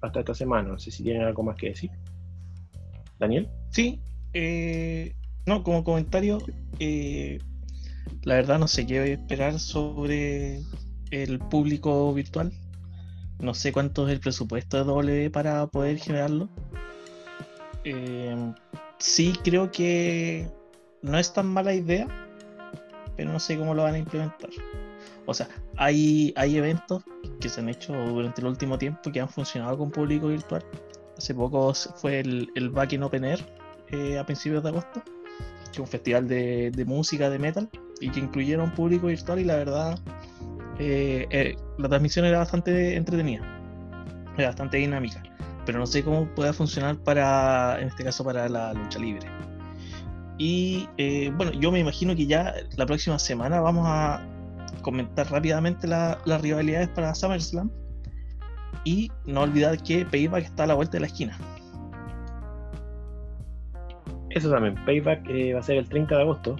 hasta 0.00 0.20
esta 0.20 0.34
semana 0.34 0.68
no 0.68 0.78
sé 0.78 0.90
si 0.90 1.02
tienen 1.02 1.22
algo 1.22 1.42
más 1.42 1.56
que 1.56 1.68
decir 1.68 1.90
Daniel 3.18 3.48
Sí, 3.70 4.00
eh, 4.32 5.14
no, 5.46 5.62
como 5.62 5.84
comentario, 5.84 6.38
eh, 6.78 7.38
la 8.22 8.34
verdad 8.34 8.58
no 8.58 8.68
sé 8.68 8.86
qué 8.86 9.12
esperar 9.12 9.58
sobre 9.58 10.62
el 11.10 11.38
público 11.38 12.12
virtual. 12.12 12.52
No 13.40 13.54
sé 13.54 13.72
cuánto 13.72 14.06
es 14.06 14.14
el 14.14 14.20
presupuesto 14.20 14.78
de 14.78 14.84
W 14.84 15.30
para 15.30 15.66
poder 15.68 15.98
generarlo. 15.98 16.48
Eh, 17.84 18.52
sí, 18.98 19.32
creo 19.44 19.70
que 19.70 20.48
no 21.02 21.18
es 21.18 21.32
tan 21.32 21.46
mala 21.46 21.72
idea, 21.72 22.08
pero 23.18 23.32
no 23.32 23.40
sé 23.40 23.58
cómo 23.58 23.74
lo 23.74 23.82
van 23.82 23.94
a 23.94 23.98
implementar. 23.98 24.48
O 25.26 25.34
sea, 25.34 25.48
hay, 25.76 26.32
hay 26.36 26.56
eventos 26.56 27.02
que 27.40 27.48
se 27.48 27.60
han 27.60 27.68
hecho 27.68 27.92
durante 27.92 28.40
el 28.40 28.46
último 28.46 28.78
tiempo 28.78 29.10
que 29.12 29.20
han 29.20 29.28
funcionado 29.28 29.76
con 29.76 29.90
público 29.90 30.28
virtual. 30.28 30.64
Hace 31.16 31.34
poco 31.34 31.74
fue 31.74 32.20
el, 32.20 32.48
el 32.54 32.70
Back 32.70 32.92
in 32.92 33.02
Open 33.02 33.24
Air 33.24 33.44
eh, 33.88 34.18
a 34.18 34.24
principios 34.24 34.62
de 34.62 34.68
agosto, 34.68 35.02
que 35.02 35.72
es 35.72 35.78
un 35.80 35.88
festival 35.88 36.28
de, 36.28 36.70
de 36.70 36.84
música, 36.84 37.28
de 37.28 37.40
metal, 37.40 37.68
y 38.00 38.08
que 38.08 38.20
incluyeron 38.20 38.70
público 38.70 39.08
virtual 39.08 39.40
y 39.40 39.44
la 39.44 39.56
verdad 39.56 39.98
eh, 40.78 41.26
eh, 41.30 41.56
la 41.76 41.88
transmisión 41.88 42.24
era 42.24 42.38
bastante 42.38 42.94
entretenida, 42.94 43.42
era 44.36 44.46
bastante 44.46 44.76
dinámica, 44.76 45.24
pero 45.66 45.80
no 45.80 45.86
sé 45.86 46.04
cómo 46.04 46.32
pueda 46.36 46.52
funcionar 46.52 46.98
para, 46.98 47.80
en 47.80 47.88
este 47.88 48.04
caso, 48.04 48.22
para 48.22 48.48
la 48.48 48.72
lucha 48.74 49.00
libre. 49.00 49.28
Y 50.38 50.88
eh, 50.98 51.32
bueno, 51.36 51.52
yo 51.52 51.72
me 51.72 51.80
imagino 51.80 52.14
que 52.14 52.26
ya 52.26 52.54
la 52.76 52.86
próxima 52.86 53.18
semana 53.18 53.60
vamos 53.60 53.84
a 53.88 54.24
comentar 54.82 55.30
rápidamente 55.30 55.86
la- 55.88 56.18
las 56.24 56.40
rivalidades 56.40 56.88
para 56.90 57.14
SummerSlam. 57.14 57.70
Y 58.84 59.10
no 59.26 59.42
olvidar 59.42 59.82
que 59.82 60.06
Payback 60.06 60.44
está 60.44 60.64
a 60.64 60.66
la 60.68 60.74
vuelta 60.74 60.92
de 60.92 61.00
la 61.00 61.06
esquina. 61.08 61.36
Eso 64.30 64.50
también, 64.50 64.76
Payback 64.84 65.28
eh, 65.28 65.54
va 65.54 65.60
a 65.60 65.62
ser 65.62 65.78
el 65.78 65.88
30 65.88 66.14
de 66.16 66.22
agosto, 66.22 66.56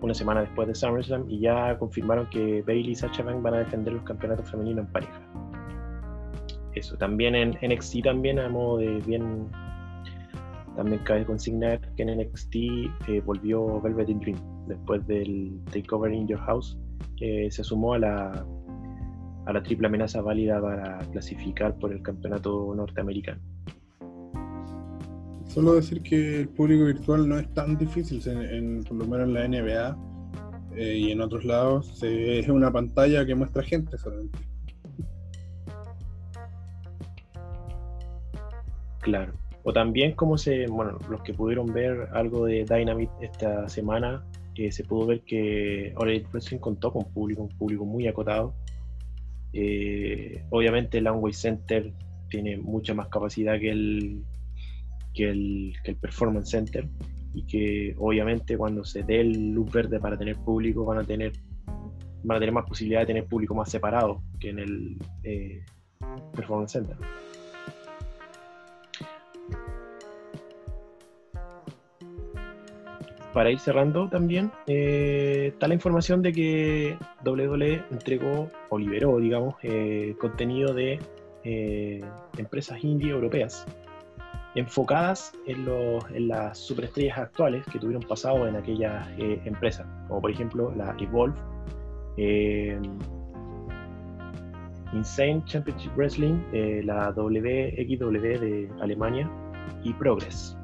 una 0.00 0.12
semana 0.12 0.40
después 0.42 0.68
de 0.68 0.74
SummerSlam, 0.74 1.30
y 1.30 1.40
ya 1.40 1.78
confirmaron 1.78 2.28
que 2.30 2.62
Bailey 2.66 2.90
y 2.90 2.94
Sacha 2.94 3.22
Banks 3.22 3.42
van 3.42 3.54
a 3.54 3.58
defender 3.58 3.94
los 3.94 4.02
campeonatos 4.02 4.50
femeninos 4.50 4.86
en 4.86 4.92
pareja. 4.92 5.20
Eso, 6.74 6.96
también 6.96 7.34
en 7.34 7.56
NXT 7.62 8.02
también 8.04 8.38
a 8.38 8.48
modo 8.48 8.78
de 8.78 9.00
bien... 9.06 9.48
También 10.76 11.02
cabe 11.04 11.24
consignar 11.26 11.80
que 11.96 12.02
en 12.02 12.18
NXT 12.18 12.54
eh, 13.08 13.20
volvió 13.24 13.80
Velvet 13.80 14.08
in 14.08 14.20
Dream 14.20 14.38
después 14.68 15.06
del 15.06 15.60
Takeover 15.70 16.12
in 16.12 16.26
Your 16.28 16.40
House. 16.40 16.78
eh, 17.20 17.48
se 17.50 17.62
sumó 17.62 17.94
a 17.94 17.98
la, 17.98 18.46
a 19.46 19.52
la 19.52 19.62
triple 19.62 19.86
amenaza 19.86 20.20
válida 20.22 20.60
para 20.60 20.98
clasificar 21.12 21.76
por 21.78 21.92
el 21.92 22.02
campeonato 22.02 22.74
norteamericano. 22.74 23.40
Solo 25.46 25.74
decir 25.74 26.02
que 26.02 26.40
el 26.40 26.48
público 26.48 26.86
virtual 26.86 27.28
no 27.28 27.38
es 27.38 27.52
tan 27.52 27.76
difícil, 27.76 28.22
en, 28.26 28.40
en- 28.42 28.84
por 28.84 28.96
lo 28.96 29.04
menos 29.06 29.28
en 29.28 29.34
la 29.34 29.46
NBA 29.46 29.96
eh, 30.76 30.96
y 30.96 31.10
en 31.12 31.20
otros 31.20 31.44
lados 31.44 31.86
se- 31.98 32.38
es 32.38 32.48
una 32.48 32.72
pantalla 32.72 33.26
que 33.26 33.34
muestra 33.34 33.62
gente 33.62 33.98
solamente. 33.98 34.38
Claro. 39.00 39.32
O 39.64 39.72
también 39.72 40.12
como 40.12 40.38
se, 40.38 40.66
bueno, 40.66 40.98
los 41.08 41.22
que 41.22 41.34
pudieron 41.34 41.66
ver 41.72 42.08
algo 42.12 42.46
de 42.46 42.64
Dynamite 42.64 43.12
esta 43.20 43.68
semana, 43.68 44.24
eh, 44.56 44.72
se 44.72 44.84
pudo 44.84 45.06
ver 45.06 45.20
que 45.20 45.92
All 45.96 46.10
Elite 46.10 46.28
Wrestling 46.32 46.58
contó 46.58 46.92
con 46.92 47.04
público, 47.12 47.42
un 47.42 47.48
público 47.48 47.84
muy 47.84 48.06
acotado. 48.06 48.54
Eh, 49.52 50.44
obviamente 50.50 50.98
el 50.98 51.06
Amway 51.06 51.32
Center 51.32 51.92
tiene 52.28 52.56
mucha 52.56 52.94
más 52.94 53.08
capacidad 53.08 53.58
que 53.58 53.70
el, 53.70 54.24
que 55.14 55.30
el, 55.30 55.74
que 55.84 55.92
el 55.92 55.96
Performance 55.96 56.50
Center 56.50 56.88
y 57.34 57.46
que 57.46 57.94
obviamente 57.98 58.56
cuando 58.56 58.84
se 58.84 59.02
dé 59.02 59.20
el 59.20 59.52
luz 59.52 59.70
verde 59.70 60.00
para 60.00 60.18
tener 60.18 60.36
público 60.36 60.84
van 60.84 60.98
a 60.98 61.04
tener 61.04 61.32
van 62.24 62.36
a 62.36 62.40
tener 62.40 62.52
más 62.52 62.66
posibilidad 62.66 63.00
de 63.00 63.06
tener 63.06 63.24
público 63.26 63.54
más 63.54 63.70
separado 63.70 64.22
que 64.38 64.50
en 64.50 64.58
el 64.60 64.96
eh, 65.24 65.64
Performance 66.34 66.72
Center. 66.72 66.96
Para 73.32 73.50
ir 73.50 73.58
cerrando 73.58 74.08
también, 74.08 74.50
eh, 74.66 75.50
está 75.52 75.68
la 75.68 75.74
información 75.74 76.22
de 76.22 76.32
que 76.32 76.98
WWE 77.24 77.82
entregó 77.90 78.50
o 78.68 78.78
liberó, 78.78 79.18
digamos, 79.18 79.54
eh, 79.62 80.14
contenido 80.20 80.74
de 80.74 80.98
eh, 81.44 82.00
empresas 82.36 82.82
indie 82.84 83.10
europeas 83.10 83.66
enfocadas 84.54 85.32
en, 85.46 85.66
las 86.28 86.58
superestrellas 86.58 87.18
actuales 87.18 87.64
que 87.72 87.78
tuvieron 87.78 88.02
pasado 88.02 88.46
en 88.46 88.54
aquellas 88.54 89.08
empresas, 89.46 89.86
como 90.08 90.20
por 90.20 90.30
ejemplo 90.30 90.74
la 90.76 90.94
Evolve, 90.98 91.34
Insane 94.92 95.42
Championship 95.46 95.92
Wrestling, 95.96 96.38
la 96.84 97.12
WXW 97.12 98.20
de 98.20 98.68
Alemania 98.82 99.30
y 99.82 99.94
Progress 99.94 100.54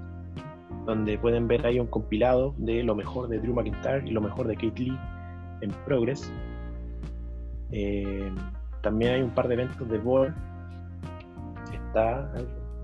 donde 0.89 1.19
pueden 1.19 1.47
ver 1.47 1.66
ahí 1.66 1.78
un 1.78 1.86
compilado 1.86 2.55
de 2.56 2.82
lo 2.82 2.94
mejor 2.94 3.28
de 3.28 3.39
Drew 3.39 3.52
McIntyre 3.52 4.09
y 4.09 4.10
lo 4.10 4.23
mejor 4.23 4.48
de 4.48 4.55
Kate 4.55 4.85
Lee 4.85 4.98
en 5.60 5.70
Progress. 5.85 6.32
Eh, 7.70 8.32
también 8.81 9.12
hay 9.12 9.20
un 9.20 9.35
par 9.35 9.48
de 9.48 9.55
eventos 9.55 9.86
de 9.86 9.98
Board. 9.98 10.35
Está. 11.74 12.32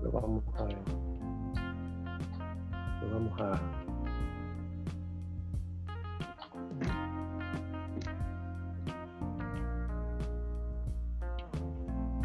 Lo 0.03 0.11
vamos 0.11 0.43
a 0.55 0.65
ver. 0.65 0.77
Lo 3.01 3.09
vamos 3.11 3.41
a. 3.41 3.59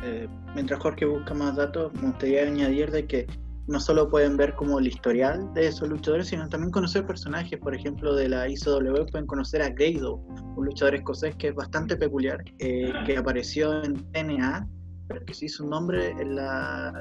Eh, 0.03 0.29
mientras 0.55 0.79
Jorge 0.79 1.07
busca 1.07 1.33
más 1.33 1.57
datos, 1.57 1.91
me 1.95 2.09
gustaría 2.09 2.43
añadir 2.43 2.91
de 2.91 3.07
que 3.07 3.27
no 3.71 3.79
solo 3.79 4.11
pueden 4.11 4.37
ver 4.37 4.55
como 4.55 4.81
el 4.81 4.89
historial 4.89 5.55
de 5.55 5.69
esos 5.69 5.89
luchadores, 5.89 6.27
sino 6.27 6.49
también 6.49 6.73
conocer 6.73 7.07
personajes, 7.07 7.57
por 7.61 7.73
ejemplo, 7.73 8.17
de 8.17 8.29
la 8.29 8.49
ICW, 8.49 9.07
pueden 9.13 9.27
conocer 9.27 9.63
a 9.63 9.69
Grado, 9.69 10.17
un 10.57 10.67
luchador 10.67 10.97
escocés 10.97 11.37
que 11.37 11.49
es 11.49 11.55
bastante 11.55 11.97
peculiar, 11.97 12.43
eh, 12.59 12.93
que 13.07 13.17
apareció 13.17 13.85
en 13.85 13.95
TNA, 14.11 14.69
pero 15.07 15.25
que 15.25 15.35
se 15.35 15.47
hizo 15.47 15.63
un 15.63 15.71
nombre 15.71 16.11
en 16.11 16.35
la, 16.35 16.93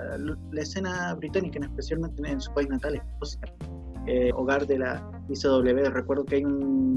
escena 0.53 1.15
británica, 1.15 1.59
especialmente 1.59 2.29
en 2.29 2.39
su 2.39 2.53
país 2.53 2.69
natal, 2.69 2.95
Escocia, 2.95 3.41
eh, 4.05 4.31
hogar 4.35 4.67
de 4.67 4.77
la 4.77 5.11
ICW. 5.27 5.89
Recuerdo 5.89 6.23
que 6.23 6.43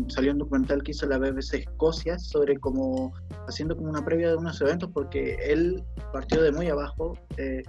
salió 0.09 0.32
un 0.32 0.39
documental 0.39 0.82
que 0.82 0.90
hizo 0.90 1.07
la 1.07 1.16
BBC 1.16 1.61
Escocia 1.61 2.19
sobre 2.19 2.59
cómo 2.59 3.15
haciendo 3.49 3.74
como 3.74 3.89
una 3.89 4.05
previa 4.05 4.28
de 4.28 4.36
unos 4.36 4.61
eventos 4.61 4.90
porque 4.93 5.36
él 5.43 5.82
partió 6.12 6.43
de 6.43 6.53
muy 6.53 6.69
abajo. 6.69 7.15
eh, 7.39 7.62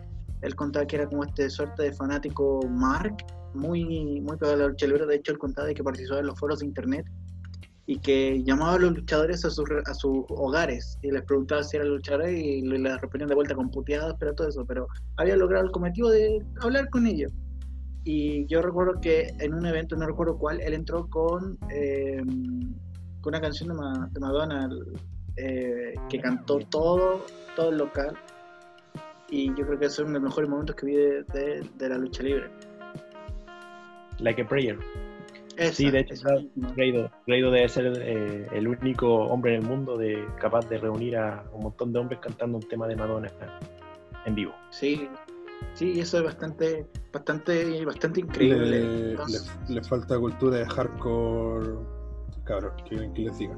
él 0.44 0.56
contaba 0.56 0.86
que 0.86 0.98
era 0.98 1.08
como 1.08 1.24
este 1.24 1.50
suerte 1.50 1.84
de 1.84 1.94
fanático 1.94 2.68
Mark, 2.70 3.16
muy, 3.54 4.22
muy 4.22 4.38
pegado 4.38 4.56
a 4.56 4.58
la 4.64 4.68
lucha 4.68 4.88
libre. 4.88 5.06
De 5.06 5.16
hecho, 5.16 5.32
él 5.32 5.38
contaba 5.38 5.68
de 5.68 5.74
que 5.74 5.84
participaba 5.84 6.20
en 6.22 6.28
los 6.28 6.40
foros 6.40 6.60
de 6.60 6.66
internet 6.66 7.06
y 7.86 8.00
que 8.00 8.42
llamaba 8.44 8.74
a 8.76 8.80
los 8.80 8.94
luchadores 8.94 9.44
a 9.46 9.50
sus, 9.50 9.66
a 9.86 9.94
sus 9.94 10.24
hogares 10.30 10.98
y 11.02 11.12
les 11.12 11.22
preguntaba 11.24 11.64
si 11.64 11.78
eran 11.78 11.90
luchadores 11.90 12.34
y 12.34 12.62
le- 12.62 12.80
les 12.80 13.00
respondían 13.02 13.30
de 13.30 13.36
vuelta 13.36 13.56
con 13.56 13.70
puteadas, 13.70 14.16
pero 14.20 14.34
todo 14.34 14.48
eso. 14.48 14.66
Pero 14.66 14.88
había 15.18 15.36
logrado 15.36 15.66
el 15.66 15.72
cometido 15.72 16.10
de 16.10 16.42
hablar 16.62 16.90
con 16.90 17.06
ellos. 17.08 17.32
Y 18.06 18.46
yo 18.48 18.62
recuerdo 18.62 19.00
que 19.02 19.28
en 19.40 19.54
un 19.54 19.66
evento, 19.66 19.96
no 19.96 20.06
recuerdo 20.06 20.38
cuál, 20.38 20.60
él 20.62 20.74
entró 20.74 21.08
con, 21.10 21.58
eh, 21.74 22.22
con 23.22 23.32
una 23.34 23.40
canción 23.42 23.70
de, 23.70 23.76
Ma- 23.76 24.10
Madonna 24.20 24.70
eh, 25.38 25.94
que 26.10 26.20
cantó 26.20 26.60
todo, 26.70 27.26
todo 27.56 27.70
el 27.70 27.78
local. 27.78 28.18
Y 29.36 29.48
yo 29.56 29.66
creo 29.66 29.80
que 29.80 29.86
es 29.88 29.98
uno 29.98 30.10
de 30.10 30.14
los 30.16 30.24
mejores 30.24 30.48
momentos 30.50 30.76
que 30.76 30.86
vi 30.86 30.94
de, 30.96 31.24
de- 31.24 31.68
de 31.78 31.90
la 31.90 31.98
lucha 31.98 32.22
libre. 32.22 32.52
Like 34.20 34.42
a 34.44 34.48
Prayer. 34.48 34.78
Esa, 35.58 35.74
Sí, 35.74 35.90
de 35.92 36.00
hecho. 36.02 36.24
Grado, 36.76 37.12
Grado 37.28 37.52
debe 37.52 37.68
ser 37.70 37.94
eh, 38.00 38.48
el 38.52 38.68
único 38.68 39.08
hombre 39.26 39.56
en 39.56 39.62
el 39.64 39.68
mundo 39.68 39.98
de, 39.98 40.24
capaz 40.40 40.68
de 40.70 40.78
reunir 40.78 41.18
a 41.18 41.44
un 41.52 41.64
montón 41.64 41.92
de 41.94 42.00
hombres 42.00 42.20
cantando 42.22 42.58
un 42.58 42.68
tema 42.68 42.88
de 42.88 42.96
Madonna 42.96 43.28
en 44.26 44.36
vivo. 44.36 44.54
Sí, 44.70 45.08
sí, 45.74 45.94
y 45.96 46.00
eso 46.02 46.18
es 46.20 46.24
bastante, 46.26 46.86
bastante, 47.12 47.84
bastante 47.86 48.20
increíble. 48.20 48.66
Le, 48.70 49.10
Entonces, 49.12 49.52
le- 49.68 49.76
le 49.76 49.84
falta 49.84 50.18
cultura 50.20 50.58
de 50.58 50.66
hardcore. 50.66 51.70
Cabrón, 52.46 52.74
que, 52.88 53.12
que 53.14 53.22
les 53.24 53.38
diga. 53.40 53.56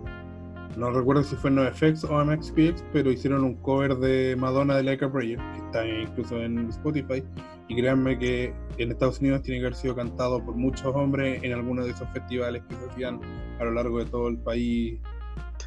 No 0.78 0.92
recuerdo 0.92 1.24
si 1.24 1.36
fue 1.38 1.52
NoFX 1.52 2.04
o 2.04 2.26
MXPX, 2.26 2.84
pero 2.92 3.10
hicieron 3.10 3.46
un 3.46 3.56
cover 3.56 3.96
de 3.96 4.36
Madonna 4.36 4.76
de 4.76 4.84
Like 4.84 5.06
a 5.06 5.12
Prayer, 5.12 5.40
que 5.40 5.58
está 5.60 5.88
incluso 5.88 6.42
en 6.42 6.70
Spotify. 6.70 7.24
Y 7.70 7.76
créanme 7.78 8.20
que 8.20 8.54
en 8.78 8.92
Estados 8.92 9.20
Unidos 9.20 9.42
tiene 9.42 9.62
que 9.62 9.68
haber 9.68 9.78
sido 9.78 9.96
cantado 9.96 10.44
por 10.44 10.56
muchos 10.56 10.94
hombres 10.94 11.42
en 11.44 11.54
algunos 11.54 11.86
de 11.86 11.92
esos 11.92 12.08
festivales 12.10 12.62
que 12.68 12.76
se 12.76 12.86
hacían 12.90 13.22
a 13.60 13.64
lo 13.64 13.72
largo 13.72 14.00
de 14.00 14.06
todo 14.06 14.28
el 14.28 14.38
país, 14.38 15.00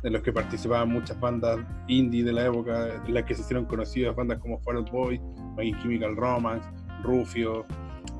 en 0.02 0.12
los 0.12 0.22
que 0.22 0.32
participaban 0.32 0.90
muchas 0.90 1.18
bandas 1.18 1.58
indie 1.88 2.22
de 2.22 2.32
la 2.32 2.46
época, 2.46 3.02
en 3.06 3.14
las 3.14 3.24
que 3.24 3.34
se 3.34 3.40
hicieron 3.40 3.64
conocidas 3.64 4.14
bandas 4.14 4.38
como 4.38 4.60
Fall 4.60 4.76
Out 4.76 4.90
Boy, 4.90 5.20
My 5.56 5.72
Chemical 5.80 6.16
Romance, 6.16 6.68
Rufio, 7.02 7.64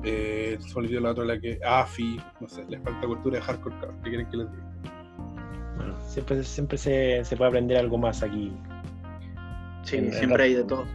eh, 0.03 0.57
se 0.59 0.79
olvidó 0.79 1.01
la 1.01 1.11
otra, 1.11 1.25
la 1.25 1.39
que 1.39 1.59
AFI, 1.63 2.19
no 2.39 2.47
sé, 2.49 2.65
les 2.67 2.81
falta 2.81 3.05
cultura 3.05 3.37
de 3.37 3.43
hardcore, 3.43 3.75
¿qué 4.03 4.09
quieren 4.09 4.29
que 4.29 4.37
les 4.37 4.51
diga? 4.51 4.68
Bueno, 5.91 6.09
siempre, 6.09 6.43
siempre 6.43 6.77
se, 6.77 7.23
se 7.25 7.35
puede 7.37 7.49
aprender 7.49 7.77
algo 7.77 7.97
más 7.97 8.21
aquí. 8.23 8.51
sí, 9.83 9.97
en- 9.97 10.13
siempre 10.13 10.43
hay 10.43 10.53
de 10.55 10.63
todo. 10.63 10.85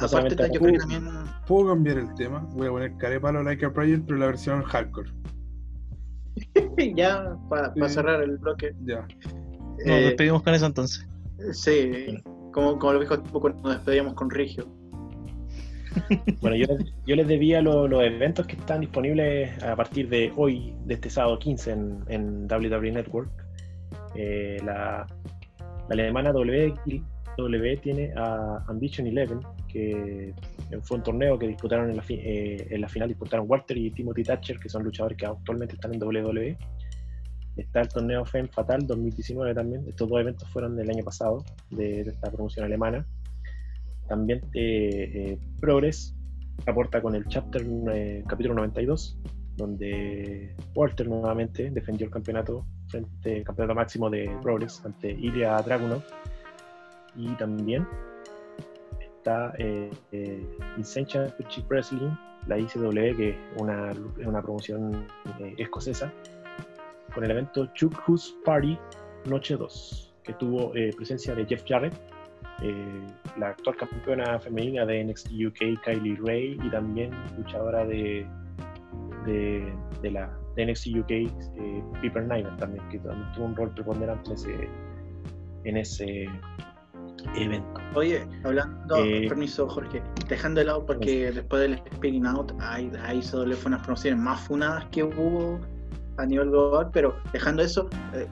No 0.00 0.06
Aparte, 0.06 0.36
yo 0.52 0.60
creo 0.60 0.72
que 0.72 0.78
también 0.78 1.04
Puedo 1.46 1.68
cambiar 1.68 1.98
el 1.98 2.14
tema, 2.14 2.46
voy 2.52 2.68
a 2.68 2.70
poner 2.70 2.96
carepalo 2.96 3.42
Like 3.42 3.66
a 3.66 3.72
Prayer, 3.72 4.00
pero 4.06 4.18
la 4.18 4.26
versión 4.26 4.62
hardcore. 4.62 5.10
ya 6.96 7.36
para 7.48 7.72
Sí. 7.74 7.94
cerrar 7.94 8.22
el 8.22 8.38
bloque. 8.38 8.74
Ya. 8.84 9.00
Nos 9.00 9.86
eh, 9.86 10.00
despedimos 10.06 10.42
con 10.42 10.54
eso 10.54 10.66
entonces. 10.66 11.06
sí, 11.52 12.22
como, 12.52 12.78
como 12.78 12.92
lo 12.94 13.00
dijo 13.00 13.18
tipo 13.20 13.40
cuando 13.40 13.60
nos 13.62 13.72
despedíamos 13.74 14.14
con 14.14 14.30
Rigio. 14.30 14.66
Bueno, 16.40 16.54
yo, 16.56 16.66
yo 17.04 17.16
les 17.16 17.26
debía 17.26 17.60
lo- 17.60 17.88
los 17.88 18.02
eventos 18.04 18.46
que 18.46 18.54
están 18.54 18.80
disponibles 18.80 19.60
a 19.62 19.74
partir 19.74 20.08
de 20.08 20.32
hoy, 20.36 20.72
de 20.86 20.94
este 20.94 21.10
sábado 21.10 21.38
15 21.40 21.72
en, 21.72 22.04
en 22.06 22.46
WWE 22.46 22.92
Network. 22.92 23.28
Eh, 24.14 24.58
la, 24.64 25.06
la 25.58 25.88
alemana 25.90 26.32
W, 26.32 26.74
W 27.36 27.76
tiene 27.78 28.12
a 28.16 28.64
Ambition 28.68 29.06
11, 29.06 29.46
que 29.68 30.34
fue 30.82 30.98
un 30.98 31.02
torneo 31.02 31.38
que 31.38 31.48
disputaron 31.48 31.90
en 31.90 31.96
la, 31.96 32.04
eh, 32.08 32.66
en 32.70 32.80
la 32.80 32.88
final, 32.88 33.08
disputaron 33.08 33.46
Walter 33.48 33.76
y 33.76 33.90
Timothy 33.90 34.24
Thatcher, 34.24 34.58
que 34.58 34.68
son 34.68 34.84
luchadores 34.84 35.16
que 35.16 35.26
actualmente 35.26 35.74
están 35.74 35.94
en 35.94 36.02
WWE. 36.02 36.56
Está 37.56 37.80
el 37.80 37.88
torneo 37.88 38.24
Femme 38.24 38.48
Fatal 38.48 38.86
2019 38.86 39.54
también. 39.54 39.84
Estos 39.88 40.08
dos 40.08 40.20
eventos 40.20 40.48
fueron 40.50 40.76
del 40.76 40.88
año 40.90 41.04
pasado, 41.04 41.44
de, 41.70 42.04
de 42.04 42.10
esta 42.10 42.30
promoción 42.30 42.64
alemana. 42.64 43.06
También 44.10 44.40
eh, 44.54 45.12
eh, 45.14 45.38
Progress 45.60 46.16
aporta 46.66 47.00
con 47.00 47.14
el 47.14 47.24
chapter 47.28 47.64
eh, 47.92 48.24
capítulo 48.26 48.56
92, 48.56 49.16
donde 49.56 50.56
Walter 50.74 51.08
nuevamente 51.08 51.70
defendió 51.70 52.06
el 52.06 52.12
campeonato 52.12 52.66
frente 52.90 53.44
campeonato 53.44 53.74
máximo 53.74 54.10
de 54.10 54.30
Progress 54.42 54.84
ante 54.84 55.10
Ilya 55.10 55.62
Dragunov. 55.62 56.02
Y 57.16 57.28
también 57.36 57.86
está 59.00 59.52
eh, 59.58 59.90
eh, 60.12 60.46
Wrestling, 61.68 62.10
la 62.46 62.58
ICW, 62.58 63.16
que 63.16 63.30
es 63.30 63.36
una, 63.56 63.92
una 64.24 64.42
promoción 64.42 65.06
eh, 65.40 65.54
escocesa, 65.58 66.12
con 67.14 67.24
el 67.24 67.30
evento 67.30 67.66
Chuck 67.74 68.02
Who's 68.06 68.34
Party 68.44 68.78
Noche 69.26 69.56
2, 69.56 70.14
que 70.22 70.32
tuvo 70.34 70.74
eh, 70.74 70.92
presencia 70.96 71.34
de 71.34 71.44
Jeff 71.44 71.64
Jarrett, 71.66 71.94
eh, 72.62 73.06
la 73.38 73.48
actual 73.48 73.76
campeona 73.76 74.38
femenina 74.38 74.84
de 74.86 75.04
NXT 75.04 75.30
UK, 75.48 75.82
Kylie 75.84 76.18
Ray, 76.24 76.58
y 76.62 76.70
también 76.70 77.10
luchadora 77.36 77.84
de, 77.84 78.26
de, 79.26 79.72
de 80.02 80.10
la 80.10 80.30
de 80.56 80.66
NXT 80.66 80.86
UK, 80.98 81.10
eh, 81.10 81.82
Piper 82.00 82.24
Niven 82.24 82.56
también, 82.56 82.86
que 82.88 82.98
también 82.98 83.30
tuvo 83.32 83.46
un 83.46 83.56
rol 83.56 83.70
preponderante 83.74 84.30
en 84.30 84.34
ese, 84.34 84.68
en 85.64 85.76
ese 85.76 86.28
evento. 87.36 87.80
Oye, 87.94 88.26
hablando, 88.44 88.96
Eh, 88.96 89.28
permiso 89.28 89.68
Jorge, 89.68 90.02
dejando 90.28 90.60
de 90.60 90.66
lado 90.66 90.86
porque 90.86 91.30
después 91.32 91.62
del 91.62 91.78
Speaking 91.94 92.26
Out, 92.26 92.52
ahí, 92.60 92.90
ahí 93.04 93.22
se 93.22 93.36
doble 93.36 93.54
fue 93.54 93.68
unas 93.68 93.82
promociones 93.82 94.20
más 94.20 94.40
funadas 94.40 94.86
que 94.90 95.04
hubo 95.04 95.60
a 96.16 96.26
nivel 96.26 96.50
global, 96.50 96.90
pero 96.92 97.16
dejando 97.32 97.62
eso, 97.62 97.88
eh, 98.14 98.26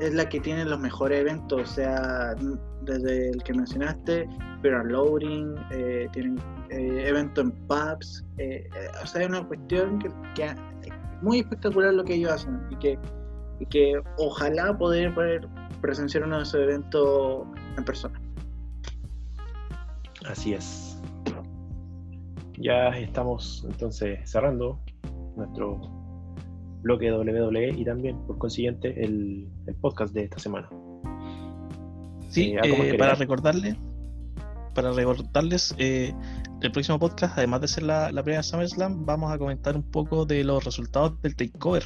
es 0.00 0.12
la 0.14 0.28
que 0.28 0.40
tiene 0.40 0.64
los 0.64 0.78
mejores 0.80 1.20
eventos, 1.20 1.62
o 1.62 1.66
sea, 1.66 2.34
desde 2.82 3.30
el 3.30 3.42
que 3.42 3.54
mencionaste, 3.54 4.28
And 4.64 4.90
Loading, 4.90 5.54
eh, 5.70 6.08
tienen 6.12 6.38
eh, 6.70 7.04
evento 7.08 7.40
en 7.40 7.50
pubs, 7.66 8.24
eh, 8.38 8.68
eh, 8.74 8.88
o 9.02 9.06
sea, 9.06 9.22
es 9.22 9.28
una 9.28 9.46
cuestión 9.46 9.98
que, 9.98 10.08
que 10.34 10.44
es 10.44 10.54
muy 11.20 11.40
espectacular 11.40 11.92
lo 11.94 12.04
que 12.04 12.14
ellos 12.14 12.32
hacen 12.32 12.60
y 12.70 12.76
que, 12.76 12.98
y 13.60 13.66
que 13.66 14.00
ojalá 14.18 14.76
poder, 14.76 15.14
poder 15.14 15.48
presenciar 15.80 16.24
uno 16.24 16.38
de 16.38 16.42
esos 16.44 16.60
eventos 16.60 17.46
en 17.76 17.84
persona. 17.84 18.20
Así 20.26 20.54
es. 20.54 21.00
Ya 22.58 22.90
estamos 22.90 23.66
entonces 23.68 24.20
cerrando 24.30 24.78
nuestro 25.36 25.80
bloque 26.82 27.06
de 27.06 27.12
WWE 27.12 27.70
y 27.76 27.84
también, 27.84 28.18
por 28.26 28.38
consiguiente, 28.38 29.02
el, 29.02 29.48
el 29.66 29.74
podcast 29.76 30.14
de 30.14 30.24
esta 30.24 30.38
semana. 30.38 30.68
Sí, 32.28 32.52
Eh, 32.52 32.58
¿algo 32.62 32.78
más 32.78 32.86
eh, 32.86 32.94
para 32.98 33.14
recordarle, 33.14 33.76
para 34.74 34.92
recordarles, 34.92 35.74
eh, 35.78 36.14
el 36.62 36.72
próximo 36.72 36.98
podcast, 36.98 37.36
además 37.36 37.60
de 37.60 37.68
ser 37.68 37.82
la, 37.82 38.12
la 38.12 38.22
primera 38.22 38.42
SummerSlam, 38.42 39.04
vamos 39.04 39.32
a 39.32 39.38
comentar 39.38 39.76
un 39.76 39.82
poco 39.82 40.24
de 40.24 40.44
los 40.44 40.64
resultados 40.64 41.20
del 41.22 41.34
takeover. 41.36 41.84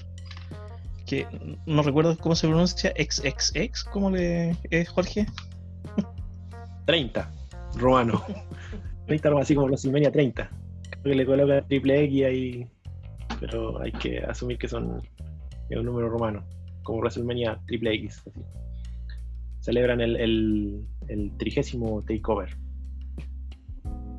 Que 1.07 1.27
no 1.67 1.83
recuerdo 1.83 2.17
cómo 2.19 2.35
se 2.35 2.49
pronuncia, 2.49 2.93
XXX, 2.97 3.85
¿cómo 3.85 4.11
le 4.11 4.57
es 4.71 4.89
Jorge? 4.89 5.27
30, 6.87 7.31
romano. 7.77 8.23
30 9.07 9.41
así 9.41 9.55
como 9.55 9.67
WrestleMania 9.69 10.11
30. 10.11 10.51
Creo 10.91 11.03
que 11.03 11.15
le 11.15 11.27
coloca 11.27 11.63
triple 11.67 12.05
X 12.05 12.25
ahí, 12.25 12.71
pero 13.41 13.81
hay 13.81 13.93
que 13.93 14.19
asumir 14.19 14.59
que 14.59 14.69
son 14.69 15.03
un 15.71 15.85
número 15.85 16.09
romano, 16.09 16.45
como 16.83 16.99
WrestleMania 16.99 17.61
triple 17.67 17.95
X. 17.95 18.23
así. 18.27 18.41
Celebran 19.61 20.01
el, 20.01 20.17
el, 20.17 20.87
el 21.09 21.37
trigésimo 21.39 22.03
takeover, 22.03 22.57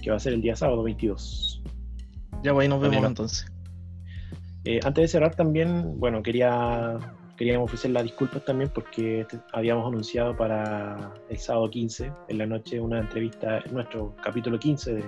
que 0.07 0.11
va 0.11 0.15
a 0.15 0.19
ser 0.21 0.31
el 0.31 0.41
día 0.41 0.55
sábado 0.55 0.83
22. 0.83 1.61
Ya 2.41 2.53
pues 2.53 2.63
ahí 2.63 2.69
nos 2.69 2.79
vemos 2.79 2.95
Bueno. 2.95 3.07
entonces. 3.09 3.51
Eh, 4.63 4.79
antes 4.85 5.01
de 5.01 5.07
cerrar 5.09 5.35
también, 5.35 5.99
bueno, 5.99 6.23
quería 6.23 6.97
queríamos 7.35 7.65
ofrecer 7.65 7.91
las 7.91 8.03
disculpas 8.03 8.45
también 8.45 8.71
porque 8.73 9.27
habíamos 9.51 9.85
anunciado 9.85 10.35
para 10.37 11.13
el 11.27 11.37
sábado 11.37 11.69
15 11.69 12.09
en 12.29 12.37
la 12.37 12.45
noche 12.45 12.79
una 12.79 12.99
entrevista, 12.99 13.61
nuestro 13.69 14.15
capítulo 14.23 14.57
15 14.57 14.93
de 14.93 15.03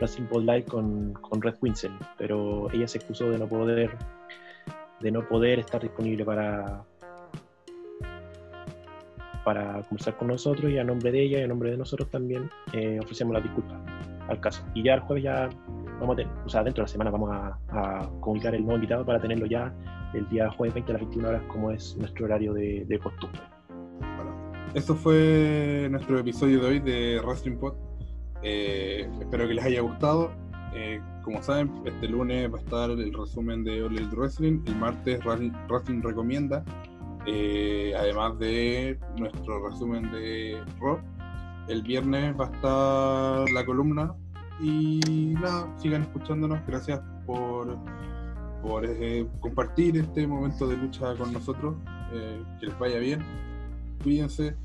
Wrestling 0.00 0.24
Pod 0.24 0.42
Live 0.42 0.64
con, 0.64 1.12
con 1.12 1.40
Red 1.40 1.54
Winsel, 1.62 1.92
pero 2.18 2.68
ella 2.72 2.88
se 2.88 2.98
excusó 2.98 3.30
de 3.30 3.38
no 3.38 3.46
poder 3.46 3.96
de 5.00 5.10
no 5.12 5.26
poder 5.28 5.60
estar 5.60 5.80
disponible 5.80 6.24
para 6.24 6.84
para 9.44 9.82
conversar 9.84 10.16
con 10.16 10.28
nosotros 10.28 10.70
y 10.70 10.78
a 10.78 10.84
nombre 10.84 11.12
de 11.12 11.22
ella 11.22 11.38
y 11.38 11.42
a 11.42 11.46
nombre 11.46 11.70
de 11.70 11.76
nosotros 11.76 12.10
también 12.10 12.50
eh, 12.72 12.98
ofrecemos 13.00 13.32
las 13.34 13.44
disculpas 13.44 13.80
al 14.32 14.40
caso. 14.40 14.64
Y 14.74 14.82
ya 14.82 14.94
el 14.94 15.00
jueves 15.00 15.24
ya 15.24 15.48
vamos 16.00 16.14
a 16.14 16.16
tener, 16.16 16.32
o 16.44 16.48
sea, 16.48 16.62
dentro 16.62 16.82
de 16.82 16.88
la 16.88 16.92
semana 16.92 17.10
vamos 17.10 17.30
a, 17.32 18.08
comunicar 18.20 18.54
el 18.54 18.62
nuevo 18.62 18.76
invitado 18.76 19.04
para 19.04 19.20
tenerlo 19.20 19.46
ya 19.46 19.72
el 20.14 20.28
día 20.28 20.50
jueves 20.50 20.74
20 20.74 20.92
a 20.92 20.94
las 20.94 21.02
21 21.02 21.28
horas, 21.28 21.42
como 21.48 21.70
es 21.70 21.96
nuestro 21.96 22.26
horario 22.26 22.52
de, 22.52 22.84
de 22.86 22.98
costumbre. 22.98 23.40
Eso 24.74 24.94
fue 24.94 25.88
nuestro 25.90 26.18
episodio 26.18 26.60
de 26.60 26.66
hoy 26.66 26.80
de 26.80 27.20
Wrestling 27.22 27.56
Pod. 27.56 27.74
Eh, 28.42 29.08
espero 29.20 29.46
que 29.46 29.54
les 29.54 29.64
haya 29.64 29.82
gustado. 29.82 30.32
Eh, 30.74 31.00
como 31.22 31.42
saben, 31.42 31.70
este 31.84 32.08
lunes 32.08 32.50
va 32.50 32.56
a 32.56 32.60
estar 32.60 32.90
el 32.90 33.12
resumen 33.12 33.64
de 33.64 33.82
All 33.82 33.96
Elite 33.96 34.16
Wrestling. 34.16 34.62
El 34.66 34.76
martes 34.76 35.20
Wrestling 35.24 36.02
recomienda. 36.02 36.64
eh, 37.26 37.94
además 37.96 38.38
de 38.38 38.98
nuestro 39.18 39.68
resumen 39.68 40.10
de 40.10 40.60
Raw. 40.80 40.98
El 41.68 41.82
viernes 41.82 42.34
va 42.38 42.46
a 42.46 42.50
estar 42.50 43.50
la 43.50 43.64
columna. 43.64 44.14
Y 44.62 45.34
nada, 45.40 45.68
sigan 45.78 46.02
escuchándonos. 46.02 46.64
Gracias 46.66 47.00
por 47.26 47.76
por 48.62 48.84
eh, 48.86 49.26
compartir 49.40 49.96
este 49.96 50.24
momento 50.24 50.68
de 50.68 50.76
lucha 50.76 51.16
con 51.16 51.32
nosotros. 51.32 51.74
Eh, 52.12 52.42
que 52.60 52.66
les 52.66 52.78
vaya 52.78 52.98
bien. 53.00 53.20
Cuídense, 54.04 54.56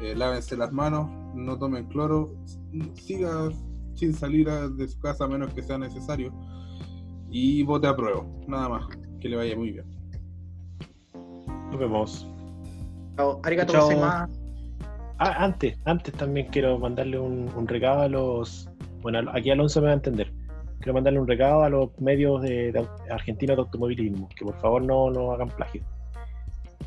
eh, 0.00 0.14
lávense 0.14 0.56
las 0.56 0.72
manos, 0.72 1.10
no 1.34 1.58
tomen 1.58 1.86
cloro, 1.86 2.32
siga 2.94 3.48
sin 3.94 4.14
salir 4.14 4.48
a- 4.48 4.68
de 4.68 4.86
su 4.86 5.00
casa 5.00 5.24
a 5.24 5.28
menos 5.28 5.52
que 5.54 5.62
sea 5.62 5.76
necesario. 5.76 6.32
Y 7.30 7.64
vote 7.64 7.88
a 7.88 7.96
prueba, 7.96 8.24
nada 8.46 8.68
más. 8.68 8.86
Que 9.20 9.28
le 9.28 9.36
vaya 9.36 9.56
muy 9.56 9.72
bien. 9.72 9.86
Nos 11.70 11.78
vemos. 11.80 12.28
Chao. 13.16 13.40
Arigato 13.42 13.72
Chao. 13.72 13.90
Ah, 15.18 15.34
antes, 15.44 15.78
antes 15.84 16.12
también 16.14 16.46
quiero 16.50 16.78
mandarle 16.78 17.18
un, 17.18 17.48
un 17.56 17.66
recado 17.68 18.02
a 18.02 18.08
los. 18.08 18.68
Bueno, 19.02 19.30
aquí 19.32 19.50
Alonso 19.50 19.80
me 19.80 19.88
va 19.88 19.92
a 19.92 19.96
entender. 19.96 20.32
Quiero 20.78 20.94
mandarle 20.94 21.20
un 21.20 21.28
recado 21.28 21.62
a 21.62 21.68
los 21.68 21.90
medios 22.00 22.42
de, 22.42 22.72
de 22.72 22.88
argentinos 23.10 23.56
de 23.56 23.62
automovilismo, 23.62 24.28
que 24.30 24.44
por 24.44 24.58
favor 24.60 24.82
no, 24.82 25.10
no 25.10 25.32
hagan 25.32 25.48
plagio. 25.50 25.82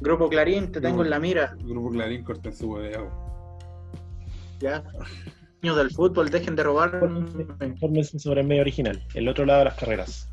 Grupo 0.01 0.27
Clarín, 0.27 0.71
te 0.71 0.81
tengo 0.81 1.03
en 1.03 1.09
la 1.09 1.19
mira. 1.19 1.55
Grupo 1.59 1.91
Clarín, 1.91 2.23
corten 2.23 2.53
su 2.53 2.71
hueveado. 2.71 3.09
Ya. 4.59 4.83
Niños 5.61 5.77
del 5.77 5.91
fútbol, 5.91 6.29
dejen 6.29 6.55
de 6.55 6.63
robar. 6.63 6.99
Infórmense 7.61 8.19
sobre 8.19 8.41
el 8.41 8.47
medio 8.47 8.61
original, 8.61 9.01
el 9.13 9.27
otro 9.27 9.45
lado 9.45 9.59
de 9.59 9.65
las 9.65 9.75
carreras. 9.75 10.29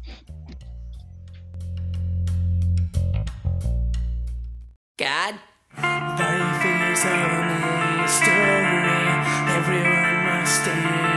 God 4.99 5.35
Life 5.79 6.67
is 6.93 7.05
a 7.05 8.05
story. 8.07 8.83
Everyone 9.57 10.25
must 10.25 10.69
end. 10.69 11.12